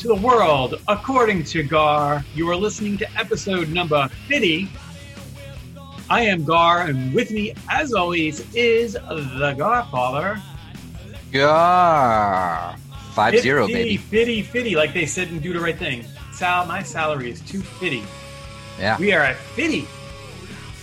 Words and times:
to 0.00 0.08
the 0.08 0.14
world 0.14 0.80
according 0.88 1.44
to 1.44 1.62
Gar. 1.62 2.24
You 2.34 2.48
are 2.48 2.56
listening 2.56 2.96
to 2.98 3.18
episode 3.18 3.68
number 3.68 4.08
50. 4.28 4.66
I 6.08 6.22
am 6.22 6.42
Gar, 6.42 6.86
and 6.86 7.12
with 7.14 7.30
me, 7.30 7.52
as 7.68 7.92
always, 7.92 8.40
is 8.54 8.94
the 8.94 9.54
Garfather. 9.58 10.40
Five 13.12 13.38
zero, 13.40 13.66
50, 13.66 13.74
baby. 13.74 13.96
50, 13.98 14.42
50, 14.42 14.74
like 14.74 14.94
they 14.94 15.04
said 15.04 15.28
in 15.28 15.38
Do 15.38 15.52
the 15.52 15.60
Right 15.60 15.76
Thing. 15.76 16.06
Sal, 16.32 16.64
my 16.64 16.82
salary 16.82 17.30
is 17.30 17.40
250. 17.42 18.02
Yeah. 18.78 18.98
We 18.98 19.12
are 19.12 19.20
at 19.20 19.36
50. 19.36 19.86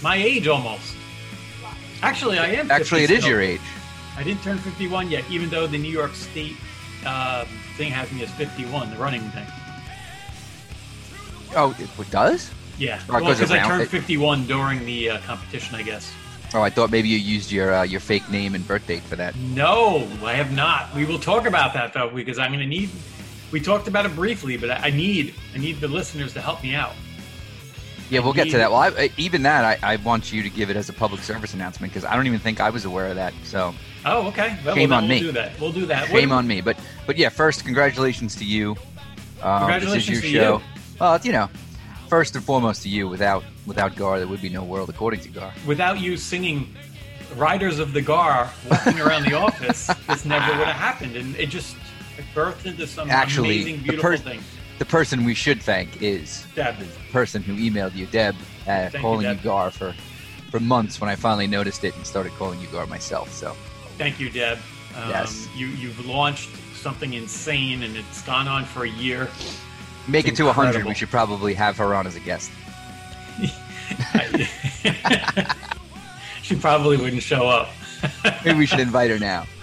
My 0.04 0.16
age 0.16 0.48
almost. 0.48 0.96
Actually, 2.04 2.38
I 2.38 2.50
am. 2.50 2.70
Actually, 2.70 3.04
it 3.04 3.10
is 3.10 3.22
still. 3.22 3.32
your 3.32 3.42
age. 3.42 3.62
I 4.16 4.22
didn't 4.22 4.44
turn 4.44 4.60
51 4.60 5.10
yet, 5.10 5.24
even 5.32 5.50
though 5.50 5.66
the 5.66 5.80
New 5.80 5.92
York 5.92 6.14
State 6.14 6.56
uh, 7.04 7.46
thing 7.78 7.92
has 7.92 8.12
me 8.12 8.24
as 8.24 8.32
51, 8.32 8.90
the 8.90 8.98
running 8.98 9.22
thing. 9.30 9.46
Oh, 11.56 11.76
it 11.80 12.12
does? 12.12 12.52
Yeah, 12.78 13.02
it 13.02 13.10
well, 13.10 13.24
because 13.24 13.52
I 13.52 13.66
turned 13.66 13.84
it. 13.84 13.90
51 13.90 14.46
during 14.46 14.86
the 14.86 15.12
uh, 15.12 15.20
competition, 15.20 15.76
I 15.76 15.84
guess. 15.84 16.12
Oh, 16.54 16.62
I 16.62 16.70
thought 16.70 16.92
maybe 16.92 17.10
you 17.10 17.18
used 17.18 17.52
your 17.52 17.74
uh, 17.74 17.84
your 17.84 18.00
fake 18.00 18.30
name 18.30 18.56
and 18.56 18.66
birth 18.68 18.88
date 18.88 19.02
for 19.02 19.16
that. 19.18 19.36
No, 19.36 20.08
I 20.24 20.34
have 20.34 20.54
not. 20.54 20.94
We 20.96 21.06
will 21.06 21.20
talk 21.20 21.46
about 21.46 21.74
that 21.74 21.94
though, 21.94 22.10
because 22.10 22.40
I'm 22.40 22.52
going 22.52 22.60
to 22.62 22.68
need. 22.68 22.90
We 23.52 23.60
talked 23.60 23.88
about 23.88 24.06
it 24.06 24.16
briefly, 24.16 24.58
but 24.58 24.72
I 24.72 24.90
need 24.90 25.34
I 25.54 25.58
need 25.58 25.80
the 25.80 25.88
listeners 25.88 26.34
to 26.34 26.42
help 26.42 26.64
me 26.64 26.74
out. 26.74 26.94
Yeah, 28.10 28.22
we'll 28.22 28.34
get 28.34 28.50
to 28.52 28.58
that. 28.58 28.72
Well, 28.72 28.80
I, 28.80 28.88
I- 28.90 29.10
even 29.18 29.44
that, 29.44 29.66
I, 29.84 29.94
I 29.94 29.96
want 29.98 30.32
you 30.32 30.42
to 30.44 30.50
give 30.50 30.70
it 30.70 30.78
as 30.78 30.88
a 30.90 30.94
public 30.94 31.22
service 31.22 31.54
announcement 31.54 31.92
because 31.94 32.06
I 32.06 32.16
don't 32.16 32.28
even 32.28 32.40
think 32.40 32.60
I 32.62 32.70
was 32.70 32.86
aware 32.86 33.08
of 33.08 33.16
that. 33.16 33.34
So 33.44 33.74
Oh, 34.06 34.28
okay. 34.28 34.58
Well, 34.64 34.76
Shame 34.76 34.92
well, 34.92 35.00
on 35.00 35.08
me. 35.10 35.16
We'll 35.22 35.28
do 35.28 35.32
that. 35.34 35.60
We'll 35.60 35.72
do 35.74 35.86
that. 35.88 36.08
shame 36.08 36.30
What- 36.30 36.36
on 36.38 36.48
me. 36.48 36.62
But 36.62 36.78
but 37.06 37.18
yeah, 37.18 37.30
first, 37.30 37.66
congratulations 37.66 38.36
to 38.38 38.46
you. 38.46 38.72
Um, 39.42 39.60
Congratulations 39.60 40.08
this 40.08 40.16
is 40.18 40.22
to 40.22 40.30
your 40.30 40.44
show. 40.44 40.58
you. 40.58 40.64
Well, 41.00 41.20
you 41.24 41.32
know, 41.32 41.50
first 42.08 42.36
and 42.36 42.44
foremost 42.44 42.84
to 42.84 42.90
you. 42.90 43.08
Without 43.08 43.44
without 43.66 43.96
Gar, 43.96 44.18
there 44.20 44.28
would 44.28 44.42
be 44.42 44.50
no 44.50 44.64
world 44.64 44.90
according 44.90 45.20
to 45.22 45.30
Gar. 45.30 45.54
Without 45.66 46.00
you 46.00 46.16
singing 46.18 46.74
"Riders 47.36 47.78
of 47.80 47.94
the 47.94 48.02
Gar" 48.02 48.50
walking 48.70 49.00
around 49.00 49.26
the 49.26 49.34
office, 49.34 49.88
this 50.08 50.26
never 50.26 50.58
would 50.58 50.68
have 50.68 50.76
happened, 50.76 51.16
and 51.16 51.36
it 51.36 51.50
just 51.50 51.76
it 52.18 52.26
birthed 52.34 52.66
into 52.66 52.88
some 52.88 53.12
Actually, 53.12 53.62
amazing, 53.64 53.82
beautiful 53.84 54.10
per- 54.12 54.18
thing. 54.18 54.40
The 54.80 54.86
person 54.86 55.26
we 55.26 55.34
should 55.34 55.62
thank 55.62 56.02
is 56.02 56.46
Deb, 56.56 56.78
the 56.78 56.86
person 57.12 57.42
who 57.42 57.56
emailed 57.56 57.96
you, 57.96 58.06
Deb, 58.08 58.36
uh, 58.68 58.90
calling 58.94 59.26
you, 59.26 59.34
Deb. 59.34 59.44
Gar 59.44 59.72
for 59.72 59.94
for 60.52 60.60
months 60.60 61.02
when 61.02 61.10
I 61.10 61.16
finally 61.16 61.48
noticed 61.48 61.84
it 61.84 61.96
and 61.96 62.06
started 62.06 62.32
calling 62.34 62.60
you 62.62 62.68
Gar 62.68 62.86
myself. 62.86 63.34
So 63.34 63.56
thank 63.98 64.20
you, 64.20 64.30
Deb. 64.30 64.60
Um, 64.96 65.10
Yes. 65.10 65.48
You 65.56 65.68
you've 65.68 66.06
launched 66.06 66.50
something 66.76 67.14
insane, 67.14 67.84
and 67.84 67.98
it's 67.98 68.22
gone 68.22 68.48
on 68.48 68.66
for 68.66 68.86
a 68.86 68.90
year. 68.90 69.28
make 70.08 70.28
It's 70.28 70.40
it 70.40 70.44
to 70.44 70.46
100. 70.46 70.86
We 70.86 70.94
should 70.94 71.10
probably 71.10 71.56
have 71.56 71.78
her 71.78 71.96
on 71.96 72.06
as 72.06 72.16
a 72.16 72.20
guest. 72.20 72.52
she 76.44 76.56
probably 76.56 76.98
wouldn't 76.98 77.24
show 77.24 77.48
up. 77.48 77.70
Maybe 78.46 78.60
we 78.60 78.66
should 78.66 78.80
invite 78.80 79.10
her 79.10 79.20
now. 79.20 79.46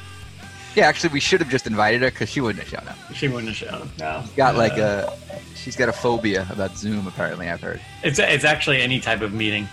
Yeah, 0.75 0.87
actually, 0.87 1.13
we 1.13 1.21
should 1.21 1.41
have 1.41 1.51
just 1.51 1.67
invited 1.67 2.03
her 2.03 2.11
because 2.11 2.29
she 2.29 2.41
wouldn't 2.41 2.65
have 2.67 2.81
shown 2.81 2.89
up. 2.89 2.97
She 3.15 3.29
wouldn't 3.29 3.49
have 3.49 3.57
shown. 3.57 3.83
Up. 3.83 3.99
No. 3.99 4.25
Got 4.37 4.57
like 4.57 4.73
Uh, 4.73 5.09
a, 5.31 5.57
she's 5.57 5.77
got 5.77 5.89
a 5.89 5.93
phobia 5.93 6.47
about 6.51 6.77
Zoom. 6.77 7.07
Apparently, 7.07 7.49
I've 7.49 7.61
heard. 7.61 7.81
It's 8.03 8.19
it's 8.19 8.45
actually 8.45 8.81
any 8.83 8.99
type 9.01 9.21
of 9.21 9.33
meeting. 9.33 9.69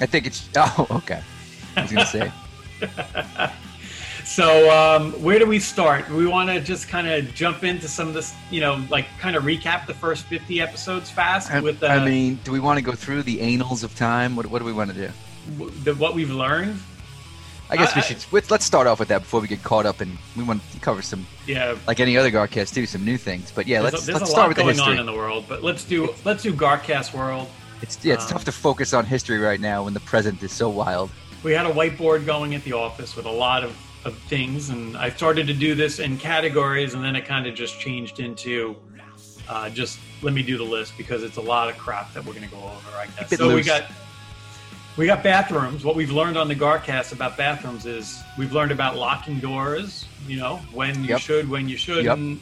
I 0.00 0.06
think 0.06 0.26
it's. 0.26 0.48
Oh, 0.56 0.86
okay. 0.90 1.22
I 1.76 1.82
was 1.82 1.92
gonna 1.92 2.06
say. 2.06 2.32
So 4.24 4.70
um, 4.70 5.12
where 5.20 5.38
do 5.40 5.46
we 5.46 5.58
start? 5.58 6.08
We 6.08 6.26
want 6.26 6.48
to 6.48 6.60
just 6.60 6.88
kind 6.88 7.08
of 7.08 7.34
jump 7.34 7.64
into 7.64 7.88
some 7.88 8.06
of 8.08 8.14
this, 8.14 8.32
you 8.52 8.60
know, 8.60 8.82
like 8.88 9.06
kind 9.18 9.34
of 9.34 9.42
recap 9.42 9.86
the 9.86 9.94
first 9.94 10.24
fifty 10.26 10.60
episodes 10.60 11.10
fast 11.10 11.50
I, 11.50 11.60
with 11.60 11.82
uh, 11.82 11.88
I 11.88 12.04
mean, 12.04 12.38
do 12.44 12.52
we 12.52 12.60
want 12.60 12.78
to 12.78 12.84
go 12.84 12.92
through 12.92 13.24
the 13.24 13.40
annals 13.40 13.82
of 13.82 13.94
time? 13.96 14.36
What, 14.36 14.46
what 14.46 14.60
do 14.60 14.64
we 14.64 14.72
want 14.72 14.92
to 14.94 14.96
do? 14.96 15.12
w- 15.58 15.70
the, 15.82 15.94
what 15.96 16.14
we've 16.14 16.30
learned. 16.30 16.78
I 17.72 17.76
guess 17.76 17.92
I- 17.92 17.98
we 17.98 18.02
should. 18.02 18.24
Let's, 18.32 18.50
let's 18.50 18.64
start 18.64 18.86
off 18.86 18.98
with 19.00 19.08
that 19.08 19.22
before 19.22 19.40
we 19.40 19.48
get 19.48 19.62
caught 19.62 19.86
up 19.86 20.00
and 20.00 20.16
we 20.36 20.44
want 20.44 20.62
to 20.72 20.78
cover 20.80 21.02
some, 21.02 21.26
Yeah, 21.46 21.76
like 21.86 22.00
any 22.00 22.16
other 22.16 22.30
Garcast, 22.30 22.74
too, 22.74 22.86
some 22.86 23.04
new 23.04 23.16
things. 23.16 23.50
But 23.54 23.66
yeah, 23.66 23.80
there's, 23.82 23.94
let's 23.94 24.08
a, 24.08 24.12
let's 24.12 24.22
a 24.24 24.26
start 24.26 24.40
lot 24.42 24.48
with 24.48 24.56
the 24.58 24.62
going 24.64 24.74
history. 24.76 24.92
on 24.94 25.00
in 25.00 25.06
the 25.06 25.12
world, 25.14 25.46
but 25.48 25.62
let's 25.64 25.84
do 25.84 26.14
let's 26.24 26.42
do 26.42 26.52
Garcast 26.52 27.14
World. 27.14 27.48
It's 27.80 27.98
yeah, 28.04 28.14
it's 28.14 28.24
Um, 28.26 28.32
tough 28.32 28.44
to 28.44 28.52
focus 28.52 28.92
on 28.94 29.04
history 29.06 29.38
right 29.38 29.58
now 29.60 29.84
when 29.84 29.94
the 29.94 30.00
present 30.00 30.42
is 30.42 30.52
so 30.52 30.68
wild. 30.68 31.10
we 31.42 31.52
had 31.52 31.66
a 31.66 31.70
whiteboard 31.72 32.24
going 32.26 32.54
at 32.54 32.62
the 32.64 32.72
office 32.74 33.16
with 33.16 33.26
a 33.26 33.30
lot 33.30 33.64
of, 33.64 33.76
of 34.04 34.16
things 34.28 34.70
and 34.70 34.96
i 34.96 35.08
started 35.10 35.46
to 35.48 35.54
do 35.54 35.74
this 35.74 35.98
in 35.98 36.16
categories 36.18 36.94
and 36.94 37.02
then 37.04 37.16
it 37.16 37.24
kind 37.24 37.46
of 37.48 37.54
just 37.54 37.78
changed 37.80 38.20
into 38.20 38.76
uh, 39.48 39.68
just 39.70 39.98
let 40.22 40.32
me 40.34 40.42
do 40.42 40.56
the 40.56 40.62
list 40.76 40.92
because 40.96 41.22
it's 41.24 41.36
a 41.36 41.40
lot 41.40 41.68
of 41.68 41.76
crap 41.78 42.12
that 42.14 42.24
we're 42.24 42.32
going 42.34 42.48
to 42.48 42.54
go 42.54 42.62
over 42.62 42.96
i 42.96 43.06
guess 43.18 43.36
so 43.36 43.52
we 43.54 43.62
got 43.62 43.84
we 44.96 45.06
got 45.06 45.22
bathrooms. 45.22 45.84
What 45.84 45.96
we've 45.96 46.10
learned 46.12 46.36
on 46.36 46.48
the 46.48 46.54
garcast 46.54 47.12
about 47.12 47.36
bathrooms 47.36 47.86
is 47.86 48.22
we've 48.38 48.52
learned 48.52 48.72
about 48.72 48.96
locking 48.96 49.38
doors 49.40 50.06
you 50.28 50.36
know 50.36 50.56
when 50.72 51.02
you 51.02 51.10
Yep. 51.10 51.20
should 51.20 51.48
when 51.50 51.68
you 51.68 51.76
shouldn't. 51.76 52.40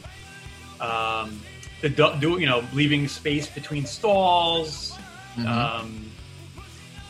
Um, 0.79 1.39
the 1.81 1.89
do, 1.89 2.09
do 2.19 2.39
you 2.39 2.45
know 2.47 2.63
leaving 2.73 3.07
space 3.07 3.47
between 3.47 3.85
stalls 3.85 4.97
Mhm. 5.37 5.45
um, 5.47 6.11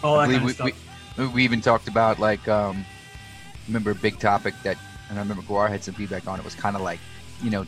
all 0.04 0.18
that 0.20 0.30
kind 0.30 0.44
of 0.46 0.52
stuff 0.52 0.66
we, 1.18 1.26
we, 1.26 1.28
we 1.34 1.44
even 1.44 1.60
talked 1.60 1.88
about 1.88 2.20
like 2.20 2.48
um, 2.48 2.86
remember 3.68 3.92
a 3.92 3.96
big 3.96 4.20
topic 4.20 4.54
that 4.64 4.78
and 5.10 5.18
I 5.18 5.22
remember 5.22 5.42
Guar 5.44 5.70
had 5.70 5.84
some 5.84 5.94
feedback 5.96 6.28
on 6.28 6.38
it 6.40 6.46
was 6.46 6.56
kind 6.56 6.76
of 6.76 6.82
like 6.84 7.00
you 7.42 7.50
know 7.50 7.66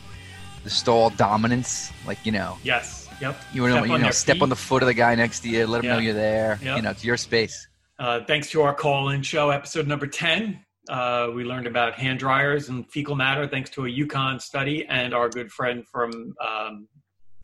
the 0.62 0.70
stall 0.70 1.10
dominance 1.10 1.90
like 2.06 2.24
you 2.24 2.32
know 2.32 2.56
yes 2.62 3.03
yep 3.20 3.36
you 3.52 3.62
want 3.62 3.72
Step 3.74 3.82
to 3.82 3.88
you 3.88 3.94
on 3.94 4.00
know 4.02 4.10
step 4.10 4.34
feet. 4.36 4.42
on 4.42 4.48
the 4.48 4.56
foot 4.56 4.82
of 4.82 4.86
the 4.86 4.94
guy 4.94 5.14
next 5.14 5.40
to 5.40 5.48
you 5.48 5.66
let 5.66 5.84
him 5.84 5.90
know 5.90 5.98
you're 5.98 6.14
there 6.14 6.58
Yeah. 6.62 6.76
you 6.76 6.82
know 6.82 6.90
it's 6.90 7.04
your 7.04 7.16
space 7.16 7.68
Uh, 7.98 8.20
thanks 8.26 8.50
to 8.50 8.62
our 8.62 8.74
call-in 8.74 9.22
show, 9.22 9.50
episode 9.50 9.86
number 9.86 10.06
ten, 10.08 10.58
uh, 10.88 11.28
we 11.34 11.44
learned 11.44 11.66
about 11.68 11.94
hand 11.94 12.18
dryers 12.18 12.68
and 12.68 12.84
fecal 12.90 13.14
matter 13.14 13.46
thanks 13.46 13.70
to 13.70 13.86
a 13.86 13.88
UConn 13.88 14.40
study 14.42 14.84
and 14.86 15.14
our 15.14 15.28
good 15.28 15.50
friend 15.52 15.86
from 15.86 16.34
um, 16.44 16.88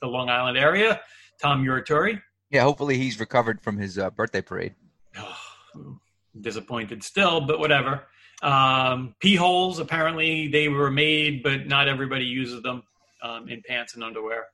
the 0.01 0.09
Long 0.09 0.29
Island 0.29 0.59
area, 0.59 1.01
Tom 1.41 1.65
Urituri. 1.65 2.21
yeah 2.51 2.63
hopefully 2.63 2.97
he's 2.99 3.21
recovered 3.21 3.61
from 3.63 3.77
his 3.79 3.97
uh, 3.97 4.11
birthday 4.11 4.43
parade 4.43 4.75
disappointed 6.41 7.03
still, 7.03 7.41
but 7.41 7.59
whatever. 7.59 8.05
Um, 8.43 9.15
pee 9.21 9.37
holes, 9.37 9.79
apparently 9.79 10.49
they 10.49 10.69
were 10.69 10.91
made, 10.91 11.43
but 11.43 11.67
not 11.67 11.89
everybody 11.89 12.25
uses 12.25 12.63
them 12.63 12.83
um, 13.23 13.49
in 13.49 13.63
pants 13.67 13.95
and 13.95 14.03
underwear. 14.03 14.47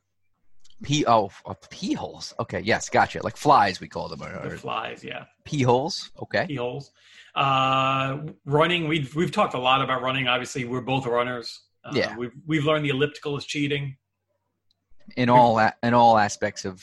Pee 0.83 1.05
oh 1.07 1.31
uh, 1.47 1.55
pee 1.71 1.95
holes 1.95 2.35
okay 2.39 2.61
yes 2.61 2.89
gotcha 2.91 3.21
like 3.23 3.37
flies 3.37 3.81
we 3.81 3.89
call 3.89 4.09
them 4.09 4.23
or, 4.23 4.57
flies, 4.59 5.03
yeah. 5.03 5.25
pee 5.45 5.63
holes 5.63 6.11
okay 6.23 6.47
pee 6.47 6.57
holes. 6.57 6.93
Uh, 7.35 8.19
running, 8.47 8.89
we've 8.89 9.15
we've 9.15 9.31
talked 9.31 9.53
a 9.53 9.59
lot 9.59 9.83
about 9.83 10.01
running. 10.01 10.27
Obviously, 10.27 10.65
we're 10.65 10.81
both 10.81 11.05
runners. 11.05 11.65
Uh, 11.85 11.93
Yeah. 11.95 12.17
we've 12.17 12.33
we've 12.47 12.65
learned 12.65 12.83
the 12.85 12.89
elliptical 12.89 13.37
is 13.37 13.45
cheating. 13.45 13.97
in 15.17 15.29
all 15.29 15.59
a- 15.59 15.75
in 15.83 15.93
all 15.93 16.17
aspects 16.19 16.65
of 16.65 16.83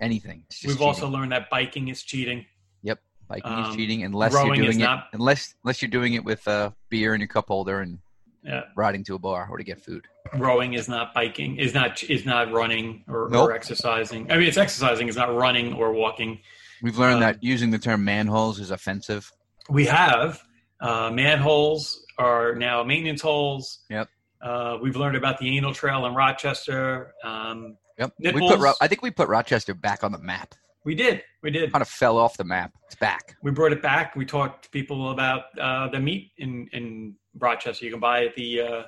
anything 0.00 0.44
We've 0.66 0.82
also 0.82 1.08
learned 1.08 1.30
that 1.32 1.48
biking 1.50 1.86
is 1.88 2.02
cheating. 2.02 2.44
Yep, 2.82 2.98
biking 3.28 3.52
um, 3.52 3.70
is 3.70 3.76
cheating 3.76 4.02
unless 4.02 4.32
you're 4.32 4.56
doing 4.56 4.80
it 4.80 4.84
not- 4.84 5.06
unless 5.12 5.54
unless 5.62 5.80
you're 5.80 5.90
doing 5.90 6.14
it 6.14 6.24
with 6.24 6.44
a 6.48 6.74
beer 6.90 7.14
in 7.14 7.20
your 7.20 7.28
cup 7.28 7.46
holder 7.48 7.80
and 7.80 7.98
Yeah. 8.44 8.62
riding 8.76 9.04
to 9.04 9.14
a 9.14 9.18
bar 9.18 9.46
or 9.50 9.56
to 9.58 9.64
get 9.64 9.80
food. 9.80 10.06
Rowing 10.34 10.74
is 10.74 10.88
not 10.88 11.14
biking. 11.14 11.56
Is 11.58 11.74
not 11.74 12.02
is 12.02 12.24
not 12.26 12.50
running 12.52 13.04
or, 13.08 13.28
Nope. 13.30 13.50
or 13.50 13.52
exercising. 13.52 14.30
I 14.32 14.36
mean, 14.38 14.48
it's 14.48 14.56
exercising. 14.56 15.06
It's 15.08 15.16
not 15.16 15.32
running 15.34 15.74
or 15.74 15.92
walking. 15.92 16.40
We've 16.82 16.98
learned 16.98 17.16
Um, 17.16 17.20
that 17.20 17.42
using 17.44 17.70
the 17.70 17.78
term 17.78 18.04
manholes 18.04 18.58
is 18.58 18.70
offensive. 18.72 19.30
We 19.70 19.86
have 19.86 20.42
uh, 20.80 21.10
manholes 21.12 22.04
are 22.18 22.54
now 22.56 22.82
maintenance 22.82 23.20
holes. 23.22 23.80
Yep. 23.90 24.08
Uh, 24.40 24.78
we've 24.82 24.96
learned 24.96 25.16
about 25.16 25.38
the 25.38 25.56
anal 25.56 25.72
trail 25.72 26.04
in 26.06 26.14
Rochester. 26.14 27.14
Um, 27.22 27.76
Yep. 27.98 28.12
We 28.34 28.48
put 28.48 28.58
Ro- 28.58 28.72
I 28.80 28.88
think 28.88 29.02
we 29.02 29.10
put 29.12 29.28
Rochester 29.28 29.74
back 29.74 30.02
on 30.02 30.10
the 30.12 30.18
map. 30.18 30.54
We 30.84 30.94
did. 30.94 31.22
We 31.42 31.50
did. 31.50 31.72
Kind 31.72 31.82
of 31.82 31.88
fell 31.88 32.18
off 32.18 32.36
the 32.36 32.44
map. 32.44 32.72
It's 32.86 32.96
back. 32.96 33.36
We 33.42 33.50
brought 33.50 33.72
it 33.72 33.82
back. 33.82 34.16
We 34.16 34.24
talked 34.24 34.64
to 34.64 34.70
people 34.70 35.10
about 35.10 35.44
uh, 35.60 35.88
the 35.88 36.00
meat 36.00 36.32
in 36.38 36.68
in 36.72 37.14
Rochester. 37.38 37.84
You 37.84 37.92
can 37.92 38.00
buy 38.00 38.26
at 38.26 38.34
the 38.34 38.60
uh, 38.60 38.82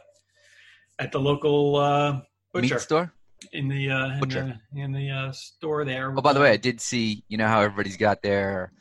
at 0.98 1.12
the 1.12 1.20
local 1.20 1.76
uh, 1.76 2.20
butcher 2.52 2.74
Meat 2.74 2.80
store. 2.80 3.12
in 3.52 3.68
the 3.68 3.90
uh, 3.90 4.14
in 4.14 4.20
Butcher. 4.20 4.60
the, 4.72 4.80
in 4.80 4.92
the 4.92 5.10
uh, 5.10 5.32
store 5.32 5.84
there. 5.84 6.12
Oh, 6.16 6.20
by 6.20 6.32
the 6.32 6.40
way, 6.40 6.50
I 6.50 6.56
did 6.56 6.80
see. 6.80 7.22
You 7.28 7.38
know 7.38 7.46
how 7.46 7.60
everybody's 7.60 7.96
got 7.96 8.22
their 8.22 8.72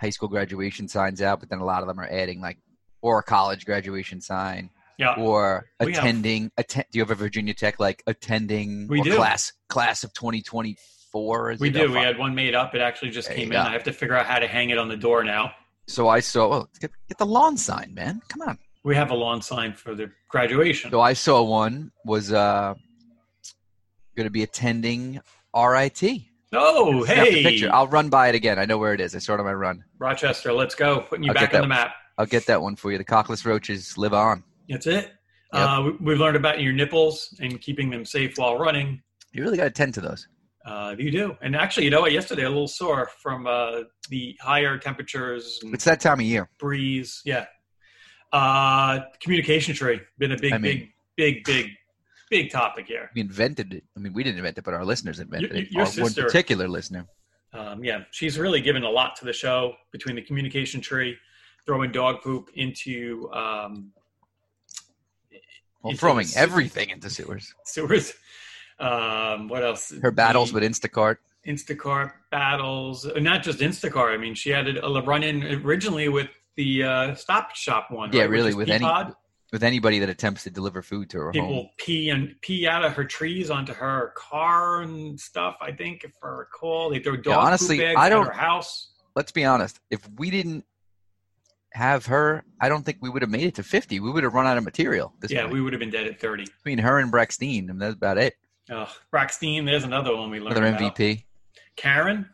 high 0.00 0.10
school 0.10 0.28
graduation 0.28 0.88
signs 0.88 1.20
out, 1.20 1.40
but 1.40 1.50
then 1.50 1.58
a 1.58 1.64
lot 1.64 1.82
of 1.82 1.88
them 1.88 1.98
are 1.98 2.08
adding 2.08 2.40
like 2.40 2.58
or 3.00 3.18
a 3.18 3.22
college 3.22 3.66
graduation 3.66 4.20
sign 4.20 4.70
yeah, 4.98 5.14
or 5.18 5.66
attending. 5.80 6.50
Atten- 6.56 6.84
do 6.92 6.98
you 6.98 7.02
have 7.02 7.10
a 7.10 7.16
Virginia 7.16 7.54
Tech 7.54 7.80
like 7.80 8.02
attending? 8.06 8.86
We 8.88 9.00
or 9.00 9.04
do. 9.04 9.16
Class 9.16 9.52
class 9.68 10.04
of 10.04 10.12
2024. 10.14 10.76
Is 11.14 11.60
we 11.60 11.70
do. 11.70 11.92
We 11.92 11.98
had 11.98 12.18
one 12.18 12.34
made 12.34 12.54
up. 12.54 12.74
It 12.74 12.80
actually 12.80 13.10
just 13.10 13.28
There 13.28 13.36
came 13.36 13.48
in. 13.48 13.52
go. 13.52 13.60
I 13.60 13.72
have 13.72 13.84
to 13.84 13.92
figure 13.92 14.16
out 14.16 14.26
how 14.26 14.38
to 14.38 14.46
hang 14.46 14.70
it 14.70 14.78
on 14.78 14.88
the 14.88 14.96
door 14.96 15.22
now. 15.24 15.52
So 15.86 16.08
I 16.08 16.20
saw. 16.20 16.48
Well, 16.48 16.68
get, 16.80 16.90
get 17.08 17.18
the 17.18 17.26
lawn 17.26 17.56
sign, 17.56 17.92
man. 17.94 18.22
Come 18.28 18.42
on. 18.42 18.58
We 18.84 18.96
have 18.96 19.10
a 19.10 19.14
lawn 19.14 19.42
sign 19.42 19.74
for 19.74 19.94
the 19.94 20.10
graduation. 20.28 20.90
So 20.90 21.00
I 21.00 21.12
saw 21.12 21.42
one 21.42 21.92
was 22.04 22.32
uh 22.32 22.74
going 24.16 24.26
to 24.26 24.30
be 24.30 24.42
attending 24.42 25.20
RIT. 25.54 26.02
Oh, 26.54 27.02
hey, 27.04 27.42
picture. 27.42 27.70
I'll 27.72 27.86
run 27.86 28.10
by 28.10 28.28
it 28.28 28.34
again. 28.34 28.58
I 28.58 28.66
know 28.66 28.76
where 28.76 28.92
it 28.92 29.00
is. 29.00 29.14
I 29.14 29.18
saw 29.18 29.34
it 29.34 29.40
on 29.40 29.46
my 29.46 29.54
run. 29.54 29.84
Rochester, 29.98 30.52
let's 30.52 30.74
go. 30.74 31.00
Putting 31.00 31.24
you 31.24 31.30
I'll 31.30 31.34
back 31.34 31.54
on 31.54 31.62
the 31.62 31.66
map. 31.66 31.94
I'll 32.18 32.26
get 32.26 32.46
that 32.46 32.60
one 32.60 32.76
for 32.76 32.92
you. 32.92 32.98
The 32.98 33.04
cockless 33.04 33.46
roaches 33.46 33.96
live 33.96 34.12
on. 34.12 34.44
That's 34.68 34.86
it. 34.86 35.12
Yep. 35.54 35.68
Uh, 35.68 35.90
we've 36.00 36.18
learned 36.18 36.36
about 36.36 36.60
your 36.60 36.72
nipples 36.74 37.34
and 37.40 37.58
keeping 37.60 37.88
them 37.90 38.04
safe 38.04 38.36
while 38.36 38.58
running. 38.58 39.02
You 39.32 39.42
really 39.42 39.56
got 39.56 39.64
to 39.64 39.70
tend 39.70 39.94
to 39.94 40.00
those. 40.02 40.28
Uh, 40.64 40.94
you 40.98 41.10
do. 41.10 41.36
And 41.42 41.56
actually, 41.56 41.84
you 41.84 41.90
know 41.90 42.00
what? 42.02 42.12
Yesterday, 42.12 42.44
a 42.44 42.48
little 42.48 42.68
sore 42.68 43.10
from 43.20 43.46
uh, 43.46 43.80
the 44.10 44.36
higher 44.40 44.78
temperatures 44.78 45.58
It's 45.64 45.84
that 45.84 46.00
time 46.00 46.20
of 46.20 46.26
year. 46.26 46.48
breeze. 46.58 47.20
Yeah. 47.24 47.46
Uh, 48.32 49.00
communication 49.20 49.74
tree 49.74 50.00
been 50.18 50.32
a 50.32 50.38
big, 50.38 50.52
I 50.52 50.58
mean- 50.58 50.92
big, 51.16 51.44
big, 51.44 51.44
big, 51.44 51.66
big 52.30 52.50
topic 52.50 52.86
here. 52.86 53.10
We 53.14 53.20
invented 53.22 53.74
it. 53.74 53.84
I 53.96 54.00
mean, 54.00 54.12
we 54.12 54.22
didn't 54.22 54.38
invent 54.38 54.56
it, 54.58 54.64
but 54.64 54.72
our 54.74 54.84
listeners 54.84 55.18
invented 55.20 55.50
Your- 55.50 55.60
it. 55.62 55.70
your 55.72 55.80
Our 55.82 55.86
one 55.86 55.92
sister- 55.92 56.22
particular 56.24 56.68
listener. 56.68 57.06
Um, 57.52 57.84
yeah, 57.84 58.04
she's 58.12 58.38
really 58.38 58.60
given 58.62 58.82
a 58.84 58.88
lot 58.90 59.16
to 59.16 59.24
the 59.26 59.32
show 59.32 59.74
between 59.90 60.16
the 60.16 60.22
communication 60.22 60.80
tree, 60.80 61.18
throwing 61.66 61.92
dog 61.92 62.22
poop 62.22 62.48
into 62.54 63.28
um, 63.34 63.92
Well, 65.82 65.90
Into 65.90 66.00
throwing 66.00 66.26
everything 66.36 66.90
into 66.90 67.10
sewers. 67.10 67.52
sewers. 67.66 68.14
Um, 68.78 69.48
what 69.48 69.62
else? 69.62 69.92
Her 70.02 70.10
battles 70.10 70.50
The 70.52 70.60
with 70.60 70.62
Instacart. 70.64 71.16
Instacart 71.46 72.12
battles, 72.30 73.06
not 73.16 73.42
just 73.42 73.58
Instacart. 73.58 74.14
I 74.14 74.16
mean, 74.16 74.34
she 74.34 74.50
had 74.50 74.68
a, 74.76 75.02
run 75.02 75.22
in 75.22 75.42
originally 75.64 76.08
with 76.08 76.28
the 76.56 76.84
uh, 76.84 77.14
Stop 77.14 77.54
Shop 77.56 77.90
one. 77.90 78.12
Yeah, 78.12 78.22
right, 78.22 78.30
really, 78.30 78.54
with 78.54 78.68
any 78.68 78.86
with 79.52 79.62
anybody 79.62 79.98
that 79.98 80.08
attempts 80.08 80.44
to 80.44 80.50
deliver 80.50 80.80
food 80.82 81.10
to 81.10 81.18
her 81.18 81.24
home. 81.24 81.32
people 81.32 81.70
pee 81.76 82.08
and 82.10 82.34
pee 82.40 82.66
out 82.66 82.84
of 82.84 82.94
her 82.94 83.04
trees 83.04 83.50
onto 83.50 83.74
her 83.74 84.12
car 84.16 84.80
and 84.82 85.18
stuff. 85.20 85.56
I 85.60 85.72
think 85.72 86.04
if 86.04 86.12
I 86.22 86.28
recall, 86.28 86.88
they 86.90 87.00
throw 87.00 87.16
dog 87.16 87.36
honestly, 87.46 87.76
poop 87.76 87.86
bags 87.86 87.98
I 87.98 88.08
don't- 88.08 88.26
her 88.26 88.32
house. 88.32 88.88
Let's 89.14 89.30
be 89.32 89.44
honest. 89.44 89.78
If 89.90 90.08
we 90.16 90.30
didn't 90.30 90.64
have 91.74 92.06
her, 92.06 92.44
I 92.60 92.70
don't 92.70 92.82
think 92.82 92.98
we 93.02 93.10
would 93.10 93.20
have 93.20 93.30
made 93.30 93.44
it 93.44 93.54
to 93.56 93.62
50. 93.62 94.00
We 94.00 94.10
would 94.10 94.24
have 94.24 94.32
run 94.32 94.46
out 94.46 94.56
of 94.56 94.64
material. 94.64 95.12
This 95.20 95.30
Yeah, 95.30 95.42
point. 95.42 95.52
we 95.54 95.60
would 95.60 95.74
have 95.74 95.80
been 95.80 95.90
dead 95.90 96.06
at 96.06 96.18
thirty. 96.18 96.44
between 96.44 96.78
her 96.78 96.98
and 96.98 97.10
Braxton, 97.10 97.68
and 97.68 97.80
that's 97.80 97.94
about 97.94 98.16
it. 98.16 98.36
Ugh, 98.70 98.88
Braxton, 99.10 99.64
there's 99.64 99.84
another 99.84 100.14
one 100.16 100.30
we 100.30 100.40
learned. 100.40 100.56
Another 100.56 100.76
about. 100.76 100.96
MVP. 100.96 101.24
Karen, 101.76 102.28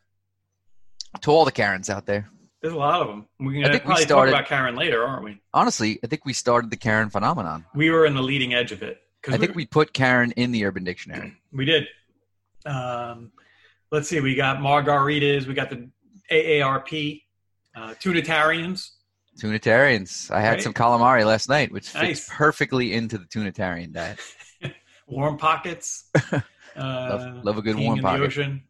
To 1.23 1.31
all 1.31 1.45
the 1.45 1.53
Karens 1.53 1.89
out 1.91 2.07
there. 2.07 2.29
there's 2.61 2.75
a 2.75 2.77
lot 2.77 3.01
of 3.01 3.07
them. 3.09 3.27
We're 3.41 3.67
I 3.67 3.71
think 3.71 3.85
we 3.87 3.97
started- 3.97 4.33
talk 4.33 4.41
about 4.41 4.49
Karen 4.49 4.75
later, 4.77 5.05
aren't 5.07 5.25
we? 5.25 5.41
Honestly, 5.55 5.99
I 6.05 6.07
think 6.07 6.25
we 6.25 6.33
started 6.33 6.71
the 6.71 6.77
Karen 6.77 7.09
phenomenon. 7.09 7.65
We 7.75 7.91
were 7.91 8.05
in 8.05 8.15
the 8.15 8.23
leading 8.23 8.53
edge 8.55 8.73
of 8.73 8.83
it. 8.83 9.01
I 9.29 9.37
think 9.37 9.55
we 9.55 9.67
put 9.67 9.93
Karen 9.93 10.33
in 10.33 10.53
the 10.53 10.65
Urban 10.65 10.85
Dictionary. 10.85 11.35
We 11.53 11.65
did. 11.65 11.87
Um, 12.67 13.33
let's 13.91 14.09
see. 14.09 14.21
We 14.21 14.35
got 14.35 14.59
margaritas. 14.59 15.47
We 15.47 15.55
got 15.55 15.71
the 15.71 15.89
AARP, 16.31 17.23
uh, 17.75 17.95
tunitarians. 17.95 18.91
Tunitarians. 19.41 20.31
I 20.31 20.41
had 20.41 20.55
Right. 20.55 20.63
some 20.63 20.75
calamari 20.75 21.25
last 21.25 21.49
night, 21.49 21.73
which 21.73 21.85
fits 21.89 21.95
Nice. 22.03 22.29
perfectly 22.31 22.93
into 22.93 23.17
the 23.19 23.25
Tunitarian 23.25 23.93
diet. 23.93 24.19
warm 25.09 25.37
pockets. 25.39 26.11
Uh, 26.77 27.09
Love- 27.35 27.45
love 27.45 27.59
a 27.59 27.63
good 27.63 27.75
warm 27.77 27.99
pocket. 27.99 28.19
The 28.21 28.25
ocean, 28.27 28.63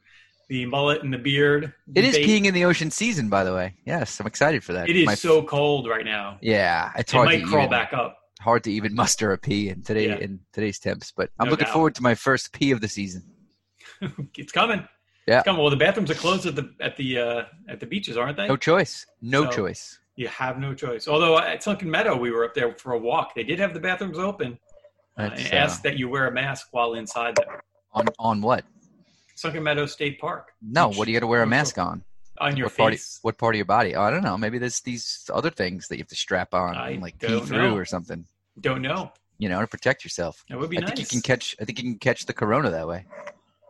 the 0.48 0.64
mullet 0.64 1.02
and 1.02 1.12
the 1.12 1.18
beard. 1.18 1.74
It 1.94 2.04
is 2.06 2.16
peeing 2.16 2.46
in 2.46 2.54
the 2.54 2.64
ocean 2.64 2.90
season, 2.90 3.28
by 3.28 3.44
the 3.44 3.52
way. 3.52 3.74
Yes, 3.84 4.18
I'm 4.18 4.26
excited 4.26 4.64
for 4.64 4.72
that. 4.72 4.88
It 4.88 4.96
is 4.96 5.04
My- 5.04 5.14
so 5.14 5.42
cold 5.42 5.86
right 5.86 6.06
now. 6.06 6.38
yeah, 6.40 6.90
it's 6.96 7.12
It 7.12 7.16
hard 7.16 7.26
might 7.26 7.40
to 7.40 7.46
crawl 7.46 7.62
even, 7.64 7.70
back 7.70 7.92
up. 7.92 8.16
hard 8.40 8.64
to 8.64 8.72
even 8.72 8.94
muster 9.02 9.32
a 9.32 9.36
pee 9.36 9.68
in 9.68 9.82
today 9.82 10.06
Yeah. 10.08 10.16
in 10.16 10.40
today's 10.54 10.78
temps. 10.78 11.12
But 11.14 11.28
I'm 11.38 11.46
No 11.46 11.50
looking 11.50 11.66
doubt. 11.66 11.74
forward 11.74 11.94
to 11.96 12.02
my 12.02 12.14
first 12.14 12.50
pee 12.54 12.70
of 12.70 12.80
the 12.80 12.88
season. 12.88 13.24
it's 14.38 14.52
coming. 14.52 14.88
Yeah. 15.26 15.38
It's 15.38 15.44
coming. 15.44 15.60
Well, 15.60 15.70
the 15.70 15.76
bathrooms 15.76 16.10
are 16.10 16.14
closed 16.14 16.46
at 16.46 16.56
the 16.56 16.72
at 16.80 16.96
the 16.96 17.18
uh, 17.18 17.42
at 17.68 17.78
the 17.80 17.86
beaches, 17.86 18.16
aren't 18.16 18.38
they? 18.38 18.48
No 18.48 18.56
choice. 18.56 19.04
No 19.20 19.44
So- 19.44 19.50
choice. 19.56 19.98
You 20.16 20.26
have 20.28 20.58
no 20.58 20.74
choice. 20.74 21.06
Although 21.06 21.38
at 21.38 21.62
Sunken 21.62 21.88
Meadow, 21.88 22.16
we 22.16 22.32
were 22.32 22.44
up 22.44 22.52
there 22.54 22.74
for 22.78 22.92
a 22.94 22.98
walk. 22.98 23.36
They 23.36 23.44
did 23.44 23.60
have 23.60 23.72
the 23.74 23.78
bathrooms 23.80 24.18
open. 24.18 24.58
Uh, 25.18 25.30
and 25.36 25.54
uh, 25.54 25.76
that 25.82 25.98
you 25.98 26.08
wear 26.08 26.28
a 26.28 26.32
mask 26.32 26.68
while 26.70 26.94
inside 26.94 27.34
there. 27.36 27.62
on 27.92 28.06
on 28.18 28.40
what? 28.40 28.64
Sunken 29.34 29.62
Meadow 29.62 29.86
State 29.86 30.20
Park. 30.20 30.52
No, 30.62 30.88
what 30.90 31.04
do 31.06 31.12
you 31.12 31.16
got 31.18 31.24
to 31.24 31.28
wear 31.28 31.42
a 31.42 31.46
mask 31.46 31.78
on? 31.78 32.04
on 32.40 32.56
your 32.56 32.66
what 32.68 32.76
part? 32.76 32.92
Of, 32.92 32.98
face. 33.00 33.18
what 33.22 33.38
part 33.38 33.54
of 33.54 33.56
your 33.56 33.64
body? 33.64 33.94
Oh, 33.94 34.02
I 34.02 34.10
don't 34.10 34.22
know. 34.22 34.38
Maybe 34.38 34.58
there's 34.58 34.80
these 34.80 35.28
other 35.32 35.50
things 35.50 35.88
that 35.88 35.96
you 35.96 36.02
have 36.02 36.08
to 36.08 36.14
strap 36.16 36.54
on, 36.54 36.76
I 36.76 36.90
and 36.90 37.02
like 37.02 37.18
pee 37.18 37.40
through 37.40 37.70
know. 37.70 37.76
or 37.76 37.84
something. 37.84 38.24
Don't 38.60 38.82
know. 38.82 39.12
You 39.38 39.48
know, 39.48 39.60
to 39.60 39.66
protect 39.66 40.04
yourself. 40.04 40.44
That 40.48 40.58
would 40.58 40.70
be 40.70 40.78
I 40.78 40.80
nice. 40.80 40.90
think 40.90 41.00
you 41.00 41.06
can 41.06 41.20
catch. 41.20 41.56
I 41.60 41.64
think 41.64 41.78
you 41.78 41.84
can 41.90 41.98
catch 41.98 42.26
the 42.26 42.32
corona 42.32 42.70
that 42.70 42.88
way. 42.88 43.06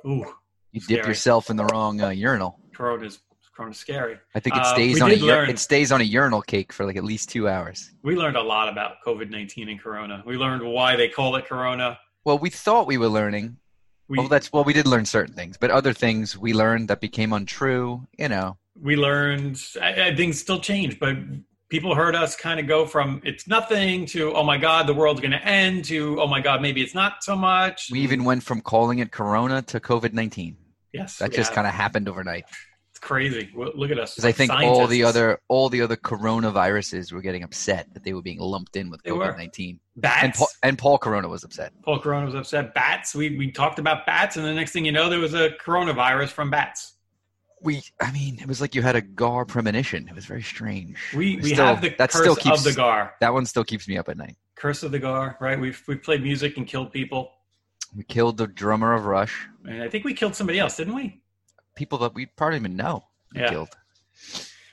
Ooh, 0.06 0.25
You 0.73 0.81
Scary. 0.81 1.00
dip 1.00 1.06
yourself 1.09 1.50
in 1.50 1.56
the 1.56 1.65
wrong 1.67 2.00
uh, 2.00 2.09
urinal. 2.11 2.59
Corona's 2.75 3.21
Corona's 3.59 3.77
scary. 3.79 4.17
I 4.37 4.41
think 4.41 4.55
it 4.55 4.63
Uh, 4.63 4.73
stays 4.73 4.95
we 4.95 5.01
on 5.01 5.11
a 5.11 5.17
learn- 5.17 5.51
it 5.51 5.59
stays 5.59 5.91
on 5.91 6.01
a 6.01 6.05
urinal 6.05 6.43
cake 6.43 6.73
for 6.73 6.87
like 6.87 6.97
at 6.97 7.03
least 7.03 7.29
two 7.29 7.49
hours. 7.49 7.91
We 8.05 8.15
learned 8.15 8.37
a 8.37 8.43
lot 8.55 8.69
about 8.69 9.03
COVID 9.05 9.31
nineteen 9.31 9.69
and 9.69 9.81
Corona. 9.81 10.23
We 10.25 10.37
learned 10.37 10.63
why 10.63 10.95
they 10.95 11.09
call 11.09 11.35
it 11.35 11.45
Corona. 11.47 11.99
Well, 12.25 12.39
we 12.39 12.51
thought 12.51 12.87
we 12.87 12.99
were 12.99 13.09
learning. 13.09 13.57
We 14.09 14.19
well, 14.19 14.29
that's 14.29 14.53
well, 14.53 14.63
we 14.63 14.73
did 14.73 14.87
learn 14.87 15.05
certain 15.07 15.35
things, 15.35 15.57
but 15.59 15.71
other 15.73 15.93
things 15.93 16.39
we 16.39 16.53
learned 16.55 16.87
that 16.89 17.01
became 17.01 17.33
untrue. 17.33 18.07
You 18.17 18.29
know, 18.29 18.59
we 18.81 18.95
learned. 18.95 19.61
I, 19.83 19.91
I, 20.05 20.15
things 20.15 20.39
still 20.41 20.61
change, 20.61 21.01
but 21.01 21.17
people 21.69 21.97
heard 21.97 22.15
us 22.15 22.37
kind 22.37 22.61
of 22.61 22.67
go 22.69 22.87
from 22.87 23.21
it's 23.25 23.49
nothing 23.49 24.07
to 24.07 24.33
oh 24.35 24.45
my 24.45 24.57
god 24.57 24.87
the 24.87 24.95
world's 24.95 25.21
going 25.21 25.33
to 25.41 25.45
end 25.45 25.85
to 25.85 26.19
oh 26.23 26.27
my 26.29 26.41
god 26.41 26.62
maybe 26.62 26.81
it's 26.81 26.95
not 26.95 27.23
so 27.29 27.35
much. 27.37 27.88
we 27.93 28.00
even 28.00 28.23
went 28.25 28.43
from 28.43 28.61
calling 28.62 29.00
it 29.00 29.11
corona 29.11 29.61
to 29.62 29.79
COVID 29.81 30.12
nineteen. 30.15 30.57
yes 30.95 31.19
That 31.19 31.31
we 31.31 31.37
just 31.37 31.53
kind 31.53 31.67
of 31.67 31.75
happened 31.75 32.09
overnight. 32.09 32.45
It's 32.99 33.07
crazy. 33.07 33.49
Look 33.55 33.90
at 33.90 33.99
us. 33.99 34.14
Because 34.14 34.25
I 34.25 34.33
think 34.33 34.50
all 34.52 34.87
the 34.88 35.05
other 35.05 35.40
all 35.49 35.69
the 35.69 35.83
other 35.83 35.97
coronaviruses 35.97 37.12
were 37.12 37.21
getting 37.21 37.43
upset 37.45 37.93
that 37.95 38.02
they 38.05 38.12
were 38.12 38.23
being 38.23 38.38
lumped 38.40 38.76
in 38.76 38.90
with 38.90 39.02
COVID 39.05 39.37
nineteen, 39.37 39.78
bats. 39.97 40.25
and 40.25 40.35
Paul, 40.35 40.49
and 40.64 40.78
Paul 40.78 40.99
Corona 40.99 41.28
was 41.28 41.45
upset. 41.45 41.73
Paul 41.83 42.00
Corona 42.00 42.26
was 42.26 42.35
upset. 42.35 42.75
Bats. 42.75 43.14
We 43.14 43.37
we 43.38 43.50
talked 43.52 43.78
about 43.78 44.05
bats, 44.05 44.37
and 44.37 44.45
the 44.45 44.52
next 44.52 44.73
thing 44.73 44.85
you 44.85 44.93
know, 44.93 45.09
there 45.09 45.21
was 45.21 45.35
a 45.35 45.50
coronavirus 45.64 46.28
from 46.31 46.50
bats. 46.50 46.95
We, 47.61 47.83
I 48.00 48.12
mean, 48.12 48.38
it 48.40 48.47
was 48.47 48.61
like 48.61 48.75
you 48.76 48.83
had 48.83 48.95
a 48.95 49.00
Gar 49.00 49.45
premonition. 49.45 50.07
It 50.09 50.14
was 50.14 50.25
very 50.26 50.43
strange. 50.43 50.97
We 51.14 51.37
we 51.37 51.55
Still- 51.55 51.67
have 51.67 51.81
the 51.81 51.90
that 51.99 52.11
curse 52.11 52.23
still 52.23 52.37
keeps 52.37 52.59
of 52.59 52.64
the 52.64 52.73
gar. 52.73 53.14
that 53.21 53.33
one 53.33 53.47
still 53.47 53.64
keeps 53.64 53.87
me 53.88 53.97
up 53.99 54.09
at 54.09 54.17
night. 54.17 54.37
Curse 54.57 54.83
of 54.83 54.90
the 54.93 54.99
gar. 54.99 55.37
Right. 55.40 55.59
We've 55.59 55.81
we 55.87 55.97
played 55.97 56.23
music 56.23 56.57
and 56.57 56.67
killed 56.67 56.93
people, 56.93 57.33
We 57.97 58.02
killed 58.05 58.37
the 58.38 58.47
drummer 58.49 58.93
of 58.95 59.07
Rush. 59.07 59.47
and 59.64 59.83
I 59.83 59.88
think 59.88 60.05
we 60.05 60.14
killed 60.14 60.35
somebody 60.35 60.59
else, 60.59 60.76
didn't 60.76 60.95
we? 60.95 61.21
People 61.78 61.99
that 61.99 62.12
we 62.12 62.26
probably 62.26 62.56
even 62.58 62.75
know 62.75 63.04
Yeah. 63.32 63.50
killed. 63.50 63.68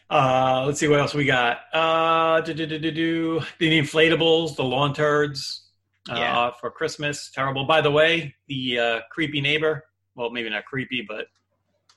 Uh, 0.09 0.63
let's 0.65 0.79
see 0.79 0.87
what 0.87 0.99
else 0.99 1.13
we 1.13 1.23
got. 1.23 1.59
Uh, 1.71 2.41
do, 2.41 2.51
do, 2.55 2.65
do, 2.65 2.79
do, 2.79 2.89
do. 2.89 3.41
The 3.59 3.79
inflatables, 3.79 4.55
the 4.55 4.63
lawn 4.63 4.91
turds 4.95 5.69
uh, 6.09 6.15
Yeah. 6.15 6.51
for 6.59 6.71
Christmas. 6.71 7.29
Terrible. 7.31 7.65
By 7.65 7.81
the 7.81 7.91
way, 7.91 8.33
the 8.47 8.79
uh, 8.79 8.99
creepy 9.11 9.39
neighbor. 9.39 9.83
Well, 10.15 10.31
maybe 10.31 10.49
not 10.49 10.65
creepy, 10.65 11.05
but 11.07 11.27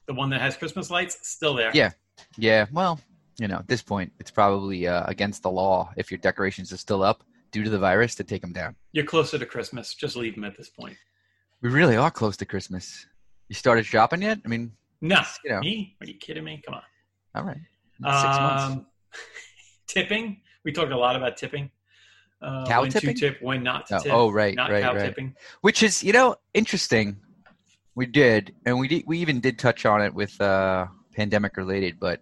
the 0.06 0.12
one 0.12 0.28
that 0.28 0.42
has 0.42 0.58
Christmas 0.58 0.90
lights 0.90 1.16
still 1.26 1.54
there. 1.54 1.70
Yeah. 1.72 1.92
Yeah, 2.36 2.66
well, 2.70 3.00
you 3.38 3.48
know, 3.48 3.56
at 3.56 3.68
this 3.68 3.80
point, 3.80 4.12
it's 4.20 4.30
probably 4.30 4.86
uh, 4.86 5.04
against 5.06 5.42
the 5.42 5.50
law 5.50 5.90
if 5.96 6.10
your 6.10 6.18
decorations 6.18 6.70
are 6.70 6.76
still 6.76 7.02
up 7.02 7.22
due 7.50 7.64
to 7.64 7.70
the 7.70 7.78
virus 7.78 8.14
to 8.16 8.24
take 8.24 8.42
them 8.42 8.52
down. 8.52 8.76
You're 8.92 9.06
closer 9.06 9.38
to 9.38 9.46
Christmas. 9.46 9.94
Just 9.94 10.16
leave 10.16 10.34
them 10.34 10.44
at 10.44 10.54
this 10.58 10.68
point. 10.68 10.98
We 11.62 11.70
really 11.70 11.96
are 11.96 12.10
close 12.10 12.36
to 12.38 12.44
Christmas. 12.44 13.06
You 13.48 13.54
started 13.54 13.86
shopping 13.86 14.20
yet? 14.20 14.40
I 14.44 14.48
mean, 14.48 14.72
No, 15.00 15.20
You 15.44 15.50
know. 15.50 15.60
me? 15.60 15.96
Are 16.00 16.06
you 16.06 16.14
kidding 16.14 16.44
me? 16.44 16.60
Come 16.64 16.74
on. 16.74 16.82
all 17.34 17.44
right, 17.44 17.56
six 18.20 18.40
months. 18.40 18.64
Um, 18.64 18.86
tipping. 19.86 20.40
We 20.64 20.72
talked 20.72 20.92
a 20.92 20.98
lot 20.98 21.16
about 21.16 21.36
tipping. 21.36 21.70
Uh, 22.42 22.66
Cow 22.66 22.82
when 22.82 22.90
tipping? 22.90 23.14
to 23.14 23.20
tip, 23.30 23.42
when 23.42 23.62
not 23.62 23.86
to 23.88 23.96
Oh, 23.96 24.02
tip. 24.02 24.12
oh, 24.12 24.30
right, 24.30 24.54
not 24.54 24.70
right, 24.70 24.82
cow 24.82 24.94
right. 24.94 25.06
tipping. 25.06 25.34
Which 25.60 25.82
is, 25.82 26.02
you 26.04 26.12
know, 26.12 26.36
interesting. 26.54 27.16
We 27.94 28.06
did, 28.06 28.54
and 28.64 28.78
we 28.78 28.86
did, 28.86 29.04
we 29.06 29.18
even 29.18 29.40
did 29.40 29.58
touch 29.58 29.84
on 29.86 30.00
it 30.02 30.14
with 30.14 30.40
uh, 30.40 30.86
pandemic 31.16 31.56
related, 31.56 31.98
but 31.98 32.20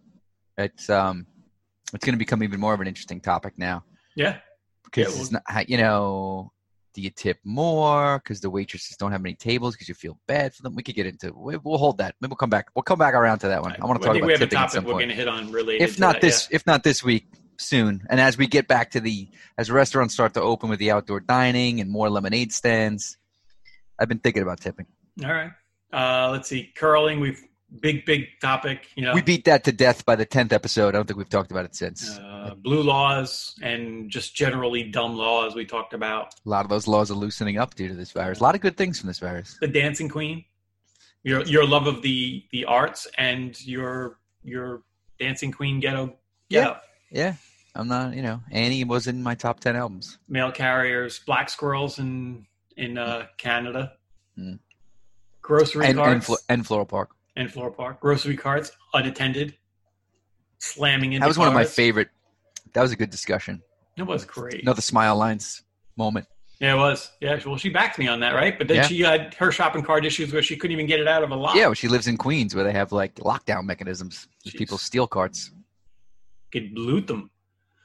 it's 0.56 0.88
um 0.88 1.26
it's 1.92 2.04
going 2.04 2.14
to 2.14 2.18
become 2.18 2.42
even 2.42 2.59
more 2.59 2.73
of 2.73 2.80
an 2.80 2.87
interesting 2.87 3.21
topic 3.21 3.59
now 3.59 3.85
Yeah. 4.16 4.38
because 4.85 5.14
Yeah, 5.14 5.21
it's 5.21 5.30
not 5.33 5.68
you 5.68 5.76
know 5.76 6.50
do 6.96 7.02
you 7.02 7.10
tip 7.10 7.38
more 7.44 8.18
because 8.18 8.40
the 8.40 8.48
waitresses 8.48 8.96
don't 8.96 9.12
have 9.12 9.20
many 9.20 9.34
tables 9.34 9.74
because 9.74 9.86
you 9.86 9.94
feel 9.94 10.18
bad 10.26 10.54
for 10.54 10.62
them 10.62 10.74
we 10.74 10.82
could 10.82 10.94
get 10.94 11.06
into 11.06 11.30
we- 11.36 11.58
we'll 11.58 11.76
hold 11.76 11.98
that 11.98 12.14
maybe 12.20 12.30
we'll 12.30 12.36
come 12.36 12.48
back 12.48 12.68
we'll 12.74 12.82
come 12.82 12.98
back 12.98 13.12
around 13.12 13.38
to 13.38 13.48
that 13.48 13.60
one 13.60 13.76
i 13.80 13.84
want 13.84 14.00
to 14.00 14.06
talk 14.06 14.16
about 14.16 14.26
we 14.26 14.32
have 14.32 14.40
a 14.40 14.46
topic 14.46 14.82
we're 14.82 14.92
going 14.94 15.10
to 15.10 15.14
hit 15.14 15.28
on 15.28 15.52
related. 15.52 15.84
if 15.84 15.96
to 15.96 16.00
not 16.00 16.14
that, 16.14 16.22
this 16.22 16.48
if 16.50 16.66
not 16.66 16.82
this 16.82 17.04
week 17.04 17.26
soon 17.58 18.02
and 18.08 18.18
as 18.18 18.38
we 18.38 18.46
get 18.46 18.66
back 18.66 18.92
to 18.92 19.00
the 19.00 19.28
as 19.58 19.70
restaurants 19.70 20.14
start 20.14 20.32
to 20.32 20.40
open 20.40 20.70
with 20.70 20.78
the 20.78 20.90
outdoor 20.90 21.20
dining 21.20 21.80
and 21.80 21.90
more 21.90 22.08
lemonade 22.08 22.50
stands 22.50 23.18
i've 23.98 24.08
been 24.08 24.18
thinking 24.18 24.42
about 24.42 24.58
tipping. 24.58 24.86
All 25.22 25.32
right. 25.32 25.50
Uh, 25.92 26.30
let's 26.30 26.48
see. 26.48 26.70
Curling. 26.74 27.20
We've 27.20 27.42
big 27.80 28.04
big 28.04 28.26
topic. 28.40 28.86
You 28.96 29.04
know. 29.04 29.14
we 29.14 29.22
beat 29.22 29.44
that 29.46 29.64
to 29.64 29.72
death 29.72 30.04
by 30.04 30.16
the 30.16 30.26
10th 30.26 30.52
episode 30.52 30.88
i 30.88 30.92
don't 30.92 31.06
think 31.06 31.18
we've 31.18 31.28
talked 31.28 31.50
about 31.50 31.64
it 31.64 31.74
since 31.74 32.18
uh, 32.18 32.35
blue 32.54 32.82
laws 32.82 33.54
and 33.62 34.10
just 34.10 34.34
generally 34.34 34.82
dumb 34.84 35.16
laws 35.16 35.54
we 35.54 35.64
talked 35.64 35.92
about. 35.94 36.34
a 36.44 36.48
lot 36.48 36.64
of 36.64 36.70
those 36.70 36.86
laws 36.86 37.10
are 37.10 37.14
loosening 37.14 37.58
up 37.58 37.74
due 37.74 37.88
to 37.88 37.94
this 37.94 38.12
virus 38.12 38.40
a 38.40 38.42
lot 38.42 38.54
of 38.54 38.60
good 38.60 38.76
things 38.76 38.98
from 39.00 39.08
this 39.08 39.18
virus 39.18 39.56
The 39.60 39.68
dancing 39.68 40.08
queen. 40.08 40.44
Your 41.22 41.42
your 41.44 41.66
love 41.66 41.86
of 41.86 42.02
the 42.02 42.44
the 42.52 42.64
arts 42.66 43.06
and 43.18 43.60
your 43.66 44.18
your 44.44 44.82
dancing 45.18 45.50
queen 45.50 45.80
ghetto. 45.80 46.16
Yeah. 46.48 46.60
ghetto. 46.64 46.80
yeah 47.10 47.34
i'm 47.74 47.88
not 47.88 48.14
you 48.14 48.22
know 48.22 48.40
annie 48.52 48.84
was 48.84 49.06
in 49.08 49.22
my 49.22 49.34
top 49.34 49.58
10 49.60 49.74
albums 49.76 50.18
Mail 50.28 50.52
carriers, 50.52 51.18
black 51.26 51.50
squirrels 51.50 51.98
in 51.98 52.46
in 52.76 52.98
uh, 52.98 53.26
Canada. 53.38 53.92
Mm. 54.38 54.58
Grocery 55.40 55.86
and, 55.86 55.98
and, 55.98 56.04
carts 56.04 56.26
Flo- 56.26 56.36
and 56.48 56.66
floral 56.66 56.86
park 56.86 57.10
and 57.36 57.50
Floral 57.52 57.72
park. 57.72 58.00
Grocery 58.00 58.36
carts 58.36 58.70
unattended, 58.94 59.56
slamming 60.58 61.12
into 61.12 61.24
that 61.24 61.28
was 61.28 61.38
one 61.38 61.48
of 61.48 61.54
my 61.54 61.64
favorite 61.64 62.08
that 62.73 62.82
was 62.82 62.92
a 62.92 62.96
good 62.96 63.11
discussion 63.11 63.62
It 63.96 64.02
was 64.02 64.25
great. 64.25 64.62
another 64.62 64.82
smile 64.82 65.16
lines 65.16 65.62
moment 65.96 66.26
Yeah, 66.61 66.75
it 66.75 66.78
was. 66.78 67.11
Yeah, 67.20 67.38
well, 67.44 67.58
she 67.58 67.68
backed 67.68 67.99
me 67.99 68.06
on 68.08 68.20
that, 68.20 68.32
right? 68.35 68.56
But 68.58 68.68
then 68.68 68.76
Yeah. 68.78 68.87
she 68.87 69.00
had 69.00 69.35
her 69.35 69.52
shopping 69.52 69.82
cart 69.82 70.04
issues 70.06 70.32
where 70.32 70.42
she 70.42 70.56
couldn't 70.56 70.73
even 70.73 70.87
get 70.87 71.00
it 71.00 71.08
out 71.08 71.23
of 71.23 71.30
a 71.30 71.37
lot. 71.37 71.54
yeah 71.56 71.66
well, 71.66 71.75
she 71.75 71.88
lives 71.88 72.06
in 72.06 72.16
queens 72.16 72.54
where 72.54 72.64
they 72.64 72.73
have 72.73 72.92
like 72.92 73.14
lockdown 73.16 73.64
mechanisms 73.64 74.26
people 74.62 74.78
steal 74.78 75.06
carts 75.06 75.50
could 76.52 76.70
loot 76.78 77.06
them. 77.06 77.30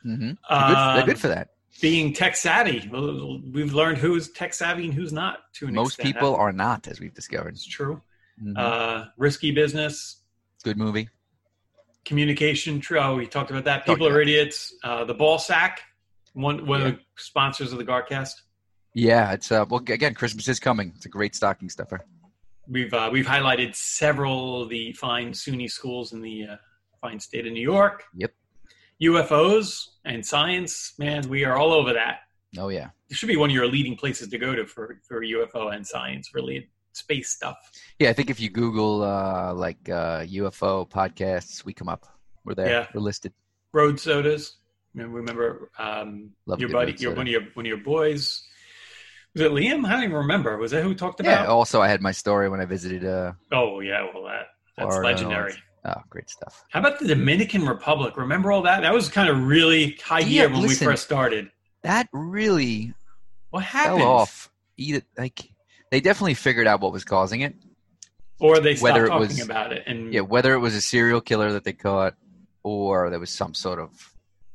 hmm 0.03 0.17
they're, 0.19 0.35
good, 0.69 0.77
Um, 0.77 0.95
they're 0.95 1.05
good 1.05 1.19
for 1.19 1.27
that 1.29 1.49
Being 1.81 2.13
tech 2.13 2.35
savvy, 2.35 2.79
we've 3.57 3.73
learned 3.73 3.97
who's 3.97 4.29
tech 4.31 4.53
savvy 4.53 4.85
and 4.85 4.93
who's 4.93 5.13
not. 5.13 5.39
To 5.55 5.67
an 5.67 5.73
most 5.73 5.93
extent. 5.99 6.07
people 6.15 6.35
are 6.35 6.51
not 6.51 6.87
as 6.87 6.99
we've 6.99 7.13
discovered 7.13 7.53
It's 7.55 7.65
true. 7.65 8.01
Mhm. 8.43 8.57
Uh, 8.57 9.05
risky 9.17 9.51
business, 9.51 10.21
good 10.63 10.77
movie 10.77 11.09
communication. 12.05 12.79
True. 12.79 12.99
Oh, 12.99 13.15
we 13.15 13.27
talked 13.27 13.51
about 13.51 13.65
that. 13.65 13.85
People 13.85 14.07
are 14.07 14.21
idiots. 14.21 14.73
Uh, 14.83 15.03
the 15.05 15.13
ball 15.13 15.37
sack, 15.39 15.81
one 16.33 16.65
one 16.65 16.81
Yeah. 16.81 16.87
of 16.87 16.93
the 16.95 17.01
sponsors 17.17 17.71
of 17.71 17.77
the 17.77 17.85
Garcast. 17.85 18.33
yeah 18.93 19.31
it's 19.31 19.49
uh 19.53 19.63
well 19.69 19.79
again 19.87 20.13
christmas 20.13 20.47
is 20.49 20.59
coming 20.59 20.91
it's 20.97 21.05
a 21.05 21.09
great 21.17 21.33
stocking 21.35 21.69
stuffer 21.69 21.99
We've 22.67 22.93
uh, 22.93 23.09
we've 23.11 23.25
highlighted 23.25 23.75
several 23.75 24.61
of 24.61 24.69
the 24.69 24.93
fine 24.93 25.31
SUNY 25.33 25.69
schools 25.69 26.13
in 26.13 26.21
the 26.21 26.37
uh, 26.51 26.55
fine 27.01 27.19
state 27.19 27.45
of 27.47 27.51
New 27.53 27.67
York. 27.75 28.03
Yep. 28.15 28.31
UFOs 29.03 29.87
and 30.05 30.23
science, 30.25 30.93
man, 30.99 31.27
we 31.27 31.43
are 31.43 31.57
all 31.57 31.73
over 31.73 31.91
that. 31.93 32.19
oh 32.57 32.69
yeah 32.69 32.89
It 33.09 33.15
should 33.17 33.27
be 33.27 33.35
one 33.43 33.49
of 33.49 33.55
your 33.55 33.67
leading 33.67 33.95
places 33.97 34.27
to 34.29 34.37
go 34.37 34.55
to 34.55 34.65
for 34.65 34.99
for 35.07 35.21
UFO 35.21 35.73
and 35.75 35.85
science 35.85 36.25
related 36.33 36.67
space 36.93 37.29
stuff. 37.31 37.57
yeah 37.99 38.09
i 38.09 38.13
think 38.13 38.29
if 38.29 38.39
you 38.39 38.49
google 38.49 39.03
uh 39.03 39.53
like 39.53 39.89
uh 39.89 40.21
ufo 40.23 40.89
podcasts 40.89 41.63
we 41.65 41.73
come 41.73 41.89
up 41.89 42.05
we're 42.43 42.53
there 42.55 42.67
Yeah. 42.69 42.87
we're 42.93 43.01
listed 43.01 43.33
Road 43.73 43.97
sodas. 43.99 44.57
Remember, 44.93 45.71
um, 45.79 46.31
Love 46.45 46.59
your 46.59 46.67
buddy, 46.67 46.91
your 46.91 47.11
soda. 47.11 47.15
one 47.15 47.27
of 47.27 47.31
your 47.31 47.41
one 47.53 47.65
of 47.65 47.69
your 47.69 47.77
boys. 47.77 48.43
Was 49.33 49.43
it 49.43 49.51
Liam? 49.53 49.85
I 49.85 49.91
don't 49.93 50.03
even 50.03 50.17
remember. 50.17 50.57
Was 50.57 50.71
that 50.71 50.83
who 50.83 50.93
talked 50.93 51.23
yeah 51.23 51.43
about? 51.43 51.47
also 51.47 51.81
i 51.81 51.87
had 51.87 52.01
my 52.01 52.11
story 52.11 52.49
when 52.49 52.59
i 52.59 52.65
visited 52.65 53.05
uh 53.05 53.31
Oh 53.53 53.79
yeah, 53.79 54.05
well 54.13 54.23
that 54.25 54.47
that's 54.75 54.87
Florida 54.89 55.07
legendary. 55.07 55.53
oh 55.85 56.01
great 56.09 56.29
stuff 56.29 56.65
How 56.71 56.81
about 56.81 56.99
the 56.99 57.07
Dominican 57.07 57.65
Republic? 57.65 58.17
Remember 58.17 58.51
all 58.51 58.63
that? 58.63 58.81
That 58.81 58.93
was 58.93 59.07
kind 59.07 59.29
of 59.29 59.41
really 59.47 59.97
high 60.03 60.19
Yeah, 60.19 60.27
gear 60.47 60.49
when 60.49 60.61
listen. 60.63 60.85
we 60.85 60.91
first 60.91 61.03
started. 61.05 61.49
that 61.83 62.09
really 62.11 62.93
What 63.51 63.63
happened? 63.63 64.01
fell 64.01 64.09
off 64.09 64.51
either 64.75 65.01
like 65.17 65.39
they 65.91 65.99
definitely 66.01 66.33
figured 66.33 66.65
out 66.67 66.81
what 66.81 66.91
was 66.91 67.03
causing 67.03 67.41
it 67.41 67.53
Or 68.39 68.59
they 68.59 68.75
stopped 68.75 68.93
Whether 68.93 69.05
it 69.05 69.09
talking 69.09 69.27
was- 69.27 69.41
about 69.41 69.71
it. 69.73 69.83
And 69.85 70.11
yeah 70.13 70.21
whether 70.21 70.53
it 70.53 70.59
was 70.59 70.73
a 70.75 70.81
serial 70.81 71.21
killer 71.21 71.51
that 71.53 71.63
they 71.63 71.73
caught 71.73 72.15
or 72.63 73.09
there 73.09 73.19
was 73.19 73.29
some 73.29 73.53
sort 73.53 73.79
of 73.79 74.13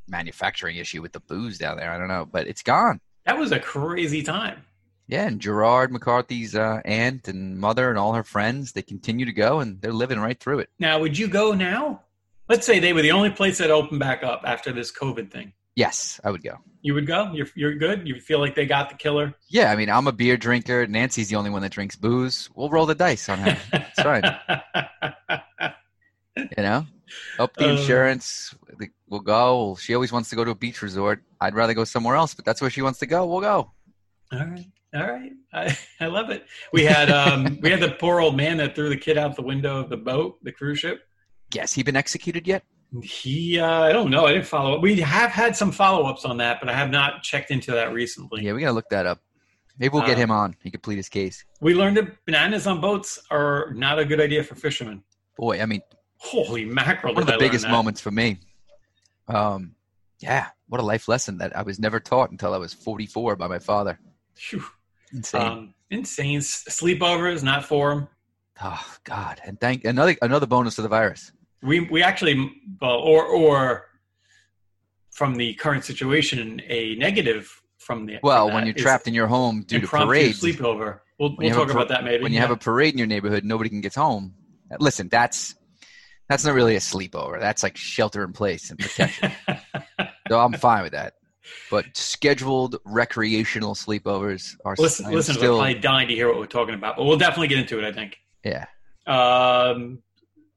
manufacturing 0.09 0.77
issue 0.77 1.03
with 1.03 1.13
the 1.13 1.21
booze 1.21 1.59
down 1.59 1.77
there 1.77 1.91
i 1.91 1.99
don't 1.99 2.07
know 2.09 2.25
but 2.31 2.47
it's 2.47 2.63
gone 2.63 3.01
that 3.25 3.37
was 3.37 3.51
a 3.51 3.59
crazy 3.59 4.23
time. 4.23 4.63
yeah 5.09 5.27
and 5.27 5.41
gerard 5.41 5.91
mccarthy's 5.91 6.55
uh, 6.55 6.81
aunt 6.85 7.27
and 7.27 7.59
mother 7.59 7.91
and 7.91 7.99
all 7.99 8.13
her 8.13 8.23
friends 8.23 8.71
they 8.73 8.83
continue 8.83 9.27
to 9.27 9.33
go 9.33 9.59
and 9.59 9.81
they're 9.81 9.93
living 9.93 10.21
right 10.21 10.39
through 10.39 10.61
it 10.61 10.69
Now, 10.79 11.01
would 11.01 11.19
you 11.19 11.27
go 11.29 11.53
now? 11.55 12.03
Let's 12.49 12.65
say 12.65 12.79
they 12.79 12.93
were 12.93 13.03
the 13.03 13.11
only 13.11 13.31
place 13.31 13.59
that 13.59 13.73
opened 13.73 13.99
back 13.99 14.23
up 14.23 14.43
after 14.45 14.71
this 14.73 14.93
COVID 14.93 15.33
thing. 15.33 15.53
Yes 15.77 16.19
i 16.25 16.31
would 16.31 16.43
go 16.43 16.57
You 16.83 16.95
would 16.95 17.07
go? 17.07 17.33
You're, 17.33 17.49
you're 17.55 17.75
good? 17.75 18.07
You 18.09 18.19
feel 18.21 18.39
like 18.41 18.55
they 18.55 18.67
got 18.67 18.89
the 18.91 18.97
killer? 18.97 19.35
yeah 19.49 19.71
i 19.71 19.77
mean 19.77 19.89
i'm 19.91 20.07
a 20.09 20.13
beer 20.13 20.37
drinker 20.37 20.87
nancy's 20.87 21.29
the 21.29 21.37
only 21.37 21.51
one 21.51 21.63
that 21.63 21.73
drinks 21.73 21.95
booze 21.97 22.49
we'll 22.55 22.71
roll 22.71 22.87
the 22.87 22.95
dice 22.95 23.29
on 23.29 23.39
her 23.39 23.57
That's 23.73 24.03
fine. 24.03 24.23
you 26.37 26.63
know 26.63 26.87
up 27.39 27.55
the 27.57 27.67
Uh. 27.67 27.71
insurance 27.77 28.55
we'll 29.09 29.21
go 29.21 29.77
she 29.81 29.95
always 29.95 30.13
wants 30.13 30.29
to 30.31 30.37
go 30.37 30.45
to 30.45 30.51
a 30.51 30.55
beach 30.55 30.83
resort 30.83 31.23
i'd 31.41 31.55
rather 31.55 31.75
go 31.75 31.85
somewhere 31.85 32.17
else 32.17 32.35
but 32.35 32.45
that's 32.45 32.61
where 32.61 32.71
she 32.71 32.83
wants 32.83 32.99
to 32.99 33.07
go 33.07 33.27
we'll 33.27 33.41
go 33.41 33.71
All 34.33 34.39
right. 34.41 34.67
All 34.95 35.07
right. 35.07 35.33
I, 35.53 35.77
I 36.01 36.07
love 36.07 36.31
it. 36.31 36.47
We 36.73 36.85
had 36.85 37.11
um 37.11 37.59
we 37.63 37.71
had 37.71 37.81
the 37.81 37.91
poor 37.93 38.21
old 38.21 38.37
man 38.37 38.57
that 38.59 38.75
threw 38.75 38.89
the 38.89 38.97
kid 38.97 39.19
out 39.19 39.37
the 39.37 39.43
window 39.43 39.79
of 39.81 39.91
the 39.91 39.97
boat, 39.97 40.39
the 40.43 40.53
cruise 40.53 40.79
ship. 40.79 41.01
yes 41.55 41.73
he 41.73 41.83
been 41.83 41.97
executed 41.97 42.47
yet 42.47 42.63
He 43.03 43.59
uh 43.59 43.83
I 43.83 43.93
don't 43.93 44.11
know. 44.11 44.27
I 44.27 44.33
didn't 44.33 44.47
follow 44.47 44.75
up. 44.77 44.83
We 44.83 45.01
have 45.01 45.31
had 45.31 45.57
some 45.57 45.73
follow-ups 45.73 46.25
on 46.25 46.37
that, 46.39 46.61
but 46.61 46.69
I 46.69 46.73
have 46.75 46.91
not 46.91 47.23
checked 47.23 47.51
into 47.51 47.73
that 47.73 47.93
recently. 47.93 48.45
yeah 48.45 48.53
we 48.53 48.61
gotta 48.61 48.73
look 48.73 48.89
that 48.91 49.07
up 49.07 49.21
maybe 49.79 49.93
we'll 49.93 50.07
get 50.07 50.17
Uh, 50.17 50.21
him 50.21 50.31
on 50.31 50.57
he 50.63 50.71
could 50.71 50.83
plead 50.83 50.97
his 50.97 51.09
case 51.09 51.45
We 51.61 51.75
learned 51.75 51.97
that 51.99 52.25
bananas 52.25 52.67
on 52.67 52.81
boats 52.81 53.19
are 53.31 53.73
not 53.75 53.99
a 53.99 54.05
good 54.05 54.21
idea 54.21 54.43
for 54.45 54.55
fishermen. 54.55 55.03
boy 55.37 55.61
i 55.61 55.67
mean 55.67 55.83
Holy 56.19 56.65
mackerel! 56.65 57.13
one 57.15 57.23
of 57.23 57.27
the 57.29 57.35
I 57.35 57.39
biggest 57.39 57.69
moments 57.69 58.01
for 58.01 58.11
me 58.11 58.41
um 59.29 59.75
yeah 60.21 60.47
what 60.69 60.81
a 60.81 60.85
life 60.85 61.09
lesson 61.09 61.37
that 61.39 61.55
i 61.57 61.63
was 61.63 61.79
never 61.79 62.01
taught 62.01 62.31
until 62.31 62.55
i 62.55 62.57
was 62.57 62.73
44 62.73 63.37
by 63.37 63.47
my 63.49 63.59
father 63.59 63.99
Phew. 64.35 64.65
insane 65.13 65.41
Um, 65.43 65.75
insane 65.91 66.41
sleepovers, 66.41 67.43
not 67.43 67.65
for 67.65 67.93
him. 67.93 68.09
oh 68.63 68.87
god 69.05 69.41
and 69.45 69.61
thank 69.61 69.85
another 69.85 70.17
another 70.23 70.47
bonus 70.47 70.77
to 70.77 70.83
the 70.83 70.89
virus 70.89 71.33
We 71.67 71.81
we 71.81 72.03
actually, 72.03 72.53
well, 72.81 72.97
or 72.97 73.25
or 73.25 73.87
from 75.13 75.35
the 75.35 75.55
current 75.55 75.85
situation, 75.85 76.61
a 76.69 76.95
negative 76.97 77.63
from 77.79 78.07
the. 78.07 78.19
well 78.23 78.47
from 78.47 78.55
when 78.55 78.67
you're 78.67 78.75
trapped 78.75 79.07
in 79.09 79.15
your 79.15 79.27
home 79.27 79.63
due 79.63 79.81
to 79.81 79.87
parades 79.87 80.41
sleepover. 80.41 81.01
We'll, 81.19 81.37
we'll 81.37 81.47
you 81.47 81.53
have 81.53 81.59
a 81.59 81.65
talk 81.65 81.73
par- 81.73 81.83
about 81.83 81.89
that 81.89 82.05
maybe. 82.05 82.23
when 82.23 82.33
you 82.33 82.41
have 82.41 82.51
a 82.51 82.57
parade 82.57 82.93
in 82.93 82.99
your 82.99 83.07
neighborhood 83.07 83.43
nobody 83.43 83.71
can 83.71 83.81
get 83.81 83.95
home 83.95 84.35
listen 84.79 85.09
that's 85.09 85.55
that's 86.29 86.45
not 86.45 86.53
really 86.53 86.77
a 86.77 86.81
sleepover 86.81 87.41
that's 87.41 87.63
like 87.63 87.75
shelter 87.75 88.23
in 88.23 88.35
place 88.35 88.69
and 88.69 88.79
protection 88.79 89.33
so 90.29 90.39
i'm 90.39 90.53
fine 90.53 90.83
with 90.83 90.93
that 90.93 91.15
but 91.71 91.85
scheduled 91.97 92.77
recreational 92.85 93.75
sleepovers 93.75 94.57
are 94.65 94.75
listen, 94.79 95.07
I'm 95.07 95.13
listeners 95.13 95.39
still 95.39 95.57
probably 95.57 95.75
dying 95.75 96.09
to 96.09 96.15
hear 96.15 96.29
what 96.29 96.39
we're 96.39 96.47
talking 96.47 96.75
about, 96.75 96.97
but 96.97 97.05
we'll 97.05 97.19
definitely 97.19 97.49
get 97.49 97.59
into 97.59 97.79
it. 97.79 97.85
I 97.85 97.93
think. 97.93 98.19
yeah 98.45 98.67
Um, 99.07 100.03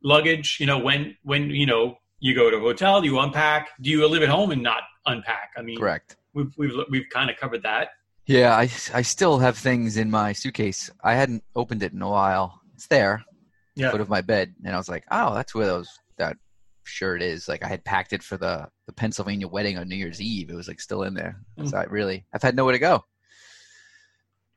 luggage, 0.03 0.57
you 0.59 0.65
know, 0.65 0.77
when 0.79 1.15
when 1.23 1.49
you 1.49 1.65
know 1.65 1.97
you 2.19 2.35
go 2.35 2.49
to 2.49 2.57
a 2.57 2.59
hotel, 2.59 3.01
do 3.01 3.07
you 3.07 3.19
unpack? 3.19 3.69
Do 3.81 3.89
you 3.89 4.05
live 4.07 4.23
at 4.23 4.29
home 4.29 4.51
and 4.51 4.61
not 4.61 4.83
unpack? 5.05 5.51
I 5.57 5.61
mean, 5.61 5.77
correct 5.79 6.17
we've 6.33 6.53
we've 6.57 6.73
we've 6.91 7.09
kind 7.09 7.29
of 7.29 7.37
covered 7.37 7.63
that. 7.63 7.89
yeah 8.27 8.55
I, 8.55 8.69
I 8.93 9.01
still 9.01 9.39
have 9.39 9.57
things 9.57 9.97
in 9.97 10.11
my 10.11 10.31
suitcase 10.31 10.91
i 11.03 11.15
hadn't 11.15 11.43
opened 11.55 11.81
it 11.81 11.91
in 11.91 12.01
a 12.03 12.09
while 12.09 12.61
it's 12.75 12.85
there 12.85 13.23
Yeah. 13.75 13.89
foot 13.89 13.99
of 13.99 14.09
my 14.09 14.21
bed 14.21 14.53
and 14.63 14.75
i 14.75 14.77
was 14.77 14.87
like 14.87 15.05
oh 15.09 15.33
that's 15.33 15.55
where 15.55 15.65
those 15.65 15.89
that 16.19 16.37
shirt 16.83 17.23
is 17.23 17.47
like 17.47 17.63
i 17.65 17.67
had 17.67 17.83
packed 17.83 18.13
it 18.13 18.21
for 18.21 18.37
the 18.37 18.67
the 18.85 18.93
pennsylvania 18.93 19.47
wedding 19.47 19.79
on 19.79 19.87
new 19.89 19.95
year's 19.95 20.21
eve 20.21 20.51
it 20.51 20.55
was 20.55 20.67
like 20.67 20.79
still 20.79 21.01
in 21.01 21.15
there 21.15 21.39
Mm. 21.57 21.67
so 21.67 21.77
i 21.77 21.85
really 21.85 22.27
i've 22.31 22.43
had 22.43 22.55
nowhere 22.55 22.73
to 22.73 22.79
go 22.79 23.03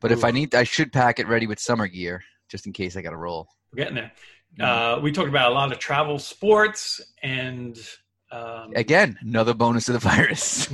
but 0.02 0.12
if 0.12 0.24
i 0.24 0.30
need 0.30 0.54
i 0.54 0.64
should 0.64 0.92
pack 0.92 1.18
it 1.18 1.26
ready 1.26 1.46
with 1.46 1.58
summer 1.58 1.86
gear 1.88 2.22
just 2.50 2.66
in 2.66 2.72
case 2.74 2.96
i 2.98 3.00
gotta 3.02 3.16
roll 3.16 3.48
We're 3.72 3.78
getting 3.84 3.94
there. 3.94 4.12
Uh, 4.60 5.00
we 5.02 5.12
talked 5.12 5.28
about 5.28 5.50
a 5.50 5.54
lot 5.54 5.72
of 5.72 5.78
travel, 5.78 6.18
sports, 6.18 7.00
and 7.22 7.78
um, 8.30 8.72
again 8.76 9.18
another 9.20 9.52
bonus 9.52 9.90
of 9.90 9.92
the 9.92 9.98
virus 9.98 10.66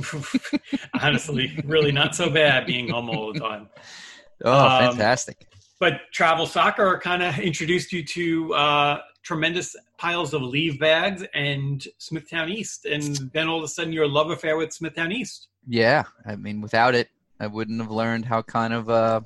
honestly, 1.01 1.59
really 1.65 1.91
not 1.91 2.15
so 2.15 2.29
bad 2.29 2.65
being 2.65 2.89
home 2.89 3.09
all 3.09 3.33
the 3.33 3.39
time. 3.39 3.67
oh 4.45 4.67
Um, 4.67 4.91
fantastic 4.91 5.45
But 5.79 6.01
travel 6.13 6.45
soccer 6.45 6.99
kind 7.03 7.21
of 7.21 7.37
introduced 7.39 7.91
you 7.91 8.05
to 8.05 8.53
uh, 8.53 9.01
tremendous 9.23 9.75
piles 9.97 10.33
of 10.33 10.41
leave 10.41 10.79
bags 10.79 11.25
and 11.33 11.85
Smithtown 11.97 12.49
East, 12.49 12.85
and 12.85 13.29
then 13.33 13.47
all 13.47 13.57
of 13.57 13.63
a 13.63 13.67
sudden 13.67 13.93
your 13.93 14.07
love 14.07 14.29
affair 14.31 14.57
with 14.57 14.73
Smithtown 14.73 15.11
East. 15.11 15.49
Yeah, 15.67 16.03
I 16.25 16.35
mean, 16.35 16.61
without 16.61 16.95
it, 16.95 17.09
I 17.39 17.47
wouldn't 17.47 17.79
have 17.81 17.91
learned 17.91 18.25
how 18.25 18.41
kind 18.41 18.73
of 18.73 18.89
uh, 18.89 19.21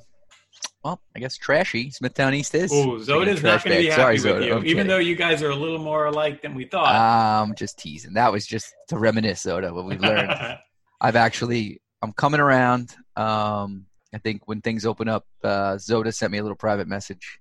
well, 0.84 1.00
I 1.16 1.18
guess 1.18 1.36
trashy 1.38 1.90
Smithtown 1.90 2.34
East 2.34 2.54
is. 2.54 2.70
Oh, 2.70 2.98
Zoda's 2.98 3.42
not 3.42 3.64
going 3.64 3.76
to 3.76 3.82
be 3.82 3.86
happy 3.88 3.90
Sorry, 3.90 4.14
with 4.16 4.24
Zoda. 4.24 4.46
you, 4.46 4.54
I'm 4.56 4.66
even 4.66 4.86
though 4.86 4.98
you 4.98 5.16
guys 5.16 5.42
are 5.42 5.48
a 5.50 5.56
little 5.56 5.78
more 5.78 6.04
alike 6.04 6.42
than 6.42 6.54
we 6.54 6.66
thought. 6.66 6.94
Um, 6.94 7.54
just 7.54 7.78
teasing. 7.78 8.12
That 8.12 8.30
was 8.30 8.46
just 8.46 8.74
to 8.88 8.98
reminisce, 8.98 9.44
Zoda, 9.44 9.74
what 9.74 9.86
we've 9.86 10.00
learned. 10.00 10.30
I've 11.00 11.16
actually, 11.16 11.80
I'm 12.02 12.12
coming 12.12 12.38
around. 12.38 12.94
Um, 13.16 13.86
I 14.14 14.18
think 14.18 14.42
when 14.46 14.60
things 14.60 14.84
open 14.84 15.08
up, 15.08 15.26
uh, 15.42 15.76
Zoda 15.76 16.12
sent 16.14 16.30
me 16.32 16.38
a 16.38 16.42
little 16.42 16.56
private 16.56 16.86
message. 16.86 17.40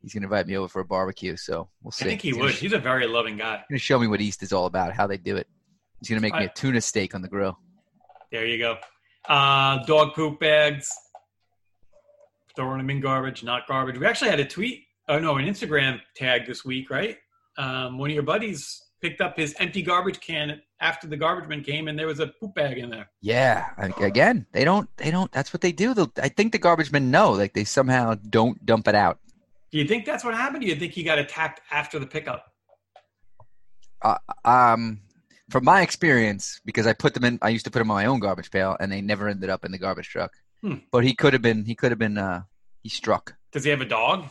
He's 0.00 0.14
gonna 0.14 0.26
invite 0.26 0.46
me 0.46 0.56
over 0.56 0.68
for 0.68 0.80
a 0.80 0.84
barbecue, 0.84 1.34
so 1.36 1.70
we'll 1.82 1.90
see. 1.90 2.04
I 2.04 2.08
think 2.08 2.20
he 2.20 2.28
He's 2.28 2.36
would. 2.36 2.42
Gonna, 2.42 2.52
He's 2.52 2.72
a 2.72 2.78
very 2.78 3.06
loving 3.06 3.36
guy. 3.38 3.64
gonna 3.68 3.78
show 3.78 3.98
me 3.98 4.06
what 4.06 4.20
East 4.20 4.42
is 4.42 4.52
all 4.52 4.66
about, 4.66 4.92
how 4.92 5.06
they 5.06 5.16
do 5.16 5.36
it. 5.36 5.48
He's 6.00 6.08
gonna 6.08 6.20
make 6.20 6.34
me 6.34 6.44
a 6.44 6.50
tuna 6.50 6.80
steak 6.82 7.14
on 7.14 7.22
the 7.22 7.28
grill. 7.28 7.58
There 8.30 8.46
you 8.46 8.58
go. 8.58 8.76
Uh, 9.28 9.82
dog 9.86 10.14
poop 10.14 10.38
bags. 10.40 10.90
Throwing 12.56 12.78
them 12.78 12.90
in 12.90 13.00
garbage, 13.00 13.42
not 13.42 13.66
garbage. 13.66 13.98
We 13.98 14.06
actually 14.06 14.30
had 14.30 14.40
a 14.40 14.44
tweet, 14.44 14.84
oh 15.08 15.18
no, 15.18 15.36
an 15.36 15.46
Instagram 15.46 16.00
tag 16.14 16.46
this 16.46 16.64
week, 16.64 16.88
right? 16.90 17.16
Um, 17.58 17.98
one 17.98 18.10
of 18.10 18.14
your 18.14 18.22
buddies 18.22 18.80
picked 19.00 19.20
up 19.20 19.36
his 19.36 19.54
empty 19.58 19.82
garbage 19.82 20.20
can 20.20 20.60
after 20.80 21.06
the 21.06 21.16
garbage 21.16 21.48
man 21.48 21.62
came, 21.62 21.88
and 21.88 21.98
there 21.98 22.06
was 22.06 22.20
a 22.20 22.28
poop 22.28 22.54
bag 22.54 22.78
in 22.78 22.90
there. 22.90 23.10
Yeah, 23.20 23.70
again, 23.98 24.46
they 24.52 24.64
don't, 24.64 24.88
they 24.96 25.10
don't. 25.10 25.30
That's 25.32 25.52
what 25.52 25.62
they 25.62 25.72
do. 25.72 25.94
They'll, 25.94 26.12
I 26.22 26.28
think 26.28 26.52
the 26.52 26.58
garbage 26.58 26.92
men 26.92 27.10
know, 27.10 27.32
like 27.32 27.54
they 27.54 27.64
somehow 27.64 28.14
don't 28.30 28.64
dump 28.64 28.88
it 28.88 28.94
out. 28.94 29.18
Do 29.72 29.78
you 29.78 29.86
think 29.86 30.04
that's 30.04 30.24
what 30.24 30.34
happened? 30.34 30.62
Do 30.62 30.68
you 30.68 30.76
think 30.76 30.92
he 30.92 31.02
got 31.02 31.18
attacked 31.18 31.60
after 31.72 31.98
the 31.98 32.06
pickup? 32.06 32.52
Uh, 34.00 34.18
um, 34.44 35.00
from 35.50 35.64
my 35.64 35.82
experience, 35.82 36.60
because 36.64 36.86
I 36.86 36.92
put 36.92 37.14
them 37.14 37.24
in, 37.24 37.38
I 37.42 37.48
used 37.48 37.64
to 37.64 37.70
put 37.70 37.80
them 37.80 37.90
on 37.90 37.96
my 37.96 38.06
own 38.06 38.20
garbage 38.20 38.50
pail, 38.50 38.76
and 38.78 38.92
they 38.92 39.00
never 39.00 39.28
ended 39.28 39.50
up 39.50 39.64
in 39.64 39.72
the 39.72 39.78
garbage 39.78 40.08
truck. 40.08 40.32
Hmm. 40.64 40.76
But 40.90 41.04
he 41.04 41.14
could 41.14 41.34
have 41.34 41.42
been, 41.42 41.66
he 41.66 41.74
could 41.74 41.92
have 41.92 41.98
been, 41.98 42.16
uh, 42.16 42.44
he 42.82 42.88
struck. 42.88 43.34
Does 43.52 43.64
he 43.64 43.70
have 43.70 43.82
a 43.82 43.84
dog? 43.84 44.24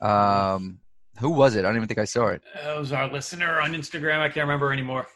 Um, 0.00 0.78
who 1.18 1.30
was 1.30 1.56
it? 1.56 1.60
I 1.60 1.62
don't 1.62 1.76
even 1.76 1.88
think 1.88 1.98
I 1.98 2.04
saw 2.04 2.28
it. 2.28 2.42
That 2.62 2.78
was 2.78 2.92
our 2.92 3.08
listener 3.10 3.60
on 3.60 3.72
Instagram. 3.72 4.20
I 4.20 4.28
can't 4.28 4.46
remember 4.46 4.72
anymore. 4.72 5.06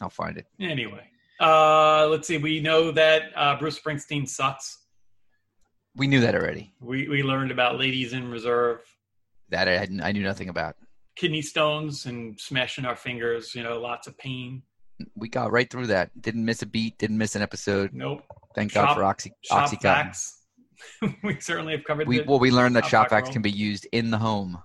I'll 0.00 0.08
find 0.10 0.36
it. 0.38 0.46
Anyway, 0.60 1.04
uh, 1.40 2.06
let's 2.08 2.28
see. 2.28 2.38
We 2.38 2.60
know 2.60 2.90
that 2.92 3.22
uh, 3.34 3.58
Bruce 3.58 3.78
Springsteen 3.80 4.28
sucks. 4.28 4.78
We 5.96 6.06
knew 6.06 6.20
that 6.20 6.34
already. 6.34 6.72
We 6.80 7.08
we 7.08 7.22
learned 7.22 7.50
about 7.50 7.78
ladies 7.78 8.12
in 8.12 8.28
reserve, 8.30 8.80
That 9.50 9.68
I, 9.68 9.86
I 10.02 10.12
knew 10.12 10.22
nothing 10.22 10.48
about. 10.48 10.76
kidney 11.16 11.42
stones, 11.42 12.06
and 12.06 12.38
smashing 12.40 12.84
our 12.84 12.96
fingers. 12.96 13.54
You 13.54 13.62
know, 13.62 13.80
lots 13.80 14.06
of 14.06 14.18
pain. 14.18 14.62
We 15.14 15.28
got 15.28 15.52
right 15.52 15.68
through 15.70 15.88
that. 15.88 16.10
Didn't 16.20 16.44
miss 16.44 16.62
a 16.62 16.66
beat. 16.66 16.98
Didn't 16.98 17.18
miss 17.18 17.34
an 17.36 17.42
episode. 17.42 17.90
Nope. 17.92 18.22
Thank 18.54 18.72
Shop- 18.72 18.88
God 18.88 18.94
for 18.94 19.04
Oxy, 19.04 19.32
OxyContin. 19.50 20.16
we 21.22 21.40
certainly 21.40 21.72
have 21.76 21.84
covered 21.84 22.06
We 22.06 22.18
the, 22.18 22.24
well, 22.24 22.38
we 22.38 22.50
learned 22.50 22.76
that 22.76 22.86
Shop 22.86 23.08
vacs 23.10 23.32
can 23.32 23.42
be 23.42 23.50
used 23.50 23.86
in 23.92 24.10
the 24.10 24.18
home. 24.18 24.62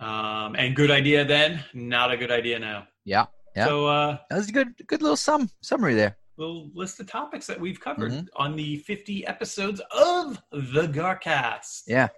um, 0.00 0.54
and 0.56 0.74
good 0.74 0.90
idea 0.90 1.24
then, 1.24 1.62
not 1.74 2.10
a 2.12 2.16
good 2.16 2.30
idea 2.30 2.58
now. 2.58 2.86
Yeah, 3.04 3.26
yeah. 3.56 3.66
So, 3.66 3.86
uh, 3.86 4.18
That 4.30 4.36
was 4.38 4.48
a 4.48 4.52
good, 4.52 4.74
good 4.86 5.02
little 5.02 5.16
sum 5.16 5.50
summary 5.60 5.94
there. 5.94 6.16
little 6.38 6.70
list 6.74 6.98
of 7.00 7.06
topics 7.06 7.46
that 7.46 7.60
we've 7.60 7.78
covered 7.80 8.10
Mhm. 8.12 8.26
on 8.36 8.56
the 8.56 8.76
50 8.78 9.26
episodes 9.26 9.80
of 9.90 10.42
the 10.50 10.86
Garcast. 10.88 11.82
Yeah. 11.86 12.08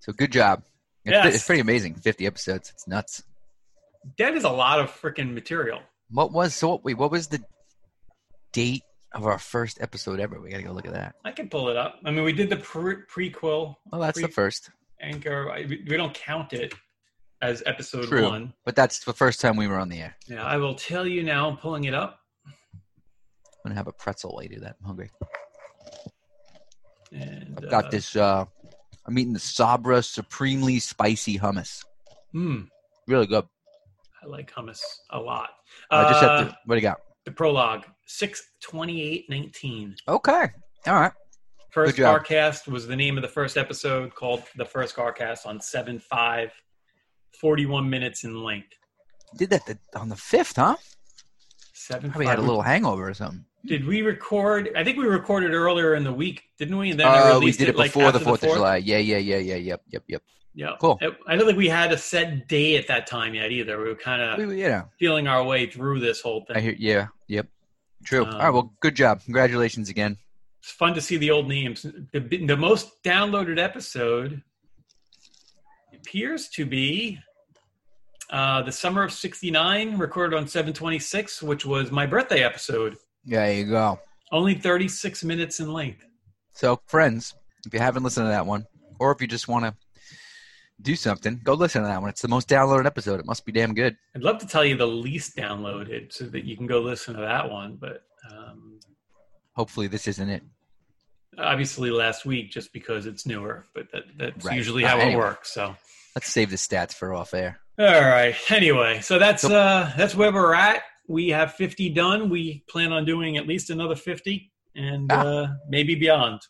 So 0.00 0.12
good 0.12 0.32
job. 0.32 0.64
It's, 1.04 1.12
Yes. 1.12 1.34
it's 1.36 1.46
pretty 1.46 1.60
amazing. 1.60 1.94
Fifty 1.94 2.26
episodes. 2.26 2.70
It's 2.70 2.86
nuts. 2.86 3.22
That 4.18 4.34
is 4.34 4.44
a 4.44 4.50
lot 4.50 4.80
of 4.80 4.90
freaking 4.90 5.32
material. 5.32 5.80
What 6.10 6.32
was 6.32 6.54
so? 6.54 6.68
What, 6.70 6.84
wait, 6.84 6.98
what 6.98 7.10
was 7.10 7.28
the 7.28 7.42
date 8.52 8.82
of 9.12 9.26
our 9.26 9.38
first 9.38 9.80
episode 9.80 10.20
ever? 10.20 10.40
We 10.40 10.50
gotta 10.50 10.62
go 10.62 10.72
look 10.72 10.86
at 10.86 10.92
that. 10.94 11.14
I 11.24 11.32
can 11.32 11.48
pull 11.48 11.68
it 11.68 11.76
up. 11.76 11.96
I 12.04 12.10
mean, 12.10 12.24
we 12.24 12.32
did 12.32 12.50
the 12.50 12.56
pre- 12.56 13.02
prequel 13.12 13.76
Well, 13.90 14.00
that's 14.00 14.20
the 14.20 14.28
first, 14.28 14.70
anchor. 15.00 15.50
I- 15.50 15.66
We 15.68 15.84
we 15.88 15.96
don't 15.96 16.14
count 16.14 16.52
it 16.52 16.74
as 17.40 17.62
episode 17.66 18.06
True. 18.08 18.24
one. 18.28 18.52
but 18.64 18.74
that's 18.74 19.04
the 19.04 19.12
first 19.12 19.40
time 19.40 19.56
we 19.56 19.68
were 19.68 19.78
on 19.78 19.88
the 19.88 20.00
air. 20.00 20.16
Yeah, 20.26 20.44
I 20.44 20.56
will 20.56 20.74
tell 20.74 21.06
you 21.06 21.22
now. 21.22 21.48
I'm 21.48 21.56
pulling 21.56 21.84
it 21.84 21.94
up. 21.94 22.18
I'm 22.46 22.52
gonna 23.64 23.74
have 23.76 23.86
a 23.88 23.92
pretzel 23.92 24.32
while 24.32 24.42
you 24.42 24.48
do 24.48 24.60
that. 24.60 24.76
I'm 24.80 24.86
hungry. 24.86 25.10
And 27.12 27.54
I've 27.58 27.70
got 27.70 27.86
uh, 27.86 27.90
this. 27.90 28.16
uh 28.16 28.44
I'm 29.06 29.18
eating 29.18 29.32
the 29.32 29.38
Sabra 29.40 30.02
supremely 30.02 30.78
spicy 30.80 31.38
hummus. 31.38 31.82
hmm, 32.32 32.62
Really 33.06 33.26
good. 33.26 33.46
Like 34.28 34.52
hummus 34.52 34.80
a 35.10 35.18
lot. 35.18 35.50
I 35.90 36.02
just 36.10 36.22
Uh, 36.22 36.38
have 36.38 36.48
to. 36.50 36.58
What 36.66 36.74
do 36.74 36.78
you 36.80 36.82
got? 36.82 37.00
the 37.24 37.32
prologue 37.32 37.84
six 38.06 38.42
twenty 38.62 39.02
eight 39.02 39.28
nineteen. 39.28 39.94
Okay. 40.06 40.48
All 40.86 40.94
right. 40.94 41.12
First. 41.70 41.96
Garcast 41.96 42.66
was 42.68 42.86
the 42.86 42.96
name 42.96 43.18
of 43.18 43.22
the 43.22 43.28
first 43.28 43.56
episode 43.56 44.14
called 44.14 44.42
the 44.56 44.64
first 44.64 44.96
Garcast 44.96 45.46
on 45.46 45.60
7 45.60 45.98
5, 46.00 46.50
41 47.40 47.88
minutes 47.88 48.24
in 48.24 48.42
length. 48.42 48.72
Did 49.36 49.50
that 49.50 49.66
the, 49.66 49.78
on 49.94 50.08
the 50.08 50.16
fifth, 50.16 50.56
huh? 50.56 50.76
7 51.74 52.10
Probably 52.10 52.26
had 52.26 52.38
a 52.38 52.42
little 52.42 52.62
hangover 52.62 53.08
or 53.08 53.14
something. 53.14 53.44
Did 53.66 53.86
we 53.86 54.02
record? 54.02 54.70
I 54.76 54.82
think 54.82 54.96
we 54.96 55.04
recorded 55.04 55.52
earlier 55.52 55.94
in 55.94 56.04
the 56.04 56.12
week, 56.12 56.44
didn't 56.58 56.78
we? 56.78 56.90
And 56.90 56.98
then 57.00 57.06
I 57.06 57.32
Oh, 57.32 57.40
we 57.40 57.52
did 57.52 57.68
it 57.68 57.76
like, 57.76 57.92
before 57.92 58.12
the 58.12 58.18
after 58.18 58.24
Fourth 58.24 58.42
of 58.44 58.50
July. 58.54 58.78
Yeah, 58.78 58.98
yeah, 58.98 59.18
yeah, 59.18 59.36
yeah. 59.36 59.56
Yep, 59.56 59.82
yep, 59.90 60.02
yep. 60.08 60.22
Yeah. 60.58 60.74
Cool. 60.80 60.98
I 61.28 61.36
don't 61.36 61.46
think 61.46 61.56
we 61.56 61.68
had 61.68 61.92
a 61.92 61.96
set 61.96 62.48
day 62.48 62.76
at 62.76 62.88
that 62.88 63.06
time 63.06 63.32
yet 63.32 63.52
either. 63.52 63.78
We 63.78 63.90
were 63.90 63.94
kind 63.94 64.20
of 64.20 64.40
know, 64.40 64.88
feeling 64.98 65.28
our 65.28 65.44
way 65.44 65.66
through 65.66 66.00
this 66.00 66.20
whole 66.20 66.44
thing. 66.46 66.56
I 66.56 66.60
hear. 66.60 66.74
Yeah, 66.76 67.06
yep. 67.28 67.46
True. 68.04 68.24
Um, 68.24 68.34
All 68.34 68.40
right. 68.40 68.50
Well, 68.50 68.74
good 68.80 68.96
job. 68.96 69.22
Congratulations 69.24 69.88
again. 69.88 70.16
It's 70.60 70.72
fun 70.72 70.94
to 70.94 71.00
see 71.00 71.16
the 71.16 71.30
old 71.30 71.46
names. 71.46 71.86
The, 72.12 72.18
the 72.18 72.56
most 72.56 73.04
downloaded 73.04 73.60
episode 73.60 74.42
appears 75.94 76.48
to 76.48 76.66
be 76.66 77.20
uh, 78.30 78.62
the 78.62 78.72
summer 78.72 79.04
of 79.04 79.12
69, 79.12 79.96
recorded 79.96 80.36
on 80.36 80.48
726, 80.48 81.40
which 81.40 81.66
was 81.66 81.92
my 81.92 82.04
birthday 82.04 82.42
episode. 82.42 82.96
Yeah, 83.24 83.46
there 83.46 83.54
you 83.54 83.66
go. 83.66 84.00
Only 84.32 84.54
36 84.54 85.22
minutes 85.22 85.60
in 85.60 85.72
length. 85.72 86.04
So, 86.52 86.80
friends, 86.86 87.36
if 87.64 87.72
you 87.72 87.78
haven't 87.78 88.02
listened 88.02 88.26
to 88.26 88.30
that 88.30 88.44
one, 88.44 88.66
or 88.98 89.12
if 89.12 89.20
you 89.20 89.28
just 89.28 89.46
want 89.46 89.64
to 89.64 89.74
do 90.80 90.94
something, 90.96 91.40
go 91.42 91.54
listen 91.54 91.82
to 91.82 91.88
that 91.88 92.00
one. 92.00 92.10
It's 92.10 92.22
the 92.22 92.28
most 92.28 92.48
downloaded 92.48 92.86
episode. 92.86 93.18
It 93.20 93.26
must 93.26 93.44
be 93.44 93.52
damn 93.52 93.74
good. 93.74 93.96
I'd 94.14 94.22
love 94.22 94.38
to 94.38 94.46
tell 94.46 94.64
you 94.64 94.76
the 94.76 94.86
least 94.86 95.36
downloaded 95.36 96.12
so 96.12 96.24
that 96.26 96.44
you 96.44 96.56
can 96.56 96.66
go 96.66 96.80
listen 96.80 97.14
to 97.14 97.20
that 97.20 97.50
one, 97.50 97.76
but 97.80 98.02
um, 98.32 98.78
Hopefully, 99.54 99.88
this 99.88 100.06
isn't 100.06 100.28
it. 100.28 100.42
obviously 101.36 101.90
last 101.90 102.24
week 102.24 102.50
just 102.50 102.72
because 102.72 103.06
it's 103.06 103.26
newer, 103.26 103.66
but 103.74 103.90
that, 103.92 104.04
that's 104.16 104.44
Right. 104.44 104.56
usually 104.56 104.84
Uh, 104.84 104.88
how 104.88 104.98
anyway. 104.98 105.14
it 105.14 105.16
works. 105.18 105.52
So, 105.52 105.74
Let's 106.14 106.32
save 106.32 106.50
the 106.50 106.56
stats 106.56 106.94
for 106.94 107.12
off 107.14 107.34
air. 107.34 107.60
all 107.78 107.86
right. 107.86 108.34
Anyway, 108.50 109.00
so 109.00 109.18
that's 109.18 109.42
So- 109.42 109.54
uh, 109.56 109.92
that's 109.96 110.14
where 110.14 110.32
we're 110.32 110.54
at. 110.54 110.82
We 111.08 111.28
have 111.30 111.54
50 111.54 111.88
done. 111.90 112.28
We 112.28 112.64
plan 112.68 112.92
on 112.92 113.04
doing 113.04 113.36
at 113.36 113.46
least 113.48 113.70
another 113.70 113.96
50 113.96 114.52
and 114.76 115.10
Ah. 115.10 115.14
uh, 115.26 115.46
maybe 115.68 115.94
beyond. 115.96 116.40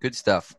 Good 0.00 0.16
stuff. 0.16 0.54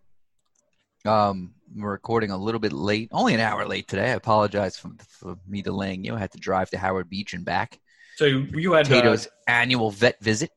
Um, 1.06 1.55
we're 1.76 1.92
recording 1.92 2.32
a 2.32 2.38
little 2.38 2.60
bit 2.60 2.74
late, 2.74 3.10
only 3.12 3.34
an 3.34 3.40
hour 3.40 3.68
late 3.68 3.88
today. 3.88 4.12
I 4.12 4.16
apologize 4.16 4.78
for, 4.78 4.92
for 5.10 5.38
me 5.48 5.62
delaying 5.62 6.04
you. 6.04 6.16
I 6.16 6.20
had 6.20 6.32
to 6.32 6.38
drive 6.38 6.70
to 6.70 6.78
Howard 6.78 7.10
Beach 7.10 7.34
and 7.34 7.44
back. 7.44 7.80
So 8.16 8.26
you 8.26 8.74
had 8.74 8.86
uh, 8.86 8.90
Tato's 8.90 9.28
annual 9.48 9.92
vet 9.92 10.22
visit. 10.22 10.52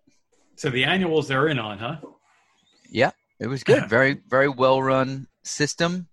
so 0.57 0.71
the 0.71 0.85
annuals 0.85 1.29
they're 1.29 1.49
in 1.49 1.59
on, 1.59 1.79
huh? 1.79 1.97
Yeah, 2.89 3.11
it 3.41 3.49
was 3.49 3.65
good. 3.65 3.89
Very, 3.89 4.21
very 4.29 4.49
well 4.49 4.81
run 4.81 5.27
system. 5.43 6.09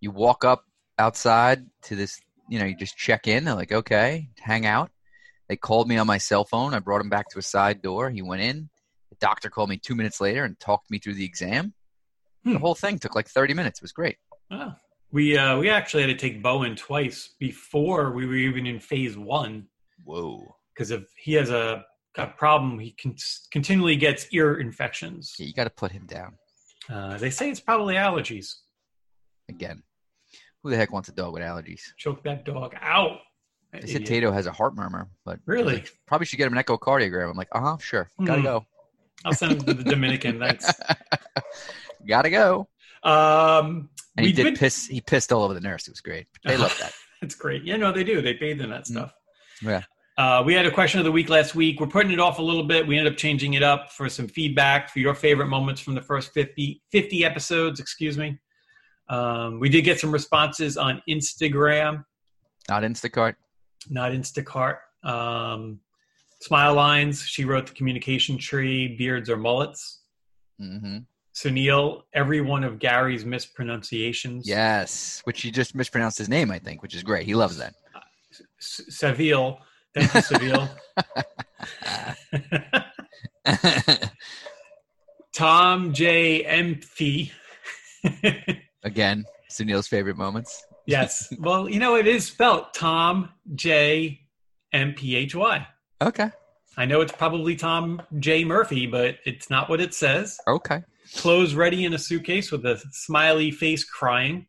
You 0.00 0.12
walk 0.12 0.44
up 0.44 0.64
outside 0.98 1.66
to 1.82 1.96
this, 1.96 2.20
you 2.48 2.58
know, 2.58 2.64
you 2.64 2.76
just 2.76 2.96
check 2.96 3.26
in. 3.26 3.44
They're 3.44 3.54
like, 3.54 3.72
okay, 3.72 4.28
hang 4.38 4.66
out. 4.66 4.90
They 5.48 5.56
called 5.56 5.88
me 5.88 5.96
on 5.96 6.06
my 6.06 6.18
cell 6.18 6.44
phone. 6.44 6.74
I 6.74 6.78
brought 6.78 7.00
him 7.00 7.10
back 7.10 7.28
to 7.30 7.38
a 7.38 7.42
side 7.42 7.82
door. 7.82 8.08
He 8.08 8.22
went 8.22 8.42
in. 8.42 8.70
The 9.10 9.16
doctor 9.16 9.50
called 9.50 9.68
me 9.68 9.78
two 9.78 9.94
minutes 9.94 10.20
later 10.20 10.44
and 10.44 10.58
talked 10.58 10.90
me 10.90 10.98
through 10.98 11.14
the 11.14 11.24
exam. 11.24 11.74
The 12.44 12.50
Hmm. 12.52 12.56
whole 12.56 12.74
thing 12.74 12.98
took 12.98 13.14
like 13.14 13.28
30 13.28 13.54
minutes. 13.54 13.78
It 13.78 13.82
was 13.82 13.92
great. 13.92 14.16
Oh. 14.50 14.74
We 15.12 15.36
uh, 15.36 15.58
we 15.58 15.68
actually 15.68 16.02
had 16.02 16.08
to 16.08 16.16
take 16.16 16.42
Bowen 16.42 16.74
twice 16.74 17.34
before 17.38 18.12
we 18.12 18.26
were 18.26 18.34
even 18.34 18.66
in 18.66 18.80
phase 18.80 19.16
one. 19.16 19.66
Whoa. 20.04 20.56
because 20.74 20.90
if 20.90 21.04
he 21.16 21.34
has 21.34 21.50
a, 21.50 21.84
a 22.16 22.26
problem. 22.26 22.78
He 22.78 22.92
con- 23.00 23.14
continually 23.52 23.94
gets 23.96 24.26
ear 24.32 24.58
infections. 24.60 25.34
Yeah, 25.38 25.46
you 25.46 25.52
got 25.54 25.64
to 25.64 25.70
put 25.70 25.92
him 25.92 26.06
down 26.06 26.34
Uh, 26.90 27.16
they 27.18 27.30
say 27.30 27.50
it's 27.50 27.60
probably 27.60 27.94
allergies. 27.94 28.54
again. 29.48 29.82
Who 30.62 30.70
the 30.70 30.76
heck 30.76 30.92
wants 30.92 31.08
a 31.08 31.12
dog 31.12 31.32
with 31.34 31.42
allergies? 31.42 31.82
Choke 31.98 32.22
that 32.24 32.44
dog 32.44 32.74
out. 32.80 33.18
They 33.72 33.86
said 33.86 34.04
Tato 34.06 34.30
has 34.32 34.46
a 34.46 34.52
heart 34.52 34.74
murmur, 34.76 35.08
but 35.24 35.40
Really? 35.46 35.74
like, 35.74 35.90
probably 36.06 36.26
should 36.26 36.36
get 36.36 36.46
him 36.46 36.56
an 36.56 36.62
echocardiogram. 36.62 37.30
I'm 37.30 37.36
like, 37.36 37.48
uh 37.52 37.60
huh, 37.60 37.76
sure, 37.80 38.10
gotta 38.24 38.40
Hmm. 38.40 38.44
go. 38.46 38.66
I'll 39.24 39.32
send 39.32 39.52
him 39.52 39.58
to 39.62 39.74
the 39.74 39.84
Dominican. 39.84 40.38
Thanks. 40.38 40.70
Gotta 42.06 42.30
go. 42.30 42.68
Um, 43.02 43.88
And 44.16 44.26
he 44.26 44.32
did 44.32 44.44
been- 44.44 44.56
piss. 44.56 44.86
He 44.86 45.00
pissed 45.00 45.32
all 45.32 45.42
over 45.42 45.54
the 45.54 45.60
nurse. 45.60 45.86
It 45.86 45.92
was 45.92 46.00
great. 46.00 46.26
They 46.44 46.56
love 46.56 46.76
that. 46.80 46.92
It's 47.22 47.36
great. 47.36 47.62
Yeah, 47.62 47.76
no, 47.76 47.92
they 47.92 48.02
do. 48.02 48.20
They 48.20 48.32
bathe 48.32 48.60
in 48.60 48.70
that 48.70 48.84
stuff. 48.88 49.12
Yeah. 49.62 49.82
Uh, 50.18 50.42
we 50.44 50.54
had 50.54 50.66
a 50.66 50.72
question 50.72 50.98
of 50.98 51.04
the 51.04 51.12
week 51.12 51.28
last 51.28 51.54
week. 51.54 51.78
We're 51.78 51.86
putting 51.86 52.10
it 52.10 52.18
off 52.18 52.40
a 52.40 52.42
little 52.42 52.64
bit. 52.64 52.84
We 52.84 52.98
ended 52.98 53.12
up 53.12 53.16
changing 53.16 53.54
it 53.54 53.62
up 53.62 53.92
for 53.92 54.08
some 54.08 54.26
feedback 54.26 54.90
for 54.90 54.98
your 54.98 55.14
favorite 55.14 55.46
moments 55.46 55.80
from 55.80 55.94
the 55.94 56.02
first 56.02 56.32
50, 56.34 56.82
50 56.90 57.24
episodes. 57.24 57.78
Excuse 57.78 58.18
me. 58.18 58.40
Um, 59.08 59.60
we 59.60 59.68
did 59.68 59.82
get 59.82 60.00
some 60.00 60.10
responses 60.10 60.76
on 60.76 61.00
Instagram, 61.08 62.04
Not 62.68 62.82
Instacart. 62.82 63.36
not 63.88 64.10
Instacart. 64.10 64.78
Um, 65.04 65.78
Smile 66.42 66.74
Lines, 66.74 67.22
she 67.22 67.44
wrote 67.44 67.66
the 67.68 67.72
communication 67.72 68.36
tree, 68.36 68.96
beards 68.96 69.30
or 69.30 69.36
mullets. 69.36 70.00
hmm 70.58 70.98
Sunil, 71.34 72.02
every 72.12 72.42
one 72.42 72.62
of 72.62 72.78
Gary's 72.78 73.24
mispronunciations. 73.24 74.46
Yes, 74.46 75.22
which 75.24 75.40
he 75.40 75.50
just 75.50 75.74
mispronounced 75.74 76.18
his 76.18 76.28
name, 76.28 76.50
I 76.50 76.58
think, 76.58 76.82
which 76.82 76.94
is 76.94 77.02
great. 77.02 77.24
He 77.24 77.34
loves 77.34 77.56
that. 77.56 77.72
S- 78.60 78.82
Seville. 78.90 79.58
Thank 79.94 80.12
you, 80.14 80.20
Seville. 80.20 80.68
Tom 85.32 85.92
J. 85.94 86.44
Emphy. 86.44 87.32
Again, 88.84 89.24
Sunil's 89.50 89.88
favorite 89.88 90.16
moments. 90.16 90.64
yes. 90.86 91.32
Well, 91.38 91.68
you 91.68 91.78
know, 91.78 91.96
it 91.96 92.06
is 92.06 92.26
spelled 92.26 92.66
Tom 92.74 93.30
J. 93.54 94.20
M 94.72 94.94
P 94.94 95.16
H 95.16 95.34
Y. 95.34 95.66
Okay. 96.02 96.30
I 96.76 96.84
know 96.86 97.00
it's 97.00 97.12
probably 97.12 97.54
Tom 97.54 98.02
J. 98.18 98.44
Murphy, 98.44 98.86
but 98.86 99.16
it's 99.24 99.50
not 99.50 99.68
what 99.68 99.80
it 99.80 99.94
says. 99.94 100.38
Okay. 100.48 100.82
Clothes 101.16 101.54
ready 101.54 101.84
in 101.84 101.92
a 101.92 101.98
suitcase 101.98 102.50
with 102.50 102.64
a 102.64 102.80
smiley 102.90 103.50
face 103.50 103.84
crying. 103.84 104.46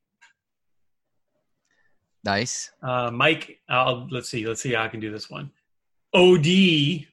Nice. 2.23 2.71
Uh, 2.81 3.11
Mike, 3.11 3.59
I'll, 3.67 4.07
let's 4.09 4.29
see. 4.29 4.47
Let's 4.47 4.61
see 4.61 4.73
how 4.73 4.83
I 4.83 4.87
can 4.87 5.01
do 5.01 5.11
this 5.11 5.29
one. 5.29 5.51
OD. 6.13 7.05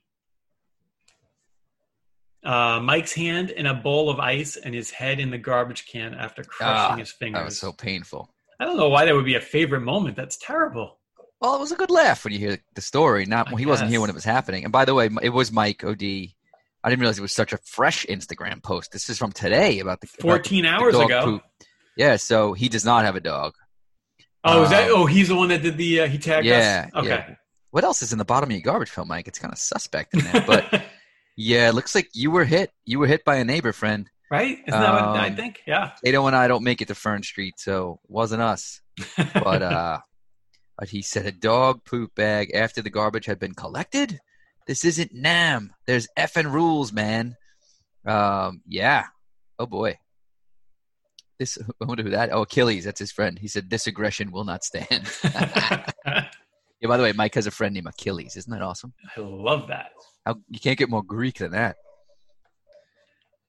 Uh, 2.45 2.81
Mike's 2.81 3.13
hand 3.13 3.51
in 3.51 3.67
a 3.67 3.75
bowl 3.75 4.09
of 4.09 4.21
ice 4.21 4.57
and 4.57 4.75
his 4.75 4.91
head 4.91 5.19
in 5.19 5.31
the 5.31 5.39
garbage 5.39 5.87
can 5.87 6.15
after 6.15 6.43
crushing 6.45 6.95
Ah, 6.95 6.97
his 6.97 7.11
fingers. 7.11 7.41
That 7.41 7.45
was 7.45 7.59
so 7.59 7.73
painful. 7.73 8.31
I 8.61 8.65
don't 8.65 8.77
know 8.77 8.89
why 8.89 9.05
that 9.05 9.15
would 9.15 9.25
be 9.25 9.35
a 9.35 9.41
favorite 9.41 9.81
moment. 9.81 10.17
That's 10.17 10.37
terrible. 10.37 11.00
Well, 11.41 11.55
it 11.55 11.61
was 11.61 11.73
a 11.73 11.77
good 11.77 11.91
laugh 11.91 12.25
when 12.25 12.33
you 12.35 12.39
hear 12.39 12.59
the 12.75 12.81
story. 12.83 13.25
Not 13.27 13.53
I 13.53 13.57
he 13.59 13.67
wasn't 13.67 13.91
here 13.91 14.01
when 14.01 14.11
it 14.11 14.15
was 14.15 14.25
happening. 14.25 14.65
And 14.65 14.73
by 14.73 14.85
the 14.85 14.95
way, 14.95 15.09
it 15.23 15.31
was 15.31 15.51
Mike 15.51 15.83
Od. 15.85 16.03
I 16.03 16.89
didn't 16.89 17.01
realize 17.01 17.19
it 17.19 17.23
was 17.23 17.33
such 17.33 17.53
a 17.53 17.59
fresh 17.59 18.05
Instagram 18.07 18.63
post. 18.63 18.93
This 18.93 19.09
is 19.11 19.19
from 19.19 19.33
today 19.33 19.81
about 19.81 20.01
the 20.01 20.09
about 20.21 20.43
the- 20.45 20.49
14 20.49 20.63
the 20.65 20.69
hours 20.69 20.95
ago. 20.99 21.25
poop. 21.25 21.43
Yeah, 21.97 22.17
so 22.17 22.53
he 22.53 22.69
does 22.69 22.85
not 22.85 23.05
have 23.05 23.17
a 23.17 23.21
dog. 23.21 23.55
Oh, 24.45 24.63
is 24.65 24.71
that? 24.71 24.91
Um, 24.91 24.97
Oh, 25.03 25.07
he's 25.07 25.29
the 25.29 25.35
one 25.37 25.49
that 25.49 25.63
did 25.63 25.77
the. 25.77 26.01
Uh, 26.03 26.07
he 26.09 26.19
tagged 26.19 26.47
Yeah, 26.47 26.89
us. 26.95 27.01
Okay. 27.01 27.09
yeah. 27.09 27.35
What 27.71 27.85
else 27.85 28.01
is 28.03 28.13
in 28.13 28.19
the 28.19 28.25
bottom 28.25 28.49
of 28.51 28.53
your 28.53 28.63
garbage 28.63 28.89
film, 28.91 29.09
Mike? 29.09 29.29
It's 29.29 29.39
kind 29.39 29.53
of 29.53 29.59
suspect 29.59 30.15
in 30.15 30.23
but 30.47 30.83
yeah, 31.37 31.69
it 31.69 31.75
looks 31.75 31.95
like 31.95 32.09
you 32.15 32.31
were 32.31 32.45
hit. 32.45 32.71
You 32.85 32.99
were 32.99 33.07
hit 33.07 33.25
by 33.25 33.37
a 33.37 33.45
neighbor 33.45 33.73
friend. 33.73 34.09
right? 34.31 34.59
Isn't 34.67 34.81
that 34.81 34.93
what 34.93 35.03
I 35.21 35.29
Um, 35.29 35.37
think? 35.37 35.61
Yeah. 35.67 35.93
Tato 36.05 36.27
and 36.27 36.35
I 36.35 36.49
don't 36.49 36.65
make 36.65 36.81
it 36.81 36.89
to 36.89 36.95
Fern 36.95 37.23
Street, 37.23 37.55
so 37.59 38.01
it 38.05 38.11
wasn't 38.11 38.43
us. 38.43 38.81
But 39.35 39.63
uh, 39.63 39.99
but 40.81 40.89
he 40.89 41.03
said 41.03 41.27
a 41.27 41.31
dog 41.31 41.85
poop 41.85 42.15
bag 42.15 42.53
after 42.55 42.81
the 42.81 42.89
garbage 42.89 43.27
had 43.27 43.39
been 43.39 43.53
collected. 43.53 44.19
This 44.67 44.87
isn't 44.87 45.13
Nam. 45.13 45.75
There's 45.87 46.09
effing 46.19 46.51
rules, 46.51 46.91
man. 46.91 47.37
Um, 48.07 48.63
yeah. 48.67 49.05
Oh 49.59 49.67
boy. 49.67 49.99
This 51.39 51.59
I 51.83 51.85
wonder 51.85 52.03
who 52.03 52.11
that. 52.11 52.33
Oh, 52.33 52.43
Achilles. 52.43 52.85
That's 52.85 52.99
his 52.99 53.13
friend. 53.13 53.39
He 53.39 53.47
said 53.47 53.69
this 53.69 53.87
aggression 53.87 54.33
will 54.33 54.45
not 54.45 54.65
stand. 54.65 55.07
yeah. 55.23 55.85
By 56.83 56.97
the 56.97 57.03
way, 57.03 57.13
Mike 57.13 57.35
has 57.35 57.47
a 57.47 57.51
friend 57.51 57.75
named 57.75 57.87
Achilles. 57.87 58.37
Isn't 58.39 58.51
that 58.51 58.63
awesome? 58.63 58.95
I 59.15 59.21
love 59.21 59.69
that. 59.69 59.91
How, 60.25 60.37
you 60.49 60.61
can't 60.61 60.79
get 60.79 60.89
more 60.89 61.03
Greek 61.03 61.39
than 61.39 61.51
that. 61.51 61.77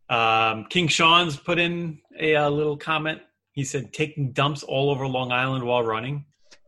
Um, 0.09 0.65
King 0.65 0.89
Sean's 0.89 1.37
put 1.37 1.59
in 1.59 1.99
a, 2.19 2.35
uh 2.35 2.49
little 2.49 2.75
comment. 2.75 3.21
He 3.53 3.63
said, 3.63 3.93
taking 3.93 4.33
dumps 4.33 4.63
all 4.63 4.89
over 4.89 5.07
Long 5.07 5.31
Island 5.31 5.63
while 5.63 5.83
running. 5.83 6.25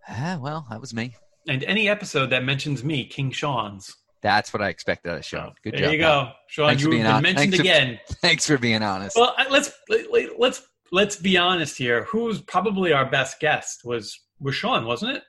Ah, 0.10 0.38
well, 0.42 0.66
that 0.70 0.80
was 0.82 0.94
me. 0.94 1.16
And 1.48 1.64
any 1.64 1.90
episode 1.90 2.28
that 2.28 2.44
mentions 2.44 2.84
me, 2.84 3.06
King 3.06 3.32
Sean's. 3.32 3.96
That's 4.22 4.54
what 4.54 4.62
I 4.62 4.70
expected 4.70 5.12
out 5.12 5.18
of 5.18 5.26
Sean. 5.26 5.54
Good 5.64 5.74
there 5.74 5.80
job. 5.80 5.86
There 5.88 5.94
you 5.94 6.00
go. 6.00 6.32
Sean, 6.48 6.68
Thanks 6.70 6.84
been 6.88 7.06
on- 7.06 7.22
mentioned 7.24 7.38
thanks 7.52 7.56
for- 7.58 7.62
again. 7.62 8.00
Thanks 8.22 8.48
for 8.48 8.58
being 8.58 8.82
honest. 8.82 9.18
Well, 9.18 9.36
let's 9.50 9.72
let- 9.90 10.40
let's 10.40 10.62
let's 10.92 11.16
be 11.18 11.38
honest 11.38 11.78
here. 11.78 12.06
Who's 12.06 12.42
probably 12.42 12.94
our 12.94 13.06
best 13.10 13.40
guest 13.42 13.82
was 13.84 14.18
was 14.40 14.56
Sean, 14.56 14.86
wasn't 14.86 15.18
it? 15.18 15.24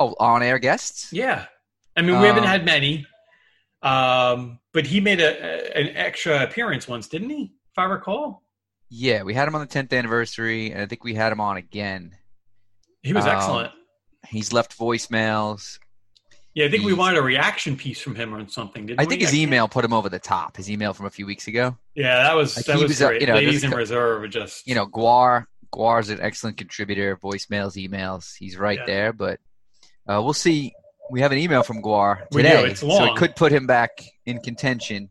oh, 0.00 0.14
on 0.18 0.42
air 0.42 0.58
guests? 0.58 1.12
Yeah. 1.12 1.44
I 1.96 2.00
mean, 2.02 2.18
we 2.20 2.26
haven't 2.26 2.44
Um, 2.44 2.48
had 2.48 2.64
many, 2.64 3.06
um, 3.82 4.58
but 4.72 4.86
he 4.86 5.00
made 5.00 5.20
a, 5.20 5.28
a 5.28 5.78
an 5.80 5.96
extra 5.96 6.42
appearance 6.42 6.88
once, 6.88 7.06
didn't 7.08 7.30
he? 7.30 7.52
If 7.70 7.78
I 7.78 7.84
recall, 7.84 8.42
Yeah, 8.88 9.22
we 9.22 9.34
had 9.34 9.46
him 9.48 9.54
on 9.54 9.60
the 9.60 9.66
10th 9.66 9.92
anniversary, 9.96 10.70
and 10.72 10.80
I 10.82 10.86
think 10.86 11.04
we 11.04 11.14
had 11.14 11.32
him 11.32 11.40
on 11.40 11.56
again. 11.56 12.16
He 13.02 13.12
was 13.12 13.24
Um, 13.24 13.36
excellent. 13.36 13.72
He's 14.28 14.52
left 14.52 14.76
voicemails. 14.78 15.78
Yeah, 16.54 16.66
I 16.66 16.70
think 16.70 16.84
we 16.84 16.92
wanted 16.92 17.18
a 17.18 17.22
reaction 17.22 17.76
piece 17.76 18.00
from 18.00 18.14
him 18.14 18.34
or 18.34 18.46
something. 18.46 18.84
Didn't 18.86 19.00
I 19.00 19.04
think 19.04 19.20
we? 19.20 19.24
his 19.24 19.30
can't- 19.30 19.42
email 19.42 19.68
put 19.68 19.84
him 19.84 19.92
over 19.94 20.08
the 20.10 20.18
top. 20.18 20.56
His 20.58 20.70
email 20.70 20.92
from 20.92 21.06
a 21.06 21.10
few 21.10 21.24
weeks 21.26 21.48
ago. 21.48 21.76
Yeah, 21.94 22.22
that 22.22 22.36
was 22.36 22.56
Like, 22.56 22.66
that 22.66 22.74
was, 22.78 22.88
was, 22.88 22.98
great. 22.98 23.20
you 23.22 23.26
know, 23.26 23.34
Ladies 23.34 23.64
in 23.64 23.72
a- 23.72 23.76
reserve, 23.76 24.28
just 24.30 24.66
You 24.66 24.74
know, 24.74 24.86
Guar. 24.86 25.46
Guar's 25.72 26.10
an 26.10 26.20
excellent 26.20 26.58
contributor. 26.58 27.16
Voicemails, 27.16 27.82
emails. 27.82 28.34
He's 28.38 28.58
right 28.58 28.78
Yeah. 28.80 28.84
there, 28.86 29.12
but 29.14 29.40
uh, 30.06 30.20
we'll 30.22 30.34
see. 30.34 30.74
We 31.10 31.22
have 31.22 31.32
an 31.32 31.38
email 31.38 31.62
from 31.62 31.82
Guar 31.82 32.28
today, 32.28 32.74
so 32.74 33.04
it 33.04 33.16
could 33.16 33.34
put 33.36 33.50
him 33.52 33.66
back 33.66 34.02
in 34.26 34.38
contention. 34.40 35.10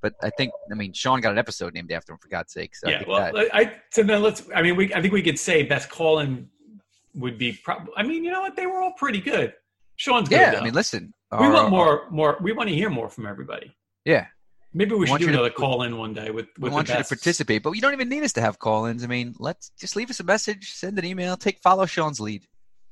But 0.00 0.14
I 0.22 0.30
think, 0.30 0.52
I 0.72 0.74
mean, 0.74 0.94
Sean 0.94 1.20
got 1.20 1.32
an 1.32 1.38
episode 1.38 1.74
named 1.74 1.92
after 1.92 2.12
him 2.12 2.18
for 2.18 2.28
God's 2.28 2.54
sake. 2.54 2.74
So 2.74 2.88
I 2.88 2.90
yeah. 2.92 2.98
think 2.98 3.08
Well, 3.10 3.32
that, 3.34 3.54
I 3.54 3.72
so 3.90 4.02
then 4.02 4.22
let's. 4.22 4.42
I 4.54 4.62
mean, 4.62 4.76
we 4.76 4.94
I 4.94 5.02
think 5.02 5.12
we 5.12 5.20
could 5.22 5.38
say 5.38 5.62
best 5.64 5.90
call 5.90 6.20
in 6.20 6.48
would 7.20 7.38
be 7.38 7.52
probably. 7.64 7.92
I 7.96 8.02
mean, 8.02 8.24
you 8.24 8.30
know 8.30 8.40
what? 8.40 8.56
They 8.56 8.66
were 8.66 8.80
all 8.82 8.92
pretty 8.92 9.20
good. 9.20 9.54
Sean's 9.96 10.28
good. 10.28 10.36
yeah. 10.40 10.50
though. 10.52 10.58
I 10.58 10.64
mean, 10.64 10.74
listen, 10.74 11.12
we 11.32 11.38
our- 11.38 11.52
want 11.52 11.70
more. 11.70 12.10
More. 12.10 12.38
We 12.42 12.52
want 12.52 12.68
to 12.70 12.74
hear 12.74 12.90
more 12.90 13.08
from 13.08 13.26
everybody. 13.26 13.74
Yeah, 14.04 14.26
Maybe 14.72 14.92
we 14.92 15.00
We 15.00 15.06
should 15.08 15.18
do 15.18 15.24
you 15.26 15.32
to- 15.32 15.34
another 15.38 15.50
call 15.50 15.82
in 15.82 15.98
one 15.98 16.14
day 16.14 16.30
with 16.30 16.46
we 16.58 16.70
want 16.70 16.88
you 16.88 16.94
to 16.96 17.04
participate, 17.04 17.62
but 17.62 17.72
you 17.72 17.80
don't 17.82 17.92
even 17.92 18.08
need 18.08 18.22
us 18.22 18.32
to 18.34 18.40
have 18.40 18.58
call-ins. 18.58 19.04
I 19.04 19.08
mean, 19.08 19.34
let's 19.38 19.70
just 19.78 19.94
leave 19.96 20.08
us 20.10 20.20
a 20.20 20.24
message, 20.24 20.72
send 20.72 20.98
an 20.98 21.04
email, 21.04 21.36
take 21.36 21.60
follow 21.60 21.84
Sean's 21.86 22.18
lead. 22.20 22.46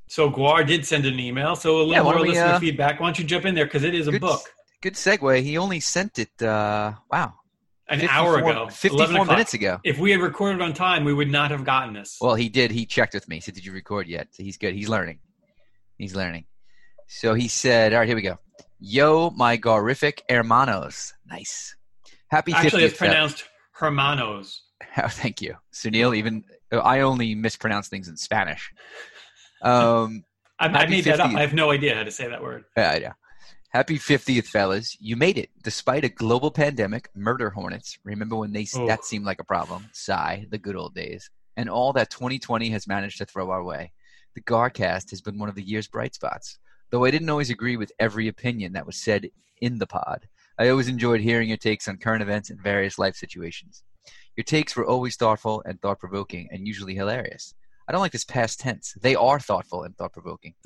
So 0.08 0.30
Guar 0.30 0.66
did 0.66 0.84
send 0.86 1.06
an 1.06 1.18
email. 1.20 1.54
So 1.56 1.76
a 1.76 1.78
little 1.78 1.92
Yeah, 1.92 2.02
more 2.02 2.20
we, 2.20 2.28
listener 2.30 2.44
uh, 2.54 2.58
feedback. 2.60 2.98
Why 3.00 3.06
don't 3.06 3.18
you 3.18 3.24
jump 3.24 3.44
in 3.46 3.54
there 3.54 3.64
because 3.64 3.84
it 3.84 3.94
is 3.94 4.06
a 4.08 4.12
Good- 4.12 4.20
book. 4.20 4.42
Good 4.82 4.94
segue. 4.94 5.42
He 5.42 5.56
only 5.58 5.80
sent 5.80 6.18
it. 6.18 6.42
Uh, 6.42 6.92
wow, 7.10 7.34
An 7.90 8.00
54 8.00 8.14
hour 8.14 8.38
ago, 8.38 8.68
fifty-four 8.68 9.24
minutes 9.24 9.54
ago. 9.54 9.80
If 9.82 9.98
we 9.98 10.10
had 10.10 10.20
recorded 10.20 10.60
on 10.60 10.74
time, 10.74 11.04
we 11.04 11.14
would 11.14 11.30
not 11.30 11.50
have 11.50 11.64
gotten 11.64 11.94
this. 11.94 12.18
Well, 12.20 12.34
he 12.34 12.48
did. 12.50 12.70
He 12.70 12.84
checked 12.84 13.14
with 13.14 13.26
me. 13.28 13.36
He 13.36 13.40
said, 13.40 13.54
"Did 13.54 13.64
you 13.64 13.72
record 13.72 14.06
yet?" 14.06 14.28
So 14.32 14.42
he's 14.42 14.58
good. 14.58 14.74
He's 14.74 14.88
learning. 14.88 15.20
He's 15.96 16.14
learning. 16.14 16.44
So 17.06 17.32
he 17.34 17.48
said, 17.48 17.94
"All 17.94 18.00
right, 18.00 18.06
here 18.06 18.16
we 18.16 18.22
go. 18.22 18.38
Yo, 18.78 19.30
my 19.30 19.56
garific 19.56 20.20
hermanos. 20.28 21.14
Nice. 21.26 21.74
Happy 22.30 22.52
Actually, 22.52 22.82
50th. 22.82 22.86
it's 22.86 22.98
pronounced 22.98 23.44
Hermanos. 23.72 24.62
Oh, 24.96 25.08
thank 25.08 25.42
you, 25.42 25.54
Sunil. 25.72 26.16
Even 26.16 26.44
I 26.72 27.00
only 27.00 27.34
mispronounce 27.34 27.88
things 27.88 28.08
in 28.08 28.16
Spanish. 28.16 28.72
Um, 29.62 30.24
I, 30.58 30.66
I 30.66 30.86
made 30.86 31.04
that 31.04 31.20
up. 31.20 31.32
I 31.34 31.40
have 31.40 31.54
no 31.54 31.70
idea 31.70 31.94
how 31.94 32.02
to 32.04 32.10
say 32.10 32.28
that 32.28 32.42
word. 32.42 32.64
Yeah, 32.76 32.90
I 32.90 32.98
know. 32.98 33.12
Happy 33.70 33.98
50th, 33.98 34.46
fellas. 34.46 34.96
You 34.98 35.14
made 35.14 35.36
it. 35.36 35.50
Despite 35.62 36.02
a 36.02 36.08
global 36.08 36.50
pandemic, 36.50 37.10
murder 37.14 37.50
hornets, 37.50 37.98
remember 38.02 38.36
when 38.36 38.52
they 38.52 38.66
Oh. 38.74 38.86
that 38.86 39.04
seemed 39.04 39.26
like 39.26 39.40
a 39.40 39.44
problem? 39.44 39.90
Sigh, 39.92 40.46
the 40.50 40.56
good 40.56 40.74
old 40.74 40.94
days. 40.94 41.30
And 41.54 41.68
all 41.68 41.92
that 41.92 42.08
2020 42.10 42.70
has 42.70 42.86
managed 42.86 43.18
to 43.18 43.26
throw 43.26 43.50
our 43.50 43.62
way. 43.62 43.92
The 44.34 44.40
Garcast 44.40 45.10
has 45.10 45.20
been 45.20 45.38
one 45.38 45.50
of 45.50 45.54
the 45.54 45.62
year's 45.62 45.86
bright 45.86 46.14
spots. 46.14 46.58
Though 46.90 47.04
I 47.04 47.10
didn't 47.10 47.28
always 47.28 47.50
agree 47.50 47.76
with 47.76 47.92
every 47.98 48.26
opinion 48.26 48.72
that 48.72 48.86
was 48.86 48.96
said 48.96 49.28
in 49.60 49.78
the 49.78 49.86
pod, 49.86 50.28
I 50.58 50.68
always 50.70 50.88
enjoyed 50.88 51.20
hearing 51.20 51.48
your 51.48 51.58
takes 51.58 51.88
on 51.88 51.98
current 51.98 52.22
events 52.22 52.48
and 52.48 52.58
various 52.62 52.98
life 52.98 53.16
situations. 53.16 53.82
Your 54.34 54.44
takes 54.44 54.76
were 54.76 54.86
always 54.86 55.16
thoughtful 55.16 55.62
and 55.66 55.78
thought 55.82 55.98
provoking 56.00 56.48
and 56.50 56.66
usually 56.66 56.94
hilarious. 56.94 57.54
I 57.88 57.92
don't 57.92 58.02
like 58.02 58.12
this 58.12 58.24
past 58.24 58.60
tense. 58.60 58.94
They 59.00 59.14
are 59.14 59.40
thoughtful 59.40 59.84
and 59.84 59.96
thought 59.96 60.12
provoking. 60.12 60.54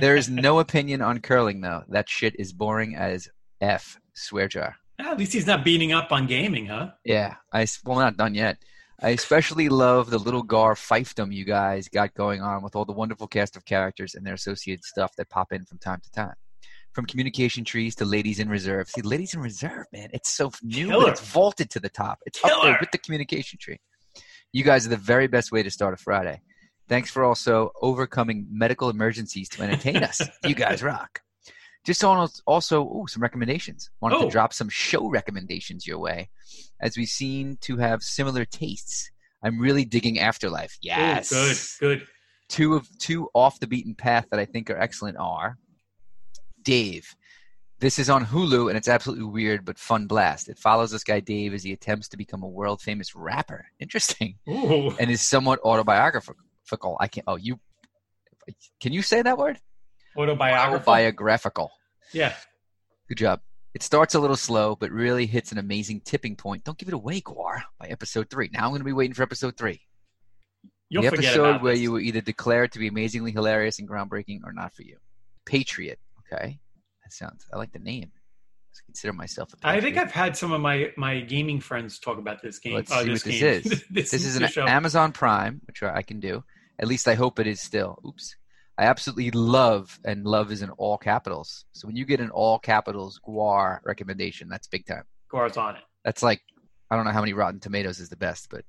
There 0.00 0.16
is 0.16 0.30
no 0.30 0.60
opinion 0.60 1.02
on 1.02 1.20
curling, 1.20 1.60
though. 1.60 1.82
That 1.88 2.08
shit 2.08 2.34
is 2.38 2.54
boring 2.54 2.96
as 2.96 3.28
F. 3.60 3.98
Swear 4.14 4.48
jar. 4.48 4.76
At 4.98 5.18
least 5.18 5.34
he's 5.34 5.46
not 5.46 5.62
beating 5.62 5.92
up 5.92 6.10
on 6.10 6.26
gaming, 6.26 6.66
huh? 6.66 6.92
Yeah, 7.04 7.34
I 7.52 7.66
well, 7.84 7.98
not 7.98 8.16
done 8.16 8.34
yet. 8.34 8.56
I 9.02 9.10
especially 9.10 9.68
love 9.68 10.08
the 10.08 10.18
little 10.18 10.42
Gar 10.42 10.74
fiefdom 10.74 11.34
you 11.34 11.44
guys 11.44 11.88
got 11.88 12.14
going 12.14 12.40
on 12.40 12.62
with 12.62 12.76
all 12.76 12.86
the 12.86 12.92
wonderful 12.92 13.26
cast 13.26 13.56
of 13.56 13.64
characters 13.66 14.14
and 14.14 14.26
their 14.26 14.34
associated 14.34 14.84
stuff 14.84 15.14
that 15.16 15.28
pop 15.28 15.52
in 15.52 15.64
from 15.66 15.78
time 15.78 16.00
to 16.02 16.10
time. 16.12 16.34
from 16.92 17.06
communication 17.06 17.64
trees 17.64 17.94
to 17.96 18.04
ladies 18.04 18.40
in 18.40 18.48
reserve. 18.48 18.88
See, 18.88 19.02
ladies 19.02 19.34
in 19.34 19.40
reserve, 19.40 19.86
man, 19.92 20.08
it's 20.12 20.30
so 20.32 20.50
new, 20.62 21.06
it's 21.06 21.20
vaulted 21.20 21.70
to 21.70 21.80
the 21.80 21.88
top. 21.88 22.18
It's 22.26 22.42
up 22.44 22.62
there 22.62 22.78
with 22.80 22.90
the 22.90 22.98
communication 22.98 23.58
tree. 23.60 23.78
You 24.52 24.64
guys 24.64 24.86
are 24.86 24.90
the 24.90 24.96
very 24.96 25.26
best 25.28 25.52
way 25.52 25.62
to 25.62 25.70
start 25.70 25.94
a 25.94 25.96
Friday. 25.96 26.40
Thanks 26.88 27.10
for 27.10 27.22
also 27.22 27.70
overcoming 27.80 28.46
medical 28.50 28.90
emergencies 28.90 29.48
to 29.50 29.62
entertain 29.62 29.98
us. 29.98 30.20
You 30.44 30.54
guys 30.54 30.82
rock. 30.82 31.20
Just 31.84 32.02
on 32.04 32.28
also 32.46 32.82
ooh, 32.84 33.06
some 33.08 33.22
recommendations. 33.22 33.90
Wanted 34.00 34.16
Oh. 34.16 34.24
to 34.24 34.30
drop 34.30 34.52
some 34.52 34.68
show 34.68 35.08
recommendations 35.08 35.86
your 35.86 35.98
way, 35.98 36.30
as 36.80 36.96
we 36.96 37.06
seem 37.06 37.56
to 37.62 37.76
have 37.78 38.02
similar 38.02 38.44
tastes. 38.44 39.10
I'm 39.42 39.58
really 39.58 39.84
digging 39.84 40.18
After 40.18 40.50
Life. 40.50 40.72
Ooh, 40.74 40.88
Yes, 40.88 41.30
good, 41.78 41.98
good. 42.00 42.08
two 42.48 42.74
of 42.74 42.88
two 42.98 43.30
off 43.34 43.60
the 43.60 43.66
beaten 43.66 43.94
path 43.94 44.26
that 44.30 44.40
I 44.40 44.44
think 44.44 44.68
are 44.68 44.76
excellent 44.78 45.16
are 45.18 45.56
Dave. 46.62 47.14
This 47.80 47.98
is 47.98 48.10
on 48.10 48.26
Hulu 48.26 48.68
and 48.68 48.76
it's 48.76 48.88
absolutely 48.88 49.24
weird 49.24 49.64
but 49.64 49.78
fun 49.78 50.06
blast. 50.06 50.50
It 50.50 50.58
follows 50.58 50.90
this 50.90 51.02
guy 51.02 51.20
Dave 51.20 51.54
as 51.54 51.62
he 51.62 51.72
attempts 51.72 52.08
to 52.08 52.18
become 52.18 52.42
a 52.42 52.48
world 52.48 52.82
famous 52.82 53.14
rapper. 53.14 53.66
Interesting. 53.80 54.36
Ooh. 54.48 54.94
And 54.98 55.10
is 55.10 55.22
somewhat 55.26 55.60
autobiographical. 55.64 56.98
I 57.00 57.08
can't 57.08 57.24
oh 57.26 57.36
you 57.36 57.58
can 58.80 58.92
you 58.92 59.00
say 59.00 59.22
that 59.22 59.38
word? 59.38 59.58
Autobiography. 60.16 60.74
Autobiographical. 60.76 61.70
yeah. 62.12 62.34
Good 63.08 63.18
job. 63.18 63.40
It 63.72 63.82
starts 63.82 64.14
a 64.14 64.20
little 64.20 64.36
slow, 64.36 64.76
but 64.76 64.90
really 64.90 65.26
hits 65.26 65.52
an 65.52 65.58
amazing 65.58 66.00
tipping 66.00 66.36
point. 66.36 66.64
Don't 66.64 66.76
give 66.76 66.88
it 66.88 66.94
away, 66.94 67.20
Guar, 67.20 67.62
by 67.78 67.86
episode 67.86 68.28
three. 68.28 68.50
Now 68.52 68.64
I'm 68.64 68.70
going 68.70 68.80
to 68.80 68.84
be 68.84 68.92
waiting 68.92 69.14
for 69.14 69.22
episode 69.22 69.56
three. 69.56 69.80
You'll 70.88 71.04
the 71.04 71.10
forget 71.10 71.26
episode 71.26 71.62
where 71.62 71.72
this. 71.72 71.82
you 71.82 71.92
were 71.92 72.00
either 72.00 72.20
declared 72.20 72.72
to 72.72 72.78
be 72.80 72.88
amazingly 72.88 73.30
hilarious 73.30 73.78
and 73.78 73.88
groundbreaking 73.88 74.40
or 74.44 74.52
not 74.52 74.74
for 74.74 74.82
you. 74.82 74.96
Patriot. 75.46 76.00
Okay. 76.32 76.58
That 77.10 77.16
sounds, 77.16 77.44
I 77.52 77.56
like 77.56 77.72
the 77.72 77.80
name. 77.80 78.12
I 78.14 78.78
consider 78.86 79.12
myself 79.12 79.52
a 79.52 79.56
patriot. 79.56 79.78
I 79.78 79.80
think 79.80 79.96
I've 79.96 80.12
had 80.12 80.36
some 80.36 80.52
of 80.52 80.60
my 80.60 80.92
my 80.96 81.20
gaming 81.20 81.58
friends 81.58 81.98
talk 81.98 82.18
about 82.18 82.40
this 82.40 82.60
game. 82.60 82.74
Let's 82.74 82.92
uh, 82.92 83.02
see 83.02 83.10
this 83.10 83.24
what 83.24 83.32
this 83.32 83.40
game. 83.40 83.72
is. 83.72 83.84
this, 83.90 84.10
This 84.12 84.24
is 84.24 84.36
an 84.36 84.46
show. 84.46 84.64
Amazon 84.64 85.10
Prime, 85.10 85.60
which 85.66 85.82
I 85.82 86.02
can 86.02 86.20
do. 86.20 86.44
At 86.78 86.86
least 86.86 87.08
I 87.08 87.14
hope 87.14 87.40
it 87.40 87.48
is 87.48 87.60
still. 87.60 87.98
Oops. 88.06 88.36
I 88.78 88.84
absolutely 88.84 89.32
love, 89.32 89.98
and 90.04 90.24
love 90.24 90.52
is 90.52 90.62
in 90.62 90.70
all 90.70 90.96
capitals. 90.98 91.64
So 91.72 91.88
when 91.88 91.96
you 91.96 92.04
get 92.04 92.20
an 92.20 92.30
all 92.30 92.58
capitals 92.60 93.20
Guar 93.26 93.80
recommendation, 93.84 94.48
that's 94.48 94.68
big 94.68 94.86
time. 94.86 95.04
Guar's 95.32 95.56
on 95.56 95.76
it. 95.76 95.82
That's 96.04 96.22
like 96.22 96.40
I 96.90 96.96
don't 96.96 97.04
know 97.04 97.12
how 97.12 97.20
many 97.20 97.32
Rotten 97.32 97.58
Tomatoes 97.58 97.98
is 97.98 98.08
the 98.08 98.16
best, 98.16 98.48
but 98.50 98.64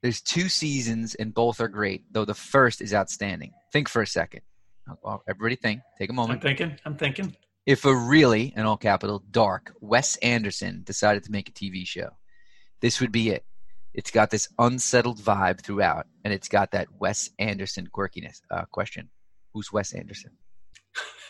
there's 0.00 0.20
two 0.20 0.48
seasons 0.48 1.16
and 1.16 1.34
both 1.34 1.60
are 1.60 1.68
great. 1.68 2.04
Though 2.12 2.24
the 2.24 2.34
first 2.34 2.80
is 2.80 2.94
outstanding. 2.94 3.52
Think 3.72 3.88
for 3.88 4.00
a 4.00 4.06
second. 4.06 4.42
Everybody 5.28 5.56
think. 5.56 5.80
Take 5.98 6.10
a 6.10 6.12
moment. 6.12 6.36
I'm 6.36 6.40
thinking. 6.40 6.78
I'm 6.84 6.96
thinking. 6.96 7.34
If 7.66 7.86
a 7.86 7.96
really, 7.96 8.52
in 8.54 8.66
all 8.66 8.76
capital, 8.76 9.22
dark 9.30 9.72
Wes 9.80 10.16
Anderson 10.16 10.82
decided 10.84 11.24
to 11.24 11.32
make 11.32 11.48
a 11.48 11.52
TV 11.52 11.86
show, 11.86 12.10
this 12.80 13.00
would 13.00 13.12
be 13.12 13.30
it. 13.30 13.44
It's 13.94 14.10
got 14.10 14.30
this 14.30 14.48
unsettled 14.58 15.20
vibe 15.20 15.62
throughout, 15.62 16.06
and 16.24 16.34
it's 16.34 16.48
got 16.48 16.72
that 16.72 16.88
Wes 16.98 17.30
Anderson 17.38 17.88
quirkiness. 17.90 18.42
Uh, 18.50 18.64
question: 18.70 19.08
Who's 19.54 19.72
Wes 19.72 19.94
Anderson? 19.94 20.32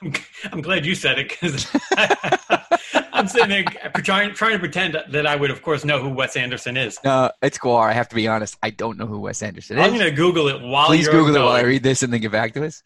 I'm 0.52 0.60
glad 0.60 0.84
you 0.84 0.94
said 0.94 1.18
it 1.18 1.28
because 1.28 1.66
I'm 3.24 3.28
sitting 3.30 3.48
there 3.48 3.64
trying 4.02 4.34
trying 4.34 4.52
to 4.52 4.58
pretend 4.58 4.98
that 5.08 5.26
I 5.26 5.34
would, 5.34 5.50
of 5.50 5.62
course, 5.62 5.82
know 5.82 5.98
who 5.98 6.10
Wes 6.10 6.36
Anderson 6.36 6.76
is. 6.76 6.98
No, 7.02 7.30
it's 7.40 7.56
Guar. 7.56 7.88
I 7.88 7.94
have 7.94 8.10
to 8.10 8.14
be 8.14 8.28
honest. 8.28 8.58
I 8.62 8.68
don't 8.68 8.98
know 8.98 9.06
who 9.06 9.18
Wes 9.18 9.42
Anderson 9.42 9.78
is. 9.78 9.82
I'm 9.82 9.94
going 9.94 10.04
to 10.04 10.10
Google 10.10 10.48
it 10.48 10.60
while 10.60 10.88
Please 10.88 11.08
Google 11.08 11.34
it 11.34 11.38
while 11.38 11.48
I 11.52 11.62
read 11.62 11.82
this 11.82 12.02
and 12.02 12.12
then 12.12 12.20
get 12.20 12.32
back 12.32 12.52
to 12.52 12.66
us. 12.66 12.82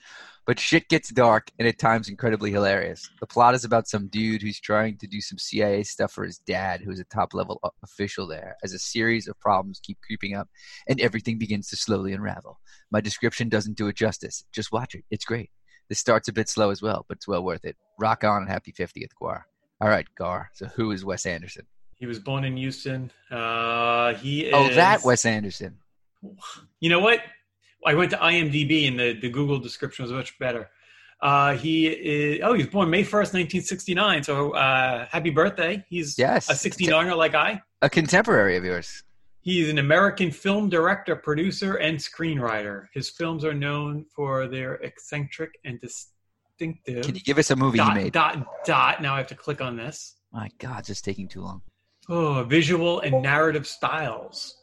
But 0.47 0.61
shit 0.61 0.89
gets 0.89 1.09
dark 1.09 1.51
and 1.59 1.67
at 1.67 1.81
times 1.81 2.09
incredibly 2.09 2.53
hilarious. 2.53 3.11
The 3.19 3.27
plot 3.27 3.57
is 3.57 3.65
about 3.65 3.89
some 3.89 4.07
dude 4.07 4.41
who's 4.41 4.61
trying 4.61 4.97
to 4.99 5.09
do 5.09 5.21
some 5.21 5.39
CIA 5.39 5.83
stuff 5.83 6.13
for 6.13 6.25
his 6.25 6.39
dad, 6.39 6.83
who's 6.83 7.01
a 7.01 7.05
top 7.05 7.35
level 7.35 7.61
official 7.83 8.29
there, 8.29 8.57
as 8.63 8.73
a 8.73 8.79
series 8.79 9.27
of 9.27 9.41
problems 9.41 9.81
keep 9.83 9.99
creeping 10.07 10.37
up 10.37 10.49
and 10.89 11.01
everything 11.01 11.37
begins 11.37 11.69
to 11.71 11.77
slowly 11.77 12.13
unravel. 12.13 12.61
My 12.93 13.01
description 13.01 13.49
doesn't 13.49 13.77
do 13.77 13.89
it 13.89 13.97
justice. 13.97 14.45
Just 14.53 14.71
watch 14.71 14.95
it. 14.95 15.03
It's 15.11 15.25
great. 15.25 15.51
This 15.89 15.99
starts 15.99 16.29
a 16.29 16.33
bit 16.33 16.49
slow 16.49 16.71
as 16.71 16.81
well, 16.81 17.05
but 17.09 17.17
it's 17.17 17.27
well 17.27 17.43
worth 17.43 17.65
it. 17.65 17.77
Rock 17.99 18.23
on 18.23 18.43
and 18.43 18.51
happy 18.51 18.73
50th, 18.73 19.11
Guar. 19.21 19.43
All 19.81 19.89
right, 19.89 20.07
Gar. 20.17 20.51
So 20.55 20.67
who 20.67 20.91
is 20.93 21.05
Wes 21.05 21.25
Anderson? 21.27 21.67
He 21.97 22.07
was 22.07 22.19
born 22.19 22.45
in 22.45 22.57
Houston. 22.57 23.11
Uh, 23.31 24.15
he 24.15 24.47
is. 24.47 24.55
Oh, 24.55 24.69
that 24.75 25.05
Wes 25.05 25.25
Anderson. 25.25 25.77
You 26.81 26.91
know 26.91 27.01
what? 27.01 27.21
I 27.87 27.95
went 27.95 28.11
to 28.11 28.17
IMDb 28.17 28.89
and 28.89 28.99
the, 28.99 29.13
the 29.21 29.29
Google 29.29 29.59
description 29.59 30.05
was 30.05 30.13
much 30.13 30.37
better. 30.39 30.69
Uh, 31.21 31.55
he 31.57 31.87
is. 31.89 32.41
Oh, 32.45 32.53
he 32.55 32.63
was 32.63 32.73
born 32.73 32.91
May 32.91 33.03
first, 33.03 33.35
nineteen 33.35 33.63
sixty 33.63 33.95
nine. 33.95 34.23
So 34.23 34.53
uh, 34.53 35.07
happy 35.11 35.31
birthday! 35.31 35.85
He's 35.89 36.17
Yes. 36.19 36.49
a 36.51 36.55
sixty 36.55 36.87
niner 36.87 37.15
like 37.15 37.35
I. 37.35 37.61
A 37.83 37.91
contemporary 37.91 38.57
of 38.57 38.65
yours. 38.65 39.03
He's 39.41 39.69
an 39.69 39.79
American 39.79 40.31
film 40.31 40.69
director, 40.69 41.17
producer, 41.17 41.77
and 41.77 41.97
screenwriter. 41.99 42.87
His 42.93 43.11
films 43.11 43.45
are 43.45 43.55
known 43.55 44.05
for 44.15 44.47
their 44.47 44.75
eccentric 44.75 45.59
and 45.65 45.81
distinctive. 46.59 47.05
Can 47.05 47.15
you 47.15 47.21
give 47.21 47.39
us 47.39 47.51
a 47.51 47.57
movie 47.57 47.79
dot, 47.79 47.97
he 47.97 48.05
made? 48.05 48.13
dot 48.13 48.47
dot. 48.65 49.03
Now 49.03 49.15
I 49.15 49.19
have 49.19 49.27
to 49.29 49.35
click 49.35 49.61
on 49.61 49.77
this. 49.77 50.17
My 50.33 50.51
God, 50.59 50.81
it's 50.81 50.89
just 50.89 51.05
taking 51.05 51.29
too 51.29 51.43
long. 51.43 51.63
Oh, 52.09 52.45
visual 52.45 53.01
and 53.01 53.23
narrative 53.23 53.67
styles. 53.67 54.63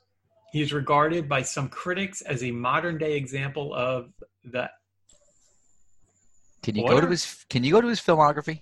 He 0.51 0.61
is 0.61 0.73
regarded 0.73 1.27
by 1.27 1.41
some 1.41 1.69
critics 1.69 2.21
as 2.21 2.43
a 2.43 2.51
modern 2.51 2.97
day 2.97 3.15
example 3.15 3.73
of 3.73 4.11
the. 4.43 4.69
Can 6.63 6.75
you 6.75 6.87
go 6.87 6.99
to 6.99 7.07
his? 7.07 7.45
Can 7.49 7.63
you 7.63 7.71
go 7.71 7.81
to 7.81 7.87
his 7.87 7.99
filmography? 7.99 8.61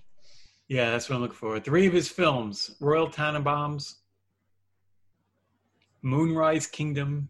Yeah, 0.68 0.90
that's 0.90 1.08
what 1.08 1.16
I'm 1.16 1.22
looking 1.22 1.36
for. 1.36 1.58
Three 1.60 1.86
of 1.86 1.92
his 1.92 2.08
films: 2.08 2.74
Royal 2.80 3.08
Tenenbaums, 3.08 3.94
Moonrise 6.02 6.66
Kingdom, 6.66 7.28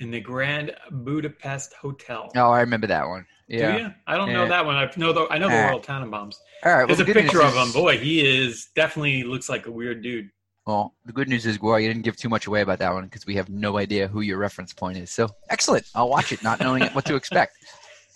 and 0.00 0.12
the 0.12 0.20
Grand 0.20 0.72
Budapest 0.90 1.74
Hotel. 1.74 2.30
Oh, 2.36 2.50
I 2.50 2.60
remember 2.60 2.86
that 2.88 3.06
one. 3.06 3.26
Yeah. 3.48 3.76
Do 3.76 3.82
you? 3.82 3.90
I 4.06 4.16
don't 4.16 4.32
know 4.32 4.48
that 4.48 4.64
one. 4.64 4.76
I 4.76 4.90
know 4.96 5.12
the 5.12 5.26
I 5.30 5.38
know 5.38 5.48
the. 5.48 5.54
Royal 5.54 5.80
Tenenbaums. 5.80 6.36
All 6.64 6.72
right. 6.72 6.78
Well, 6.78 6.86
There's 6.86 6.98
the 6.98 7.10
a 7.10 7.14
picture 7.14 7.42
of 7.42 7.54
him. 7.54 7.72
Boy, 7.72 7.98
he 7.98 8.24
is 8.24 8.68
definitely 8.74 9.22
looks 9.22 9.48
like 9.48 9.66
a 9.66 9.70
weird 9.70 10.02
dude. 10.02 10.30
Well, 10.66 10.94
the 11.04 11.12
good 11.12 11.28
news 11.28 11.44
is, 11.44 11.58
Guar, 11.58 11.82
you 11.82 11.88
didn't 11.88 12.04
give 12.04 12.16
too 12.16 12.30
much 12.30 12.46
away 12.46 12.62
about 12.62 12.78
that 12.78 12.92
one 12.94 13.04
because 13.04 13.26
we 13.26 13.34
have 13.36 13.50
no 13.50 13.76
idea 13.76 14.08
who 14.08 14.22
your 14.22 14.38
reference 14.38 14.72
point 14.72 14.96
is. 14.96 15.10
So 15.10 15.28
excellent. 15.50 15.84
I'll 15.94 16.08
watch 16.08 16.32
it, 16.32 16.42
not 16.42 16.58
knowing 16.58 16.84
what 16.94 17.04
to 17.04 17.16
expect. 17.16 17.52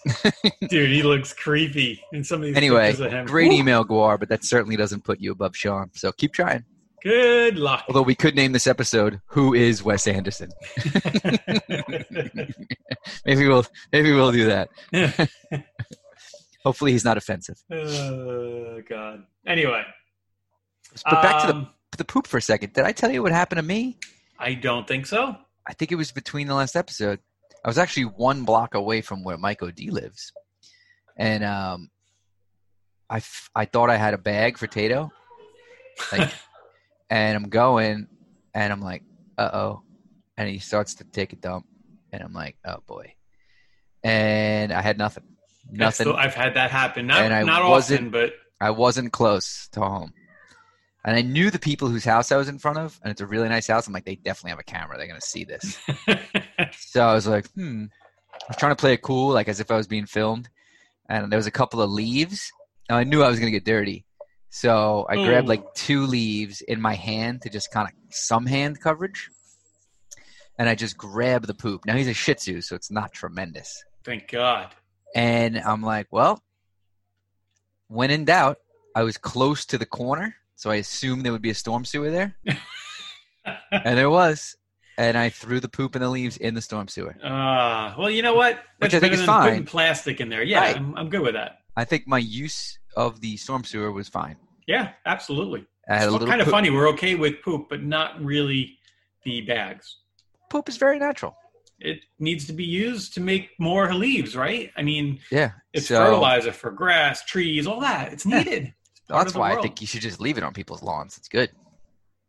Dude, 0.69 0.89
he 0.91 1.03
looks 1.03 1.35
creepy 1.35 2.03
in 2.13 2.25
some 2.25 2.41
of 2.41 2.47
these 2.47 2.57
Anyway, 2.57 2.87
pictures 2.89 3.01
of 3.07 3.13
him. 3.13 3.27
great 3.27 3.51
Woo! 3.51 3.59
email, 3.59 3.85
Guar, 3.85 4.19
but 4.19 4.31
that 4.31 4.45
certainly 4.45 4.77
doesn't 4.77 5.05
put 5.05 5.21
you 5.21 5.33
above 5.33 5.55
Sean. 5.55 5.91
So 5.95 6.11
keep 6.13 6.33
trying. 6.33 6.65
Good 7.03 7.57
luck. 7.57 7.85
Although 7.89 8.03
we 8.03 8.15
could 8.15 8.35
name 8.35 8.53
this 8.53 8.67
episode 8.67 9.21
"Who 9.27 9.55
is 9.55 9.83
Wes 9.83 10.07
Anderson." 10.07 10.51
maybe 13.25 13.47
we'll 13.49 13.67
maybe 13.93 14.13
we'll 14.13 14.33
do 14.33 14.47
that. 14.47 14.69
Hopefully, 16.65 16.93
he's 16.93 17.05
not 17.05 17.17
offensive. 17.17 17.57
oh 17.71 18.81
God. 18.89 19.25
Anyway, 19.47 19.83
But 21.05 21.23
back 21.23 21.41
to 21.43 21.47
the 21.49 21.55
um, 21.55 21.69
the 21.97 22.05
poop 22.05 22.27
for 22.27 22.37
a 22.39 22.43
second. 22.43 22.73
Did 22.73 22.85
I 22.85 22.93
tell 22.93 23.11
you 23.11 23.23
what 23.23 23.33
happened 23.33 23.59
to 23.59 23.63
me? 23.63 23.99
I 24.39 24.55
don't 24.55 24.87
think 24.87 25.07
so. 25.07 25.37
I 25.67 25.73
think 25.75 25.93
it 25.93 25.97
was 25.97 26.13
between 26.13 26.47
the 26.47 26.55
last 26.55 26.77
episode. 26.77 27.21
I 27.65 27.69
was 27.69 27.79
actually 27.79 28.05
one 28.05 28.45
block 28.45 28.75
away 28.75 29.01
from 29.03 29.25
where 29.25 29.37
Mike 29.37 29.63
O'D 29.63 29.91
lives, 29.91 30.33
and 31.17 31.45
um, 31.45 31.91
I 33.11 33.17
f- 33.19 33.51
I 33.55 33.65
thought 33.65 33.91
I 33.91 33.97
had 33.97 34.15
a 34.15 34.19
bag 34.19 34.59
for 34.59 34.67
Tato, 34.67 35.11
like, 36.13 36.31
and 37.11 37.37
I'm 37.37 37.49
going, 37.49 38.07
and 38.55 38.73
I'm 38.73 38.81
like, 38.81 39.03
uh 39.37 39.51
oh, 39.53 39.83
and 40.37 40.49
he 40.49 40.59
starts 40.59 40.95
to 40.97 41.05
take 41.05 41.33
a 41.33 41.37
dump, 41.37 41.67
and 42.13 42.23
I'm 42.23 42.33
like, 42.33 42.57
oh 42.65 42.79
boy, 42.87 43.15
and 44.03 44.73
I 44.73 44.81
had 44.83 44.99
nothing, 44.99 45.25
nothing. 45.71 46.09
the- 46.09 46.15
I've 46.15 46.35
had 46.35 46.55
that 46.55 46.71
happen. 46.71 47.07
Not 47.07 47.23
And 47.23 47.35
I 47.51 47.69
wasn't- 47.69 48.01
often, 48.01 48.11
but 48.11 48.35
I 48.61 48.71
wasn't 48.71 49.13
close 49.13 49.69
to 49.73 49.81
home. 49.81 50.13
And 51.05 51.17
I 51.17 51.23
knew 51.23 51.51
the 51.51 51.61
people 51.61 51.89
whose 51.89 52.05
house 52.05 52.33
I 52.33 52.37
was 52.37 52.49
in 52.49 52.59
front 52.59 52.77
of, 52.79 52.99
and 53.03 53.11
it's 53.11 53.21
a 53.21 53.27
really 53.27 53.49
nice 53.49 53.69
house. 53.69 53.87
I'm 53.87 53.93
like, 53.93 54.05
they 54.05 54.17
definitely 54.17 54.51
have 54.51 54.59
a 54.59 54.65
camera. 54.65 54.99
They're 54.99 55.07
going 55.07 55.21
to 55.21 55.27
see 55.27 55.45
this. 55.45 55.79
So 56.77 57.01
I 57.03 57.15
was 57.15 57.27
like, 57.27 57.47
hmm. 57.53 57.85
I 58.35 58.45
was 58.49 58.57
trying 58.57 58.73
to 58.73 58.77
play 58.77 58.93
it 58.95 59.01
cool, 59.03 59.33
like 59.33 59.49
as 59.49 59.61
if 59.61 59.71
I 59.71 59.77
was 59.77 59.87
being 59.87 60.07
filmed. 60.07 60.49
And 61.09 61.31
there 61.31 61.39
was 61.39 61.47
a 61.47 61.51
couple 61.53 61.81
of 61.81 61.91
leaves. 61.91 62.51
And 62.89 62.99
I 62.99 63.05
knew 63.05 63.23
I 63.23 63.29
was 63.31 63.39
going 63.39 63.51
to 63.51 63.57
get 63.57 63.65
dirty. 63.65 64.05
So 64.51 65.07
I 65.09 65.17
grabbed 65.17 65.47
Ooh. 65.47 65.51
like 65.51 65.75
two 65.75 66.07
leaves 66.07 66.61
in 66.63 66.81
my 66.81 66.95
hand 66.95 67.43
to 67.43 67.51
just 67.51 67.71
kind 67.71 67.89
of 67.89 67.95
some 68.15 68.47
hand 68.47 68.81
coverage. 68.81 69.31
And 70.59 70.69
I 70.69 70.75
just 70.75 70.97
grabbed 70.97 71.47
the 71.47 71.55
poop. 71.55 71.85
Now 71.87 71.95
he's 71.97 72.09
a 72.09 72.15
Shih 72.15 72.35
Tzu, 72.35 72.61
so 72.63 72.75
it's 72.75 72.91
not 72.91 73.13
tremendous. 73.13 73.85
thank 74.05 74.29
God. 74.29 74.69
And 75.15 75.59
I'm 75.59 75.83
like, 75.83 76.07
well, 76.11 76.43
when 77.89 78.11
in 78.11 78.25
doubt, 78.25 78.59
I 78.95 79.03
was 79.03 79.17
close 79.17 79.65
to 79.67 79.79
the 79.79 79.87
corner. 79.87 80.35
So 80.57 80.71
I 80.71 80.77
assumed 80.77 81.25
there 81.25 81.33
would 81.33 81.43
be 81.43 81.51
a 81.51 81.55
storm 81.55 81.85
sewer 81.85 82.11
there. 82.11 82.35
and 83.71 83.97
there 83.99 84.11
was. 84.11 84.57
And 84.99 85.17
I 85.17 85.29
threw 85.29 85.61
the 85.61 85.69
poop 85.69 85.95
and 85.95 86.03
the 86.03 86.09
leaves 86.09 86.37
in 86.39 86.55
the 86.55 86.61
storm 86.61 86.89
sewer. 86.89 87.15
Uh, 87.23 87.95
well, 87.97 88.11
you 88.11 88.21
know 88.23 88.35
what? 88.35 88.59
Which 88.79 88.95
I 88.95 88.99
think 88.99 89.13
is 89.15 89.21
than 89.25 89.29
putting 89.29 89.55
fine. 89.61 89.67
plastic 89.67 90.21
in 90.21 90.29
there. 90.29 90.43
Yeah, 90.43 90.59
Right. 90.61 90.77
I'm, 90.77 90.97
I'm 90.97 91.09
good 91.09 91.21
with 91.21 91.35
that. 91.35 91.61
I 91.77 91.85
think 91.85 92.09
my 92.09 92.19
use 92.19 92.77
of 92.99 93.21
the 93.21 93.37
storm 93.37 93.63
sewer 93.65 93.93
was 93.93 94.09
fine. 94.09 94.37
Yeah, 94.67 94.91
absolutely. 95.07 95.65
I 95.89 95.97
had 95.99 96.13
It's 96.13 96.25
kind 96.25 96.41
of 96.41 96.47
poop. 96.47 96.53
funny. 96.53 96.71
We're 96.71 96.89
okay 96.91 97.15
with 97.15 97.41
poop, 97.43 97.69
but 97.71 97.83
not 97.83 98.21
really 98.23 98.77
the 99.25 99.41
bags. 99.43 99.99
Poop 100.51 100.69
is 100.69 100.77
very 100.77 100.99
natural. 100.99 101.37
It 101.79 102.01
needs 102.19 102.45
to 102.49 102.53
be 102.53 102.65
used 102.65 103.15
to 103.15 103.21
make 103.21 103.51
more 103.59 103.95
leaves, 103.95 104.35
right? 104.37 104.73
I 104.77 104.83
mean, 104.83 105.21
Yeah, 105.31 105.53
it's 105.73 105.87
so 105.87 106.05
fertilizer 106.05 106.53
for 106.53 106.73
grass, 106.73 107.25
trees, 107.25 107.67
all 107.69 107.81
that. 107.81 108.13
It's 108.13 108.27
Yeah. 108.27 108.39
needed. 108.43 108.75
It's 108.97 109.03
that's 109.09 109.35
why 109.35 109.53
I 109.57 109.63
think 109.63 109.81
you 109.81 109.87
should 109.87 110.03
just 110.03 110.21
leave 110.21 110.37
it 110.37 110.43
on 110.45 110.53
people's 110.53 110.83
lawns. 110.83 111.17
It's 111.17 111.29
good. 111.29 111.51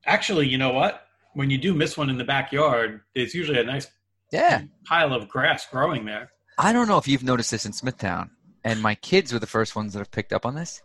Actually, 0.06 0.48
you 0.48 0.58
know 0.60 0.72
what? 0.72 1.08
When 1.34 1.50
you 1.50 1.58
do 1.58 1.74
miss 1.74 1.98
one 1.98 2.10
in 2.12 2.18
the 2.18 2.24
backyard, 2.24 3.02
there's 3.16 3.34
usually 3.34 3.60
a 3.60 3.64
nice 3.64 3.88
Yeah, 4.32 4.62
pile 4.86 5.14
of 5.14 5.28
grass 5.28 5.66
growing 5.66 6.06
there. 6.06 6.32
I 6.60 6.72
don't 6.72 6.88
know 6.88 6.98
if 7.00 7.08
you've 7.08 7.24
noticed 7.24 7.50
this 7.52 7.66
in 7.66 7.74
Smithtown, 7.74 8.30
and 8.64 8.82
my 8.82 8.96
kids 8.96 9.34
were 9.34 9.40
the 9.40 9.48
first 9.48 9.76
ones 9.76 9.94
that 9.94 10.00
have 10.00 10.12
picked 10.12 10.34
up 10.34 10.46
on 10.46 10.56
this. 10.56 10.82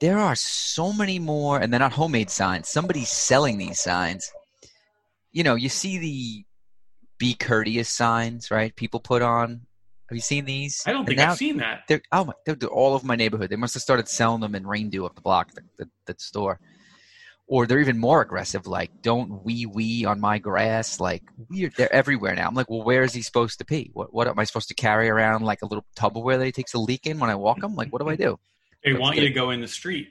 There 0.00 0.18
are 0.18 0.34
so 0.34 0.92
many 0.92 1.18
more, 1.18 1.58
and 1.58 1.72
they're 1.72 1.80
not 1.80 1.92
homemade 1.92 2.30
signs. 2.30 2.68
Somebody's 2.68 3.10
selling 3.10 3.58
these 3.58 3.80
signs. 3.80 4.32
You 5.32 5.44
know, 5.44 5.54
you 5.54 5.68
see 5.68 5.98
the 5.98 6.44
"Be 7.18 7.34
courteous" 7.34 7.88
signs, 7.88 8.50
right? 8.50 8.74
People 8.74 9.00
put 9.00 9.22
on. 9.22 9.66
Have 10.08 10.16
you 10.16 10.22
seen 10.22 10.44
these? 10.44 10.82
I 10.86 10.92
don't 10.92 11.04
think 11.06 11.18
now 11.18 11.32
I've 11.32 11.38
seen 11.38 11.58
that. 11.58 11.82
They're 11.86 12.02
oh 12.10 12.24
my, 12.24 12.32
they're, 12.44 12.54
they're 12.54 12.68
all 12.68 12.94
over 12.94 13.06
my 13.06 13.14
neighborhood. 13.14 13.50
They 13.50 13.56
must 13.56 13.74
have 13.74 13.82
started 13.82 14.08
selling 14.08 14.40
them 14.40 14.54
in 14.54 14.64
Raindew 14.64 15.04
up 15.04 15.14
the 15.14 15.20
block, 15.20 15.52
the, 15.52 15.62
the, 15.76 15.88
the 16.06 16.14
store. 16.18 16.58
Or 17.52 17.66
they're 17.66 17.80
even 17.80 17.98
more 17.98 18.22
aggressive, 18.22 18.68
like 18.68 19.02
"Don't 19.02 19.44
wee 19.44 19.66
wee 19.66 20.04
on 20.04 20.20
my 20.20 20.38
grass." 20.38 21.00
Like 21.00 21.24
weird, 21.48 21.72
they're 21.76 21.92
everywhere 21.92 22.36
now. 22.36 22.46
I'm 22.46 22.54
like, 22.54 22.70
well, 22.70 22.84
where 22.84 23.02
is 23.02 23.12
he 23.12 23.22
supposed 23.22 23.58
to 23.58 23.64
pee? 23.64 23.90
What 23.92 24.14
what 24.14 24.28
am 24.28 24.38
I 24.38 24.44
supposed 24.44 24.68
to 24.68 24.74
carry 24.74 25.08
around 25.08 25.42
like 25.44 25.60
a 25.62 25.66
little 25.66 25.84
Tupperware 25.96 26.38
that 26.38 26.44
he 26.46 26.52
takes 26.52 26.74
a 26.74 26.78
leak 26.78 27.06
in 27.06 27.18
when 27.18 27.28
I 27.28 27.34
walk 27.34 27.60
him? 27.60 27.74
Like, 27.74 27.92
what 27.92 28.00
do 28.02 28.08
I 28.08 28.14
do? 28.14 28.38
They 28.84 28.92
want 28.92 29.16
you 29.16 29.22
to 29.22 29.30
go 29.34 29.50
in 29.50 29.60
the 29.60 29.66
street. 29.66 30.10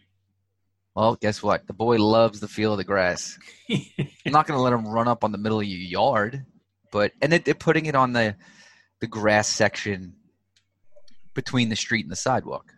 Well, 0.96 1.16
guess 1.16 1.42
what? 1.42 1.66
The 1.66 1.72
boy 1.74 1.96
loves 1.96 2.42
the 2.42 2.50
feel 2.50 2.74
of 2.74 2.78
the 2.78 2.84
grass. 2.84 3.40
I'm 3.72 3.88
not 4.26 4.46
going 4.46 4.58
to 4.58 4.62
let 4.62 4.74
him 4.74 4.86
run 4.86 5.08
up 5.08 5.24
on 5.24 5.32
the 5.32 5.38
middle 5.38 5.62
of 5.62 5.66
your 5.66 5.80
yard, 5.80 6.46
but 6.92 7.14
and 7.22 7.32
they- 7.32 7.38
they're 7.38 7.54
putting 7.54 7.86
it 7.86 7.96
on 7.96 8.12
the 8.12 8.36
the 9.00 9.08
grass 9.08 9.48
section 9.48 10.16
between 11.34 11.70
the 11.70 11.76
street 11.78 12.04
and 12.04 12.12
the 12.12 12.16
sidewalk. 12.18 12.74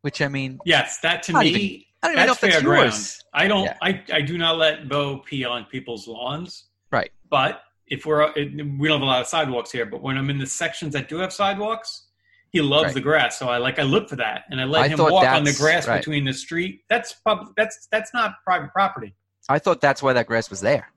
Which 0.00 0.20
I 0.20 0.26
mean, 0.26 0.58
yes, 0.64 0.98
that 1.02 1.22
to 1.24 1.32
me, 1.38 1.48
even- 1.48 1.84
I 2.04 2.08
don't 2.08 2.12
even 2.16 2.26
know 2.26 2.32
that's 2.32 2.36
if 2.36 2.40
that's 2.40 2.54
fair 2.54 2.62
ground. 2.62 2.84
yours. 2.92 3.24
I 3.32 3.48
don't. 3.48 3.64
Yeah. 3.64 3.76
I, 3.82 4.02
I 4.12 4.20
do 4.20 4.38
not 4.38 4.56
let 4.58 4.88
Bo 4.88 5.18
pee 5.18 5.44
on 5.44 5.64
people's 5.64 6.06
lawns. 6.06 6.64
Right. 6.90 7.10
But 7.30 7.62
if 7.86 8.06
we're 8.06 8.30
it, 8.36 8.54
we 8.78 8.88
don't 8.88 8.98
have 8.98 9.02
a 9.02 9.06
lot 9.06 9.20
of 9.20 9.26
sidewalks 9.26 9.70
here, 9.72 9.86
but 9.86 10.02
when 10.02 10.16
I'm 10.16 10.30
in 10.30 10.38
the 10.38 10.46
sections 10.46 10.92
that 10.94 11.08
do 11.08 11.16
have 11.18 11.32
sidewalks, 11.32 12.06
he 12.50 12.60
loves 12.60 12.86
Right. 12.86 12.94
the 12.94 13.00
grass. 13.00 13.38
So 13.38 13.48
I 13.48 13.58
like 13.58 13.78
I 13.78 13.82
look 13.82 14.08
for 14.08 14.16
that, 14.16 14.44
and 14.50 14.60
I 14.60 14.64
let 14.64 14.82
I 14.82 14.88
him 14.88 14.98
walk 14.98 15.26
on 15.26 15.44
the 15.44 15.52
grass 15.54 15.88
right. 15.88 15.98
between 15.98 16.24
the 16.24 16.32
street. 16.32 16.82
That's 16.88 17.12
public. 17.26 17.48
That's 17.56 17.88
that's 17.90 18.12
not 18.14 18.34
private 18.44 18.72
property. 18.72 19.14
I 19.48 19.58
thought 19.58 19.80
that's 19.80 20.02
why 20.02 20.12
that 20.14 20.26
grass 20.26 20.48
was 20.50 20.60
there. 20.60 20.88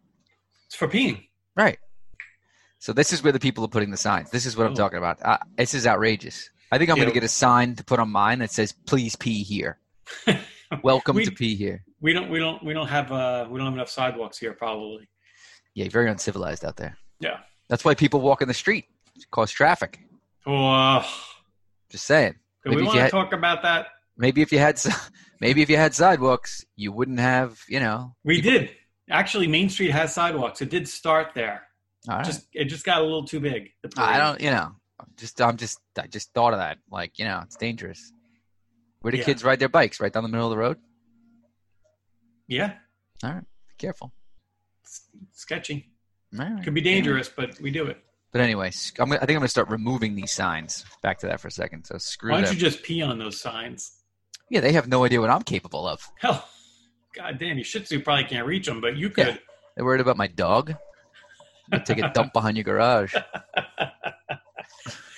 It's 0.67 0.75
for 0.75 0.87
peeing. 0.87 1.27
Right. 1.55 1.79
So 2.79 2.93
this 2.93 3.11
is 3.11 3.23
where 3.23 3.33
the 3.33 3.39
people 3.39 3.63
are 3.65 3.69
putting 3.69 3.89
the 3.89 3.97
signs. 3.97 4.29
This 4.29 4.45
is 4.45 4.55
what 4.55 4.67
I'm 4.67 4.73
Oh. 4.73 4.75
talking 4.75 4.99
about. 4.99 5.17
Uh, 5.23 5.37
this 5.57 5.73
is 5.73 5.87
outrageous. 5.87 6.49
I 6.71 6.77
think 6.77 6.89
I'm 6.91 6.97
going 6.97 7.07
to 7.07 7.13
get 7.13 7.23
a 7.23 7.27
sign 7.29 7.75
to 7.75 7.83
put 7.83 7.99
on 7.99 8.09
mine 8.09 8.39
that 8.39 8.51
says 8.51 8.71
"Please 8.71 9.15
pee 9.15 9.41
here." 9.43 9.79
Welcome 10.83 11.15
We- 11.15 11.25
to 11.25 11.31
pee 11.31 11.55
here. 11.55 11.83
We 12.01 12.13
don't. 12.13 12.29
We 12.29 12.39
don't. 12.39 12.63
We 12.63 12.73
don't 12.73 12.87
have. 12.87 13.11
Uh. 13.11 13.47
We 13.49 13.57
don't 13.57 13.65
have 13.67 13.73
enough 13.73 13.89
sidewalks 13.89 14.37
here. 14.37 14.53
Probably. 14.53 15.09
Yeah, 15.73 15.87
very 15.89 16.09
uncivilized 16.09 16.65
out 16.65 16.75
there. 16.77 16.97
Yeah. 17.19 17.37
That's 17.69 17.83
why 17.85 17.93
people 17.95 18.21
walk 18.21 18.41
in 18.41 18.47
the 18.47 18.53
street. 18.53 18.85
Cause 19.31 19.51
traffic. 19.51 19.99
Oh. 20.45 21.03
Just 21.91 22.05
saying. 22.05 22.35
Do 22.63 22.69
Maybe 22.71 22.81
we 22.81 22.87
want 22.87 22.99
to 22.99 23.09
talk 23.09 23.33
about 23.33 23.63
that? 23.63 23.87
Maybe 24.17 24.41
if 24.41 24.51
you 24.51 24.59
had, 24.59 24.81
maybe 25.41 25.61
if 25.61 25.69
you 25.69 25.77
had 25.77 25.93
sidewalks, 25.93 26.65
you 26.75 26.91
wouldn't 26.91 27.19
have. 27.19 27.59
You 27.67 27.79
know. 27.79 28.15
We 28.23 28.41
people- 28.41 28.51
did. 28.59 28.71
Actually, 29.09 29.47
Main 29.47 29.69
Street 29.69 29.91
has 29.91 30.13
sidewalks. 30.13 30.61
It 30.61 30.69
did 30.69 30.87
start 30.87 31.27
there. 31.33 31.63
All 32.09 32.17
right. 32.17 32.25
Just 32.25 32.47
it 32.53 32.65
just 32.65 32.85
got 32.85 33.01
a 33.01 33.03
little 33.03 33.25
too 33.25 33.39
big. 33.39 33.69
I 33.97 34.17
don't. 34.17 34.41
You 34.41 34.51
know. 34.51 34.71
Just 35.15 35.41
I'm 35.41 35.57
just 35.57 35.79
I 35.97 36.07
just 36.07 36.33
thought 36.33 36.53
of 36.53 36.59
that. 36.59 36.77
Like 36.91 37.17
you 37.19 37.25
know, 37.25 37.41
it's 37.43 37.55
dangerous. 37.55 38.11
Where 39.01 39.11
do 39.11 39.17
Yeah. 39.17 39.23
kids 39.25 39.43
ride 39.43 39.59
their 39.59 39.69
bikes? 39.69 39.99
Right 39.99 40.11
down 40.11 40.23
the 40.23 40.29
middle 40.29 40.47
of 40.47 40.51
the 40.51 40.57
road. 40.57 40.77
Yeah, 42.47 42.77
All 43.23 43.33
right. 43.33 43.41
Be 43.67 43.75
careful. 43.77 44.13
it's 44.83 45.01
sketchy. 45.33 45.91
Right. 46.33 46.63
Could 46.63 46.73
be 46.73 46.81
Yeah. 46.81 46.91
dangerous, 46.93 47.29
but 47.29 47.59
we 47.59 47.71
do 47.71 47.85
it. 47.87 48.03
But 48.31 48.41
anyway, 48.41 48.71
I'm 48.99 49.11
I 49.11 49.17
think 49.17 49.21
I'm 49.23 49.27
going 49.35 49.41
to 49.41 49.47
start 49.47 49.69
removing 49.69 50.15
these 50.15 50.31
signs. 50.33 50.85
Back 51.01 51.19
to 51.19 51.27
that 51.27 51.39
for 51.41 51.47
a 51.47 51.51
second. 51.51 51.85
So 51.85 51.97
screw 51.97 52.31
Why 52.31 52.37
don't 52.37 52.45
them. 52.45 52.53
you 52.55 52.59
just 52.59 52.83
pee 52.83 53.01
on 53.01 53.17
those 53.17 53.39
signs? 53.39 53.93
yeah, 54.49 54.59
they 54.61 54.71
have 54.73 54.87
no 54.87 55.03
idea 55.05 55.19
what 55.21 55.29
I'm 55.29 55.43
capable 55.43 55.87
of. 55.87 56.09
Hell, 56.19 56.47
god 57.13 57.37
damn, 57.39 57.57
your 57.57 57.65
Shih 57.65 57.81
Tzu 57.81 58.01
probably 58.01 58.25
can't 58.25 58.45
reach 58.47 58.65
them, 58.67 58.79
but 58.81 58.95
you 58.97 59.09
could. 59.09 59.27
Yeah. 59.27 59.37
They're 59.75 59.85
worried 59.85 60.01
about 60.01 60.17
my 60.17 60.27
dog. 60.27 60.73
Take 61.85 61.97
a 61.99 62.09
dump 62.13 62.31
behind 62.39 62.55
your 62.57 62.63
garage. 62.63 63.13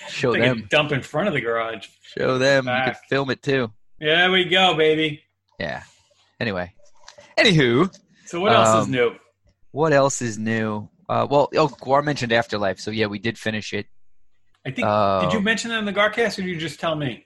Show 0.10 0.34
a 0.36 0.40
them. 0.40 0.68
dump 0.70 0.92
in 0.92 1.02
front 1.02 1.28
of 1.28 1.34
the 1.34 1.42
garage. 1.42 1.88
Show 2.18 2.38
them. 2.38 2.66
You 2.66 2.72
Back. 2.72 2.86
could 3.02 3.10
film 3.10 3.30
it 3.30 3.42
too. 3.42 3.72
There 4.00 4.32
we 4.32 4.46
go, 4.46 4.76
baby. 4.76 5.24
Yeah. 5.60 5.84
Anyway. 6.40 6.74
Anywho, 7.38 7.94
So 8.26 8.40
what 8.40 8.52
else 8.54 8.70
is 8.82 8.86
Um, 8.86 8.92
new? 8.92 9.16
what 9.72 9.94
else 9.94 10.22
is 10.22 10.38
new? 10.38 10.90
Uh, 11.08 11.26
well, 11.30 11.50
oh, 11.56 11.68
Gar 11.82 12.02
mentioned 12.02 12.32
After 12.32 12.58
Life, 12.58 12.80
so 12.80 12.92
yeah, 12.92 13.08
we 13.08 13.18
did 13.20 13.38
finish 13.38 13.74
it. 13.74 13.88
I 14.66 14.72
think 14.72 14.86
uh, 14.88 15.22
did 15.22 15.34
you 15.34 15.42
mention 15.42 15.70
that 15.72 15.80
in 15.80 15.86
the 15.86 15.94
Garcast, 15.94 16.38
or 16.38 16.42
did 16.44 16.50
you 16.50 16.58
just 16.58 16.80
tell 16.80 16.96
me? 16.96 17.26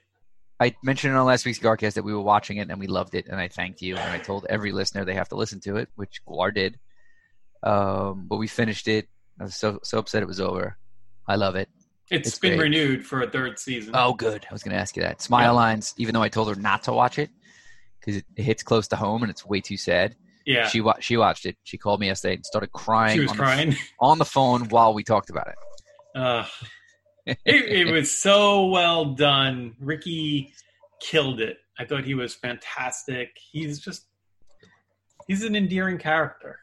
I 0.60 0.74
mentioned 0.84 1.16
on 1.16 1.26
last 1.26 1.44
week's 1.44 1.58
Garcast 1.58 1.94
that 1.94 2.04
we 2.04 2.14
were 2.14 2.22
watching 2.22 2.58
it 2.58 2.70
and 2.70 2.78
we 2.78 2.86
loved 2.86 3.14
it, 3.14 3.26
and 3.26 3.40
I 3.40 3.48
thanked 3.48 3.82
you, 3.82 3.96
and 3.96 4.10
I 4.12 4.18
told 4.18 4.46
every 4.48 4.70
listener 4.72 5.04
they 5.04 5.14
have 5.14 5.28
to 5.30 5.34
listen 5.36 5.60
to 5.62 5.76
it, 5.76 5.88
which 5.96 6.24
Gar 6.26 6.52
did. 6.52 6.78
Um, 7.62 8.26
but 8.28 8.36
we 8.36 8.46
finished 8.46 8.88
it. 8.88 9.08
I 9.40 9.44
was 9.44 9.56
so 9.56 9.80
so 9.82 9.98
upset 9.98 10.22
it 10.22 10.26
was 10.26 10.40
over. 10.40 10.78
I 11.26 11.34
love 11.36 11.56
it. 11.56 11.68
It's 12.10 12.28
It's 12.28 12.38
been 12.38 12.58
great. 12.58 12.64
renewed 12.64 13.06
for 13.06 13.22
a 13.22 13.30
third 13.30 13.58
season. 13.58 13.94
Oh, 13.96 14.12
good. 14.12 14.46
I 14.48 14.52
was 14.52 14.62
going 14.62 14.74
to 14.74 14.80
ask 14.80 14.96
you 14.96 15.02
that. 15.02 15.22
Smile 15.22 15.44
Yeah. 15.46 15.50
Lines, 15.52 15.94
even 15.96 16.12
though 16.14 16.22
I 16.22 16.28
told 16.28 16.48
her 16.48 16.54
not 16.60 16.82
to 16.84 16.92
watch 16.92 17.18
it 17.18 17.30
because 18.00 18.16
it, 18.16 18.26
it 18.36 18.42
hits 18.42 18.62
close 18.62 18.88
to 18.88 18.96
home 18.96 19.22
and 19.22 19.30
it's 19.30 19.44
way 19.46 19.60
too 19.60 19.76
sad. 19.78 20.14
yeah, 20.44 20.68
She 20.68 20.80
wa- 20.82 20.98
she 21.00 21.16
watched 21.16 21.46
it. 21.46 21.56
She 21.64 21.78
called 21.78 22.00
me 22.00 22.08
yesterday 22.08 22.34
and 22.34 22.44
started 22.44 22.72
crying. 22.72 23.14
she 23.16 23.20
was 23.20 23.30
on 23.30 23.36
the- 23.38 23.42
crying. 23.42 23.76
on 24.00 24.18
the 24.18 24.24
phone 24.26 24.68
while 24.68 24.92
we 24.92 25.02
talked 25.02 25.30
about 25.30 25.48
it. 25.48 25.54
Uh, 26.14 26.44
it, 27.26 27.38
it 27.46 27.90
was 27.92 28.12
so 28.12 28.66
well 28.66 29.06
done. 29.14 29.74
Ricky 29.80 30.52
killed 31.00 31.40
it. 31.40 31.56
I 31.78 31.86
thought 31.86 32.04
he 32.04 32.14
was 32.14 32.34
fantastic. 32.34 33.30
He's 33.50 33.80
just 33.80 34.06
he's 35.26 35.42
an 35.42 35.56
endearing 35.56 35.96
character. 35.98 36.58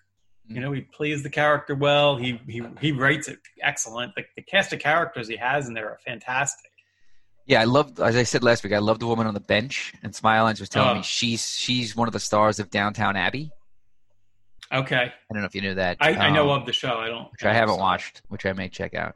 You 0.47 0.59
know, 0.59 0.71
he 0.73 0.81
plays 0.81 1.23
the 1.23 1.29
character 1.29 1.75
well. 1.75 2.17
He 2.17 2.39
he 2.47 2.61
he 2.81 2.91
writes 2.91 3.27
it 3.29 3.39
excellent. 3.61 4.15
The, 4.15 4.23
the 4.35 4.41
cast 4.41 4.73
of 4.73 4.79
characters 4.79 5.27
he 5.27 5.37
has 5.37 5.67
in 5.67 5.73
there 5.73 5.89
are 5.89 5.99
fantastic. 6.05 6.69
Yeah, 7.45 7.61
I 7.61 7.63
loved. 7.65 7.99
As 7.99 8.15
I 8.15 8.23
said 8.23 8.43
last 8.43 8.63
week, 8.63 8.73
I 8.73 8.79
loved 8.79 9.01
the 9.01 9.07
woman 9.07 9.27
on 9.27 9.33
the 9.33 9.39
bench, 9.39 9.93
and 10.03 10.13
Smile 10.13 10.43
Lines 10.43 10.59
was 10.59 10.67
telling 10.69 10.89
Oh. 10.91 10.95
me 10.95 11.03
she's 11.03 11.47
she's 11.57 11.95
one 11.95 12.07
of 12.07 12.13
the 12.13 12.19
stars 12.19 12.59
of 12.59 12.69
Downton 12.69 13.15
Abbey. 13.15 13.51
Okay, 14.73 14.95
I 14.95 15.33
don't 15.33 15.41
know 15.41 15.45
if 15.47 15.53
you 15.55 15.61
knew 15.61 15.75
that. 15.75 15.97
I, 15.99 16.13
I 16.13 16.29
know 16.29 16.51
um, 16.51 16.61
of 16.61 16.65
the 16.65 16.71
show. 16.73 16.95
I 16.97 17.07
don't. 17.07 17.29
which 17.31 17.43
I 17.43 17.53
haven't 17.53 17.77
watched, 17.77 18.21
which 18.29 18.45
I 18.45 18.53
may 18.53 18.69
check 18.69 18.93
out. 18.93 19.15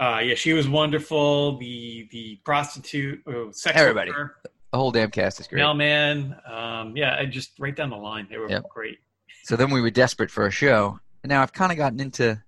Uh, 0.00 0.20
yeah, 0.24 0.34
she 0.34 0.52
was 0.54 0.68
wonderful. 0.68 1.58
The 1.58 2.08
the 2.12 2.40
prostitute, 2.44 3.22
oh, 3.26 3.50
sex 3.52 3.78
Everybody. 3.78 4.10
worker, 4.10 4.36
The 4.72 4.78
whole 4.78 4.90
damn 4.92 5.10
cast 5.10 5.40
is 5.40 5.46
great. 5.48 5.58
mailman. 5.58 6.34
Um, 6.46 6.96
yeah, 6.96 7.16
I 7.18 7.26
just 7.26 7.58
right 7.58 7.74
down 7.76 7.90
the 7.90 7.96
line, 7.96 8.26
they 8.30 8.38
were 8.38 8.48
Yep. 8.50 8.64
great. 8.70 8.98
So 9.46 9.54
then 9.54 9.70
we 9.70 9.80
were 9.80 9.90
desperate 9.90 10.32
for 10.32 10.44
a 10.44 10.50
show, 10.50 10.98
and 11.22 11.30
now 11.30 11.40
I've 11.40 11.52
kind 11.52 11.70
of 11.70 11.78
gotten 11.78 12.00
into 12.00 12.42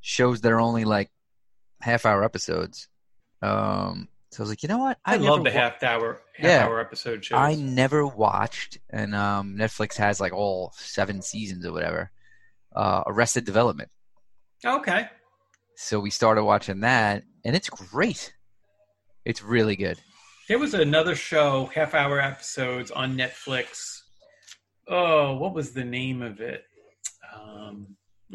shows 0.00 0.42
that 0.42 0.52
are 0.52 0.60
only 0.60 0.84
like 0.84 1.10
half 1.82 2.06
hour 2.06 2.22
episodes. 2.22 2.86
Um, 3.42 4.06
so 4.30 4.40
I 4.40 4.42
was 4.44 4.50
like, 4.50 4.62
you 4.62 4.68
know 4.68 4.78
what? 4.78 4.98
I, 5.04 5.16
never 5.16 5.24
love 5.24 5.38
the 5.42 5.50
wa- 5.50 5.56
half 5.56 5.82
hour 5.82 6.20
half 6.36 6.46
Yeah. 6.46 6.66
hour 6.66 6.78
episode 6.80 7.24
shows. 7.24 7.36
I 7.36 7.56
never 7.56 8.06
watched, 8.06 8.78
and 8.88 9.12
um, 9.12 9.56
Netflix 9.58 9.96
has 9.96 10.20
like 10.20 10.32
all 10.32 10.72
seven 10.76 11.20
seasons 11.20 11.66
or 11.66 11.72
whatever. 11.72 12.12
Uh, 12.76 13.02
Arrested 13.08 13.44
Development. 13.44 13.90
okay. 14.64 15.08
So 15.74 15.98
we 15.98 16.10
started 16.10 16.44
watching 16.44 16.78
that, 16.82 17.24
and 17.44 17.56
it's 17.56 17.68
great. 17.70 18.32
It's 19.24 19.42
really 19.42 19.74
good. 19.74 19.98
There 20.48 20.60
was 20.60 20.74
another 20.74 21.16
show, 21.16 21.66
half 21.74 21.92
hour 21.92 22.20
episodes 22.20 22.92
on 22.92 23.16
Netflix. 23.16 23.97
Oh, 24.88 25.36
what 25.36 25.54
was 25.54 25.72
the 25.72 25.84
name 25.84 26.22
of 26.22 26.40
it? 26.40 26.64
Um, 27.34 27.86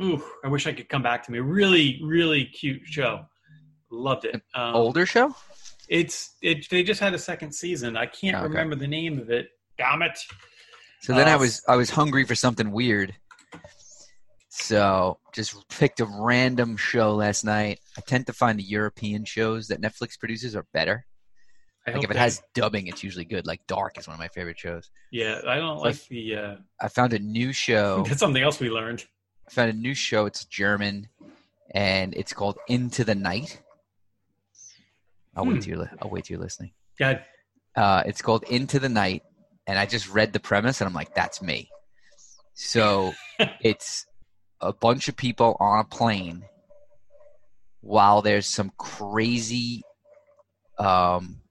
ooh, 0.01 0.23
I 0.43 0.47
wish 0.47 0.67
I 0.67 0.73
could 0.73 0.89
come 0.89 1.01
back 1.03 1.23
to 1.23 1.31
me. 1.31 1.39
Really, 1.39 1.99
really 2.03 2.45
cute 2.45 2.81
show. 2.85 3.25
Loved 3.89 4.25
it. 4.25 4.35
Um, 4.53 4.75
Older 4.75 5.05
show? 5.05 5.35
It's 5.89 6.35
it. 6.41 6.67
They 6.69 6.83
just 6.83 6.99
had 6.99 7.13
a 7.13 7.19
second 7.19 7.53
season. 7.53 7.97
I 7.97 8.05
can't 8.05 8.37
Okay. 8.37 8.47
remember 8.47 8.75
the 8.75 8.87
name 8.87 9.19
of 9.19 9.29
it. 9.29 9.49
Damn 9.77 10.01
it! 10.01 10.17
So 11.01 11.13
then 11.13 11.27
I 11.27 11.33
Uh, 11.33 11.39
was 11.39 11.61
I 11.67 11.75
was 11.75 11.89
hungry 11.89 12.25
for 12.25 12.35
something 12.35 12.71
weird. 12.71 13.15
So 14.49 15.19
just 15.33 15.67
picked 15.69 15.99
a 15.99 16.05
random 16.05 16.77
show 16.77 17.15
last 17.15 17.43
night. 17.43 17.79
I 17.97 18.01
tend 18.01 18.27
to 18.27 18.33
find 18.33 18.57
the 18.57 18.63
European 18.63 19.25
shows 19.25 19.67
that 19.67 19.81
Netflix 19.81 20.17
produces 20.17 20.55
are 20.55 20.65
better. 20.73 21.05
I 21.85 21.91
Like 21.91 22.03
if 22.05 22.11
it 22.11 22.15
has 22.17 22.41
dubbing, 22.53 22.87
it's 22.87 23.03
usually 23.03 23.25
good. 23.25 23.45
Like 23.45 23.65
Dark 23.67 23.97
is 23.97 24.07
one 24.07 24.13
of 24.13 24.19
my 24.19 24.29
favorite 24.29 24.57
shows. 24.57 24.89
yeah, 25.11 25.41
I 25.47 25.57
don't 25.57 25.79
Like- 25.79 26.01
the. 26.07 26.35
Uh, 26.35 26.55
I 26.81 26.87
found 26.87 27.13
a 27.13 27.19
new 27.19 27.51
show. 27.51 28.03
that's 28.07 28.19
something 28.19 28.41
else 28.43 28.59
we 28.59 28.69
learned. 28.69 29.03
I 29.47 29.51
found 29.51 29.69
a 29.69 29.73
new 29.73 29.93
show. 29.93 30.25
It's 30.25 30.45
German, 30.45 31.09
and 31.75 32.13
it's 32.15 32.31
called 32.31 32.57
Into 32.69 33.03
the 33.03 33.15
Night. 33.15 33.61
I'll 35.35 35.43
Hmm. 35.43 35.53
wait 35.53 35.63
till 35.63 35.77
you're. 35.77 35.91
I'll 36.01 36.09
wait 36.09 36.25
till 36.25 36.35
you're 36.35 36.43
listening. 36.43 36.71
God, 36.97 37.23
Uh, 37.75 38.03
it's 38.05 38.21
called 38.21 38.43
Into 38.45 38.79
the 38.79 38.87
Night, 38.89 39.23
and 39.67 39.77
I 39.77 39.85
just 39.85 40.07
read 40.09 40.31
the 40.31 40.39
premise, 40.39 40.79
and 40.79 40.87
I'm 40.87 40.93
like, 40.93 41.13
that's 41.15 41.41
me. 41.41 41.69
So 42.53 43.13
it's 43.61 44.05
a 44.61 44.71
bunch 44.71 45.09
of 45.09 45.17
people 45.17 45.57
on 45.59 45.79
a 45.79 45.83
plane 45.83 46.45
while 47.81 48.21
there's 48.21 48.47
some 48.47 48.71
crazy 48.77 49.81
um, 50.79 51.41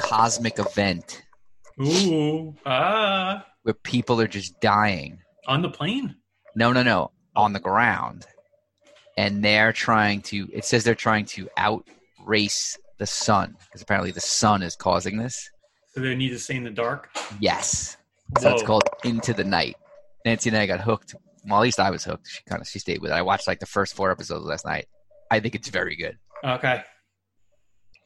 cosmic 0.00 0.58
event 0.58 1.22
ooh, 1.80 2.54
ah, 2.66 3.46
where 3.62 3.74
people 3.74 4.20
are 4.20 4.28
just 4.28 4.60
dying. 4.60 5.18
on 5.46 5.62
the 5.62 5.70
plane. 5.70 6.16
No, 6.54 6.72
no, 6.72 6.82
no, 6.82 7.12
on 7.36 7.52
the 7.52 7.60
ground, 7.60 8.26
and 9.16 9.44
they're 9.44 9.72
trying 9.72 10.22
to. 10.22 10.48
It 10.52 10.64
says 10.64 10.84
they're 10.84 10.94
trying 10.94 11.26
to 11.26 11.48
outrace 11.56 12.78
the 12.98 13.06
sun 13.06 13.56
because 13.64 13.82
apparently 13.82 14.10
the 14.10 14.20
sun 14.20 14.62
is 14.62 14.76
causing 14.76 15.16
this. 15.16 15.50
So 15.94 16.00
they 16.00 16.14
need 16.14 16.30
to 16.30 16.38
stay 16.38 16.56
in 16.56 16.64
the 16.64 16.70
dark. 16.70 17.08
Yes. 17.40 17.96
So 18.38 18.52
it's 18.52 18.62
called 18.62 18.84
Into 19.04 19.32
the 19.32 19.42
Night. 19.42 19.76
Nancy 20.24 20.50
and 20.50 20.58
I 20.58 20.66
got 20.66 20.80
hooked. 20.80 21.14
Well, 21.44 21.58
at 21.58 21.62
least 21.62 21.80
I 21.80 21.90
was 21.90 22.04
hooked. 22.04 22.28
She 22.28 22.42
kind 22.48 22.60
of 22.60 22.68
she 22.68 22.78
stayed 22.78 23.00
with 23.00 23.10
it. 23.10 23.14
I 23.14 23.22
watched 23.22 23.48
like 23.48 23.58
the 23.58 23.66
first 23.66 23.94
four 23.94 24.10
episodes 24.10 24.44
last 24.44 24.64
night. 24.64 24.86
I 25.30 25.40
think 25.40 25.54
it's 25.54 25.68
very 25.68 25.96
good. 25.96 26.18
Okay, 26.44 26.82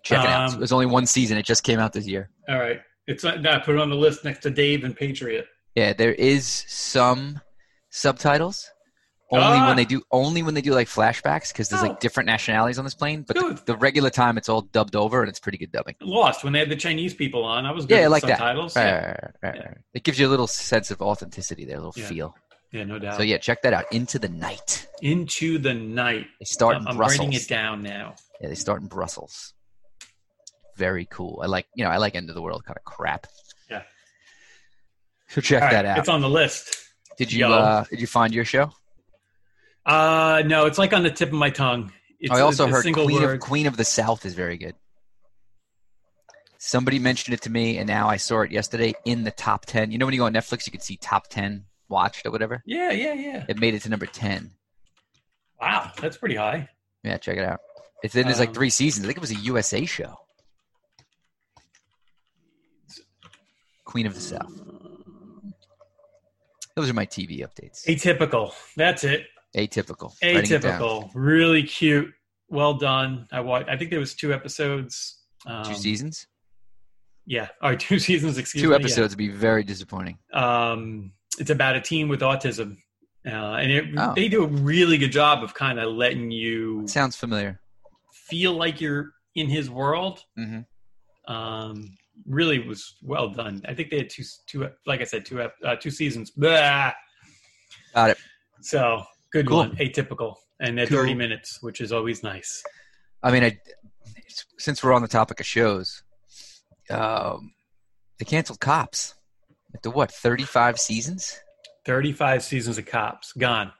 Check 0.05 0.23
it 0.25 0.31
out. 0.31 0.53
Um, 0.53 0.59
There's 0.59 0.73
only 0.73 0.87
one 0.87 1.07
season. 1.07 1.37
It 1.39 1.45
just 1.47 1.65
came 1.65 1.79
out 1.81 1.93
this 1.93 2.07
year. 2.07 2.31
all 2.49 2.59
right. 2.59 2.81
It's 3.07 3.25
I 3.25 3.59
put 3.59 3.75
it 3.75 3.81
on 3.81 3.91
the 3.91 3.97
list 3.97 4.25
next 4.25 4.41
to 4.45 4.51
Dave 4.51 4.85
and 4.85 4.97
Patriot. 4.97 5.47
Yeah, 5.75 5.93
there 5.93 6.13
is 6.15 6.65
some 6.69 7.41
subtitles. 7.91 8.71
Only 9.31 9.45
Ah. 9.59 9.67
when 9.69 9.77
they 9.77 9.85
do 9.85 10.03
only 10.13 10.43
when 10.43 10.55
they 10.55 10.61
do 10.61 10.73
like 10.73 10.87
flashbacks 10.87 11.49
because 11.53 11.69
there's 11.69 11.83
Oh. 11.83 11.87
like 11.89 11.99
different 12.01 12.27
nationalities 12.29 12.79
on 12.79 12.85
this 12.85 12.95
plane. 12.95 13.23
But 13.27 13.37
the, 13.37 13.61
the 13.67 13.77
regular 13.77 14.11
time 14.11 14.37
it's 14.39 14.49
all 14.49 14.61
dubbed 14.61 14.95
over 14.95 15.21
and 15.21 15.29
it's 15.29 15.41
pretty 15.41 15.59
good 15.59 15.73
dubbing. 15.73 15.97
Lost 16.01 16.45
when 16.45 16.53
they 16.53 16.61
had 16.61 16.69
the 16.69 16.77
Chinese 16.77 17.15
people 17.15 17.45
on. 17.45 17.65
I 17.67 17.73
was 17.73 17.87
good 17.87 17.99
Yeah, 17.99 18.09
like 18.09 18.23
that. 18.23 18.39
subtitles. 18.39 18.77
Right, 18.77 18.85
Yeah. 18.85 18.97
right, 19.07 19.21
right, 19.25 19.35
right, 19.43 19.55
Yeah. 19.57 19.75
It 19.95 20.05
gives 20.05 20.19
you 20.19 20.29
a 20.29 20.31
little 20.31 20.47
sense 20.47 20.91
of 20.91 21.01
authenticity 21.03 21.65
there, 21.65 21.77
a 21.77 21.81
little 21.81 21.95
Yeah. 21.97 22.07
feel. 22.07 22.35
yeah, 22.73 22.85
no 22.85 22.99
doubt. 22.99 23.17
So 23.17 23.23
yeah, 23.23 23.39
check 23.39 23.63
that 23.63 23.73
out. 23.73 23.85
Into 23.93 24.19
the 24.19 24.29
Night. 24.29 24.87
Into 25.03 25.59
the 25.59 25.75
night. 25.75 26.27
They 26.39 26.45
start 26.45 26.77
I'm, 26.77 26.87
I'm 26.87 26.99
writing 26.99 27.33
it 27.33 27.49
down 27.49 27.83
now. 27.83 28.15
Yeah, 28.41 28.49
they 28.49 28.55
start 28.55 28.83
in 28.83 28.89
Brussels. 28.89 29.53
Very 30.77 31.07
cool. 31.11 31.41
I 31.43 31.47
like, 31.47 31.67
you 31.75 31.85
know, 31.85 31.91
I 31.91 31.99
like 31.99 32.15
end 32.15 32.29
of 32.29 32.35
the 32.35 32.43
world 32.43 32.65
kind 32.65 32.77
of 32.77 32.85
crap. 32.85 33.27
Yeah. 33.71 33.83
So 35.29 35.41
check 35.41 35.63
right, 35.63 35.73
that 35.73 35.85
out. 35.85 35.99
It's 35.99 36.09
on 36.09 36.21
the 36.21 36.29
list. 36.29 36.77
did 37.17 37.33
you 37.33 37.47
uh 37.47 37.85
did 37.91 38.01
you 38.01 38.07
find 38.07 38.35
your 38.35 38.45
show? 38.45 38.73
Uh 39.87 40.43
no, 40.47 40.67
it's 40.67 40.79
like 40.79 40.93
on 40.93 41.03
the 41.03 41.11
tip 41.11 41.29
of 41.29 41.35
my 41.35 41.51
tongue. 41.51 41.93
It's 42.21 42.33
I 42.33 42.41
also 42.41 42.67
heard 42.67 42.85
Queen 42.93 43.23
of 43.23 43.41
Queen 43.41 43.67
of 43.67 43.77
the 43.77 43.85
South 43.85 44.25
is 44.27 44.35
very 44.35 44.57
good. 44.57 44.75
Somebody 46.59 46.99
mentioned 46.99 47.35
it 47.35 47.43
to 47.43 47.51
me, 47.51 47.77
and 47.77 47.87
now 47.87 48.09
I 48.09 48.17
saw 48.17 48.41
it 48.41 48.51
yesterday 48.51 48.95
in 49.05 49.25
the 49.25 49.31
top 49.31 49.67
ten. 49.67 49.91
You 49.91 49.99
know 49.99 50.07
when 50.07 50.15
you 50.15 50.21
go 50.21 50.27
on 50.27 50.33
Netflix, 50.33 50.67
you 50.67 50.73
can 50.73 50.81
see 50.81 50.97
top 50.97 51.29
ten 51.29 51.67
watched 51.91 52.25
or 52.25 52.31
whatever. 52.31 52.63
Yeah, 52.65 52.91
yeah, 52.91 53.13
yeah. 53.13 53.45
It 53.47 53.59
made 53.59 53.75
it 53.75 53.83
to 53.83 53.91
number 53.91 54.07
ten. 54.07 54.53
Wow, 55.61 55.93
that's 56.01 56.17
pretty 56.17 56.37
high. 56.37 56.71
Yeah, 57.03 57.19
check 57.19 57.37
it 57.37 57.45
out. 57.45 57.61
It's 58.03 58.17
in 58.17 58.27
there's 58.27 58.39
like 58.39 58.49
Um, 58.49 58.55
three 58.55 58.71
seasons. 58.71 59.05
I 59.05 59.09
think 59.09 59.19
it 59.19 59.21
was 59.21 59.31
a 59.31 59.37
USA 59.37 59.85
show. 59.85 60.17
Queen 63.95 64.07
of 64.09 64.15
the 64.17 64.21
South. 64.21 64.51
Those 66.75 66.91
are 66.91 66.95
my 66.95 67.07
TV 67.07 67.47
updates. 67.47 67.87
Atypical. 67.87 68.53
That's 68.77 69.05
it. 69.05 69.27
Atypical. 69.57 70.13
Writing 70.21 70.51
it. 70.51 70.63
Atypical. 70.63 71.11
Really 71.15 71.63
cute. 71.63 72.13
Well 72.49 72.75
done. 72.75 73.29
I 73.31 73.39
watched. 73.39 73.69
I 73.69 73.77
think 73.77 73.91
there 73.93 74.01
was 74.01 74.15
two 74.17 74.35
episodes. 74.35 75.21
Um, 75.47 75.63
Two 75.65 75.75
seasons. 75.77 76.27
Yeah, 77.25 77.47
or 77.63 77.77
two 77.77 78.01
seasons. 78.01 78.37
Excuse 78.37 78.63
Two 78.65 78.71
me. 78.71 78.75
episodes 78.75 79.13
would 79.15 79.19
be 79.19 79.29
very 79.29 79.63
disappointing. 79.63 80.19
Um, 80.33 81.13
it's 81.39 81.51
about 81.51 81.77
a 81.77 81.81
teen 81.81 82.09
with 82.09 82.19
autism, 82.23 82.79
uh, 83.25 83.31
and 83.31 83.71
it, 83.71 83.85
Oh. 83.97 84.13
they 84.17 84.27
do 84.27 84.43
a 84.43 84.49
really 84.49 84.99
good 84.99 85.13
job 85.13 85.45
of 85.45 85.55
kind 85.55 85.79
of 85.79 85.93
letting 85.93 86.33
you 86.33 86.89
Sounds 86.89 87.15
familiar. 87.15 87.61
feel 88.13 88.55
like 88.55 88.81
you're 88.81 89.13
in 89.37 89.49
his 89.49 89.71
world. 89.71 90.25
hmm 90.37 90.63
Um, 91.29 91.97
really 92.27 92.67
was 92.67 92.97
well 93.03 93.29
done. 93.29 93.63
I 93.69 93.75
think 93.75 93.91
they 93.91 93.99
had 93.99 94.11
two, 94.11 94.23
two, 94.47 94.69
like 94.87 95.01
I 95.01 95.05
said, 95.05 95.25
two, 95.25 95.41
uh, 95.43 95.77
two 95.77 95.91
seasons. 95.91 96.31
Blah. 96.31 96.93
Got 97.95 98.11
it. 98.11 98.19
So 98.61 99.03
good 99.33 99.47
Cool. 99.47 99.59
one, 99.59 99.77
atypical, 99.77 100.35
and 100.61 100.79
at 100.81 100.89
Cool. 100.89 100.99
thirty 100.99 101.15
minutes, 101.15 101.59
which 101.63 101.81
is 101.81 101.93
always 101.93 102.23
nice. 102.23 102.63
I 103.23 103.31
mean, 103.33 103.45
I, 103.45 103.59
since 104.59 104.83
we're 104.83 104.93
on 104.93 105.03
the 105.03 105.09
topic 105.09 105.41
of 105.41 105.47
shows, 105.47 106.03
um, 106.91 107.53
they 108.19 108.25
canceled 108.25 108.61
Cops. 108.61 109.15
After 109.75 109.91
what, 109.91 110.13
35 110.13 110.79
seasons? 110.79 111.41
Thirty-five 111.85 112.43
seasons 112.43 112.79
of 112.79 112.87
Cops 112.87 113.33
gone. 113.33 113.73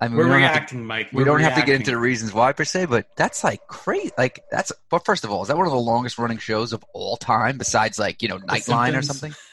I 0.00 0.08
mean, 0.08 0.18
We're 0.18 0.24
we 0.26 0.42
have 0.42 0.52
to, 0.52 0.58
reacting, 0.58 0.84
Mike. 0.84 1.08
we 1.12 1.22
We're 1.22 1.24
don't 1.24 1.40
have 1.40 1.54
to 1.54 1.64
get 1.64 1.76
into 1.76 1.90
the 1.90 1.96
reasons 1.96 2.32
why 2.34 2.52
per 2.52 2.64
se, 2.64 2.86
but 2.86 3.06
that's 3.16 3.42
like 3.42 3.66
crazy. 3.66 4.10
Like, 4.18 4.40
that's, 4.50 4.70
but 4.90 5.04
first 5.06 5.24
of 5.24 5.30
all, 5.30 5.40
is 5.42 5.48
that 5.48 5.56
one 5.56 5.66
of 5.66 5.72
the 5.72 5.78
longest 5.78 6.18
running 6.18 6.36
shows 6.38 6.72
of 6.74 6.84
all 6.92 7.16
time 7.16 7.56
besides 7.56 7.98
like, 7.98 8.20
you 8.22 8.28
know, 8.28 8.38
Nightline 8.38 8.96
or 8.98 9.02
something? 9.02 9.34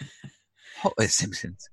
Oh, 0.86 0.92
The 0.98 1.08
Simpsons. 1.08 1.70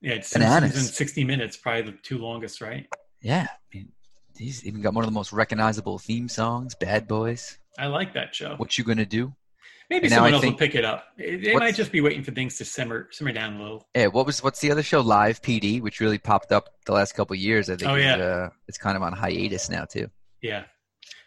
Yeah, 0.00 0.14
it's 0.14 0.32
Bananas. 0.32 0.72
Simpsons 0.72 0.88
in 0.88 0.94
sixty 0.94 1.22
minutes, 1.22 1.56
probably 1.56 1.92
the 1.92 1.98
two 2.02 2.18
longest, 2.18 2.60
right? 2.60 2.88
Yeah. 3.20 3.46
I 3.48 3.56
mean, 3.76 3.92
he's 4.36 4.66
even 4.66 4.82
got 4.82 4.94
one 4.94 5.04
of 5.04 5.08
the 5.08 5.14
most 5.14 5.32
recognizable 5.32 6.00
theme 6.00 6.28
songs, 6.28 6.74
Bad 6.74 7.06
Boys. 7.06 7.56
I 7.78 7.86
like 7.86 8.14
that 8.14 8.34
show. 8.34 8.56
What 8.56 8.76
you 8.76 8.82
gonna 8.82 9.06
do? 9.06 9.32
Maybe 9.92 10.06
and 10.06 10.14
someone 10.14 10.32
else 10.34 10.44
will 10.44 10.54
pick 10.54 10.74
it 10.74 10.84
up. 10.84 11.04
It- 11.18 11.44
They 11.44 11.54
might 11.54 11.74
just 11.74 11.92
be 11.92 12.00
waiting 12.00 12.22
for 12.24 12.30
things 12.32 12.56
to 12.58 12.64
simmer 12.64 13.08
simmer 13.10 13.32
down 13.32 13.56
a 13.56 13.62
little. 13.62 13.88
Yeah, 13.94 14.06
what 14.06 14.24
was 14.26 14.42
what's 14.42 14.60
the 14.60 14.70
other 14.70 14.82
show? 14.82 15.00
Live 15.00 15.42
PD, 15.42 15.80
which 15.82 16.00
really 16.00 16.18
popped 16.18 16.50
up 16.50 16.70
the 16.86 16.92
last 16.92 17.12
couple 17.14 17.34
of 17.34 17.40
years. 17.40 17.68
I 17.68 17.76
think. 17.76 17.90
Oh, 17.90 17.94
yeah. 17.96 18.16
uh, 18.16 18.48
it's 18.68 18.78
kind 18.78 18.96
of 18.96 19.02
on 19.02 19.12
hiatus 19.12 19.68
now 19.68 19.84
too. 19.84 20.08
Yeah. 20.40 20.64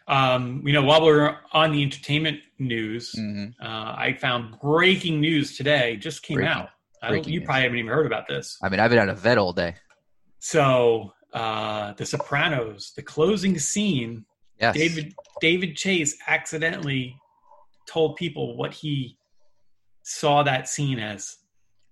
Um, 0.08 0.62
you 0.64 0.72
know, 0.72 0.82
while 0.82 1.02
we're 1.04 1.36
on 1.52 1.72
the 1.72 1.82
entertainment 1.82 2.40
news, 2.58 3.12
hmm 3.12 3.46
uh, 3.60 3.94
I 4.06 4.16
found 4.20 4.60
breaking 4.60 5.20
news 5.20 5.56
today. 5.56 5.96
Just 5.96 6.22
came 6.22 6.36
Breaking- 6.36 6.52
out. 6.52 6.68
I 7.02 7.08
don't, 7.08 7.16
breaking 7.18 7.32
you 7.34 7.40
news. 7.40 7.46
probably 7.46 7.62
haven't 7.62 7.78
even 7.78 7.90
heard 7.92 8.06
about 8.06 8.26
this. 8.28 8.56
I 8.62 8.68
mean, 8.68 8.80
I've 8.80 8.90
been 8.90 8.98
out 8.98 9.08
of 9.08 9.18
vet 9.20 9.38
all 9.38 9.52
day. 9.52 9.74
So, 10.38 11.12
uh, 11.32 11.92
The 11.94 12.06
Sopranos, 12.06 12.92
the 12.96 13.02
closing 13.02 13.58
scene, 13.58 14.24
Yes. 14.60 14.74
David 14.74 15.14
David 15.40 15.76
Chase 15.76 16.16
accidentally 16.26 17.14
told 17.86 18.16
people 18.16 18.56
what 18.56 18.74
he 18.74 19.18
saw 20.02 20.42
that 20.42 20.68
scene 20.68 20.98
as. 20.98 21.36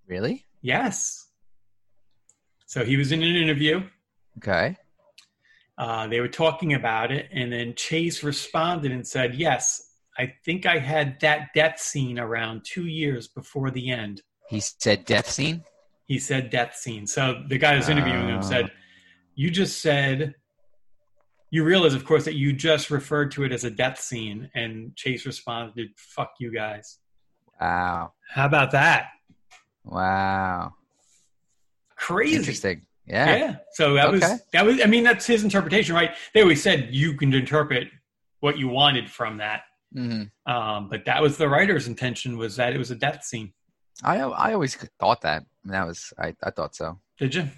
Really? 0.06 0.44
Yes. 0.62 1.28
So 2.66 2.84
he 2.84 2.96
was 2.96 3.12
in 3.12 3.22
an 3.22 3.36
interview. 3.36 3.82
Okay. 4.38 4.76
Uh, 5.76 6.06
they 6.06 6.20
were 6.20 6.28
talking 6.28 6.74
about 6.74 7.10
it, 7.10 7.28
and 7.32 7.52
then 7.52 7.74
Chase 7.74 8.22
responded 8.22 8.92
and 8.92 9.06
said, 9.06 9.34
"Yes, 9.34 9.90
I 10.16 10.32
think 10.44 10.66
I 10.66 10.78
had 10.78 11.18
that 11.20 11.52
death 11.54 11.80
scene 11.80 12.18
around 12.18 12.64
two 12.64 12.86
years 12.86 13.26
before 13.26 13.70
the 13.70 13.90
end." 13.90 14.22
He 14.48 14.60
said 14.60 15.04
death 15.04 15.28
scene. 15.28 15.64
He 16.06 16.18
said 16.18 16.50
death 16.50 16.76
scene. 16.76 17.06
So 17.06 17.42
the 17.48 17.58
guy 17.58 17.74
who's 17.76 17.88
interviewing 17.88 18.28
him 18.28 18.38
Ah. 18.38 18.42
said, 18.42 18.70
"You 19.34 19.50
just 19.50 19.80
said." 19.80 20.34
You 21.54 21.62
realize, 21.62 21.94
of 21.94 22.04
course, 22.04 22.24
that 22.24 22.34
you 22.34 22.52
just 22.52 22.90
referred 22.90 23.30
to 23.32 23.44
it 23.44 23.52
as 23.52 23.62
a 23.62 23.70
death 23.70 24.00
scene, 24.00 24.50
and 24.56 24.96
Chase 24.96 25.24
responded, 25.24 25.90
"Fuck 25.96 26.32
you 26.40 26.52
guys." 26.52 26.98
Wow. 27.60 28.12
How 28.28 28.46
about 28.46 28.72
that? 28.72 29.10
Wow. 29.84 30.74
Crazy. 31.94 32.34
Interesting. 32.34 32.86
Yeah. 33.06 33.36
Yeah. 33.36 33.56
So 33.74 33.94
that 33.94 34.08
Okay. 34.08 34.18
was 34.18 34.42
that 34.52 34.66
was. 34.66 34.80
I 34.82 34.86
mean, 34.86 35.04
that's 35.04 35.26
his 35.26 35.44
interpretation, 35.44 35.94
right? 35.94 36.16
They 36.32 36.42
always 36.42 36.60
said 36.60 36.88
you 36.92 37.14
can 37.16 37.32
interpret 37.32 37.86
what 38.40 38.58
you 38.58 38.66
wanted 38.66 39.08
from 39.08 39.36
that, 39.38 39.62
hmm 39.92 40.24
um, 40.46 40.88
but 40.88 41.04
that 41.04 41.22
was 41.22 41.36
the 41.36 41.48
writer's 41.48 41.86
intention 41.86 42.36
was 42.36 42.56
that 42.56 42.72
it 42.74 42.78
was 42.78 42.90
a 42.90 42.96
death 42.96 43.22
scene. 43.24 43.52
I 44.02 44.16
I 44.18 44.54
always 44.54 44.74
thought 44.98 45.20
that. 45.20 45.44
That 45.66 45.86
was 45.86 46.12
I, 46.18 46.34
I 46.42 46.50
thought 46.50 46.74
so. 46.74 46.98
Did 47.16 47.32
you? 47.36 47.48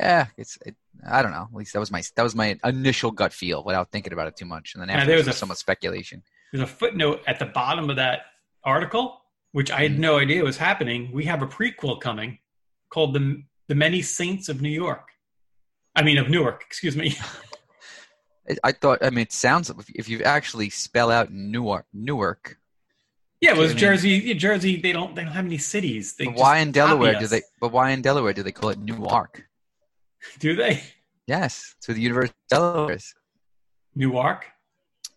Yeah. 0.00 0.26
It's 0.36 0.58
it, 0.66 0.74
I 1.08 1.22
don't 1.22 1.32
know. 1.32 1.48
At 1.50 1.54
least 1.54 1.72
that 1.74 1.80
was 1.80 1.90
my 1.90 2.02
that 2.16 2.22
was 2.22 2.34
my 2.34 2.58
initial 2.64 3.10
gut 3.10 3.32
feel 3.32 3.62
without 3.64 3.90
thinking 3.92 4.12
about 4.12 4.26
it 4.28 4.36
too 4.36 4.46
much, 4.46 4.74
and 4.74 4.82
then 4.82 4.90
after 4.90 5.06
there 5.06 5.16
was 5.16 5.26
was 5.26 5.36
a- 5.36 5.38
some 5.38 5.54
speculation. 5.54 6.22
There's 6.52 6.62
a 6.62 6.66
footnote 6.66 7.22
at 7.26 7.38
the 7.38 7.46
bottom 7.46 7.90
of 7.90 7.96
that 7.96 8.22
article, 8.62 9.20
which 9.52 9.70
I 9.70 9.80
had 9.82 9.92
Mhm. 9.92 9.98
no 9.98 10.18
idea 10.18 10.44
was 10.44 10.56
happening. 10.58 11.10
We 11.12 11.24
have 11.24 11.42
a 11.42 11.46
prequel 11.46 12.00
coming 12.00 12.38
called 12.90 13.14
the 13.14 13.42
the 13.68 13.74
Many 13.74 14.02
Saints 14.02 14.48
of 14.48 14.60
New 14.60 14.68
York. 14.68 15.08
I 15.96 16.02
mean, 16.02 16.18
of 16.18 16.28
Newark. 16.28 16.62
Excuse 16.66 16.96
me. 16.96 17.16
I- 18.62 18.72
thought. 18.72 19.02
I 19.02 19.10
mean, 19.10 19.20
it 19.22 19.32
sounds 19.32 19.70
if- 19.70 19.88
if 19.94 20.08
you 20.08 20.22
actually 20.22 20.68
spell 20.70 21.10
out 21.10 21.32
Newark, 21.32 21.86
Newark, 21.94 22.58
Yeah, 23.40 23.52
it 23.52 23.56
was 23.56 23.70
I 23.70 23.74
mean- 23.74 23.78
Jersey. 23.78 24.10
yeah, 24.10 24.34
Jersey. 24.34 24.80
They 24.80 24.92
don't. 24.92 25.14
They 25.14 25.24
don't 25.24 25.32
have 25.32 25.46
any 25.46 25.58
cities. 25.58 26.14
They 26.16 26.26
why 26.26 26.58
in 26.58 26.72
Delaware 26.72 27.18
do 27.18 27.26
they? 27.26 27.42
But 27.60 27.72
why 27.72 27.90
in 27.90 28.02
Delaware 28.02 28.32
do 28.34 28.42
they 28.42 28.52
call 28.52 28.70
it 28.70 28.78
Newark? 28.78 29.44
Do 30.38 30.54
they? 30.56 30.82
Yes, 31.26 31.74
where 31.86 31.94
the 31.94 32.00
University 32.02 32.34
of 32.52 32.58
Delaware. 32.58 32.98
Newark. 33.94 34.46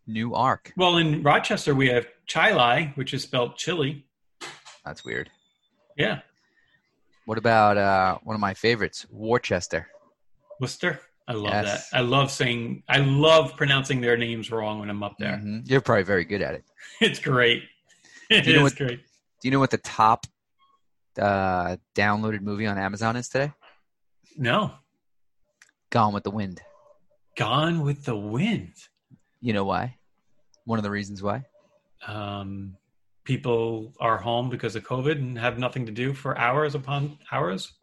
Newark. 0.05 0.71
Well, 0.77 0.97
in 0.97 1.21
Rochester 1.23 1.75
we 1.75 1.87
have 1.89 2.07
Chili, 2.27 2.91
which 2.95 3.13
is 3.13 3.23
spelled 3.23 3.57
chili. 3.57 4.05
That's 4.85 5.03
weird. 5.03 5.29
Yeah, 5.97 6.19
What 7.25 7.37
about 7.37 7.77
uh, 7.77 8.19
one 8.23 8.35
of 8.35 8.39
my 8.39 8.53
favorites, 8.53 9.05
Worcester? 9.09 9.87
Worcester. 10.61 11.01
I 11.27 11.33
love 11.33 11.51
Yes. 11.51 11.89
that. 11.89 11.97
I 11.97 12.01
love 12.01 12.31
saying. 12.31 12.83
I 12.87 12.99
love 12.99 13.57
pronouncing 13.57 13.99
their 13.99 14.15
names 14.15 14.49
wrong 14.49 14.79
when 14.79 14.89
I'm 14.89 15.03
up 15.03 15.15
there. 15.19 15.33
Mhm. 15.43 15.69
You're 15.69 15.81
probably 15.81 16.03
very 16.03 16.23
good 16.23 16.41
at 16.41 16.53
it. 16.55 16.63
It's 17.01 17.19
great. 17.19 17.63
It 18.29 18.43
Do 18.43 18.51
you 18.51 18.59
know 18.59 18.65
is 18.65 18.71
what- 18.73 18.77
great. 18.77 18.99
Do 19.41 19.47
you 19.47 19.51
know 19.51 19.59
what 19.59 19.71
the 19.71 19.77
top 19.79 20.25
uh, 21.19 21.75
downloaded 21.95 22.41
movie 22.41 22.65
on 22.67 22.77
Amazon 22.77 23.15
is 23.17 23.27
today? 23.27 23.51
No, 24.37 24.73
Gone 25.89 26.13
with 26.13 26.23
the 26.23 26.31
Wind. 26.31 26.61
Gone 27.35 27.81
with 27.81 28.05
the 28.05 28.15
Wind. 28.15 28.73
You 29.41 29.53
know 29.53 29.63
why? 29.63 29.97
One 30.65 30.79
of 30.79 30.83
the 30.83 30.91
reasons 30.91 31.23
why. 31.23 31.45
Um, 32.05 32.75
people 33.23 33.93
are 33.99 34.17
home 34.17 34.49
because 34.49 34.75
of 34.75 34.83
COVID 34.83 35.13
and 35.13 35.37
have 35.37 35.57
nothing 35.57 35.85
to 35.85 35.91
do 35.91 36.13
for 36.13 36.37
hours 36.37 36.75
upon 36.75 37.19
hours. 37.31 37.73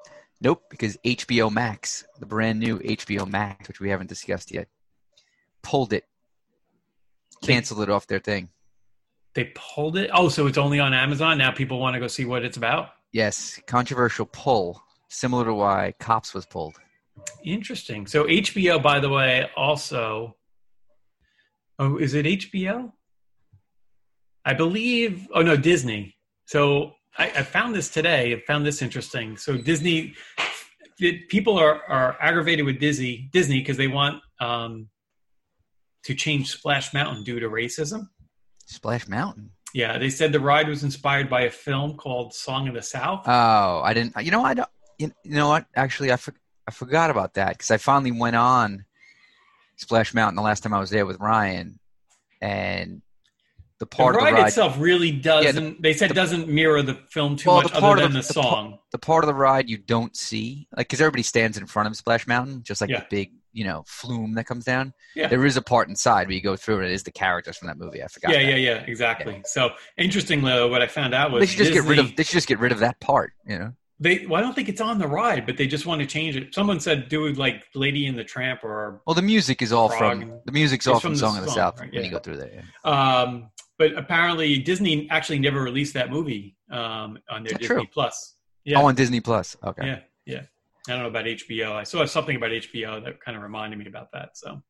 Nope, 0.40 0.62
because 0.68 0.96
HBO 1.04 1.50
Max, 1.50 2.04
the 2.18 2.26
brand 2.26 2.60
new 2.60 2.78
HBO 2.80 3.26
Max, 3.26 3.68
which 3.68 3.80
we 3.80 3.88
haven't 3.88 4.08
discussed 4.08 4.52
yet, 4.52 4.68
pulled 5.62 5.92
it, 5.92 6.04
canceled 7.42 7.80
it 7.80 7.90
off 7.90 8.06
their 8.06 8.18
thing. 8.18 8.50
They 9.34 9.52
pulled 9.54 9.96
it. 9.96 10.10
Oh, 10.12 10.28
so 10.28 10.46
it's 10.46 10.58
only 10.58 10.80
on 10.80 10.92
Amazon 10.92 11.38
now. 11.38 11.50
People 11.50 11.80
want 11.80 11.94
to 11.94 12.00
go 12.00 12.06
see 12.06 12.24
what 12.24 12.44
it's 12.44 12.56
about. 12.56 12.90
Yes, 13.12 13.60
controversial 13.66 14.26
pull, 14.26 14.82
similar 15.08 15.44
to 15.44 15.54
why 15.54 15.94
Cops 15.98 16.34
was 16.34 16.46
pulled. 16.46 16.76
Interesting. 17.44 18.06
So 18.06 18.24
HBO, 18.24 18.82
by 18.82 19.00
the 19.00 19.08
way, 19.08 19.48
also. 19.56 20.36
Oh, 21.78 21.96
is 21.96 22.14
it 22.14 22.26
HBO? 22.26 22.92
I 24.44 24.54
believe. 24.54 25.26
Oh 25.34 25.42
no, 25.42 25.56
Disney. 25.56 26.16
So 26.46 26.92
I, 27.16 27.26
I 27.26 27.42
found 27.42 27.74
this 27.74 27.88
today. 27.88 28.34
I 28.34 28.40
found 28.46 28.66
this 28.66 28.82
interesting. 28.82 29.36
So 29.36 29.56
Disney, 29.56 30.14
people 31.28 31.58
are 31.58 31.82
are 31.88 32.16
aggravated 32.20 32.64
with 32.64 32.78
Disney 32.78 33.28
Disney 33.32 33.60
because 33.60 33.76
they 33.76 33.88
want 33.88 34.22
um, 34.40 34.88
to 36.04 36.14
change 36.14 36.50
Splash 36.50 36.92
Mountain 36.92 37.24
due 37.24 37.40
to 37.40 37.48
racism. 37.48 38.08
Splash 38.66 39.08
Mountain. 39.08 39.50
Yeah, 39.74 39.98
they 39.98 40.10
said 40.10 40.32
the 40.32 40.40
ride 40.40 40.68
was 40.68 40.84
inspired 40.84 41.28
by 41.28 41.42
a 41.42 41.50
film 41.50 41.96
called 41.96 42.32
Song 42.32 42.68
of 42.68 42.74
the 42.74 42.82
South. 42.82 43.24
Oh, 43.26 43.80
I 43.82 43.92
didn't. 43.92 44.14
You 44.22 44.30
know, 44.30 44.44
I 44.44 44.54
don't. 44.54 44.68
You, 44.98 45.10
you 45.24 45.34
know 45.34 45.48
what? 45.48 45.66
Actually, 45.74 46.12
I, 46.12 46.16
for, 46.16 46.32
I 46.66 46.70
forgot 46.70 47.10
about 47.10 47.34
that 47.34 47.50
because 47.50 47.70
I 47.70 47.76
finally 47.76 48.12
went 48.12 48.36
on 48.36 48.84
Splash 49.76 50.14
Mountain 50.14 50.36
the 50.36 50.42
last 50.42 50.62
time 50.62 50.72
I 50.74 50.78
was 50.80 50.90
there 50.90 51.06
with 51.06 51.20
Ryan, 51.20 51.78
and 52.40 53.02
the 53.78 53.84
the 53.84 53.86
part 53.86 54.16
ride, 54.16 54.28
of 54.30 54.36
the 54.36 54.40
ride, 54.42 54.48
itself 54.48 54.76
really 54.78 55.10
doesn't. 55.10 55.54
Yeah, 55.64 55.70
the- 55.70 55.76
they 55.80 55.92
said 55.94 56.10
the- 56.10 56.14
doesn't 56.14 56.48
mirror 56.48 56.80
the 56.82 56.94
film 57.10 57.36
too 57.36 57.50
Well, 57.50 57.62
much, 57.62 57.72
other 57.72 58.00
than 58.02 58.12
the- 58.12 58.20
the, 58.20 58.26
the 58.26 58.32
song. 58.32 58.78
the 58.92 58.98
part 58.98 59.24
of 59.24 59.28
the 59.28 59.34
ride 59.34 59.68
you 59.68 59.76
don't 59.78 60.16
see, 60.16 60.68
like 60.76 60.86
because 60.88 61.00
everybody 61.00 61.22
stands 61.22 61.58
in 61.58 61.66
front 61.66 61.88
of 61.88 61.96
Splash 61.96 62.26
Mountain, 62.26 62.62
just 62.62 62.80
like 62.80 62.88
Yeah. 62.90 63.00
the 63.00 63.06
big, 63.10 63.32
you 63.52 63.64
know, 63.64 63.84
flume 63.86 64.34
that 64.34 64.44
comes 64.46 64.64
down. 64.64 64.94
Yeah. 65.14 65.26
There 65.26 65.44
is 65.44 65.56
a 65.56 65.62
part 65.62 65.88
inside 65.88 66.28
where 66.28 66.34
you 66.36 66.40
go 66.40 66.56
through, 66.56 66.76
and 66.78 66.86
it 66.86 66.92
is 66.92 67.02
the 67.02 67.10
characters 67.12 67.56
from 67.58 67.66
that 67.68 67.76
movie. 67.76 68.02
I 68.02 68.06
forgot. 68.06 68.30
yeah, 68.32 68.38
that. 68.38 68.50
yeah, 68.52 68.56
yeah, 68.56 68.74
exactly. 68.86 69.42
So 69.44 69.70
interestingly, 69.98 70.50
though, 70.52 70.68
what 70.68 70.80
I 70.80 70.86
found 70.86 71.12
out 71.14 71.30
was 71.32 71.40
They 71.42 71.46
should 71.46 71.58
just 71.58 71.72
get 71.72 71.84
rid 71.84 71.98
of. 71.98 72.14
They 72.16 72.22
should 72.22 72.32
just 72.32 72.48
get 72.48 72.60
rid 72.60 72.72
of 72.72 72.78
that 72.78 73.00
part. 73.00 73.32
You 73.46 73.58
know. 73.58 73.72
They, 74.04 74.26
well, 74.26 74.38
I 74.38 74.42
don't 74.42 74.52
think 74.52 74.68
it's 74.68 74.82
on 74.82 74.98
the 74.98 75.08
ride, 75.08 75.46
but 75.46 75.56
they 75.56 75.66
just 75.66 75.86
want 75.86 76.02
to 76.02 76.06
change 76.06 76.36
it. 76.36 76.54
Someone 76.54 76.78
said 76.78 77.08
do 77.08 77.26
like 77.32 77.64
Lady 77.74 78.04
in 78.04 78.14
the 78.14 78.22
Tramp 78.22 78.62
or 78.62 79.00
Well, 79.06 79.14
the 79.14 79.22
music 79.22 79.62
is 79.62 79.72
all 79.72 79.88
Frog. 79.88 80.20
from 80.20 80.40
the 80.44 80.52
music's 80.52 80.86
all 80.86 81.00
from 81.00 81.12
from 81.12 81.12
the 81.14 81.18
Song 81.20 81.38
of 81.38 81.44
the 81.44 81.48
song, 81.48 81.56
South 81.56 81.80
right, 81.80 81.90
when 81.90 82.02
yeah. 82.02 82.06
you 82.08 82.12
go 82.12 82.18
through 82.18 82.36
there. 82.36 82.64
Yeah. 82.84 82.90
um 82.90 83.48
but 83.78 83.96
apparently 83.96 84.58
Disney 84.58 85.08
actually 85.08 85.38
never 85.38 85.62
released 85.62 85.94
that 85.94 86.10
movie 86.10 86.54
um 86.70 87.16
on 87.30 87.44
their 87.44 87.54
Disney 87.54 87.66
true? 87.66 87.86
Plus. 87.90 88.36
Yeah. 88.66 88.78
Oh, 88.78 88.84
on 88.86 88.94
Disney 88.94 89.20
Plus. 89.20 89.56
Okay. 89.64 89.86
yeah, 89.86 90.00
yeah. 90.26 90.42
I 90.86 90.92
don't 90.92 91.00
know 91.00 91.08
about 91.08 91.24
HBO. 91.24 91.72
I 91.72 91.84
saw 91.84 92.04
something 92.04 92.36
about 92.36 92.50
HBO 92.50 93.02
that 93.04 93.20
kind 93.24 93.38
of 93.38 93.42
reminded 93.42 93.78
me 93.78 93.86
about 93.86 94.12
that. 94.12 94.36
So 94.36 94.62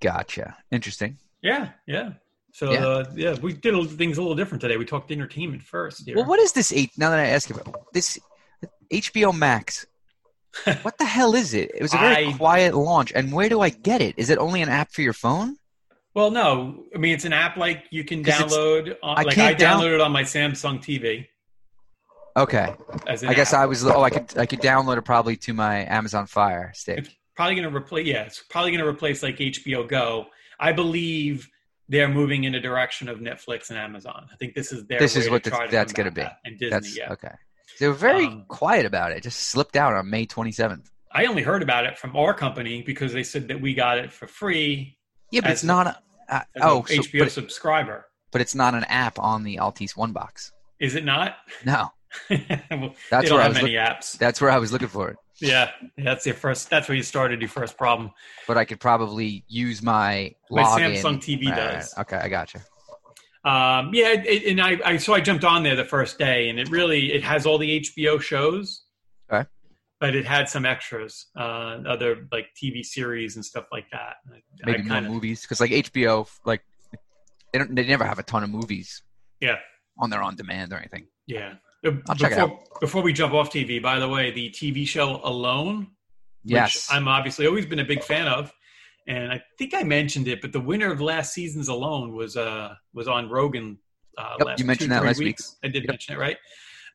Gotcha. 0.00 0.56
Interesting. 0.70 1.18
yeah, 1.42 1.72
yeah. 1.86 2.12
So 2.52 2.72
Yeah. 2.72 2.86
Uh, 2.86 3.04
yeah, 3.14 3.34
we 3.42 3.52
did 3.52 3.74
things 3.98 4.16
a 4.16 4.22
little 4.22 4.34
different 4.34 4.62
today. 4.62 4.78
We 4.78 4.86
talked 4.86 5.12
entertainment 5.12 5.62
first. 5.62 6.06
Here. 6.06 6.16
Well, 6.16 6.24
what 6.24 6.40
is 6.40 6.52
this? 6.52 6.72
Eight. 6.72 6.92
Now 6.96 7.10
that 7.10 7.18
I 7.18 7.26
ask 7.26 7.50
you 7.50 7.56
about 7.56 7.92
this, 7.92 8.18
HBO 8.92 9.36
Max. 9.36 9.86
what 10.82 10.96
the 10.98 11.04
hell 11.04 11.34
is 11.34 11.52
it? 11.54 11.70
It 11.74 11.82
was 11.82 11.92
a 11.92 11.98
very 11.98 12.28
I- 12.28 12.32
quiet 12.32 12.74
launch, 12.74 13.12
and 13.14 13.32
where 13.32 13.48
do 13.48 13.60
I 13.60 13.68
get 13.70 14.00
it? 14.00 14.14
Is 14.16 14.30
it 14.30 14.38
only 14.38 14.62
an 14.62 14.68
app 14.68 14.92
for 14.92 15.02
your 15.02 15.12
phone? 15.12 15.56
Well, 16.14 16.30
no. 16.30 16.84
I 16.94 16.98
mean, 16.98 17.12
it's 17.14 17.26
an 17.26 17.34
app 17.34 17.58
like 17.58 17.84
you 17.90 18.02
can 18.02 18.24
download. 18.24 18.96
On, 19.02 19.18
I 19.18 19.22
like 19.22 19.34
can't 19.34 19.54
I 19.54 19.58
down- 19.58 19.80
downloaded 19.82 19.94
it 19.96 20.00
on 20.00 20.12
my 20.12 20.22
Samsung 20.22 20.78
TV. 20.78 21.26
Okay. 22.36 22.74
I 23.06 23.34
guess 23.34 23.52
app. 23.52 23.60
I 23.60 23.66
was. 23.66 23.84
Oh, 23.84 24.02
I 24.02 24.10
could. 24.10 24.38
I 24.38 24.46
could 24.46 24.60
download 24.60 24.96
it 24.98 25.02
probably 25.02 25.36
to 25.36 25.52
my 25.52 25.84
Amazon 25.86 26.26
Fire 26.26 26.70
Stick. 26.74 26.98
It's 27.00 27.14
probably 27.34 27.54
going 27.56 27.68
to 27.70 27.74
replace. 27.76 28.06
Yeah, 28.06 28.22
it's 28.22 28.42
probably 28.48 28.70
going 28.72 28.82
to 28.82 28.88
replace 28.88 29.22
like 29.22 29.36
HBO 29.36 29.86
Go. 29.86 30.26
I 30.58 30.72
believe 30.72 31.48
they're 31.88 32.08
moving 32.08 32.44
in 32.44 32.54
a 32.54 32.60
direction 32.60 33.08
of 33.08 33.18
Netflix 33.18 33.68
and 33.70 33.78
Amazon. 33.78 34.26
I 34.32 34.36
think 34.36 34.54
this 34.54 34.72
is 34.72 34.86
their. 34.86 34.98
This 34.98 35.16
is 35.16 35.26
to 35.26 35.30
what 35.30 35.44
the- 35.44 35.50
to 35.50 35.68
that's 35.70 35.92
gonna 35.92 36.10
be. 36.10 36.22
that. 36.22 36.38
And 36.44 36.58
Disney, 36.58 36.70
That's 36.70 36.96
yeah. 36.96 37.12
okay. 37.12 37.32
They 37.78 37.88
were 37.88 37.94
very 37.94 38.26
Um, 38.26 38.44
quiet 38.48 38.86
about 38.86 39.12
it. 39.12 39.18
it. 39.18 39.22
Just 39.22 39.40
slipped 39.48 39.76
out 39.76 39.94
on 39.94 40.08
May 40.10 40.26
27th. 40.26 40.90
I 41.12 41.26
only 41.26 41.42
heard 41.42 41.62
about 41.62 41.86
it 41.86 41.98
from 41.98 42.14
our 42.16 42.34
company 42.34 42.82
because 42.82 43.12
they 43.12 43.22
said 43.22 43.48
that 43.48 43.60
we 43.60 43.74
got 43.74 43.98
it 43.98 44.12
for 44.12 44.26
free 44.26 44.98
Yeah, 45.30 45.40
but 45.42 45.50
it's 45.50 45.62
a- 45.62 45.66
not. 45.66 45.86
A, 46.28 46.34
uh, 46.34 46.40
oh, 46.60 46.84
a 46.84 46.88
so, 46.88 47.02
HBO 47.02 47.24
but, 47.24 47.32
subscriber. 47.32 48.06
but 48.32 48.40
it's 48.40 48.54
not 48.54 48.74
an 48.74 48.84
app 48.84 49.18
on 49.18 49.42
the 49.44 49.56
Altice 49.56 49.96
One 49.96 50.12
box. 50.12 50.52
Is 50.80 50.94
it 50.94 51.04
not? 51.04 51.36
No, 51.64 51.92
well, 52.30 52.94
That's 53.10 53.30
where 53.30 53.40
I 53.40 53.48
was 53.48 53.56
many 53.56 53.72
apps. 53.74 54.18
that's 54.18 54.40
where 54.40 54.50
I 54.50 54.58
was 54.58 54.72
looking 54.72 54.88
for 54.88 55.08
it. 55.10 55.16
Yeah, 55.38 55.70
that's 55.98 56.24
your 56.26 56.34
first. 56.34 56.68
That's 56.70 56.88
where 56.88 56.96
you 56.96 57.02
started 57.02 57.40
your 57.40 57.48
first 57.50 57.76
problem. 57.76 58.10
But 58.46 58.56
I 58.58 58.64
could 58.64 58.80
probably 58.80 59.44
use 59.48 59.82
my 59.82 60.34
My. 60.50 60.62
Samsung 60.62 61.18
TV 61.18 61.50
Right, 61.50 61.58
right, 61.58 61.72
does. 61.74 61.94
Okay, 61.98 62.16
I 62.16 62.28
got 62.28 62.52
gotcha. 62.52 62.60
Um, 63.46 63.90
yeah, 63.94 64.08
it, 64.08 64.44
and 64.50 64.60
I, 64.60 64.78
I 64.84 64.96
so 64.96 65.14
I 65.14 65.20
jumped 65.20 65.44
on 65.44 65.62
there 65.62 65.76
the 65.76 65.84
first 65.84 66.18
day, 66.18 66.48
and 66.48 66.58
it 66.58 66.68
really 66.68 67.12
it 67.12 67.22
has 67.22 67.46
all 67.46 67.58
the 67.58 67.80
HBO 67.80 68.20
shows, 68.20 68.82
Okay. 69.32 69.48
but 70.00 70.16
it 70.16 70.24
had 70.26 70.48
some 70.48 70.66
extras, 70.66 71.26
uh, 71.38 71.78
other 71.86 72.26
like 72.32 72.48
TV 72.60 72.84
series 72.84 73.36
and 73.36 73.44
stuff 73.44 73.66
like 73.70 73.86
that. 73.92 74.16
Maybe 74.64 74.80
I 74.80 74.82
kinda- 74.82 75.08
movies 75.08 75.42
because 75.42 75.60
like 75.60 75.70
HBO, 75.70 76.28
like 76.44 76.62
they 77.52 77.58
don't. 77.60 77.72
They 77.74 77.86
never 77.86 78.04
have 78.04 78.18
a 78.18 78.24
ton 78.24 78.42
of 78.42 78.50
movies 78.50 79.02
Yeah, 79.40 79.58
on 79.96 80.10
their 80.10 80.22
on 80.22 80.34
demand 80.34 80.72
or 80.72 80.78
anything. 80.78 81.06
yeah. 81.26 81.54
I'll 82.08 82.16
check 82.16 82.32
it 82.32 82.36
before, 82.40 82.58
Before 82.80 83.02
we 83.02 83.12
jump 83.12 83.32
off 83.32 83.52
TV, 83.52 83.80
by 83.80 84.00
the 84.00 84.08
way, 84.08 84.32
the 84.32 84.50
TV 84.50 84.84
show 84.88 85.20
Alone, 85.22 85.86
Yes, 86.42 86.88
I'm 86.90 87.06
obviously 87.06 87.46
always 87.46 87.64
been 87.64 87.78
a 87.78 87.84
big 87.84 88.02
fan 88.02 88.26
of, 88.26 88.52
and 89.06 89.32
I 89.32 89.42
think 89.58 89.74
I 89.74 89.82
mentioned 89.82 90.28
it, 90.28 90.40
but 90.40 90.52
the 90.52 90.60
winner 90.60 90.90
of 90.92 91.00
last 91.00 91.32
season's 91.34 91.68
Alone 91.68 92.14
was 92.14 92.36
uh 92.36 92.74
was 92.94 93.08
on 93.08 93.28
Rogan. 93.30 93.78
Uh, 94.18 94.34
Yep, 94.38 94.46
last 94.46 94.58
you 94.60 94.64
mentioned 94.64 94.88
two, 94.90 94.94
that 94.94 95.04
last 95.04 95.18
week. 95.18 95.38
I 95.62 95.68
did 95.68 95.82
Yep. 95.84 95.88
mention 95.90 96.14
it, 96.14 96.18
right? 96.18 96.36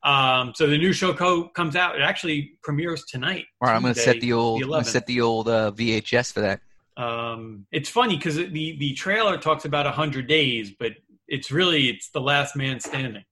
Um, 0.03 0.53
so 0.55 0.65
the 0.65 0.77
new 0.77 0.93
show 0.93 1.13
co- 1.13 1.47
comes 1.49 1.75
out. 1.75 1.95
It 1.95 2.01
actually 2.01 2.53
premieres 2.63 3.05
tonight. 3.05 3.45
All 3.61 3.67
right, 3.69 3.75
I'm 3.75 3.83
going 3.83 3.93
to 3.93 3.99
set 3.99 4.19
the 4.19 4.33
old. 4.33 4.63
11th. 4.63 4.85
set 4.87 5.05
the 5.05 5.21
old 5.21 5.47
uh, 5.47 5.71
VHS 5.75 6.33
for 6.33 6.41
that. 6.41 6.61
Um, 6.97 7.65
it's 7.71 7.89
funny 7.89 8.15
because 8.17 8.35
the 8.35 8.77
the 8.79 8.93
trailer 8.93 9.37
talks 9.37 9.65
about 9.65 9.85
hundred 9.93 10.27
days, 10.27 10.71
but 10.77 10.93
it's 11.27 11.51
really 11.51 11.87
it's 11.89 12.09
the 12.09 12.19
last 12.21 12.55
man 12.55 12.79
standing. 12.79 13.23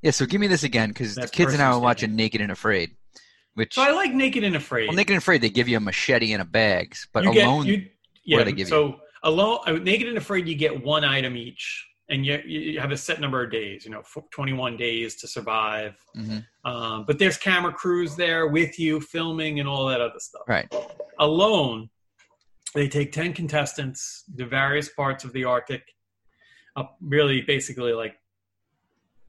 Yeah, 0.00 0.12
so 0.12 0.24
give 0.26 0.40
me 0.40 0.46
this 0.46 0.62
again 0.62 0.88
because 0.90 1.14
the 1.16 1.26
kids 1.28 1.52
and 1.52 1.62
I 1.62 1.72
were 1.74 1.80
watching 1.80 2.08
standing. 2.10 2.16
Naked 2.16 2.40
and 2.40 2.52
Afraid, 2.52 2.92
which 3.54 3.74
So 3.74 3.82
I 3.82 3.90
like 3.90 4.12
Naked 4.14 4.44
and 4.44 4.54
Afraid. 4.56 4.88
well, 4.88 4.96
Naked 4.96 5.10
and 5.14 5.18
Afraid 5.18 5.40
they 5.42 5.50
give 5.50 5.68
you 5.68 5.76
a 5.76 5.80
machete 5.80 6.32
and 6.32 6.40
a 6.40 6.44
bag, 6.44 6.94
but 7.12 7.24
you 7.24 7.32
get- 7.34 7.46
alone 7.46 7.66
you, 7.66 7.86
yeah. 8.24 8.38
do 8.38 8.44
they 8.44 8.52
give 8.52 8.68
so 8.68 9.00
alone, 9.22 9.58
uh, 9.66 9.72
Naked 9.72 10.08
and 10.08 10.18
Afraid, 10.18 10.46
you 10.48 10.54
get 10.54 10.84
one 10.84 11.04
item 11.04 11.36
each, 11.36 11.86
and 12.08 12.24
you 12.26 12.38
you 12.46 12.80
have 12.80 12.90
a 12.92 12.96
set 12.96 13.20
number 13.20 13.42
of 13.44 13.50
days. 13.50 13.84
You 13.84 13.90
know, 13.92 14.02
twenty 14.32 14.52
one 14.52 14.76
days 14.76 15.16
to 15.16 15.28
survive. 15.28 15.94
Mhm. 16.16 16.44
Um, 16.64 17.04
but 17.06 17.18
there's 17.18 17.36
camera 17.36 17.72
crews 17.72 18.16
there 18.16 18.48
with 18.48 18.78
you 18.78 19.00
filming 19.00 19.60
and 19.60 19.68
all 19.68 19.86
that 19.86 20.00
other 20.00 20.18
stuff. 20.20 20.42
right. 20.48 20.72
alone, 21.18 21.88
they 22.74 22.88
take 22.88 23.12
10 23.12 23.32
contestants 23.34 24.24
to 24.38 24.46
various 24.46 24.88
parts 24.88 25.24
of 25.24 25.32
the 25.34 25.44
Arctic, 25.44 25.82
up 26.76 26.96
really 27.00 27.42
basically 27.42 27.92
like 27.92 28.14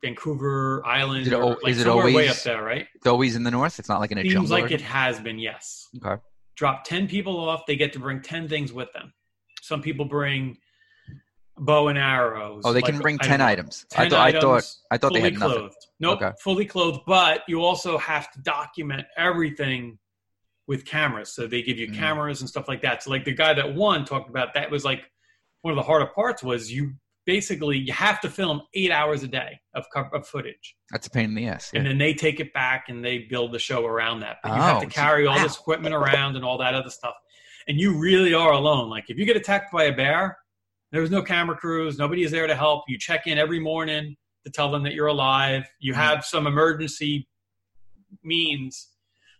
Vancouver 0.01 0.81
Island. 0.85 1.27
Is 1.27 1.33
it 1.33 1.33
or 1.35 1.57
like 1.63 1.71
is 1.71 1.79
it 1.79 1.83
somewhere 1.83 2.13
way 2.13 2.27
up 2.29 2.37
there, 2.37 2.63
right? 2.63 2.87
It's 2.95 3.07
always 3.07 3.35
in 3.35 3.43
the 3.43 3.51
north. 3.51 3.79
It's 3.79 3.89
not 3.89 3.99
like 3.99 4.11
in 4.11 4.17
a 4.17 4.21
Seems 4.21 4.33
jungle. 4.33 4.51
like 4.51 4.71
or- 4.71 4.73
it 4.75 4.81
has 4.81 5.19
been, 5.19 5.39
yes. 5.39 5.87
Okay. 6.03 6.21
Drop 6.55 6.83
10 6.83 7.07
people 7.07 7.37
off, 7.39 7.65
they 7.65 7.75
get 7.75 7.93
to 7.93 7.99
bring 7.99 8.21
10 8.21 8.47
things 8.47 8.71
with 8.71 8.91
them. 8.93 9.13
Some 9.61 9.81
people 9.81 10.05
bring 10.05 10.57
bow 11.57 11.87
and 11.87 11.97
arrows. 11.97 12.63
Oh, 12.65 12.73
they 12.73 12.81
like, 12.81 12.93
can 12.93 13.01
bring 13.01 13.17
ten 13.17 13.39
don't 13.39 13.47
items. 13.47 13.85
10 13.91 14.05
I 14.05 14.09
thought. 14.09 14.19
I 14.27 14.31
thought. 14.39 14.75
I 14.91 14.97
thought 14.97 15.13
they 15.13 15.19
fully 15.19 15.31
had 15.31 15.39
nothing. 15.39 15.57
clothed. 15.59 15.75
Nope, 15.99 16.21
Okay. 16.21 16.31
fully 16.39 16.65
clothed. 16.65 17.01
But 17.07 17.43
you 17.47 17.61
also 17.63 17.97
have 17.97 18.31
to 18.31 18.41
document 18.41 19.05
everything 19.17 19.99
with 20.67 20.85
cameras. 20.85 21.29
So 21.33 21.45
they 21.47 21.61
give 21.61 21.77
you 21.77 21.87
Mm. 21.87 21.97
cameras 21.97 22.41
and 22.41 22.49
stuff 22.49 22.67
like 22.67 22.81
that. 22.81 23.03
So 23.03 23.09
like 23.11 23.25
the 23.25 23.33
guy 23.33 23.53
that 23.53 23.75
won 23.75 24.05
talked 24.05 24.29
about 24.29 24.53
that 24.53 24.71
was 24.71 24.83
like 24.85 25.09
one 25.61 25.71
of 25.71 25.75
the 25.77 25.83
harder 25.83 26.07
parts 26.07 26.41
was 26.43 26.71
you 26.71 26.93
basically 27.25 27.77
you 27.77 27.93
have 27.93 28.19
to 28.21 28.29
film 28.29 28.61
eight 28.73 28.91
hours 28.91 29.23
a 29.23 29.27
day 29.27 29.59
of 29.75 29.85
of 30.13 30.27
footage, 30.27 30.75
That's 30.91 31.07
a 31.07 31.09
pain 31.09 31.25
in 31.25 31.35
the 31.35 31.47
ass. 31.47 31.71
and 31.73 31.85
then 31.85 31.97
they 31.97 32.13
take 32.13 32.39
it 32.39 32.53
back 32.53 32.85
and 32.89 33.03
they 33.03 33.19
build 33.19 33.51
the 33.53 33.59
show 33.59 33.85
around 33.85 34.19
that. 34.21 34.37
But 34.43 34.49
you 34.55 34.61
have 34.61 34.77
Oh, 34.77 34.79
to 34.81 34.85
so- 34.85 35.01
carry 35.01 35.25
all 35.27 35.35
wow. 35.37 35.43
this 35.43 35.55
equipment 35.57 35.95
around 35.95 36.35
and 36.35 36.43
all 36.45 36.57
that 36.59 36.73
other 36.73 36.89
stuff, 36.89 37.13
and 37.67 37.79
you 37.79 37.97
really 37.97 38.33
are 38.33 38.51
alone. 38.51 38.89
Like 38.89 39.05
if 39.09 39.17
you 39.17 39.25
get 39.25 39.35
attacked 39.37 39.71
by 39.71 39.85
a 39.85 39.93
bear, 39.95 40.37
there's 40.91 41.09
no 41.11 41.21
camera 41.23 41.55
crews, 41.57 41.97
nobody 41.97 42.23
is 42.23 42.31
there 42.31 42.45
to 42.47 42.55
help. 42.55 42.83
You 42.87 42.97
check 42.99 43.25
in 43.27 43.37
every 43.37 43.59
morning 43.59 44.15
to 44.45 44.51
tell 44.51 44.69
them 44.69 44.83
that 44.83 44.93
you're 44.93 45.07
alive. 45.07 45.63
You 45.79 45.93
Mhm. 45.93 45.97
have 45.97 46.25
some 46.25 46.45
emergency 46.47 47.27
means 48.23 48.89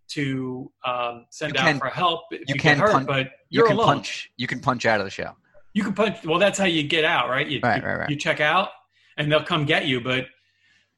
to 0.10 0.72
um, 0.86 1.26
send 1.30 1.54
You 1.56 1.60
out 1.62 1.66
can- 1.66 1.80
for 1.80 1.88
help 1.90 2.22
if 2.32 2.40
you 2.42 2.46
you, 2.50 2.56
can 2.60 2.78
get 2.78 2.80
hurt, 2.80 2.92
punch- 2.92 3.08
but 3.08 3.26
You 3.50 3.60
you're 3.60 3.68
can 3.68 3.76
alone. 3.78 3.88
punch. 3.88 4.30
You 4.38 4.48
can 4.48 4.60
punch 4.60 4.86
out 4.86 5.00
of 5.00 5.06
the 5.06 5.10
show. 5.12 5.36
You 5.74 5.84
can 5.84 5.94
punch. 5.94 6.24
Well, 6.24 6.40
that's 6.40 6.58
how 6.60 6.66
you 6.66 6.84
get 6.84 7.04
out, 7.04 7.30
right? 7.30 7.48
You, 7.48 7.60
Right, 7.64 7.82
you, 7.82 7.88
right, 7.88 8.00
right. 8.00 8.10
you 8.10 8.16
check 8.16 8.40
out, 8.40 8.70
and 9.18 9.32
they'll 9.32 9.44
come 9.44 9.66
get 9.66 9.88
you. 9.88 10.02
But 10.02 10.28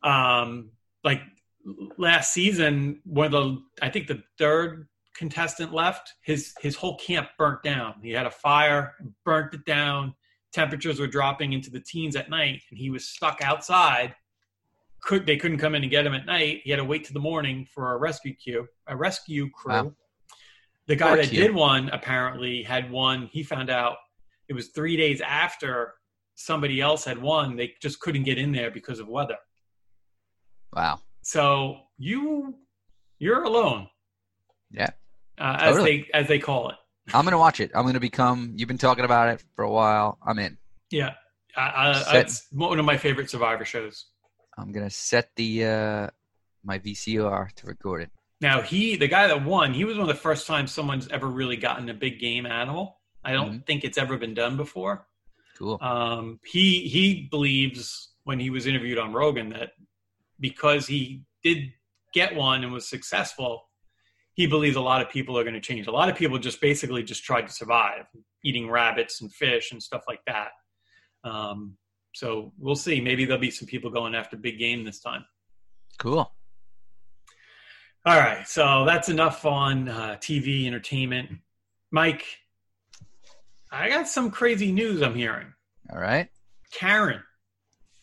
um, 0.03 0.71
like 1.03 1.21
last 1.97 2.33
season, 2.33 3.01
one 3.05 3.27
of 3.27 3.31
the 3.31 3.61
I 3.81 3.89
think 3.89 4.07
the 4.07 4.21
third 4.37 4.87
contestant 5.15 5.73
left, 5.73 6.13
his 6.21 6.53
his 6.59 6.75
whole 6.75 6.97
camp 6.97 7.29
burnt 7.37 7.63
down. 7.63 7.95
He 8.03 8.11
had 8.11 8.25
a 8.25 8.31
fire, 8.31 8.95
burnt 9.23 9.53
it 9.53 9.65
down. 9.65 10.13
Temperatures 10.51 10.99
were 10.99 11.07
dropping 11.07 11.53
into 11.53 11.69
the 11.69 11.79
teens 11.79 12.15
at 12.15 12.29
night, 12.29 12.61
and 12.69 12.77
he 12.77 12.89
was 12.89 13.07
stuck 13.07 13.41
outside. 13.41 14.15
Could 15.01 15.25
they 15.25 15.37
couldn't 15.37 15.59
come 15.59 15.75
in 15.75 15.83
and 15.83 15.91
get 15.91 16.05
him 16.05 16.13
at 16.15 16.25
night? 16.25 16.61
He 16.63 16.71
had 16.71 16.77
to 16.77 16.83
wait 16.83 17.05
till 17.05 17.13
the 17.13 17.19
morning 17.19 17.67
for 17.71 17.93
a 17.93 17.97
rescue 17.97 18.33
queue, 18.33 18.67
a 18.87 18.95
rescue 18.95 19.49
crew. 19.51 19.73
Wow. 19.73 19.93
The 20.87 20.95
guy 20.95 21.07
Poor 21.09 21.17
that 21.17 21.29
Q. 21.29 21.41
did 21.41 21.53
one 21.53 21.89
apparently 21.89 22.63
had 22.63 22.89
one. 22.91 23.27
He 23.31 23.43
found 23.43 23.69
out 23.69 23.97
it 24.49 24.53
was 24.53 24.69
three 24.69 24.97
days 24.97 25.21
after 25.21 25.93
somebody 26.35 26.81
else 26.81 27.05
had 27.05 27.21
won. 27.21 27.55
They 27.55 27.73
just 27.81 27.99
couldn't 27.99 28.23
get 28.23 28.37
in 28.37 28.51
there 28.51 28.71
because 28.71 28.99
of 28.99 29.07
weather. 29.07 29.37
Wow. 30.73 30.99
So 31.21 31.77
you 31.97 32.55
you're 33.19 33.43
alone. 33.43 33.87
Yeah. 34.71 34.89
Uh, 35.37 35.57
as 35.59 35.75
Totally. 35.75 36.07
they 36.13 36.17
as 36.19 36.27
they 36.27 36.39
call 36.39 36.69
it. 36.69 36.75
I'm 37.13 37.23
gonna 37.23 37.37
watch 37.37 37.59
it. 37.59 37.71
I'm 37.75 37.85
gonna 37.85 37.99
become. 37.99 38.53
You've 38.55 38.67
been 38.67 38.77
talking 38.77 39.05
about 39.05 39.29
it 39.29 39.43
for 39.55 39.63
a 39.63 39.71
while. 39.71 40.17
I'm 40.25 40.39
in. 40.39 40.57
Yeah. 40.91 41.13
I, 41.55 41.89
I, 41.89 41.93
Set- 41.93 42.15
it's 42.25 42.47
one 42.51 42.77
of 42.79 42.85
my 42.85 42.97
favorite 42.97 43.29
Survivor 43.29 43.63
shows. 43.65 44.05
I'm 44.57 44.71
gonna 44.71 44.89
set 44.89 45.29
the 45.35 45.65
uh 45.65 46.07
my 46.63 46.79
VCR 46.79 47.51
to 47.53 47.67
record 47.67 48.01
it. 48.03 48.09
Now 48.41 48.61
he, 48.61 48.97
the 48.97 49.07
guy 49.07 49.27
that 49.27 49.45
won, 49.45 49.73
he 49.73 49.85
was 49.85 49.95
one 49.97 50.09
of 50.09 50.15
the 50.15 50.21
first 50.21 50.45
times 50.47 50.71
someone's 50.71 51.07
ever 51.09 51.27
really 51.27 51.55
gotten 51.57 51.87
a 51.89 51.93
big 51.93 52.19
game 52.19 52.45
animal. 52.45 52.99
I 53.25 53.33
don't 53.33 53.49
Mm-hmm. 53.49 53.59
think 53.67 53.83
it's 53.83 53.97
ever 53.97 54.17
been 54.17 54.33
done 54.33 54.55
before. 54.55 55.07
Cool. 55.57 55.77
Um, 55.81 56.39
he 56.45 56.87
he 56.87 57.27
believes 57.31 58.13
when 58.23 58.39
he 58.39 58.49
was 58.49 58.65
interviewed 58.67 58.97
on 58.99 59.11
Rogan 59.13 59.49
that 59.49 59.71
because 60.39 60.85
he 60.87 61.23
did 61.43 61.73
get 62.13 62.35
one 62.35 62.63
and 62.63 62.71
was 62.71 62.87
successful, 62.87 63.63
he 64.33 64.47
believes 64.47 64.75
a 64.75 64.81
lot 64.81 65.01
of 65.01 65.09
people 65.09 65.37
are 65.37 65.43
going 65.43 65.53
to 65.53 65.61
change. 65.61 65.87
A 65.87 65.91
lot 65.91 66.09
of 66.09 66.15
people 66.15 66.37
just 66.37 66.61
basically 66.61 67.03
just 67.03 67.23
tried 67.23 67.47
to 67.47 67.53
survive, 67.53 68.05
eating 68.43 68.69
rabbits 68.69 69.21
and 69.21 69.31
fish 69.33 69.71
and 69.71 69.81
stuff 69.81 70.03
like 70.07 70.21
that. 70.27 70.49
Um, 71.23 71.77
so 72.13 72.53
we'll 72.57 72.75
see. 72.75 73.01
Maybe 73.01 73.25
there'll 73.25 73.41
be 73.41 73.51
some 73.51 73.67
people 73.67 73.89
going 73.89 74.13
after 74.15 74.37
big 74.37 74.59
game 74.59 74.83
this 74.85 74.99
time. 74.99 75.25
Cool. 75.99 76.31
All 78.05 78.19
right, 78.19 78.47
so 78.47 78.85
that's 78.85 79.09
enough 79.09 79.45
on 79.45 79.89
uh, 79.89 80.17
TV 80.21 80.67
entertainment. 80.67 81.29
Mike, 81.91 82.23
I 83.75 83.89
got 83.89 84.07
some 84.07 84.31
crazy 84.31 84.71
news 84.71 85.01
I'm 85.01 85.15
hearing. 85.15 85.47
All 85.91 85.99
right. 85.99 86.29
Karen, 86.71 87.21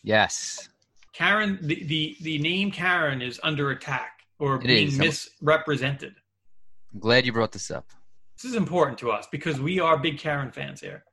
Yes. 0.03 0.69
Karen, 1.13 1.57
the, 1.61 1.83
the, 1.85 2.17
the 2.21 2.37
name 2.39 2.69
Karen 2.71 3.21
is 3.21 3.39
under 3.43 3.71
attack 3.71 4.19
or 4.39 4.55
It 4.55 4.63
being 4.63 4.87
is. 4.87 4.97
misrepresented. 4.97 6.13
I'm 6.93 6.99
glad 6.99 7.25
you 7.25 7.31
brought 7.31 7.51
this 7.51 7.71
up. 7.71 7.87
This 8.35 8.51
is 8.51 8.55
important 8.57 8.97
to 8.99 9.11
us 9.11 9.27
because 9.31 9.59
we 9.59 9.79
are 9.79 9.97
big 9.97 10.17
Karen 10.19 10.51
fans 10.51 10.81
here. 10.81 11.03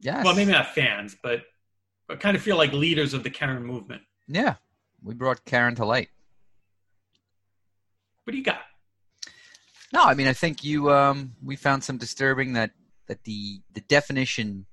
Yes. 0.00 0.24
Well, 0.24 0.34
maybe 0.34 0.52
not 0.52 0.74
fans, 0.74 1.16
but 1.22 1.42
but 2.06 2.20
kind 2.20 2.36
of 2.36 2.42
feel 2.42 2.56
like 2.56 2.72
leaders 2.72 3.12
of 3.14 3.22
the 3.24 3.30
Karen 3.30 3.64
movement. 3.64 4.02
Yeah. 4.28 4.54
We 5.02 5.14
brought 5.14 5.44
Karen 5.44 5.74
to 5.76 5.84
light. 5.84 6.08
What 8.24 8.30
do 8.32 8.38
you 8.38 8.44
got? 8.44 8.60
No, 9.92 10.02
I 10.04 10.14
mean 10.14 10.26
I 10.28 10.32
think 10.34 10.62
you 10.62 10.92
um 10.92 11.32
we 11.42 11.56
found 11.56 11.82
some 11.82 11.96
disturbing 11.98 12.52
that 12.52 12.70
that 13.08 13.24
the 13.24 13.60
the 13.72 13.80
definition 13.82 14.66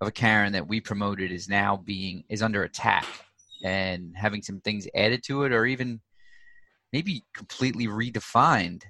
of 0.00 0.08
a 0.08 0.12
Karen 0.12 0.52
that 0.52 0.68
we 0.68 0.80
promoted 0.80 1.30
is 1.30 1.48
now 1.48 1.76
being 1.76 2.24
is 2.28 2.42
under 2.42 2.64
attack 2.64 3.06
and 3.62 4.12
having 4.16 4.42
some 4.42 4.60
things 4.60 4.86
added 4.94 5.22
to 5.24 5.44
it 5.44 5.52
or 5.52 5.66
even 5.66 6.00
maybe 6.92 7.24
completely 7.34 7.86
redefined. 7.86 8.82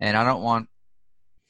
And 0.00 0.16
I 0.16 0.24
don't 0.24 0.42
want 0.42 0.68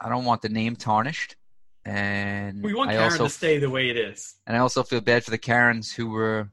I 0.01 0.09
don't 0.09 0.25
want 0.25 0.43
the 0.43 0.49
name 0.49 0.77
tarnished. 0.77 1.37
And 1.85 2.63
We 2.63 2.75
want 2.75 2.91
I 2.91 2.95
Karen 2.95 3.13
also 3.13 3.25
to 3.25 3.31
stay 3.31 3.59
the 3.59 3.71
way 3.71 3.91
it 3.91 3.97
is. 3.97 4.37
and 4.47 4.57
I 4.57 4.61
also 4.61 4.83
feel 4.83 5.01
bad 5.01 5.25
for 5.25 5.31
the 5.31 5.39
Karens 5.39 5.93
who 5.93 6.09
were 6.09 6.49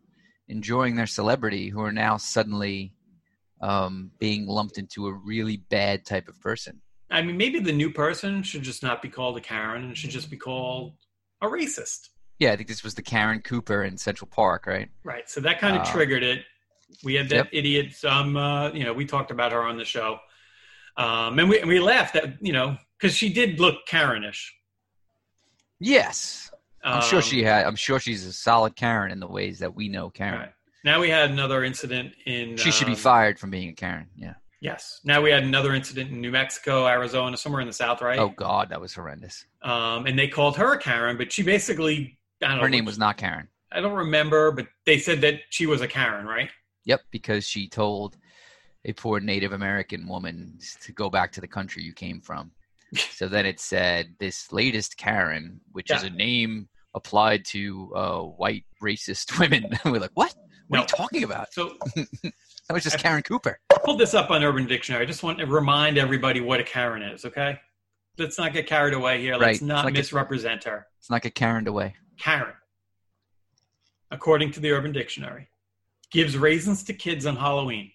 enjoying 0.50 0.96
their 0.96 1.08
celebrity 1.08 1.70
who 1.70 1.82
are 1.82 1.92
now 1.94 2.18
suddenly 2.18 2.94
um, 3.62 4.12
being 4.20 4.48
lumped 4.48 4.78
into 4.78 5.08
a 5.08 5.14
really 5.14 5.58
bad 5.58 6.06
type 6.06 6.28
of 6.28 6.40
person. 6.42 6.82
I 7.12 7.22
mean, 7.22 7.38
maybe 7.38 7.60
the 7.60 7.72
new 7.74 7.92
person 7.92 8.42
should 8.42 8.64
just 8.64 8.82
not 8.82 9.02
be 9.02 9.10
called 9.10 9.38
a 9.38 9.42
Karen 9.42 9.84
and 9.84 9.98
should 9.98 10.10
just 10.12 10.30
be 10.30 10.38
called 10.38 10.94
a 11.42 11.48
racist. 11.48 12.10
Yeah, 12.40 12.54
I 12.54 12.56
think 12.56 12.70
this 12.70 12.84
was 12.84 12.96
the 12.96 13.02
Karen 13.02 13.42
Cooper 13.42 13.84
in 13.84 13.98
Central 13.98 14.28
Park, 14.28 14.66
right? 14.66 14.90
Right. 15.04 15.30
So 15.30 15.42
that 15.42 15.60
kind 15.60 15.76
of 15.76 15.84
Uh, 15.84 15.92
triggered 15.92 16.24
it. 16.24 16.46
We 17.04 17.14
had 17.14 17.30
that 17.30 17.36
yep. 17.36 17.50
idiot. 17.52 18.04
Um, 18.04 18.36
uh, 18.36 18.72
you 18.72 18.84
know, 18.84 18.94
we 18.94 19.06
talked 19.06 19.30
about 19.32 19.52
her 19.52 19.62
on 19.62 19.78
the 19.78 19.86
show, 19.86 20.20
um, 20.98 21.38
and 21.40 21.50
we 21.50 21.60
and 21.60 21.70
we 21.70 21.80
laughed 21.80 22.16
at 22.16 22.36
you 22.42 22.52
know 22.52 22.78
because 22.98 23.16
she 23.16 23.32
did 23.32 23.60
look 23.60 23.86
Karenish. 23.88 24.50
Yes, 25.80 26.52
I'm 26.84 27.02
sure 27.02 27.20
Um, 27.20 27.24
she 27.24 27.44
had. 27.44 27.66
I'm 27.66 27.76
sure 27.76 28.00
she's 28.00 28.26
a 28.26 28.34
solid 28.34 28.76
Karen 28.76 29.12
in 29.12 29.20
the 29.20 29.28
ways 29.28 29.60
that 29.60 29.74
we 29.76 29.88
know 29.90 30.10
Karen. 30.10 30.40
Right. 30.40 30.54
Now 30.84 31.00
we 31.00 31.10
had 31.10 31.30
another 31.32 31.64
incident 31.64 32.14
in. 32.26 32.58
She 32.58 32.72
should 32.72 32.88
be 32.88 32.94
um, 32.94 32.98
fired 33.00 33.40
from 33.40 33.52
being 33.52 33.70
a 33.70 33.74
Karen. 33.74 34.08
Yeah. 34.16 34.34
Yes. 34.62 35.02
Now 35.04 35.22
we 35.22 35.32
had 35.32 35.44
another 35.44 35.74
incident 35.74 36.12
in 36.12 36.22
New 36.22 36.32
Mexico, 36.32 36.88
Arizona, 36.88 37.36
somewhere 37.36 37.62
in 37.62 37.68
the 37.68 37.74
south, 37.74 38.02
right? 38.02 38.20
Oh 38.20 38.30
God, 38.30 38.70
that 38.70 38.80
was 38.80 38.94
horrendous. 38.94 39.46
Um, 39.64 40.06
and 40.06 40.18
they 40.18 40.28
called 40.28 40.56
her 40.58 40.78
Karen, 40.78 41.18
but 41.18 41.32
she 41.34 41.42
basically 41.44 42.20
I 42.44 42.50
don't 42.50 42.58
know. 42.58 42.64
Her 42.64 42.70
name 42.70 42.86
was 42.86 43.00
not 43.00 43.18
Karen. 43.18 43.48
I 43.72 43.82
don't 43.82 43.94
remember, 43.94 44.52
but 44.52 44.68
they 44.86 45.00
said 45.00 45.22
that 45.22 45.42
she 45.50 45.66
was 45.66 45.82
a 45.82 45.88
Karen, 45.88 46.26
right? 46.26 46.50
Yep, 46.86 47.02
because 47.10 47.48
she 47.48 47.68
told 47.68 48.18
a 48.86 48.94
poor 48.94 49.20
Native 49.20 49.52
American 49.54 50.08
woman 50.08 50.58
to 50.82 50.92
go 50.92 51.10
back 51.10 51.32
to 51.34 51.42
the 51.42 51.48
country 51.48 51.84
you 51.84 51.94
came 51.94 52.22
from. 52.22 52.52
so 52.96 53.28
then 53.28 53.46
it 53.46 53.60
said 53.60 54.14
this 54.20 54.52
latest 54.52 54.98
Karen, 54.98 55.60
which 55.72 55.90
is 55.90 56.04
a 56.04 56.10
name 56.10 56.68
applied 56.94 57.46
to 57.46 57.92
uh, 57.96 58.20
white 58.22 58.66
racist 58.84 59.40
women. 59.40 59.66
We're 59.86 60.00
like, 60.00 60.12
what? 60.14 60.36
What 60.68 60.78
No. 60.78 60.82
are 60.82 60.84
you 60.84 60.88
talking 60.88 61.24
about? 61.24 61.54
So 61.54 61.78
That 62.72 62.76
was 62.76 62.84
just 62.86 63.00
I- 63.00 63.02
Karen 63.02 63.22
Cooper. 63.22 63.60
I 63.70 63.80
pulled 63.84 64.00
this 64.00 64.14
up 64.14 64.32
on 64.32 64.42
Urban 64.46 64.66
Dictionary. 64.66 65.04
I 65.04 65.06
just 65.06 65.24
want 65.24 65.40
to 65.40 65.46
remind 65.46 65.98
everybody 65.98 66.40
what 66.40 66.62
a 66.62 66.64
Karen 66.64 67.02
is, 67.02 67.26
okay? 67.26 67.60
Let's 68.18 68.38
not 68.38 68.54
get 68.54 68.66
carried 68.66 68.94
away 68.94 69.20
here. 69.20 69.36
Let's 69.36 69.60
Right. 69.60 69.68
not 69.68 69.84
like 69.84 69.94
a- 69.94 69.98
misrepresent 69.98 70.64
her. 70.64 70.88
It's 70.98 71.10
not 71.10 71.22
get 71.22 71.36
Karen 71.36 71.68
away. 71.68 71.96
Karen, 72.18 72.54
according 74.10 74.54
to 74.54 74.62
the 74.62 74.72
Urban 74.72 74.94
Dictionary, 74.94 75.50
gives 76.12 76.38
raisins 76.38 76.82
to 76.86 76.94
kids 76.94 77.26
on 77.26 77.36
Halloween. 77.36 77.92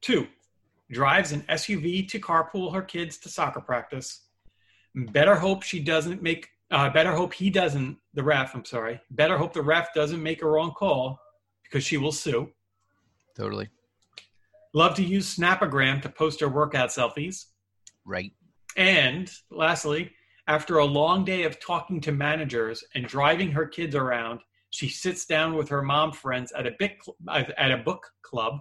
Two, 0.00 0.28
drives 0.90 1.32
an 1.32 1.44
SUV 1.50 2.08
to 2.08 2.18
carpool 2.18 2.72
her 2.72 2.80
kids 2.82 3.18
to 3.18 3.28
soccer 3.28 3.60
practice. 3.60 4.22
Better 4.94 5.34
hope 5.34 5.64
she 5.64 5.80
doesn't 5.80 6.22
make. 6.22 6.48
Uh, 6.70 6.88
better 6.88 7.12
hope 7.12 7.34
he 7.34 7.50
doesn't. 7.50 7.98
The 8.14 8.22
ref. 8.22 8.54
I'm 8.54 8.64
sorry. 8.64 9.02
Better 9.10 9.36
hope 9.36 9.52
the 9.52 9.60
ref 9.60 9.92
doesn't 9.92 10.22
make 10.22 10.40
a 10.40 10.46
wrong 10.48 10.70
call 10.72 11.20
because 11.62 11.84
she 11.84 11.98
will 11.98 12.12
sue. 12.12 12.50
Totally. 13.40 13.70
Love 14.74 14.94
to 14.96 15.02
use 15.02 15.34
Snapagram 15.34 16.02
to 16.02 16.10
post 16.10 16.40
her 16.40 16.48
workout 16.48 16.90
selfies. 16.90 17.46
Right. 18.04 18.32
And 18.76 19.30
lastly, 19.50 20.12
after 20.46 20.76
a 20.78 20.84
long 20.84 21.24
day 21.24 21.44
of 21.44 21.58
talking 21.58 22.02
to 22.02 22.12
managers 22.12 22.84
and 22.94 23.06
driving 23.06 23.50
her 23.52 23.66
kids 23.66 23.94
around, 23.94 24.40
she 24.68 24.90
sits 24.90 25.24
down 25.24 25.54
with 25.54 25.70
her 25.70 25.80
mom 25.80 26.12
friends 26.12 26.52
at 26.52 26.66
a 26.66 26.72
big 26.78 26.98
cl- 27.02 27.16
uh, 27.28 27.44
at 27.56 27.70
a 27.70 27.78
book 27.78 28.06
club, 28.22 28.60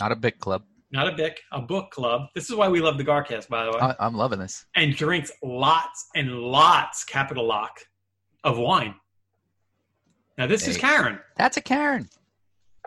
Not 0.00 0.10
a 0.10 0.16
big 0.16 0.40
club. 0.40 0.64
not 0.90 1.06
a 1.06 1.12
bic, 1.16 1.40
a 1.52 1.60
book 1.62 1.92
club. 1.92 2.22
This 2.34 2.50
is 2.50 2.56
why 2.56 2.68
we 2.68 2.80
love 2.80 2.98
the 2.98 3.04
Garcast, 3.04 3.48
by 3.48 3.64
the 3.64 3.70
way, 3.70 3.78
I, 3.80 3.94
I'm 4.00 4.14
loving 4.14 4.40
this. 4.40 4.66
and 4.74 4.94
drinks 4.96 5.30
lots 5.42 6.06
and 6.16 6.32
lots, 6.32 7.04
capital 7.04 7.46
lock, 7.46 7.78
of 8.42 8.58
wine. 8.58 8.96
Now 10.36 10.46
this 10.48 10.66
is 10.66 10.76
Karen. 10.76 11.20
That's 11.36 11.56
a 11.56 11.62
Karen. 11.62 12.08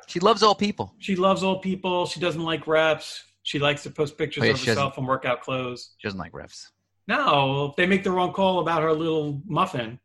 She 0.10 0.20
loves 0.20 0.42
all 0.42 0.56
people. 0.56 0.94
She 0.98 1.16
loves 1.16 1.44
old 1.44 1.62
people. 1.62 2.08
She 2.08 2.20
doesn't 2.20 2.44
like 2.44 2.66
reps. 2.68 3.24
She 3.44 3.60
likes 3.60 3.84
to 3.84 3.92
post 3.92 4.18
pictures 4.18 4.42
Oh, 4.44 4.48
yeah, 4.48 4.54
of 4.54 4.60
herself 4.66 4.98
in 4.98 5.06
workout 5.06 5.42
clothes. 5.42 5.92
She 5.98 6.08
doesn't 6.08 6.20
like 6.20 6.32
refs. 6.32 6.68
No, 7.08 7.68
if 7.68 7.76
they 7.76 7.86
make 7.86 8.04
the 8.04 8.12
wrong 8.12 8.34
call 8.34 8.60
about 8.60 8.82
her 8.82 8.92
little 8.94 9.42
muffin, 9.46 10.00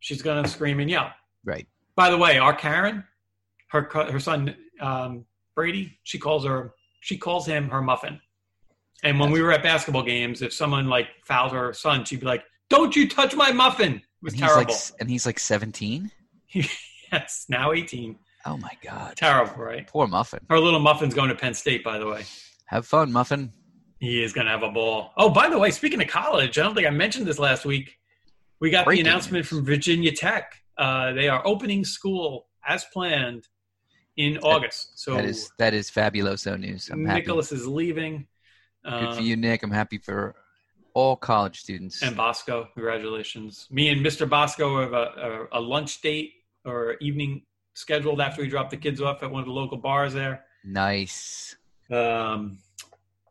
she's 0.00 0.22
gonna 0.22 0.46
scream 0.46 0.80
and 0.80 0.90
yell. 0.90 1.10
Right. 1.44 1.66
By 1.96 2.10
the 2.10 2.16
way, 2.18 2.38
our 2.38 2.54
Karen, 2.54 3.04
her 3.68 3.88
her 3.92 4.20
son 4.20 4.56
um, 4.80 5.24
Brady, 5.54 5.98
she 6.02 6.18
calls 6.18 6.44
her 6.44 6.74
she 7.00 7.16
calls 7.16 7.46
him 7.46 7.68
her 7.70 7.80
muffin. 7.80 8.20
And 9.04 9.20
when 9.20 9.30
we 9.30 9.40
were 9.40 9.52
at 9.52 9.62
basketball 9.62 10.02
games, 10.02 10.42
if 10.42 10.52
someone 10.52 10.88
like 10.88 11.06
fouled 11.24 11.52
her 11.52 11.72
son, 11.72 12.04
she'd 12.04 12.20
be 12.20 12.26
like, 12.26 12.44
"Don't 12.70 12.94
you 12.96 13.08
touch 13.08 13.34
my 13.36 13.52
muffin!" 13.52 13.94
It 13.94 14.02
was 14.20 14.32
And 14.34 14.42
he's 14.42 14.50
terrible. 14.50 14.74
like, 14.74 14.82
and 15.00 15.08
he's 15.10 15.26
like 15.26 15.38
17. 15.38 16.10
yes, 17.12 17.46
now 17.48 17.72
eighteen. 17.72 18.16
Oh 18.48 18.56
my 18.56 18.72
God. 18.82 19.14
Terrible, 19.16 19.62
right? 19.62 19.86
Poor 19.86 20.06
Muffin. 20.06 20.40
Her 20.48 20.58
little 20.58 20.80
muffin's 20.80 21.12
going 21.12 21.28
to 21.28 21.34
Penn 21.34 21.52
State, 21.52 21.84
by 21.84 21.98
the 21.98 22.06
way. 22.06 22.24
Have 22.66 22.86
fun, 22.86 23.12
Muffin. 23.12 23.52
He 24.00 24.22
is 24.22 24.32
going 24.32 24.46
to 24.46 24.50
have 24.50 24.62
a 24.62 24.70
ball. 24.70 25.12
Oh, 25.18 25.28
by 25.28 25.50
the 25.50 25.58
way, 25.58 25.70
speaking 25.70 26.00
of 26.00 26.08
college, 26.08 26.58
I 26.58 26.62
don't 26.62 26.74
think 26.74 26.86
I 26.86 26.90
mentioned 26.90 27.26
this 27.26 27.38
last 27.38 27.66
week. 27.66 27.98
We 28.60 28.70
got 28.70 28.86
Breaking 28.86 29.04
the 29.04 29.10
announcement 29.10 29.42
news. 29.42 29.48
from 29.48 29.64
Virginia 29.66 30.12
Tech. 30.12 30.54
Uh, 30.78 31.12
they 31.12 31.28
are 31.28 31.46
opening 31.46 31.84
school 31.84 32.46
as 32.66 32.84
planned 32.92 33.46
in 34.16 34.38
August. 34.38 34.98
So 34.98 35.14
that 35.14 35.24
is 35.26 35.50
that 35.58 35.74
is 35.74 35.90
fabuloso 35.90 36.58
news. 36.58 36.88
I'm 36.90 37.04
happy. 37.04 37.20
Nicholas 37.20 37.52
is 37.52 37.66
leaving. 37.66 38.26
Good 38.84 39.14
for 39.16 39.20
you, 39.20 39.36
Nick. 39.36 39.62
I'm 39.62 39.70
happy 39.70 39.98
for 39.98 40.34
all 40.94 41.16
college 41.16 41.60
students. 41.60 42.02
And 42.02 42.16
Bosco, 42.16 42.68
congratulations. 42.74 43.66
Me 43.70 43.90
and 43.90 44.04
Mr. 44.04 44.28
Bosco 44.28 44.80
have 44.80 44.92
a, 44.92 45.48
a, 45.52 45.58
a 45.58 45.60
lunch 45.60 46.00
date 46.00 46.32
or 46.64 46.96
evening 47.00 47.42
scheduled 47.78 48.20
after 48.20 48.42
we 48.42 48.48
drop 48.48 48.70
the 48.70 48.76
kids 48.76 49.00
off 49.00 49.22
at 49.22 49.30
one 49.30 49.40
of 49.40 49.46
the 49.46 49.52
local 49.52 49.78
bars 49.78 50.12
there. 50.12 50.44
nice. 50.64 51.56
Um, 51.90 52.58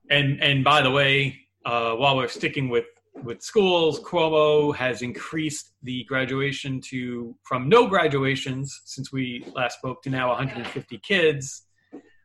and 0.10 0.42
and 0.42 0.64
by 0.64 0.82
the 0.82 0.90
way, 0.90 1.38
uh, 1.66 1.94
while 1.94 2.16
we're 2.16 2.28
sticking 2.28 2.70
with 2.70 2.86
with 3.24 3.42
schools, 3.42 4.00
Cuomo 4.00 4.76
has 4.76 5.02
increased 5.02 5.74
the 5.84 6.04
graduation 6.06 6.80
to 6.82 7.36
from 7.44 7.68
no 7.70 7.88
graduations 7.88 8.82
since 8.86 9.12
we 9.12 9.46
last 9.56 9.78
spoke 9.80 10.02
to 10.04 10.10
now 10.10 10.30
150 10.30 10.98
kids. 11.00 11.64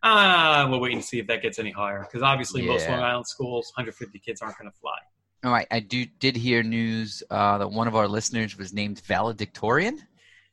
Ah, 0.04 0.66
we're 0.70 0.78
waiting 0.78 0.98
to 0.98 1.04
see 1.04 1.18
if 1.18 1.26
that 1.28 1.42
gets 1.42 1.58
any 1.58 1.70
higher 1.70 2.00
because 2.00 2.22
obviously 2.22 2.62
most 2.62 2.88
Long 2.88 3.00
Island 3.00 3.26
schools, 3.26 3.72
150 3.76 4.18
kids 4.18 4.42
aren't 4.42 4.58
going 4.58 4.70
to 4.70 4.76
fly. 4.78 4.96
All 5.44 5.50
right, 5.50 5.66
I 5.70 5.80
do 5.80 6.06
did 6.06 6.36
hear 6.36 6.62
news 6.62 7.22
uh, 7.30 7.58
that 7.58 7.70
one 7.70 7.88
of 7.88 7.96
our 7.96 8.08
listeners 8.08 8.56
was 8.56 8.72
named 8.72 9.00
valedictorian. 9.00 9.98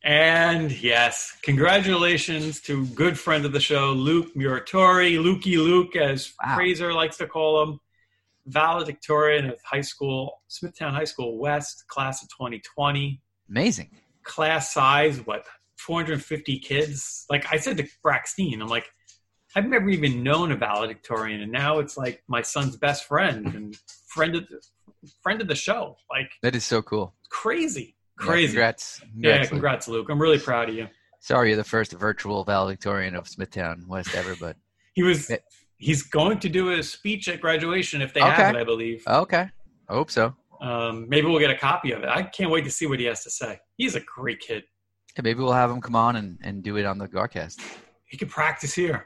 And 0.04 0.72
yes, 0.82 1.38
congratulations 1.42 2.62
to 2.62 2.86
good 2.88 3.20
friend 3.20 3.46
of 3.46 3.52
the 3.52 3.60
show, 3.60 3.92
Luke 3.92 4.34
Muratori, 4.34 5.18
Lukey 5.22 5.58
Luke, 5.58 5.96
as 5.96 6.34
Wow. 6.44 6.56
Fraser 6.56 6.94
likes 6.94 7.18
to 7.18 7.28
call 7.28 7.64
him, 7.64 7.80
valedictorian 8.46 9.50
of 9.50 9.60
high 9.64 9.82
school, 9.82 10.42
Smithtown 10.48 10.94
High 10.94 11.04
School 11.04 11.38
West, 11.38 11.86
class 11.88 12.24
of 12.24 12.30
2020. 12.30 13.22
Amazing. 13.50 13.90
Class 14.24 14.74
size, 14.74 15.20
what, 15.26 15.46
450 15.78 16.60
kids? 16.60 17.26
Like 17.30 17.46
I 17.52 17.58
said 17.58 17.78
to 17.78 17.88
Braxton, 18.02 18.62
I'm 18.62 18.68
like, 18.70 18.90
I've 19.56 19.66
never 19.66 19.90
even 19.90 20.24
known 20.24 20.52
a 20.52 20.56
valedictorian, 20.56 21.42
and 21.42 21.52
now 21.52 21.80
it's 21.80 21.98
like 21.98 22.24
my 22.28 22.42
son's 22.42 22.78
best 22.78 23.06
friend 23.06 23.46
and 23.56 23.76
friend 24.08 24.36
of 24.36 24.48
the, 24.48 24.62
friend 25.22 25.42
of 25.42 25.48
the 25.48 25.56
show. 25.56 25.98
Like 26.10 26.32
That 26.42 26.56
is 26.56 26.66
so 26.66 26.82
cool. 26.82 27.16
crazy, 27.30 27.96
Yeah, 28.20 28.26
crazy. 28.26 28.48
congrats. 28.48 29.02
Yeah, 29.16 29.46
congrats, 29.46 29.88
Luke. 29.88 30.00
Luke. 30.00 30.10
I'm 30.10 30.22
really 30.22 30.40
proud 30.40 30.70
of 30.70 30.76
you. 30.76 30.88
Sorry, 31.22 31.50
you're 31.50 31.58
the 31.58 31.64
first 31.64 31.92
virtual 31.94 32.44
valedictorian 32.44 33.16
of 33.16 33.28
Smithtown 33.28 33.86
West 33.88 34.16
ever, 34.16 34.36
but 34.40 34.56
He 34.94 35.04
was. 35.04 35.32
He's 35.78 36.04
going 36.04 36.40
to 36.40 36.50
do 36.50 36.72
a 36.72 36.84
speech 36.84 37.30
at 37.30 37.40
graduation 37.40 38.02
if 38.02 38.14
they 38.14 38.22
Okay. 38.22 38.32
have 38.32 38.56
it, 38.56 38.60
I 38.60 38.64
believe. 38.66 39.02
okay. 39.08 39.48
I 39.88 39.94
hope 39.94 40.12
so. 40.12 40.36
Um, 40.62 41.08
maybe 41.08 41.28
we'll 41.28 41.40
get 41.40 41.52
a 41.52 41.58
copy 41.58 41.94
of 41.94 42.04
it. 42.04 42.10
I 42.10 42.24
can't 42.24 42.52
wait 42.52 42.66
to 42.66 42.70
see 42.72 42.86
what 42.86 43.00
he 43.00 43.06
has 43.06 43.24
to 43.24 43.30
say. 43.30 43.58
He's 43.78 43.96
a 43.96 44.02
great 44.02 44.42
kid. 44.42 44.64
Yeah, 45.16 45.22
maybe 45.24 45.40
we'll 45.40 45.54
have 45.54 45.72
him 45.72 45.80
come 45.80 45.96
on 45.96 46.18
and, 46.18 46.38
and 46.44 46.62
do 46.62 46.76
it 46.76 46.86
on 46.86 46.98
the 46.98 47.08
Garcast. 47.08 47.62
He 48.06 48.18
could 48.18 48.30
practice 48.30 48.74
here. 48.74 49.06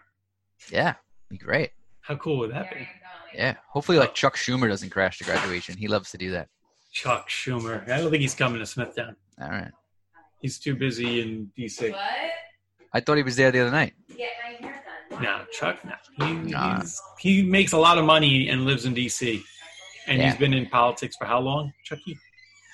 Yeah, 0.72 0.96
be 1.30 1.38
great. 1.38 1.70
How 2.02 2.16
cool 2.16 2.40
would 2.40 2.52
that 2.52 2.72
be? 2.74 2.88
Yeah, 3.36 3.56
hopefully, 3.70 4.00
like 4.00 4.16
Chuck 4.16 4.36
Schumer 4.36 4.68
doesn't 4.68 4.90
crash 4.90 5.20
the 5.20 5.26
graduation. 5.26 5.78
He 5.78 5.88
loves 5.88 6.10
to 6.12 6.18
do 6.18 6.32
that. 6.32 6.50
Chuck 6.94 7.28
Schumer. 7.30 7.84
I 7.90 7.98
don't 7.98 8.10
think 8.12 8.22
he's 8.22 8.36
coming 8.36 8.60
to 8.60 8.66
Smithtown. 8.66 9.16
All 9.42 9.50
right. 9.50 9.72
He's 10.42 10.60
too 10.60 10.76
busy 10.76 11.22
in 11.22 11.52
DC. 11.58 11.92
What? 11.92 12.00
I 12.94 13.00
thought 13.00 13.18
he 13.18 13.24
was 13.24 13.36
there 13.36 13.52
the 13.52 13.60
other 13.62 13.72
night. 13.72 13.94
Get 14.16 14.30
my 14.44 14.68
hair 14.68 14.84
done. 15.10 15.24
No, 15.24 15.42
Chuck. 15.52 15.80
No. 15.84 16.26
He, 16.28 16.34
Nah. 16.34 16.80
he's, 16.82 17.02
he 17.20 17.42
makes 17.44 17.72
a 17.74 17.78
lot 17.78 17.98
of 17.98 18.06
money 18.06 18.50
and 18.50 18.66
lives 18.66 18.86
in 18.86 18.94
DC. 18.94 19.42
And 20.08 20.20
Yeah. 20.20 20.30
he's 20.30 20.38
been 20.40 20.54
in 20.54 20.68
politics 20.68 21.16
for 21.18 21.26
how 21.26 21.40
long, 21.40 21.74
Chucky? 21.84 22.18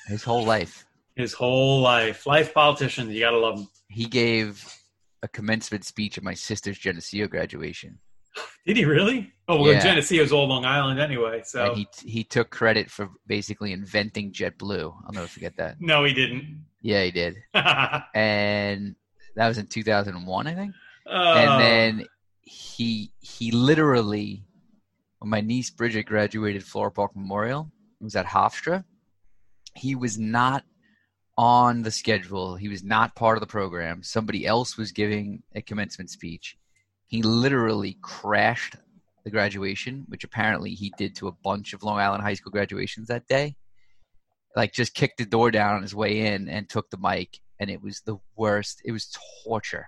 His 0.08 0.24
whole 0.24 0.44
life. 0.44 0.86
His 1.16 1.32
whole 1.34 1.80
life. 1.80 2.26
Life 2.26 2.54
politician. 2.54 3.10
You 3.12 3.20
gotta 3.22 3.38
love 3.38 3.60
him. 3.60 3.68
He 3.90 4.06
gave 4.06 4.66
a 5.24 5.28
commencement 5.28 5.86
speech 5.86 6.18
at 6.18 6.24
my 6.24 6.34
sister's 6.34 6.78
Geneseo 6.78 7.28
graduation, 7.28 8.00
Did 8.66 8.78
he 8.78 8.86
really? 8.86 9.34
Oh, 9.48 9.62
well, 9.62 9.72
Yeah. 9.74 9.80
Geneseo 9.80 10.22
is 10.24 10.32
all 10.32 10.48
Long 10.48 10.66
Island 10.66 11.00
anyway. 11.00 11.42
So 11.44 11.66
and 11.72 11.78
he 11.78 11.88
he 12.06 12.24
took 12.24 12.50
credit 12.50 12.90
for 12.90 13.10
basically 13.28 13.72
inventing 13.74 14.32
JetBlue. 14.32 14.94
I'll 15.06 15.14
never 15.14 15.28
forget 15.28 15.56
that. 15.58 15.78
no, 15.80 16.04
he 16.04 16.14
didn't. 16.14 16.66
Yeah, 16.82 17.04
he 17.04 17.12
did, 17.12 17.36
and 17.54 18.96
that 19.36 19.48
was 19.48 19.58
in 19.58 19.68
2001, 19.68 20.48
I 20.48 20.56
think. 20.56 20.74
Oh. 21.08 21.34
and 21.34 21.62
then 21.62 22.08
he 22.42 23.12
he 23.20 23.52
literally 23.52 24.44
when 25.20 25.30
my 25.30 25.42
niece 25.42 25.70
Bridget 25.70 26.04
graduated 26.04 26.64
Floral 26.64 26.92
Park 26.92 27.16
Memorial, 27.16 27.72
it 28.00 28.04
was 28.04 28.16
at 28.16 28.26
Hofstra. 28.26 28.84
He 29.76 29.96
was 29.96 30.18
not 30.18 30.64
on 31.38 31.84
the 31.84 31.92
schedule. 31.92 32.56
He 32.56 32.70
was 32.70 32.84
not 32.84 33.16
part 33.16 33.38
of 33.38 33.42
the 33.42 33.48
program. 33.48 34.04
Somebody 34.04 34.46
else 34.46 34.78
was 34.78 34.92
giving 34.92 35.44
a 35.56 35.62
commencement 35.62 36.10
speech. 36.10 36.58
He 37.10 37.22
literally 37.24 37.98
crashed 38.02 38.76
the 39.26 39.32
graduation, 39.32 40.06
which 40.08 40.24
apparently 40.24 40.72
he 40.76 40.94
did 40.98 41.16
to 41.18 41.28
a 41.28 41.32
bunch 41.44 41.74
of 41.74 41.84
Long 41.84 42.00
Island 42.00 42.24
high 42.24 42.36
school 42.36 42.52
graduations 42.52 43.10
that 43.10 43.28
day. 43.28 43.56
Like 44.56 44.74
just 44.74 44.94
kicked 44.94 45.18
the 45.18 45.26
door 45.26 45.52
down 45.52 45.76
on 45.76 45.82
his 45.82 45.94
way 45.94 46.22
in 46.28 46.48
and 46.50 46.68
took 46.70 46.90
the 46.90 46.98
mic, 46.98 47.40
and 47.60 47.70
it 47.70 47.82
was 47.84 48.02
the 48.06 48.18
worst. 48.36 48.82
It 48.86 48.92
was 48.92 49.14
torture. 49.44 49.88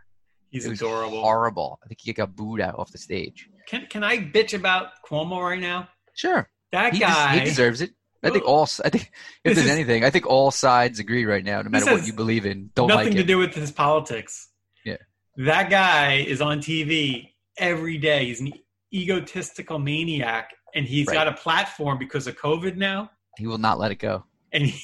he's 0.49 0.65
It 0.65 0.73
adorable. 0.73 1.21
horrible. 1.21 1.79
I 1.83 1.87
think 1.87 1.99
he 2.01 2.11
got 2.13 2.35
booed 2.35 2.59
out 2.61 2.77
off 2.77 2.91
the 2.91 2.97
stage. 2.97 3.47
Can 3.67 3.85
can 3.87 4.03
I 4.03 4.17
bitch 4.17 4.53
about 4.53 4.89
Cuomo 5.09 5.41
right 5.41 5.59
now? 5.59 5.87
Sure, 6.13 6.49
That 6.73 6.93
he, 6.93 6.99
des- 6.99 7.05
guy. 7.05 7.37
he 7.39 7.45
deserves 7.45 7.81
it. 7.81 7.91
I 8.23 8.29
think 8.29 8.45
all. 8.45 8.67
I 8.83 8.89
think 8.89 9.11
This 9.43 9.51
if 9.51 9.55
there's 9.55 9.65
is- 9.65 9.71
anything, 9.71 10.03
I 10.03 10.09
think 10.11 10.25
all 10.27 10.51
sides 10.51 10.99
agree 10.99 11.25
right 11.25 11.43
now, 11.43 11.61
no 11.61 11.69
matter 11.69 11.85
what 11.91 12.05
you 12.05 12.13
believe 12.13 12.45
in. 12.45 12.69
Don't 12.75 12.87
nothing 12.87 13.07
like 13.07 13.15
to 13.17 13.23
do 13.23 13.37
with 13.39 13.53
his 13.55 13.71
politics. 13.71 14.49
That 15.37 15.69
guy 15.69 16.15
is 16.27 16.41
on 16.41 16.59
TV 16.59 17.29
every 17.57 17.97
day. 17.97 18.25
He's 18.25 18.41
an 18.41 18.51
egotistical 18.93 19.79
maniac, 19.79 20.51
and 20.75 20.85
he's 20.85 21.07
Right. 21.07 21.13
got 21.13 21.27
a 21.27 21.33
platform 21.33 21.97
because 21.97 22.27
of 22.27 22.37
COVID 22.37 22.75
now. 22.75 23.09
He 23.37 23.47
will 23.47 23.57
not 23.57 23.79
let 23.79 23.91
it 23.91 23.95
go. 23.99 24.25
And 24.51 24.65
he, 24.65 24.81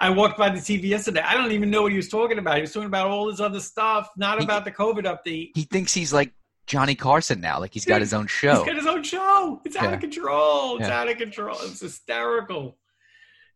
I 0.00 0.10
walked 0.10 0.36
by 0.38 0.48
the 0.50 0.58
TV 0.58 0.88
yesterday. 0.88 1.20
I 1.20 1.34
don't 1.34 1.52
even 1.52 1.70
know 1.70 1.82
what 1.82 1.92
he 1.92 1.96
was 1.96 2.08
talking 2.08 2.38
about. 2.38 2.56
He 2.56 2.62
was 2.62 2.72
talking 2.72 2.88
about 2.88 3.08
all 3.08 3.26
this 3.30 3.38
other 3.40 3.60
stuff, 3.60 4.08
not 4.16 4.38
He- 4.38 4.44
about 4.44 4.64
the 4.64 4.72
COVID 4.72 5.04
update. 5.04 5.50
He 5.54 5.62
thinks 5.62 5.94
he's 5.94 6.12
like 6.12 6.32
Johnny 6.66 6.96
Carson 6.96 7.40
now, 7.40 7.60
like 7.60 7.72
he's 7.72 7.84
got 7.84 8.00
his 8.00 8.12
own 8.12 8.24
He's 8.24 8.32
show. 8.32 8.64
got 8.64 8.74
his 8.74 8.86
own 8.86 9.04
show. 9.04 9.62
It's 9.64 9.76
out 9.76 9.84
Yeah. 9.84 9.90
of 9.92 10.00
control. 10.00 10.78
It's 10.78 10.88
Yeah. 10.88 11.00
out 11.00 11.08
of 11.08 11.16
control. 11.16 11.56
It's 11.60 11.80
hysterical. 11.80 12.76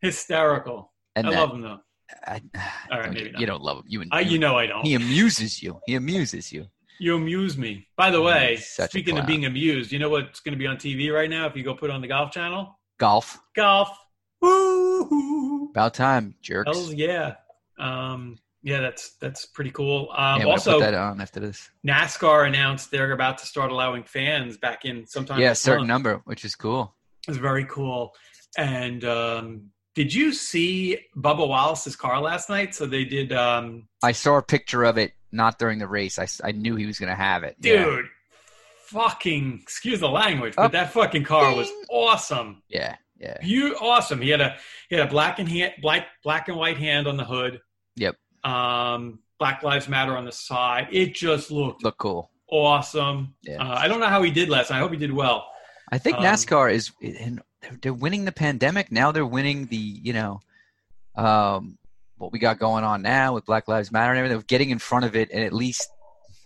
Hysterical. 0.01 0.93
And 1.17 1.27
I 1.27 1.31
that- 1.31 1.41
love 1.41 1.53
him 1.55 1.63
though. 1.63 1.81
I, 2.27 2.41
All 2.91 3.01
right, 3.01 3.13
maybe 3.13 3.31
not. 3.33 3.41
you 3.41 3.47
don't 3.47 3.63
love 3.63 3.79
him. 3.79 3.85
You, 3.89 4.05
I, 4.11 4.21
you 4.21 4.39
know 4.39 4.57
I 4.57 4.67
don't. 4.67 4.85
he 4.85 4.95
amuses 4.95 5.63
you. 5.63 5.81
He 5.87 5.95
amuses 5.95 6.53
you. 6.53 6.67
You 6.99 7.17
amuse 7.17 7.57
me. 7.57 7.87
By 7.97 8.11
the 8.11 8.21
way, 8.21 8.57
he's 8.57 8.69
such 8.69 8.89
a 8.89 8.91
speaking 8.91 9.17
of 9.17 9.27
being 9.27 9.47
amused, 9.47 9.91
you 9.91 9.99
know 9.99 10.11
what's 10.11 10.41
going 10.41 10.53
to 10.53 10.59
be 10.59 10.67
on 10.67 10.77
TV 10.77 11.13
right 11.13 11.31
now 11.31 11.47
if 11.47 11.57
you 11.57 11.63
go 11.63 11.75
put 11.75 11.89
on 11.91 12.03
the 12.03 12.09
Golf 12.09 12.31
Channel? 12.31 12.79
Golf. 12.99 13.41
Golf. 13.57 13.89
Woo! 14.43 15.71
About 15.71 15.95
time, 15.95 16.35
jerks. 16.43 16.71
Hells 16.71 16.93
yeah. 16.93 17.37
Um, 17.79 18.37
yeah, 18.63 18.81
that's 18.81 19.13
that's 19.17 19.47
pretty 19.47 19.71
cool. 19.71 20.11
Um, 20.15 20.41
gonna 20.41 20.51
also, 20.51 20.75
put 20.75 20.81
that 20.81 20.95
on 20.95 21.21
after 21.21 21.41
this. 21.41 21.71
NASCAR 21.87 22.47
announced 22.47 22.91
they're 22.91 23.13
about 23.13 23.39
to 23.39 23.47
start 23.47 23.71
allowing 23.71 24.05
fans 24.05 24.59
back 24.59 24.85
in 24.85 25.07
sometime. 25.07 25.41
Yeah, 25.41 25.53
a 25.53 25.55
certain 25.55 25.87
month. 25.87 25.89
number, 25.89 26.23
which 26.25 26.45
is 26.45 26.55
cool. 26.55 26.95
It's 27.27 27.39
very 27.39 27.65
cool. 27.65 28.15
And 28.59 29.05
um, 29.05 29.71
did 29.95 30.13
you 30.15 30.33
see 30.33 30.99
Bubba 31.17 31.47
Wallace's 31.47 31.97
car 31.97 32.21
last 32.21 32.49
night? 32.49 32.75
So 32.75 32.87
they 32.87 33.05
did, 33.05 33.33
um, 33.33 33.89
I 34.03 34.13
saw 34.13 34.37
a 34.39 34.43
picture 34.43 34.85
of 34.85 34.99
it 34.99 35.13
not 35.33 35.59
during 35.59 35.79
the 35.79 35.87
race. 35.89 36.19
I, 36.19 36.27
I 36.45 36.53
knew 36.53 36.77
he 36.77 36.87
was 36.87 36.99
going 36.99 37.11
to 37.11 37.15
have 37.17 37.43
it. 37.45 37.61
dude. 37.61 37.81
Yeah. 37.81 38.03
Fucking 38.87 39.61
excuse 39.63 40.01
the 40.01 40.09
language, 40.09 40.55
but 40.57 40.65
Oh. 40.67 40.69
that 40.69 40.93
fucking 40.93 41.23
car 41.25 41.55
was 41.55 41.71
awesome. 41.91 42.63
Yeah. 42.69 42.97
Yeah. 43.21 43.37
You 43.43 43.77
awesome. 43.81 44.21
He 44.21 44.31
had 44.31 44.41
a 44.41 44.57
he 44.89 44.97
had 44.97 45.07
a 45.07 45.11
black 45.11 45.39
and 45.39 45.49
hand, 45.49 45.75
black 45.81 46.07
black 46.25 46.49
and 46.49 46.57
white 46.57 46.77
hand 46.79 47.07
on 47.07 47.17
the 47.17 47.25
hood. 47.25 47.61
Yep. 47.97 48.17
Um, 48.45 49.21
Black 49.39 49.63
Lives 49.63 49.89
Matter 49.89 50.17
on 50.17 50.25
the 50.25 50.33
side. 50.33 50.89
It 50.91 51.15
just 51.15 51.51
looked 51.51 51.85
Look 51.85 51.99
cool. 51.99 52.31
awesome. 52.51 53.35
Yeah. 53.43 53.63
Uh, 53.63 53.75
I 53.79 53.87
don't 53.89 54.01
know 54.01 54.07
how 54.07 54.23
he 54.23 54.31
did 54.31 54.49
last 54.49 54.71
night. 54.71 54.79
I 54.79 54.81
hope 54.81 54.91
he 54.91 54.97
did 54.99 55.13
well. 55.13 55.47
I 55.93 55.99
think 55.99 56.17
Um, 56.19 56.25
NASCAR 56.25 56.73
is 56.73 56.91
and 57.03 57.41
they're, 57.63 57.79
they're 57.83 57.93
winning 57.95 58.25
the 58.25 58.33
pandemic. 58.33 58.91
Now 58.93 59.13
they're 59.13 59.27
winning 59.27 59.67
the 59.67 59.77
you 59.77 60.13
know, 60.13 60.41
um, 61.17 61.79
what 62.19 62.33
we 62.33 62.39
got 62.39 62.59
going 62.59 62.85
on 62.85 63.03
now 63.03 63.35
with 63.35 63.47
Black 63.47 63.69
Lives 63.69 63.91
Matter 63.93 64.11
and 64.13 64.19
everything. 64.19 64.39
They're 64.39 64.45
getting 64.47 64.71
in 64.71 64.79
front 64.79 65.05
of 65.05 65.17
it 65.17 65.31
and 65.33 65.43
at 65.45 65.53
least 65.53 65.89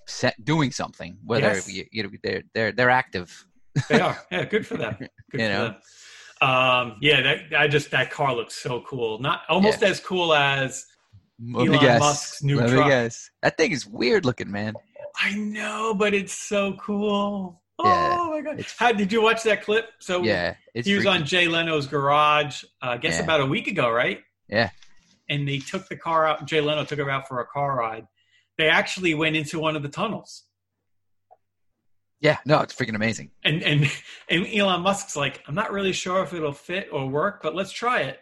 set, 0.07 0.43
doing 0.45 0.71
something. 0.71 1.17
Whether 1.25 1.47
Yes. 1.55 1.71
you, 1.73 1.85
you 1.91 2.03
know 2.05 2.11
they're 2.23 2.43
they're 2.55 2.73
they're 2.73 2.91
active. 2.91 3.47
They 3.89 4.01
are. 4.01 4.17
Yeah, 4.31 4.45
good 4.45 4.67
for 4.67 4.77
them. 4.77 4.97
Good 5.31 5.41
You 5.41 5.47
for 5.47 5.53
know? 5.53 5.65
them. 5.65 5.77
Um, 6.49 6.97
yeah, 7.01 7.23
that 7.23 7.39
I 7.59 7.67
just 7.69 7.91
that 7.91 8.11
car 8.11 8.35
looks 8.35 8.55
so 8.55 8.83
cool. 8.83 9.19
Not 9.19 9.43
almost 9.49 9.83
as 9.83 9.99
cool 9.99 10.33
as 10.35 10.87
Let 11.41 11.69
Elon 11.69 11.81
guess. 11.81 12.01
Musk's 12.01 12.43
new 12.43 12.59
Let 12.61 12.69
truck. 12.71 12.89
guess. 12.89 13.31
That 13.43 13.57
thing 13.57 13.73
is 13.73 13.87
weird 13.87 14.25
looking, 14.25 14.51
man. 14.51 14.75
I 15.21 15.35
know, 15.35 15.95
but 15.95 16.13
it's 16.15 16.33
so 16.35 16.75
cool. 16.75 17.63
Yeah, 17.83 18.17
oh 18.21 18.31
my 18.31 18.41
god! 18.41 18.65
How 18.79 18.93
did 18.93 19.11
you 19.13 19.21
watch 19.21 19.43
that 19.43 19.63
clip? 19.65 19.91
So 19.99 20.23
Yeah, 20.23 20.55
he 20.75 20.95
was 20.95 21.05
freaky. 21.05 21.09
on 21.09 21.25
Jay 21.27 21.49
Leno's 21.49 21.87
garage. 21.87 22.63
Uh, 22.81 22.91
I 22.91 22.97
guess 22.99 23.19
Yeah. 23.19 23.25
about 23.25 23.41
a 23.41 23.47
week 23.47 23.67
ago, 23.67 23.91
right? 23.91 24.23
Yeah. 24.49 24.71
And 25.29 25.49
they 25.49 25.59
took 25.59 25.89
the 25.89 25.97
car 25.97 26.27
out. 26.27 26.47
Jay 26.47 26.61
Leno 26.61 26.85
took 26.85 26.99
her 26.99 27.11
out 27.11 27.27
for 27.27 27.41
a 27.41 27.47
car 27.47 27.77
ride. 27.77 28.07
They 28.59 28.69
actually 28.69 29.15
went 29.15 29.35
into 29.35 29.59
one 29.59 29.75
of 29.75 29.83
the 29.83 29.89
tunnels. 29.89 30.45
Yeah, 32.21 32.39
no, 32.47 32.61
it's 32.61 32.75
freaking 32.75 32.95
amazing. 32.95 33.31
And 33.43 33.63
and 33.63 33.91
and 34.31 34.47
Elon 34.47 34.83
Musk's 34.83 35.17
like, 35.17 35.43
I'm 35.49 35.55
not 35.57 35.73
really 35.73 35.93
sure 35.93 36.23
if 36.23 36.33
it'll 36.33 36.53
fit 36.53 36.89
or 36.93 37.09
work, 37.09 37.43
but 37.43 37.55
let's 37.57 37.73
try 37.73 38.03
it. 38.03 38.21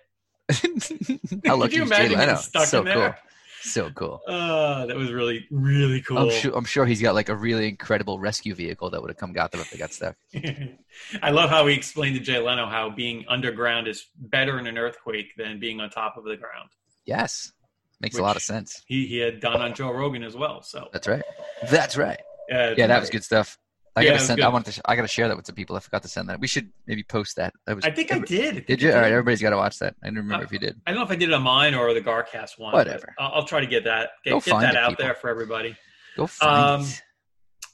How 1.46 1.56
lucky 1.56 1.76
you 1.76 1.82
is 1.82 1.90
Jay 1.90 1.96
imagine 2.06 2.18
Leno? 2.18 2.34
stuck 2.36 2.66
so 2.66 2.78
in 2.80 2.84
there? 2.86 2.94
cool. 3.12 3.14
So 3.62 3.90
cool. 3.90 4.20
Uh, 4.26 4.86
that 4.86 4.96
was 4.96 5.12
really 5.12 5.46
really 5.50 6.00
cool. 6.02 6.18
I'm 6.18 6.30
sure. 6.30 6.52
I'm 6.56 6.64
sure 6.64 6.84
he's 6.84 7.00
got 7.00 7.14
like 7.14 7.28
a 7.28 7.36
really 7.36 7.68
incredible 7.68 8.18
rescue 8.18 8.54
vehicle 8.54 8.90
that 8.90 9.00
would 9.00 9.10
have 9.10 9.16
come 9.16 9.32
got 9.32 9.52
them 9.52 9.60
if 9.60 9.70
they 9.70 9.78
got 9.78 9.92
stuck. 9.92 10.16
I 11.22 11.30
love 11.30 11.48
how 11.48 11.66
he 11.68 11.74
explained 11.74 12.16
to 12.16 12.20
Jay 12.20 12.38
Leno 12.38 12.66
how 12.66 12.90
being 12.90 13.24
underground 13.28 13.86
is 13.86 14.06
better 14.16 14.58
in 14.58 14.66
an 14.66 14.78
earthquake 14.78 15.34
than 15.36 15.60
being 15.60 15.80
on 15.80 15.90
top 15.90 16.16
of 16.16 16.24
the 16.24 16.36
ground. 16.36 16.70
Yes, 17.04 17.52
makes 18.00 18.18
a 18.18 18.22
lot 18.22 18.36
of 18.36 18.42
sense. 18.42 18.82
He 18.86 19.06
he 19.06 19.18
had 19.18 19.38
done 19.40 19.60
on 19.62 19.74
Joe 19.74 19.92
Rogan 19.92 20.24
as 20.24 20.36
well. 20.36 20.62
So 20.62 20.88
That's 20.92 21.06
right. 21.06 21.22
That's 21.70 21.96
right. 21.96 22.20
uh, 22.52 22.74
Yeah, 22.76 22.88
that 22.88 23.00
was 23.00 23.10
good 23.10 23.24
stuff. 23.24 23.58
I 23.94 24.02
Yeah, 24.02 24.12
gotta 24.12 24.24
send. 24.24 24.38
good. 24.38 24.44
I 24.46 24.48
want 24.48 24.64
to. 24.66 24.72
Sh- 24.72 24.80
I 24.86 24.96
gotta 24.96 25.08
share 25.08 25.28
that 25.28 25.36
with 25.36 25.44
some 25.46 25.54
people. 25.54 25.76
I 25.76 25.80
forgot 25.80 26.02
to 26.02 26.08
send 26.08 26.28
that. 26.30 26.40
We 26.40 26.46
should 26.46 26.70
maybe 26.86 27.02
post 27.02 27.36
that. 27.36 27.52
That 27.66 27.76
was. 27.76 27.84
I 27.84 27.90
think 27.90 28.10
I 28.12 28.20
did. 28.20 28.64
Did 28.66 28.80
you? 28.80 28.90
All 28.92 29.00
right, 29.00 29.12
everybody's 29.12 29.42
got 29.42 29.50
to 29.50 29.56
watch 29.58 29.78
that. 29.80 29.94
I 30.02 30.06
didn't 30.06 30.18
remember 30.20 30.44
Uh, 30.44 30.46
if 30.46 30.52
you 30.52 30.58
did. 30.58 30.80
I 30.86 30.90
don't 30.92 31.00
know 31.00 31.04
if 31.04 31.10
I 31.10 31.16
did 31.16 31.28
it 31.28 31.34
on 31.34 31.42
mine 31.42 31.74
or 31.74 31.92
the 31.92 32.00
Garcast 32.00 32.58
one. 32.58 32.72
Whatever. 32.72 33.14
I'll, 33.18 33.32
I'll 33.34 33.44
try 33.44 33.60
to 33.60 33.66
get 33.66 33.84
that. 33.84 34.10
Get, 34.24 34.30
Go 34.30 34.40
get 34.40 34.50
find 34.50 34.64
that 34.64 34.74
it, 34.74 34.76
out 34.78 34.90
people. 34.90 35.04
there 35.04 35.14
for 35.14 35.28
everybody. 35.28 35.76
Go 36.16 36.26
find 36.26 36.80
um, 36.80 36.80
it. 36.86 37.02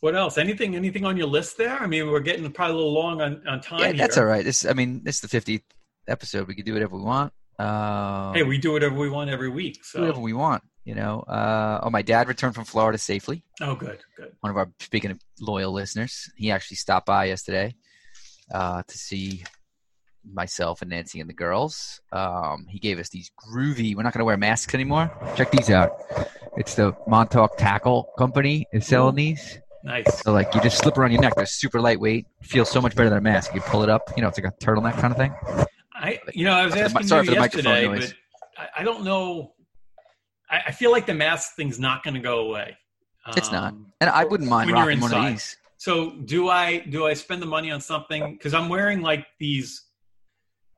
What 0.00 0.14
else? 0.16 0.38
Anything? 0.38 0.74
Anything 0.76 1.04
on 1.04 1.16
your 1.16 1.26
list 1.28 1.56
there? 1.56 1.78
I 1.78 1.86
mean, 1.86 2.08
we're 2.10 2.20
getting 2.20 2.50
probably 2.52 2.74
a 2.74 2.76
little 2.76 2.92
long 2.94 3.20
on, 3.20 3.46
on 3.46 3.60
time. 3.60 3.80
Yeah, 3.80 3.92
that's 3.92 4.18
all 4.18 4.24
right. 4.24 4.44
This. 4.44 4.64
I 4.66 4.72
mean, 4.72 5.02
this 5.04 5.22
is 5.22 5.30
the 5.30 5.40
50th 5.40 5.62
episode. 6.08 6.48
We 6.48 6.54
can 6.56 6.64
do 6.64 6.72
whatever 6.72 6.96
we 6.96 7.02
want. 7.02 7.32
Um, 7.60 8.34
Hey, 8.34 8.42
we 8.44 8.58
do 8.58 8.72
whatever 8.72 8.94
we 8.96 9.08
want 9.10 9.30
every 9.30 9.48
week. 9.48 9.80
do 9.94 10.00
whatever 10.00 10.20
we 10.20 10.32
want. 10.32 10.62
You 10.88 10.94
know. 10.94 11.20
Uh, 11.20 11.80
oh, 11.82 11.90
my 11.90 12.00
dad 12.00 12.28
returned 12.28 12.54
from 12.54 12.64
Florida 12.64 12.96
safely. 12.96 13.42
oh, 13.60 13.74
good, 13.74 13.98
good. 14.16 14.32
one 14.40 14.50
of 14.50 14.56
our 14.56 14.68
speaking 14.80 15.10
of 15.10 15.18
loyal 15.38 15.70
listeners 15.80 16.30
he 16.34 16.50
actually 16.50 16.78
stopped 16.78 17.04
by 17.06 17.26
yesterday 17.26 17.74
uh, 18.54 18.82
to 18.88 18.96
see 18.96 19.44
myself 20.30 20.80
and 20.82 20.90
nancy 20.90 21.20
and 21.20 21.28
the 21.28 21.34
girls 21.34 22.00
um, 22.12 22.66
he 22.68 22.78
gave 22.78 22.98
us 22.98 23.08
these 23.10 23.30
groovy 23.42 23.94
we're 23.94 24.02
not 24.02 24.12
going 24.12 24.18
to 24.20 24.24
wear 24.24 24.36
masks 24.36 24.74
anymore 24.74 25.06
check 25.36 25.50
these 25.50 25.70
out 25.70 25.90
it's 26.56 26.74
the 26.74 26.94
montauk 27.06 27.56
tackle 27.56 28.08
company 28.18 28.66
is 28.72 28.86
selling 28.86 29.14
these 29.14 29.58
Nice. 29.84 30.22
so 30.22 30.32
like 30.32 30.54
you 30.54 30.60
just 30.60 30.78
slip 30.78 30.98
around 30.98 31.12
your 31.12 31.20
neck 31.20 31.34
they're 31.36 31.46
super 31.46 31.80
lightweight 31.80 32.26
feels 32.42 32.68
so 32.70 32.80
much 32.80 32.94
better 32.96 33.08
than 33.10 33.18
a 33.18 33.22
mask 33.32 33.54
you 33.54 33.60
pull 33.62 33.82
it 33.82 33.88
up 33.90 34.02
you 34.16 34.22
know 34.22 34.28
it's 34.28 34.38
like 34.38 34.52
a 34.52 34.56
turtleneck 34.64 34.98
kind 35.00 35.12
of 35.12 35.18
thing 35.18 35.32
I, 35.94 36.18
you 36.32 36.44
know, 36.44 36.52
I 36.52 36.64
was 36.66 36.74
Sorry 36.74 36.86
for 36.88 36.90
the- 36.90 36.98
asking 36.98 37.08
sorry 37.08 37.22
you 37.22 37.28
for 37.28 37.34
the 37.34 37.40
microphone 37.40 37.72
yesterday, 37.72 37.88
noise. 38.00 38.14
but 38.56 38.62
I, 38.76 38.80
I 38.80 38.84
don't 38.84 39.02
know. 39.04 39.54
I, 40.50 40.60
I 40.68 40.72
feel 40.72 40.90
like 40.90 41.06
the 41.06 41.14
mask 41.14 41.54
thing's 41.54 41.78
not 41.78 42.02
going 42.02 42.14
to 42.14 42.20
go 42.20 42.40
away. 42.40 42.76
It's 43.36 43.52
not. 43.52 43.72
Um, 43.74 43.92
and 44.00 44.08
i 44.08 44.24
wouldn't 44.24 44.48
mind 44.48 44.70
rocking 44.70 45.00
one 45.00 45.12
of 45.12 45.24
these 45.26 45.56
So 45.76 46.10
do 46.10 46.48
I? 46.48 46.78
Do 46.78 47.06
I 47.06 47.14
spend 47.14 47.42
the 47.42 47.46
money 47.46 47.70
on 47.70 47.80
something? 47.80 48.32
Because 48.32 48.54
I'm 48.54 48.68
wearing 48.68 49.02
like 49.02 49.26
these, 49.38 49.84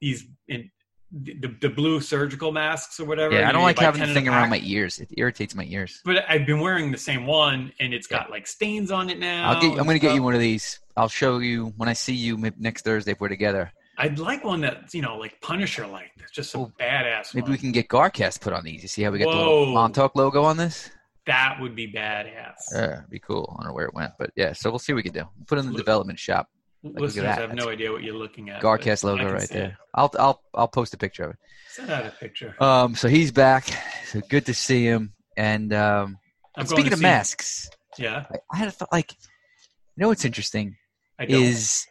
these 0.00 0.26
in, 0.48 0.70
the, 1.12 1.56
the 1.60 1.68
blue 1.68 2.00
surgical 2.00 2.52
masks 2.52 3.00
or 3.00 3.04
whatever. 3.04 3.34
yeah 3.34 3.48
i 3.48 3.52
don't 3.52 3.64
like 3.64 3.78
having 3.78 3.98
10 3.98 4.08
the 4.08 4.14
thing 4.14 4.28
around 4.28 4.48
my 4.48 4.60
ears 4.62 5.00
it 5.00 5.08
irritates 5.16 5.56
my 5.56 5.64
ears 5.64 6.00
But 6.04 6.24
I've 6.28 6.46
been 6.46 6.60
wearing 6.60 6.92
the 6.92 6.98
same 6.98 7.26
one, 7.26 7.72
and 7.80 7.92
it's 7.92 8.06
got 8.06 8.30
like 8.30 8.46
stains 8.46 8.90
on 8.92 9.10
it 9.10 9.18
now. 9.18 9.50
I'll 9.50 9.60
get, 9.60 9.70
i'm 9.70 9.84
going 9.84 9.96
to 9.96 9.98
get 9.98 10.14
you 10.14 10.22
one 10.22 10.34
of 10.34 10.40
these 10.40 10.78
i'll 10.96 11.08
show 11.08 11.38
you 11.38 11.72
when 11.76 11.88
i 11.88 11.94
see 11.94 12.14
you 12.14 12.38
next 12.58 12.82
thursday 12.84 13.12
if 13.12 13.20
we're 13.20 13.28
together 13.28 13.72
I'd 14.00 14.18
like 14.18 14.42
one 14.44 14.60
that's 14.62 14.94
you 14.94 15.02
know 15.02 15.16
like 15.16 15.40
Punisher 15.40 15.86
like, 15.86 16.10
just 16.32 16.54
a 16.54 16.58
Oh, 16.58 16.72
badass. 16.80 17.34
Maybe 17.34 17.42
one. 17.44 17.52
we 17.52 17.58
can 17.58 17.72
get 17.72 17.88
Garcast 17.88 18.40
put 18.40 18.52
on 18.52 18.64
these. 18.64 18.82
You 18.82 18.88
see 18.88 19.02
how 19.02 19.10
we 19.10 19.18
got 19.18 19.30
the 19.30 19.36
Whoa. 19.36 19.60
little 19.60 19.74
Montauk 19.74 20.16
logo 20.16 20.42
on 20.42 20.56
this? 20.56 20.90
That 21.26 21.58
would 21.60 21.76
be 21.76 21.92
badass. 21.92 22.54
Yeah, 22.72 22.98
it'd 22.98 23.10
be 23.10 23.18
cool. 23.20 23.54
I 23.58 23.62
don't 23.62 23.68
know 23.70 23.74
where 23.74 23.86
it 23.86 23.94
went, 23.94 24.12
but 24.18 24.30
yeah. 24.36 24.52
So 24.52 24.70
we'll 24.70 24.78
see 24.78 24.92
what 24.92 24.96
we 24.96 25.02
can 25.02 25.12
do. 25.12 25.20
We'll 25.36 25.46
put 25.46 25.58
it 25.58 25.60
in 25.60 25.66
the 25.66 25.72
Look- 25.72 25.80
development 25.82 26.18
shop. 26.18 26.48
at 26.84 26.92
Listeners 26.94 27.26
have 27.26 27.50
no 27.50 27.56
That's- 27.56 27.68
idea 27.68 27.92
what 27.92 28.02
you're 28.02 28.14
looking 28.16 28.48
at. 28.50 28.62
Garcast 28.62 29.04
logo 29.04 29.30
right 29.30 29.48
there. 29.48 29.64
it. 29.66 29.72
I'll 29.94 30.10
I'll 30.18 30.42
I'll 30.54 30.68
post 30.68 30.94
a 30.94 30.96
picture 30.96 31.24
of 31.24 31.30
it. 31.32 31.36
Send 31.68 31.90
out 31.90 32.06
a 32.06 32.10
picture. 32.10 32.54
Um, 32.58 32.94
so 32.96 33.06
he's 33.08 33.30
back. 33.32 33.66
So 34.06 34.20
good 34.28 34.46
to 34.46 34.54
see 34.54 34.84
him. 34.84 35.12
And 35.36 35.72
um, 35.74 36.18
going 36.56 36.66
speaking 36.66 36.92
of 36.92 37.00
masks, 37.00 37.68
yeah, 37.98 38.24
I, 38.30 38.36
I 38.52 38.56
had 38.56 38.68
a 38.68 38.70
thought. 38.72 38.90
Like, 38.90 39.12
you 39.12 40.02
know 40.02 40.08
what's 40.08 40.24
interesting 40.24 40.76
I 41.18 41.26
don't. 41.26 41.40
is 41.42 41.86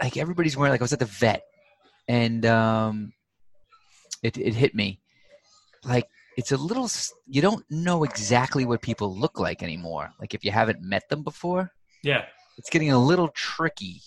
like 0.00 0.16
everybody's 0.16 0.56
wearing. 0.56 0.72
Like 0.72 0.80
I 0.80 0.84
was 0.84 0.92
at 0.92 0.98
the 0.98 1.06
vet, 1.06 1.42
and 2.08 2.44
um, 2.46 3.12
it 4.22 4.36
it 4.38 4.54
hit 4.54 4.74
me. 4.74 5.00
Like 5.84 6.08
it's 6.36 6.52
a 6.52 6.56
little. 6.56 6.88
You 7.26 7.42
don't 7.42 7.64
know 7.70 8.04
exactly 8.04 8.64
what 8.64 8.82
people 8.82 9.16
look 9.16 9.38
like 9.38 9.62
anymore. 9.62 10.10
Like 10.20 10.34
if 10.34 10.44
you 10.44 10.50
haven't 10.50 10.82
met 10.82 11.08
them 11.08 11.22
before, 11.22 11.72
yeah, 12.02 12.24
it's 12.58 12.70
getting 12.70 12.92
a 12.92 12.98
little 12.98 13.28
tricky. 13.28 14.02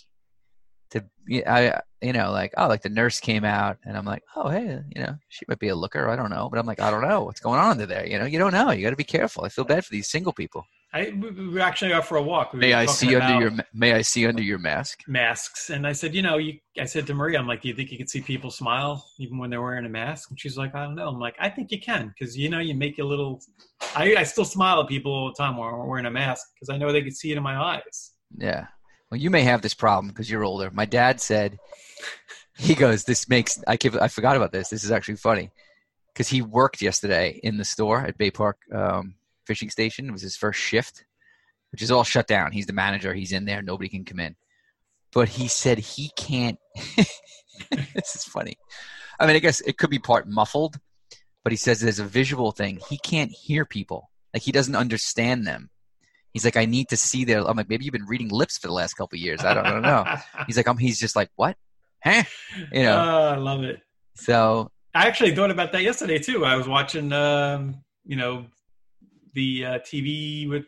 To 0.91 1.03
yeah, 1.27 1.53
I 1.53 1.81
you 2.05 2.13
know 2.13 2.31
like 2.31 2.53
oh 2.57 2.67
like 2.67 2.81
the 2.81 2.89
nurse 2.89 3.19
came 3.19 3.45
out 3.45 3.77
and 3.85 3.95
I'm 3.95 4.05
like 4.05 4.23
oh 4.35 4.49
hey 4.49 4.81
you 4.95 5.01
know 5.03 5.15
she 5.27 5.45
might 5.47 5.59
be 5.59 5.67
a 5.67 5.75
looker 5.75 6.09
I 6.09 6.15
don't 6.15 6.31
know 6.31 6.49
but 6.49 6.57
I'm 6.57 6.65
like 6.65 6.79
I 6.79 6.89
don't 6.89 7.07
know 7.07 7.23
what's 7.25 7.39
going 7.39 7.59
on 7.59 7.69
under 7.69 7.85
there 7.85 8.07
you 8.07 8.17
know 8.17 8.25
you 8.25 8.39
don't 8.39 8.53
know 8.53 8.71
you 8.71 8.81
got 8.81 8.89
to 8.89 8.95
be 8.95 9.03
careful 9.03 9.45
I 9.45 9.49
feel 9.49 9.65
bad 9.65 9.85
for 9.85 9.91
these 9.91 10.09
single 10.09 10.33
people. 10.33 10.65
I 10.91 11.11
we, 11.11 11.61
actually 11.61 11.93
out 11.93 12.07
for 12.07 12.17
a 12.17 12.21
walk. 12.21 12.53
We 12.53 12.59
May 12.59 12.73
I 12.73 12.87
see 12.87 13.15
under 13.15 13.39
your 13.39 13.51
May 13.73 13.93
I 13.93 14.01
see 14.01 14.25
under 14.25 14.41
your 14.41 14.57
mask? 14.57 15.03
masks? 15.07 15.69
And 15.69 15.85
I 15.85 15.91
said, 15.93 16.15
you 16.15 16.21
know, 16.21 16.37
you. 16.37 16.59
I 16.79 16.85
said 16.85 17.05
to 17.07 17.13
Maria, 17.13 17.37
I'm 17.37 17.47
like, 17.47 17.61
do 17.61 17.67
you 17.67 17.75
think 17.75 17.91
you 17.91 17.97
could 17.97 18.09
see 18.09 18.21
people 18.21 18.49
smile 18.49 19.05
even 19.19 19.37
when 19.37 19.49
they're 19.49 19.61
wearing 19.61 19.85
a 19.85 19.89
mask? 19.89 20.31
And 20.31 20.39
she's 20.39 20.57
like, 20.57 20.73
I 20.73 20.85
don't 20.85 20.95
know. 20.95 21.09
I'm 21.09 21.19
like, 21.19 21.35
I 21.39 21.49
think 21.49 21.71
you 21.71 21.79
can 21.79 22.13
because 22.17 22.35
you 22.37 22.49
know 22.49 22.59
you 22.59 22.73
make 22.73 22.97
a 22.97 23.03
little. 23.03 23.39
I, 23.95 24.15
I 24.15 24.23
still 24.23 24.45
smile 24.45 24.81
at 24.81 24.87
people 24.87 25.11
all 25.11 25.27
the 25.27 25.35
time 25.35 25.57
when 25.57 25.71
we're 25.71 25.85
wearing 25.85 26.07
a 26.07 26.11
mask 26.11 26.47
because 26.55 26.73
I 26.73 26.77
know 26.77 26.91
they 26.91 27.03
can 27.03 27.11
see 27.11 27.31
it 27.31 27.37
in 27.37 27.43
my 27.43 27.57
eyes. 27.57 28.13
Yeah. 28.35 28.67
Well, 29.11 29.19
you 29.19 29.29
may 29.29 29.41
have 29.41 29.61
this 29.61 29.73
problem 29.73 30.09
because 30.09 30.29
you're 30.29 30.43
older. 30.43 30.69
My 30.71 30.85
dad 30.85 31.19
said, 31.19 31.57
he 32.57 32.75
goes, 32.75 33.03
this 33.03 33.27
makes, 33.29 33.61
I, 33.67 33.75
give, 33.75 33.95
I 33.95 34.07
forgot 34.07 34.35
about 34.35 34.51
this. 34.51 34.69
This 34.69 34.83
is 34.83 34.91
actually 34.91 35.15
funny 35.15 35.51
because 36.13 36.27
he 36.27 36.41
worked 36.41 36.81
yesterday 36.81 37.39
in 37.43 37.57
the 37.57 37.65
store 37.65 38.01
at 38.01 38.17
Bay 38.17 38.29
Park 38.29 38.57
um, 38.73 39.15
Fishing 39.49 39.71
Station. 39.71 40.07
It 40.07 40.11
was 40.11 40.21
his 40.21 40.37
first 40.37 40.59
shift, 40.59 41.05
which 41.71 41.81
is 41.81 41.89
all 41.89 42.03
shut 42.03 42.27
down. 42.27 42.51
He's 42.51 42.67
the 42.67 42.73
manager. 42.73 43.15
He's 43.15 43.31
in 43.31 43.45
there. 43.45 43.63
Nobody 43.63 43.89
can 43.89 44.05
come 44.05 44.19
in. 44.19 44.35
But 45.11 45.27
he 45.27 45.47
said 45.47 45.79
he 45.79 46.11
can't. 46.15 46.59
this 46.95 48.15
is 48.15 48.23
funny. 48.25 48.57
I 49.19 49.25
mean, 49.25 49.35
I 49.35 49.39
guess 49.39 49.59
it 49.61 49.79
could 49.79 49.89
be 49.89 49.97
part 49.97 50.29
muffled, 50.29 50.79
but 51.43 51.51
he 51.51 51.57
says 51.57 51.79
there's 51.81 51.97
a 51.97 52.05
visual 52.05 52.51
thing. 52.51 52.79
He 52.91 52.99
can't 52.99 53.31
hear 53.31 53.65
people. 53.65 54.11
Like 54.35 54.43
he 54.43 54.51
doesn't 54.51 54.75
understand 54.75 55.47
them. 55.47 55.71
He's 56.31 56.45
like, 56.45 56.57
I 56.57 56.65
need 56.65 56.89
to 56.89 56.97
see 56.97 57.25
their. 57.25 57.39
I'm 57.39 57.57
like, 57.57 57.69
maybe 57.69 57.85
you've 57.85 57.91
been 57.91 58.05
reading 58.05 58.29
lips 58.29 58.59
for 58.59 58.67
the 58.67 58.73
last 58.73 58.93
couple 58.93 59.17
of 59.17 59.21
years. 59.21 59.43
I 59.43 59.55
don't, 59.55 59.65
I 59.65 59.71
don't 59.71 59.81
know. 59.81 60.05
He's 60.45 60.57
like, 60.57 60.67
I'm. 60.67 60.77
He's 60.77 60.99
just 60.99 61.15
like, 61.15 61.31
what? 61.35 61.57
Huh? 62.03 62.21
You 62.71 62.83
know. 62.83 63.03
Oh, 63.03 63.33
I 63.33 63.37
love 63.37 63.63
it. 63.63 63.81
so 64.13 64.69
I 64.93 65.07
actually 65.07 65.33
thought 65.33 65.49
about 65.49 65.71
that 65.71 65.81
yesterday 65.81 66.19
too. 66.19 66.45
I 66.45 66.55
was 66.55 66.67
watching, 66.67 67.11
um, 67.13 67.81
you 68.05 68.15
know, 68.15 68.45
the 69.39 69.65
uh, 69.65 69.79
TV 69.79 70.49
with 70.49 70.65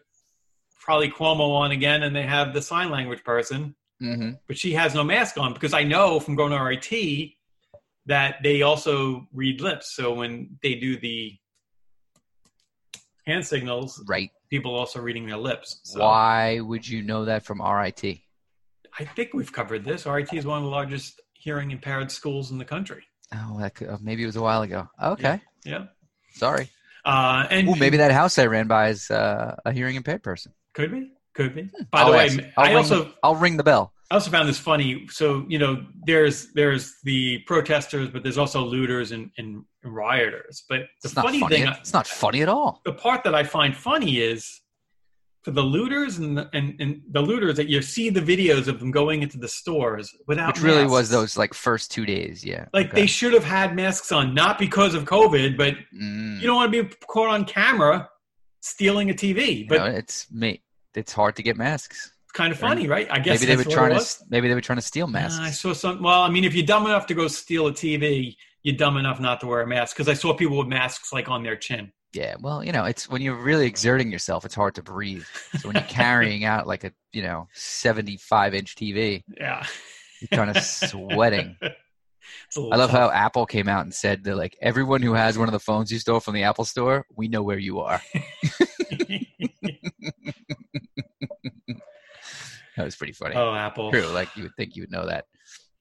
probably 0.80 1.12
Cuomo 1.12 1.54
on 1.54 1.72
again, 1.72 2.04
and 2.04 2.16
they 2.16 2.24
have 2.24 2.54
the 2.54 2.62
sign 2.62 2.90
language 2.90 3.22
person, 3.24 3.76
mhm. 4.02 4.40
but 4.48 4.58
she 4.58 4.72
has 4.74 4.96
no 4.96 5.04
mask 5.04 5.38
on 5.38 5.54
because 5.54 5.74
I 5.74 5.84
know 5.84 6.20
from 6.22 6.36
going 6.36 6.52
to 6.52 6.58
RIT 6.58 7.34
that 8.06 8.38
they 8.42 8.62
also 8.62 9.28
read 9.34 9.60
lips. 9.60 9.94
So 9.96 10.14
when 10.14 10.58
they 10.64 10.76
do 10.76 10.98
the 10.98 11.38
hand 13.28 13.46
signals, 13.46 14.02
right. 14.08 14.32
people 14.50 14.74
also 14.74 15.02
reading 15.02 15.28
their 15.28 15.38
lips. 15.38 15.82
So 15.84 16.00
Why 16.00 16.62
would 16.62 16.88
you 16.88 17.04
know 17.04 17.26
that 17.26 17.44
from 17.44 17.62
RIT? 17.62 18.04
I 19.00 19.06
think 19.16 19.34
we've 19.34 19.52
covered 19.52 19.84
this. 19.84 20.06
RIT 20.06 20.34
is 20.34 20.46
one 20.46 20.58
of 20.58 20.64
the 20.64 20.70
largest 20.70 21.22
hearing 21.34 21.72
impaired 21.72 22.10
schools 22.10 22.52
in 22.52 22.58
the 22.58 22.66
country. 22.66 23.04
Oh, 23.34 23.58
that 23.60 23.76
could, 23.76 23.90
oh, 23.90 23.98
maybe 24.02 24.24
it 24.24 24.28
was 24.28 24.36
a 24.38 24.42
while 24.42 24.62
ago. 24.62 24.88
Okay. 25.02 25.42
Yeah. 25.66 25.86
Sorry. 26.34 26.70
Uh, 27.06 27.48
and 27.50 27.68
Ooh, 27.70 27.76
maybe 27.76 27.98
that 27.98 28.12
house 28.12 28.38
I 28.38 28.46
ran 28.46 28.68
by 28.68 28.90
is 28.90 29.10
uh, 29.12 29.56
a 29.66 29.72
hearing 29.72 29.96
impaired 29.96 30.24
person. 30.24 30.54
could 30.74 30.92
be, 30.92 31.12
could 31.34 31.56
be. 31.56 31.64
By 31.92 32.02
I'll 32.02 32.12
the 32.12 32.12
way, 32.18 32.26
ask. 32.26 32.40
I'll 32.58 32.66
I 32.66 32.68
ring 32.70 32.78
also 32.78 33.12
I'll 33.24 33.36
ring 33.36 33.58
the 33.58 33.64
bell. 33.64 33.94
I 34.12 34.16
also 34.16 34.30
found 34.30 34.48
this 34.48 34.60
funny. 34.60 35.08
So 35.10 35.46
you 35.48 35.58
know, 35.58 35.84
there's 36.06 36.52
there's 36.54 36.96
the 37.04 37.40
protesters, 37.48 38.10
but 38.10 38.24
there's 38.24 38.38
also 38.38 38.62
looters 38.64 39.12
and, 39.12 39.32
and 39.38 39.64
rioters. 39.84 40.64
But 40.70 40.82
the 41.02 41.08
It's 41.08 41.16
not 41.16 41.26
funny 41.26 41.40
funny. 41.40 41.56
thing, 41.58 41.68
it's 41.80 41.94
not 41.94 42.06
funny 42.08 42.42
at 42.44 42.50
all. 42.50 42.82
the 42.86 42.94
part 42.94 43.24
that 43.24 43.34
I 43.34 43.44
find 43.44 43.76
funny 43.76 44.20
is 44.20 44.61
for 45.44 45.52
the 45.52 45.62
looters 45.62 46.18
and 46.20 46.38
the, 46.38 46.50
and, 46.54 46.76
and 46.80 47.02
the 47.12 47.22
looters 47.22 47.56
that 47.58 47.68
you 47.68 47.82
see 47.82 48.10
the 48.12 48.20
videos 48.22 48.68
of 48.68 48.80
them 48.80 48.92
going 48.92 49.24
into 49.24 49.40
the 49.40 49.48
stores 49.48 50.16
without 50.28 50.54
Which 50.56 50.64
really 50.64 50.86
was 50.86 51.10
those 51.10 51.36
like 51.38 51.54
first 51.56 51.92
two 51.92 52.06
days. 52.06 52.46
Yeah. 52.46 52.66
Like 52.74 52.88
Okay. 52.90 53.02
they 53.02 53.08
should 53.08 53.34
have 53.34 53.44
had 53.44 53.76
masks 53.76 54.12
on, 54.12 54.36
not 54.36 54.60
because 54.60 54.94
of 54.94 55.06
COVID, 55.06 55.58
but 55.58 55.74
Mm. 55.96 56.40
you 56.40 56.46
don't 56.46 56.56
want 56.58 56.72
to 56.72 56.84
be 56.84 56.96
caught 57.08 57.30
on 57.30 57.46
camera 57.46 58.08
stealing 58.62 59.10
a 59.10 59.14
TV. 59.14 59.68
But 59.68 59.78
know, 59.80 59.86
it's 59.86 60.32
me. 60.32 60.62
It's 60.94 61.12
hard 61.14 61.36
to 61.38 61.44
get 61.44 61.58
masks. 61.58 62.12
it's 62.24 62.32
kind 62.34 62.52
of 62.54 62.60
funny, 62.60 62.88
right? 62.88 63.08
I 63.10 63.18
guess 63.20 63.40
Maybe 63.42 63.48
they 63.52 63.58
were 63.58 63.64
trying 63.70 63.98
to. 63.98 64.06
Maybe 64.30 64.48
they 64.48 64.54
were 64.54 64.62
trying 64.62 64.78
to 64.78 64.82
steal 64.84 65.06
Uh, 65.08 65.10
masks. 65.10 65.40
I 65.40 65.50
saw 65.52 65.74
some. 65.74 66.04
Well, 66.04 66.22
I 66.22 66.30
mean, 66.30 66.44
if 66.44 66.54
you're 66.54 66.66
dumb 66.66 66.86
enough 66.86 67.08
to 67.08 67.14
go 67.14 67.28
steal 67.28 67.68
a 67.68 67.72
TV, 67.74 68.36
you're 68.64 68.76
dumb 68.76 68.98
enough 68.98 69.20
not 69.20 69.40
to 69.42 69.48
wear 69.48 69.62
a 69.62 69.68
mask. 69.68 69.96
Because 69.96 70.08
I 70.08 70.14
saw 70.14 70.34
people 70.36 70.58
with 70.58 70.68
masks 70.68 71.12
like 71.12 71.30
on 71.30 71.42
their 71.44 71.56
chin. 71.56 71.92
Yeah, 72.14 72.36
well, 72.42 72.64
you 72.64 72.72
know, 72.74 72.84
it's 72.86 73.08
when 73.10 73.22
you're 73.22 73.36
really 73.42 73.66
exerting 73.68 74.12
yourself, 74.12 74.44
it's 74.44 74.54
hard 74.56 74.76
to 74.76 74.84
breathe. 74.84 75.24
So 75.60 75.70
when 75.70 75.76
you're 75.78 75.86
carrying 75.88 76.44
out 76.44 76.68
like 76.68 76.84
a, 76.84 76.92
you 77.14 77.22
know, 77.24 77.48
75 77.54 78.54
inch 78.54 78.76
TV, 78.76 79.24
Yeah, 79.38 79.66
you're 80.20 80.28
kind 80.38 80.50
of 80.56 80.62
sweating. 80.64 81.58
It's 82.48 82.56
a 82.56 82.62
little 82.62 82.74
I 82.74 82.78
love 82.78 82.92
how. 82.92 83.10
Apple 83.10 83.46
came 83.46 83.68
out 83.68 83.82
and 83.82 83.94
said 83.94 84.24
that 84.26 84.36
like 84.38 84.56
everyone 84.62 85.02
who 85.02 85.14
has 85.14 85.38
one 85.38 85.48
of 85.48 85.54
the 85.54 85.60
phones 85.60 85.92
you 85.92 86.00
stole 86.00 86.20
from 86.20 86.34
the 86.36 86.44
Apple 86.44 86.66
store, 86.66 87.06
we 87.16 87.28
know 87.28 87.42
where 87.42 87.58
you 87.58 87.80
are. 87.80 88.02
That 92.78 92.86
was 92.86 92.96
pretty 92.96 93.14
funny. 93.14 93.36
oh, 93.36 93.54
Apple. 93.54 93.92
True, 93.92 94.08
like 94.08 94.36
you 94.36 94.44
would 94.44 94.56
think 94.56 94.76
you 94.76 94.84
would 94.84 94.92
know 94.92 95.06
that. 95.08 95.26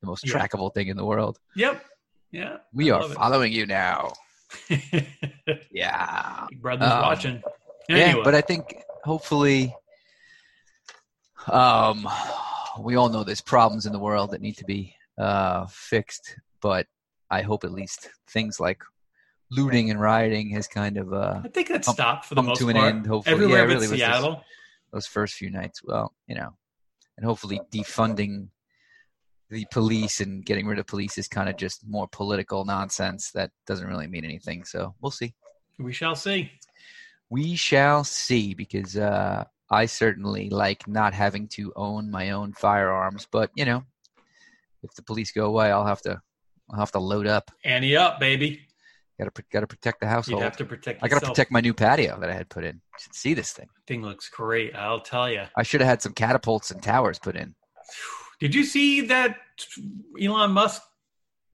The 0.01 0.07
most 0.07 0.27
Yeah. 0.27 0.35
trackable 0.35 0.73
thing 0.75 0.89
in 0.89 0.97
the 0.97 1.05
world. 1.05 1.39
Yep. 1.57 1.85
Yeah. 2.33 2.57
We 2.73 2.91
I 2.91 2.97
are 2.97 3.03
love 3.03 3.11
it. 3.13 3.15
following 3.15 3.53
you 3.53 3.67
now. 3.67 4.13
Yeah. 5.71 6.47
Big 6.51 6.61
brother's 6.63 6.91
Um, 6.91 7.01
watching. 7.03 7.43
Yeah, 7.89 8.17
but 8.23 8.35
I 8.35 8.41
think 8.41 8.75
hopefully, 9.05 9.75
um, 11.49 12.09
we 12.81 12.97
all 12.97 13.09
know 13.09 13.25
there's 13.25 13.41
problems 13.41 13.87
in 13.87 13.93
the 13.93 13.99
world 13.99 14.31
that 14.31 14.41
need 14.41 14.57
to 14.59 14.65
be 14.65 14.95
uh, 15.19 15.67
fixed. 15.69 16.37
But 16.61 16.87
I 17.31 17.43
hope 17.43 17.65
at 17.65 17.73
least 17.73 18.11
things 18.29 18.61
like 18.61 18.83
looting 19.51 19.91
and 19.91 20.01
rioting 20.01 20.51
has 20.51 20.69
kind 20.69 20.97
of 20.97 21.13
uh, 21.13 21.41
I 21.45 21.49
think 21.49 21.69
that 21.69 21.85
come- 21.85 21.95
stopped 21.95 22.27
for 22.27 22.35
the 22.35 22.43
most 22.43 22.59
to 22.61 22.69
an 22.69 22.77
part. 22.77 22.95
end. 22.95 23.07
Hopefully, 23.07 23.35
Everywhere 23.35 23.59
yeah, 23.69 23.75
really 23.75 23.87
Seattle. 23.87 24.45
those 24.93 25.07
first 25.07 25.35
few 25.35 25.51
nights. 25.51 25.81
Well, 25.83 26.15
you 26.29 26.35
know, 26.37 26.51
and 27.17 27.27
hopefully 27.27 27.61
defunding 27.73 28.49
the 29.51 29.67
police 29.73 30.21
and 30.21 30.45
getting 30.47 30.67
rid 30.67 30.79
of 30.79 30.87
police 30.87 31.19
is 31.19 31.27
kind 31.29 31.49
of 31.49 31.57
just 31.57 31.87
more 31.87 32.09
political 32.09 32.65
nonsense 32.65 33.33
that 33.33 33.51
doesn't 33.67 33.87
really 33.87 34.07
mean 34.07 34.25
anything. 34.25 34.65
So 34.65 34.95
we'll 35.01 35.11
see. 35.11 35.35
We 35.79 35.93
shall 35.93 36.15
see. 36.15 36.53
We 37.29 37.57
shall 37.57 38.05
see 38.05 38.55
because 38.55 38.97
uh, 38.97 39.45
I 39.71 39.87
certainly 39.87 40.51
like 40.51 40.87
not 40.87 41.15
having 41.15 41.49
to 41.49 41.73
own 41.75 42.11
my 42.11 42.31
own 42.31 42.53
firearms. 42.53 43.27
But 43.31 43.51
you 43.55 43.65
know, 43.65 43.83
if 44.83 44.95
the 44.95 45.03
police 45.03 45.33
go 45.33 45.47
away, 45.47 45.71
I'll 45.71 45.87
have 45.87 46.03
to 46.03 46.21
I'll 46.71 46.79
have 46.79 46.93
to 46.93 47.01
load 47.01 47.27
up. 47.27 47.51
Ante 47.65 47.97
up, 47.97 48.21
baby. 48.21 48.61
Got 49.19 49.35
to 49.35 49.45
got 49.53 49.61
to 49.61 49.67
protect 49.67 50.01
the 50.01 50.07
household. 50.07 50.43
Household. 50.43 50.45
have 50.45 50.57
to 50.59 50.65
protect 50.65 51.03
I 51.03 51.09
got 51.09 51.21
to 51.21 51.27
protect 51.27 51.51
my 51.51 51.61
new 51.61 51.75
patio 51.75 52.19
that 52.21 52.31
I 52.31 52.35
had 52.35 52.49
put 52.49 52.65
in. 52.65 52.77
You 52.77 52.99
should 53.01 53.15
see 53.15 53.35
this 53.35 53.53
thing. 53.53 53.69
Thing 53.87 54.03
looks 54.03 54.29
great. 54.29 54.75
I'll 54.77 55.01
tell 55.01 55.29
you. 55.29 55.43
I 55.57 55.63
should 55.65 55.81
have 55.81 55.89
had 55.89 56.03
some 56.03 56.13
catapults 56.13 56.71
and 56.71 56.83
towers 56.83 57.19
put 57.19 57.37
in. 57.37 57.55
Did 58.41 58.55
you 58.55 58.65
see 58.65 59.03
that 59.03 59.37
Elon 60.21 60.53
Musk 60.53 60.83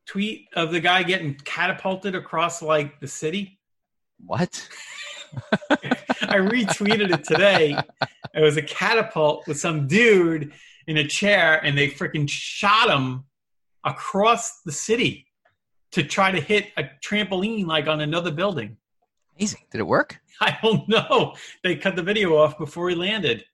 tweet 0.07 0.47
of 0.55 0.70
the 0.70 0.80
guy 0.80 1.03
getting 1.03 1.34
catapulted 1.45 2.14
across 2.14 2.62
like 2.62 3.01
the 3.01 3.09
city? 3.09 3.59
What? 4.24 4.68
I 5.70 6.37
retweeted 6.39 7.12
it 7.12 7.24
today. 7.24 7.76
It 8.34 8.41
was 8.41 8.57
a 8.57 8.62
catapult 8.62 9.47
with 9.49 9.59
some 9.59 9.87
dude 9.89 10.53
in 10.87 10.99
a 10.99 11.07
chair, 11.07 11.61
and 11.64 11.76
they 11.76 11.89
freaking 11.89 12.28
shot 12.28 12.89
him 12.89 13.24
across 13.84 14.61
the 14.62 14.72
city 14.72 15.26
to 15.93 16.03
try 16.05 16.30
to 16.30 16.41
hit 16.41 16.68
a 16.76 16.84
trampoline 17.05 17.66
like 17.66 17.87
on 17.89 18.01
another 18.01 18.30
building. 18.30 18.76
Amazing. 19.37 19.61
Did 19.70 19.80
it 19.80 19.87
work? 19.87 20.20
I 20.41 20.57
don't 20.62 20.89
know. 20.89 21.34
They 21.64 21.76
cut 21.76 21.97
the 21.97 22.03
video 22.03 22.37
off 22.37 22.57
before 22.59 22.89
he 22.89 22.95
landed. 22.95 23.45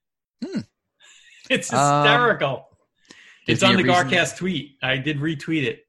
Hmm. 0.45 0.61
It's 1.51 1.73
Um, 1.73 2.03
hysterical. 2.05 2.57
gives 2.59 2.72
it's 3.47 3.63
on 3.63 3.77
the 3.77 3.83
Garcast 3.83 4.37
tweet. 4.37 4.77
I 4.83 4.97
did 4.97 5.19
retweet 5.19 5.65
it. 5.65 5.87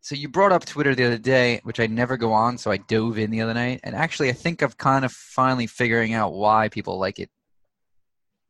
So 0.00 0.14
you 0.14 0.28
brought 0.28 0.52
up 0.52 0.66
Twitter 0.66 0.94
the 0.94 1.04
other 1.04 1.18
day, 1.18 1.60
which 1.64 1.80
I 1.80 1.86
never 1.86 2.18
go 2.18 2.32
on, 2.32 2.58
so 2.58 2.70
I 2.70 2.76
dove 2.76 3.18
in 3.18 3.30
the 3.30 3.40
other 3.40 3.54
night, 3.54 3.80
and 3.84 3.94
actually 3.94 4.28
I 4.28 4.32
think 4.32 4.62
I've 4.62 4.76
kind 4.76 5.04
of 5.04 5.12
finally 5.12 5.66
figuring 5.66 6.12
out 6.12 6.34
why 6.34 6.68
people 6.68 6.98
like 6.98 7.18
it. 7.18 7.30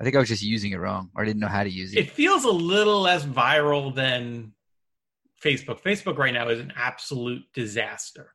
I 0.00 0.04
think 0.04 0.16
I 0.16 0.18
was 0.18 0.28
just 0.28 0.42
using 0.42 0.72
it 0.72 0.76
wrong, 0.76 1.10
or 1.14 1.22
I 1.22 1.24
didn't 1.24 1.40
know 1.40 1.46
how 1.46 1.62
to 1.62 1.70
use 1.70 1.92
it. 1.92 1.98
It 1.98 2.10
feels 2.10 2.44
a 2.44 2.50
little 2.50 3.00
less 3.00 3.24
viral 3.24 3.94
than 3.94 4.52
Facebook. 5.42 5.80
Facebook 5.80 6.18
right 6.18 6.34
now 6.34 6.48
is 6.48 6.58
an 6.58 6.72
absolute 6.74 7.44
disaster. 7.54 8.34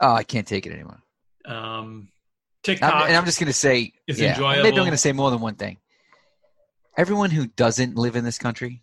Oh, 0.00 0.12
I 0.12 0.22
can't 0.22 0.46
take 0.46 0.66
it 0.66 0.72
anymore. 0.72 1.00
Um, 1.46 1.54
I'm, 1.54 2.08
TikTok. 2.62 3.08
and 3.08 3.16
I'm 3.16 3.24
just 3.24 3.40
going 3.40 3.46
to 3.46 3.54
say, 3.54 3.94
is 4.06 4.20
yeah, 4.20 4.32
enjoyable. 4.32 4.62
maybe 4.64 4.76
I'm 4.76 4.82
going 4.82 4.90
to 4.90 4.98
say 4.98 5.12
more 5.12 5.30
than 5.30 5.40
one 5.40 5.54
thing. 5.54 5.78
Everyone 6.96 7.30
who 7.30 7.46
doesn't 7.46 7.96
live 7.96 8.16
in 8.16 8.24
this 8.24 8.38
country, 8.38 8.82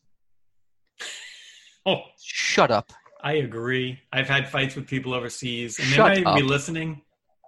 oh, 1.85 2.01
shut 2.21 2.71
up. 2.71 2.91
I 3.21 3.33
agree. 3.33 3.99
I've 4.13 4.27
had 4.27 4.49
fights 4.49 4.75
with 4.75 4.87
people 4.87 5.13
overseas, 5.13 5.79
and 5.79 5.91
they 5.91 6.21
might 6.23 6.35
be 6.35 6.43
listening. 6.43 7.01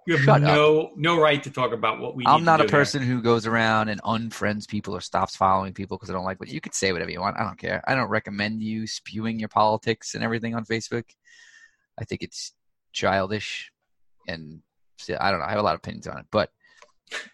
You 0.08 0.16
have 0.16 0.24
Shut 0.24 0.40
no 0.40 0.92
no 0.96 1.20
right 1.20 1.42
to 1.42 1.50
talk 1.50 1.72
about 1.72 2.00
what 2.00 2.16
we. 2.16 2.24
I'm 2.26 2.40
need 2.40 2.46
not 2.46 2.62
a 2.62 2.64
person 2.64 3.02
who 3.02 3.20
goes 3.20 3.46
around 3.46 3.90
and 3.90 4.02
unfriends 4.02 4.66
people 4.66 4.96
or 4.96 5.02
stops 5.02 5.36
following 5.36 5.74
people 5.74 5.98
because 5.98 6.08
I 6.08 6.14
don't 6.14 6.24
like 6.24 6.40
what 6.40 6.48
you 6.48 6.62
could 6.62 6.74
say 6.74 6.92
whatever 6.92 7.10
you 7.10 7.20
want. 7.20 7.36
I 7.36 7.44
don't 7.44 7.58
care. 7.58 7.84
I 7.86 7.94
don't 7.94 8.08
recommend 8.08 8.62
you 8.62 8.86
spewing 8.86 9.38
your 9.38 9.50
politics 9.50 10.14
and 10.14 10.24
everything 10.24 10.54
on 10.54 10.64
Facebook. 10.64 11.04
I 12.00 12.04
think 12.04 12.22
it's 12.22 12.54
childish 12.92 13.70
and 14.26 14.62
I 15.20 15.30
don't 15.30 15.40
know. 15.40 15.46
I 15.46 15.50
have 15.50 15.60
a 15.60 15.62
lot 15.62 15.74
of 15.74 15.80
opinions 15.80 16.06
on 16.06 16.16
it. 16.16 16.26
But 16.30 16.50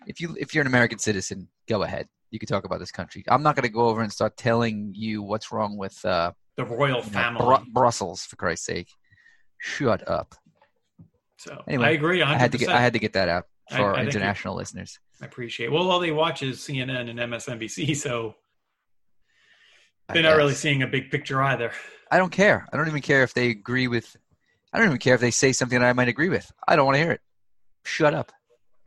if 0.08 0.20
you 0.20 0.36
if 0.38 0.52
you're 0.52 0.62
an 0.62 0.66
American 0.66 0.98
citizen, 0.98 1.48
go 1.68 1.84
ahead. 1.84 2.08
You 2.34 2.40
can 2.40 2.48
talk 2.48 2.64
about 2.64 2.80
this 2.80 2.90
country. 2.90 3.22
I'm 3.28 3.44
not 3.44 3.54
going 3.54 3.62
to 3.62 3.68
go 3.72 3.86
over 3.86 4.02
and 4.02 4.12
start 4.12 4.36
telling 4.36 4.90
you 4.92 5.22
what's 5.22 5.52
wrong 5.52 5.76
with 5.76 6.04
uh, 6.04 6.32
the 6.56 6.64
royal 6.64 6.96
know, 6.96 7.02
family. 7.02 7.44
Bru- 7.44 7.72
Brussels 7.72 8.24
for 8.24 8.34
Christ's 8.34 8.66
sake. 8.66 8.88
Shut 9.60 10.08
up. 10.08 10.34
so 11.36 11.62
Anyway, 11.68 11.86
I 11.86 11.90
agree. 11.90 12.18
100%. 12.18 12.24
I 12.26 12.36
had 12.36 12.50
to 12.50 12.58
get 12.58 12.68
I 12.70 12.80
had 12.80 12.92
to 12.94 12.98
get 12.98 13.12
that 13.12 13.28
out 13.28 13.44
for 13.70 13.94
I 13.94 14.00
you- 14.00 14.08
international 14.08 14.56
listeners. 14.56 14.98
I 15.22 15.26
appreciate. 15.26 15.70
Well, 15.70 15.88
all 15.88 16.00
they 16.00 16.10
watch 16.10 16.42
is 16.42 16.58
CNN 16.58 17.08
and 17.08 17.20
MSNBC, 17.20 17.94
so 17.96 18.34
they're 20.08 20.24
not 20.24 20.36
really 20.36 20.54
seeing 20.54 20.82
a 20.82 20.88
big 20.88 21.12
picture 21.12 21.40
either. 21.40 21.70
I 22.10 22.18
don't 22.18 22.32
care. 22.32 22.66
I 22.72 22.76
don't 22.76 22.88
even 22.88 23.00
care 23.00 23.22
if 23.22 23.32
they 23.32 23.50
agree 23.50 23.86
with. 23.86 24.16
I 24.72 24.78
don't 24.78 24.88
even 24.88 24.98
care 24.98 25.14
if 25.14 25.20
they 25.20 25.30
say 25.30 25.52
something 25.52 25.78
that 25.78 25.86
I 25.86 25.92
might 25.92 26.08
agree 26.08 26.30
with. 26.30 26.50
I 26.66 26.74
don't 26.74 26.84
want 26.84 26.96
to 26.96 27.02
hear 27.04 27.12
it. 27.12 27.20
Shut 27.84 28.12
up. 28.12 28.32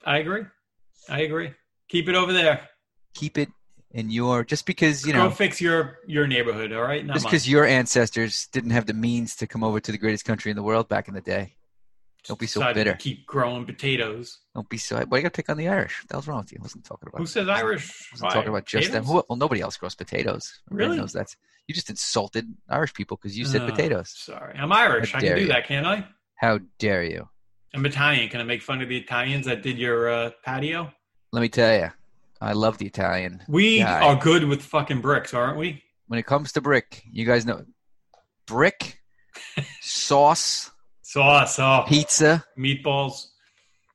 I 0.05 0.17
agree. 0.17 0.43
I 1.07 1.21
agree. 1.21 1.53
Keep 1.87 2.09
it 2.09 2.15
over 2.15 2.33
there. 2.33 2.67
Keep 3.17 3.37
it 3.37 3.49
in 3.91 4.09
your. 4.09 4.43
Just 4.43 4.65
because 4.65 5.05
you 5.05 5.13
know 5.13 5.29
Go 5.29 5.35
fix 5.35 5.59
your 5.59 5.99
your 6.07 6.27
neighborhood. 6.27 6.71
All 6.71 6.81
right. 6.83 7.05
Not 7.05 7.15
just 7.15 7.25
because 7.25 7.49
your 7.49 7.65
ancestors 7.65 8.47
didn't 8.51 8.71
have 8.71 8.85
the 8.85 8.93
means 8.93 9.35
to 9.37 9.47
come 9.47 9.63
over 9.63 9.79
to 9.79 9.91
the 9.91 9.97
greatest 9.97 10.25
country 10.25 10.51
in 10.51 10.55
the 10.57 10.63
world 10.63 10.87
back 10.87 11.07
in 11.07 11.13
the 11.13 11.21
day. 11.21 11.55
Don't 12.27 12.39
be 12.39 12.47
so 12.47 12.73
bitter. 12.73 12.93
Keep 12.99 13.25
growing 13.25 13.65
potatoes. 13.65 14.39
Don't 14.53 14.67
be 14.67 14.77
so. 14.77 14.97
Why 15.07 15.17
you 15.17 15.23
got 15.23 15.33
to 15.33 15.37
pick 15.37 15.49
on 15.49 15.55
the 15.57 15.69
Irish? 15.69 16.01
What 16.01 16.09
the 16.09 16.13
hell's 16.15 16.27
wrong 16.27 16.39
with 16.39 16.51
you? 16.51 16.57
I 16.59 16.63
wasn't 16.63 16.83
talking 16.83 17.07
about. 17.07 17.19
Who 17.19 17.25
says 17.25 17.47
Irish? 17.47 17.89
I 17.89 18.15
wasn't 18.15 18.31
talking 18.33 18.49
about 18.49 18.65
just 18.65 18.91
them. 18.91 19.05
Who, 19.05 19.23
well, 19.29 19.37
nobody 19.37 19.61
else 19.61 19.77
grows 19.77 19.95
potatoes. 19.95 20.59
Everybody 20.69 20.87
Really? 20.89 20.99
knows 20.99 21.13
that. 21.13 21.33
You 21.67 21.73
just 21.75 21.89
insulted 21.89 22.53
Irish 22.69 22.93
people 22.93 23.17
because 23.17 23.37
you 23.37 23.45
said 23.45 23.61
Uh, 23.61 23.69
potatoes. 23.69 24.13
Sorry, 24.15 24.57
I'm 24.57 24.71
Irish. 24.73 25.13
I 25.15 25.19
can 25.21 25.35
do 25.37 25.41
you. 25.43 25.47
that, 25.47 25.67
can't 25.67 25.85
I? 25.87 26.05
How 26.35 26.59
dare 26.79 27.03
you? 27.03 27.29
I'm 27.73 27.85
Italian. 27.85 28.27
Can 28.29 28.41
I 28.41 28.43
make 28.43 28.61
fun 28.61 28.81
of 28.81 28.89
the 28.89 28.97
Italians 28.97 29.45
that 29.45 29.61
did 29.63 29.77
your 29.77 30.09
uh, 30.09 30.29
patio? 30.43 30.91
Let 31.31 31.41
me 31.41 31.49
tell 31.49 31.73
you, 31.77 31.91
I 32.41 32.53
love 32.53 32.77
the 32.77 32.85
Italian. 32.85 33.41
We 33.47 33.81
I- 33.81 34.01
are 34.07 34.15
good 34.15 34.43
with 34.45 34.61
fucking 34.61 35.01
bricks, 35.01 35.33
aren't 35.33 35.57
we? 35.57 35.83
when 36.07 36.19
it 36.19 36.25
comes 36.25 36.53
to 36.53 36.61
brick, 36.61 37.03
you 37.11 37.25
guys 37.25 37.45
know 37.45 37.65
brick, 38.45 38.99
sauce, 39.81 40.71
Sauce, 41.01 41.59
oh, 41.59 41.83
pizza, 41.87 42.43
meatballs. 42.57 43.27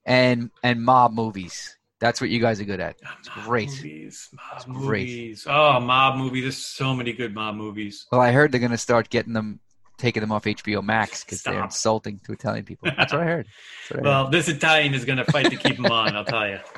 and 0.06 0.50
and 0.62 0.82
mob 0.82 1.12
movies. 1.12 1.76
That's 2.00 2.20
what 2.20 2.30
you 2.30 2.40
guys 2.40 2.60
are 2.60 2.64
good 2.64 2.80
at. 2.80 2.96
Ah, 3.06 3.16
it's 3.20 3.28
great. 3.28 3.68
Movies, 3.68 4.28
mob 4.32 4.44
It's 4.56 4.64
great. 4.64 5.06
movies. 5.08 5.46
Oh, 5.48 5.78
mob 5.80 6.16
movies. 6.18 6.42
There's 6.42 6.56
so 6.56 6.94
many 6.94 7.12
good 7.12 7.32
mob 7.32 7.54
movies. 7.54 8.06
Well, 8.10 8.20
I 8.20 8.32
heard 8.32 8.50
they're 8.50 8.58
going 8.60 8.72
to 8.72 8.78
start 8.78 9.08
getting 9.08 9.32
them 9.34 9.60
taking 9.98 10.20
them 10.20 10.32
off 10.32 10.42
HBO 10.44 10.82
Max 10.82 11.22
because 11.22 11.42
they're 11.44 11.62
insulting 11.62 12.18
to 12.24 12.32
Italian 12.32 12.64
people. 12.64 12.90
That's 12.96 13.12
what 13.12 13.22
I 13.22 13.24
heard. 13.24 13.46
What 13.88 13.92
I 13.92 13.94
heard. 13.98 14.04
Well, 14.04 14.30
this 14.30 14.48
Italian 14.48 14.94
is 14.94 15.04
going 15.04 15.18
to 15.18 15.24
fight 15.26 15.48
to 15.50 15.56
keep 15.56 15.76
them 15.76 15.86
on. 15.86 16.16
I'll 16.16 16.24
tell 16.24 16.48
you. 16.48 16.58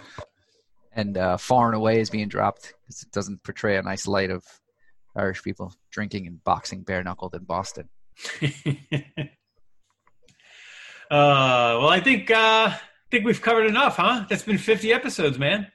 and 0.94 1.16
uh, 1.16 1.36
Far 1.36 1.66
and 1.66 1.76
Away 1.76 2.00
is 2.00 2.10
being 2.10 2.28
dropped 2.28 2.74
because 2.82 3.02
it 3.02 3.10
doesn't 3.12 3.42
portray 3.42 3.76
a 3.76 3.82
nice 3.82 4.06
light 4.06 4.30
of 4.30 4.44
Irish 5.16 5.42
people 5.42 5.74
drinking 5.90 6.26
and 6.26 6.42
boxing 6.44 6.82
bare 6.82 7.02
knuckled 7.02 7.34
in 7.34 7.44
Boston. 7.44 7.88
Uh, 11.10 11.78
well, 11.78 11.90
I 11.90 12.00
think 12.00 12.30
uh, 12.30 12.70
I 12.70 12.80
think 13.10 13.24
we've 13.24 13.40
covered 13.40 13.66
enough, 13.66 13.96
huh? 13.98 14.24
That's 14.28 14.42
been 14.42 14.58
50 14.58 14.92
episodes, 14.92 15.38
man. 15.38 15.70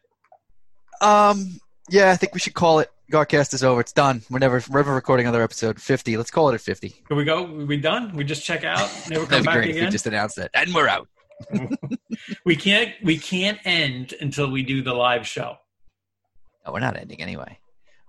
Um, 1.02 1.60
yeah, 1.90 2.12
I 2.12 2.16
think 2.16 2.34
we 2.34 2.40
should 2.40 2.56
call 2.56 2.80
it. 2.80 2.92
Garcast 3.12 3.54
is 3.54 3.64
over. 3.64 3.82
It's 3.82 3.94
done. 3.94 4.22
We're 4.30 4.40
never, 4.40 4.62
we're 4.70 4.80
never 4.80 4.94
recording 4.94 5.26
another 5.26 5.42
episode. 5.42 5.82
Fifty. 5.82 6.16
Let's 6.16 6.30
call 6.30 6.50
it 6.50 6.54
at 6.56 6.62
fifty. 6.62 6.90
Here 7.08 7.18
we 7.18 7.24
go. 7.24 7.44
We 7.44 7.78
done? 7.78 8.16
We 8.16 8.24
just 8.24 8.44
check 8.44 8.64
out. 8.64 8.90
Never 9.10 9.26
come 9.26 9.30
That'd 9.30 9.44
be 9.44 9.46
back 9.46 9.56
great 9.56 9.76
if 9.76 9.84
we 9.84 9.90
just 9.90 10.06
announced 10.06 10.38
it, 10.38 10.52
and 10.54 10.74
we're 10.76 10.88
out. 10.88 11.08
We 12.46 12.56
can't. 12.56 12.94
We 13.04 13.18
can't 13.18 13.60
end 13.66 14.14
until 14.20 14.52
we 14.52 14.64
do 14.64 14.82
the 14.82 14.94
live 14.94 15.26
show. 15.26 15.56
Oh, 16.66 16.74
we're 16.74 16.80
not 16.80 16.98
ending 16.98 17.22
anyway. 17.22 17.58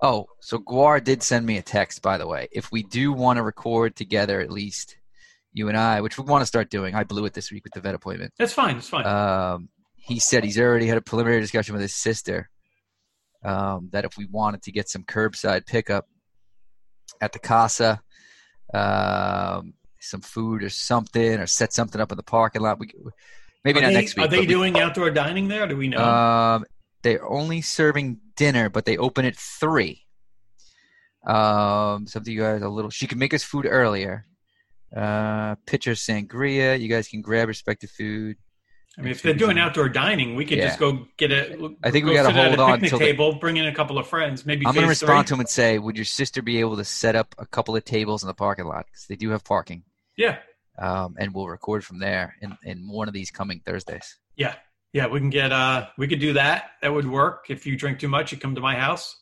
Oh, 0.03 0.27
so 0.41 0.59
Guar 0.59 1.03
did 1.03 1.23
send 1.23 1.47
me 1.47 1.59
a 1.59 1.63
text, 1.63 2.03
by 2.03 2.17
the 2.19 2.27
way. 2.27 2.49
If 2.53 2.73
we 2.73 2.83
do 2.83 3.13
want 3.13 3.37
to 3.37 3.43
record 3.43 3.97
together, 3.97 4.41
at 4.41 4.51
least 4.51 4.97
you 5.53 5.69
and 5.69 5.77
I, 5.77 6.01
which 6.01 6.19
we 6.19 6.25
want 6.25 6.43
to 6.43 6.47
start 6.47 6.71
doing, 6.71 6.95
I 6.95 7.05
blew 7.05 7.25
it 7.27 7.35
this 7.35 7.53
week 7.53 7.65
with 7.65 7.75
the 7.75 7.81
vet 7.81 7.95
appointment. 7.95 8.33
That's 8.39 8.53
fine. 8.53 8.77
It's 8.77 8.89
fine. 8.89 9.07
Um, 9.07 9.69
he 9.97 10.19
said 10.19 10.43
he's 10.43 10.59
already 10.59 10.87
had 10.87 10.97
a 10.97 11.03
preliminary 11.03 11.41
discussion 11.41 11.75
with 11.75 11.83
his 11.83 11.95
sister 11.95 12.49
um, 13.45 13.91
that 13.93 14.05
if 14.05 14.17
we 14.17 14.27
wanted 14.27 14.63
to 14.63 14.73
get 14.73 14.89
some 14.89 15.05
curbside 15.05 15.67
pickup 15.67 16.07
at 17.21 17.33
the 17.33 17.39
casa, 17.39 18.01
um, 18.73 19.75
some 20.01 20.21
food 20.21 20.63
or 20.63 20.71
something, 20.71 21.39
or 21.39 21.47
set 21.47 21.73
something 21.73 22.01
up 22.01 22.11
in 22.13 22.17
the 22.17 22.23
parking 22.23 22.63
lot, 22.63 22.79
we 22.79 22.91
maybe 23.65 23.79
are 23.79 23.83
not 23.83 23.89
they, 23.89 23.95
next 23.95 24.17
week. 24.17 24.25
Are 24.27 24.29
they 24.29 24.37
but 24.39 24.41
we- 24.43 24.47
doing 24.47 24.79
outdoor 24.79 25.11
dining 25.11 25.49
there? 25.49 25.67
Do 25.67 25.77
we 25.77 25.89
know? 25.89 26.03
um, 26.05 26.65
they're 27.03 27.27
only 27.27 27.61
serving 27.63 28.19
dinner, 28.37 28.69
but 28.69 28.85
they 28.85 28.97
open 28.97 29.25
at 29.25 29.37
three. 29.37 30.03
Um, 31.27 32.07
you 32.25 32.41
guys 32.41 32.63
a 32.63 32.69
little. 32.69 32.91
She 32.91 33.07
can 33.07 33.19
make 33.19 33.35
us 33.35 33.43
food 33.43 33.67
earlier. 33.69 34.27
Uh, 34.95 35.55
pitcher 35.67 35.93
sangria. 35.93 36.81
You 36.81 36.89
guys 36.89 37.09
can 37.09 37.21
grab 37.23 37.49
respective 37.49 37.91
food. 37.91 38.37
I 38.99 39.03
mean, 39.03 39.13
if 39.13 39.23
they're 39.23 39.35
doing 39.35 39.57
outdoor 39.59 39.89
dining, 39.89 40.35
we 40.35 40.45
could 40.45 40.59
Yeah. 40.59 40.67
just 40.69 40.79
go 40.81 41.07
get 41.17 41.31
a. 41.31 41.75
I 41.85 41.91
think 41.91 42.07
we 42.07 42.13
go 42.13 42.23
gotta 42.23 42.35
sit 42.35 42.37
at 42.41 42.47
hold 42.49 42.59
a 42.59 42.63
on 42.63 42.73
picnic 42.73 42.91
till 42.91 42.99
the- 42.99 43.05
table, 43.05 43.35
bring 43.35 43.57
in 43.57 43.67
a 43.67 43.75
couple 43.75 43.99
of 43.99 44.09
friends, 44.09 44.45
maybe. 44.45 44.67
I'm 44.67 44.75
going 44.75 44.85
to 44.85 44.89
respond 44.89 45.27
three. 45.27 45.29
to 45.29 45.35
him 45.35 45.41
and 45.41 45.49
say, 45.49 45.79
"Would 45.79 45.97
your 45.97 46.05
sister 46.05 46.43
be 46.43 46.59
able 46.59 46.77
to 46.77 46.85
set 46.85 47.15
up 47.15 47.35
a 47.39 47.47
couple 47.47 47.77
of 47.77 47.85
tables 47.85 48.23
in 48.23 48.27
the 48.27 48.35
parking 48.35 48.65
lot 48.65 48.87
because 48.87 49.07
they 49.07 49.15
do 49.17 49.31
have 49.31 49.45
parking, 49.45 49.85
Yeah, 50.17 50.39
um, 50.79 51.17
and 51.19 51.35
we'll 51.35 51.49
record 51.49 51.85
from 51.85 51.99
there 51.99 52.37
in, 52.41 52.57
in 52.65 52.89
one 52.89 53.09
of 53.09 53.15
these 53.15 53.31
coming 53.31 53.61
Thursdays." 53.65 54.17
yeah, 54.37 54.55
yeah. 54.93 55.07
We 55.07 55.21
can 55.21 55.31
get. 55.31 55.53
Uh, 55.53 55.87
we 55.99 56.09
could 56.09 56.21
do 56.21 56.33
that. 56.35 56.71
That 56.83 56.93
would 56.93 57.09
work. 57.09 57.47
If 57.49 57.67
you 57.67 57.77
drink 57.77 57.99
too 57.99 58.09
much, 58.09 58.33
you 58.33 58.39
come 58.39 58.55
to 58.55 58.61
my 58.61 58.75
house. 58.77 59.17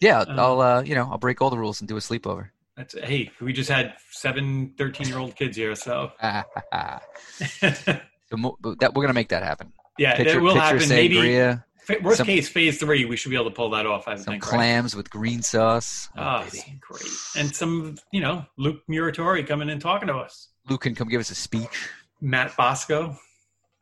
Yeah, 0.00 0.20
Um, 0.20 0.38
I'll 0.38 0.60
uh, 0.60 0.82
you 0.82 0.94
know 0.94 1.08
I'll 1.10 1.18
break 1.18 1.40
all 1.40 1.50
the 1.50 1.58
rules 1.58 1.80
and 1.80 1.88
do 1.88 1.96
a 1.96 2.00
sleepover. 2.00 2.50
That's 2.76 2.94
hey. 2.98 3.30
We 3.40 3.54
just 3.54 3.70
had 3.70 3.94
seven 4.10 4.74
13 4.76 5.08
year 5.08 5.18
old 5.18 5.34
kids 5.34 5.56
here, 5.56 5.74
so 5.74 6.12
so 6.20 8.36
mo- 8.36 8.58
that 8.80 8.94
we're 8.94 9.02
going 9.02 9.08
to 9.08 9.14
make 9.14 9.30
that 9.30 9.42
happen. 9.42 9.72
yeah, 9.98 10.16
Pitcher, 10.16 10.34
that 10.34 10.42
will 10.42 10.54
happen. 10.54 10.88
Maybe 10.88 11.16
sangria, 11.16 11.64
worst 12.02 12.18
some- 12.18 12.26
case, 12.26 12.48
phase 12.48 12.78
three, 12.78 13.04
we 13.04 13.16
should 13.16 13.30
be 13.30 13.36
able 13.36 13.46
to 13.46 13.50
pull 13.54 13.70
that 13.70 13.86
off. 13.86 14.08
I 14.08 14.16
some 14.16 14.24
think. 14.24 14.44
right? 14.46 14.50
clams 14.58 14.94
with 14.96 15.08
green 15.10 15.42
sauce. 15.42 16.08
Oh, 16.16 16.44
Oh, 16.46 16.60
great. 16.80 17.12
And 17.36 17.54
some, 17.54 17.96
you 18.12 18.20
know, 18.20 18.44
Luke 18.58 18.82
Muratori 18.90 19.46
coming 19.46 19.68
in 19.68 19.78
talking 19.80 20.08
to 20.08 20.14
us. 20.14 20.48
Luke 20.68 20.80
can 20.82 20.94
come 20.94 21.08
give 21.08 21.20
us 21.20 21.30
a 21.30 21.34
speech. 21.34 21.88
Matt 22.20 22.56
Bosco. 22.56 23.16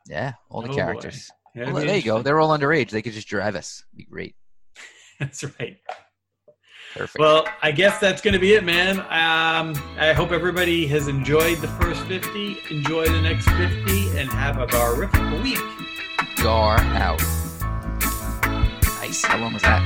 Yeah, 0.07 0.33
all 0.49 0.61
the 0.61 0.69
Oh, 0.69 0.75
characters. 0.75 1.31
Yeah, 1.55 1.71
Well, 1.71 1.85
there 1.85 1.95
you 1.95 2.03
go. 2.03 2.21
They're 2.21 2.39
all 2.39 2.55
underage. 2.55 2.89
They 2.91 3.01
could 3.01 3.13
just 3.13 3.27
drive 3.27 3.55
us. 3.55 3.83
Be 3.95 4.03
great. 4.03 4.35
That's 5.19 5.43
right. 5.59 5.77
Perfect. 6.93 7.17
Well, 7.19 7.45
I 7.61 7.71
guess 7.71 7.99
that's 7.99 8.21
going 8.21 8.35
to 8.35 8.39
be 8.39 8.53
it, 8.53 8.63
man. 8.63 8.99
Um, 8.99 9.75
I 9.99 10.13
hope 10.13 10.31
everybody 10.31 10.87
has 10.87 11.09
enjoyed 11.09 11.57
the 11.57 11.67
first 11.67 12.01
50. 12.03 12.57
Enjoy 12.71 13.05
the 13.05 13.21
next 13.21 13.49
50 13.49 14.17
and 14.17 14.29
have 14.29 14.57
a 14.59 14.67
horrific 14.67 15.43
week. 15.43 15.59
Gar 16.37 16.77
out. 16.79 17.21
How 19.23 19.37
long 19.39 19.53
was 19.53 19.61
that? 19.61 19.81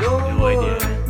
No 0.00 0.46
idea. 0.46 1.01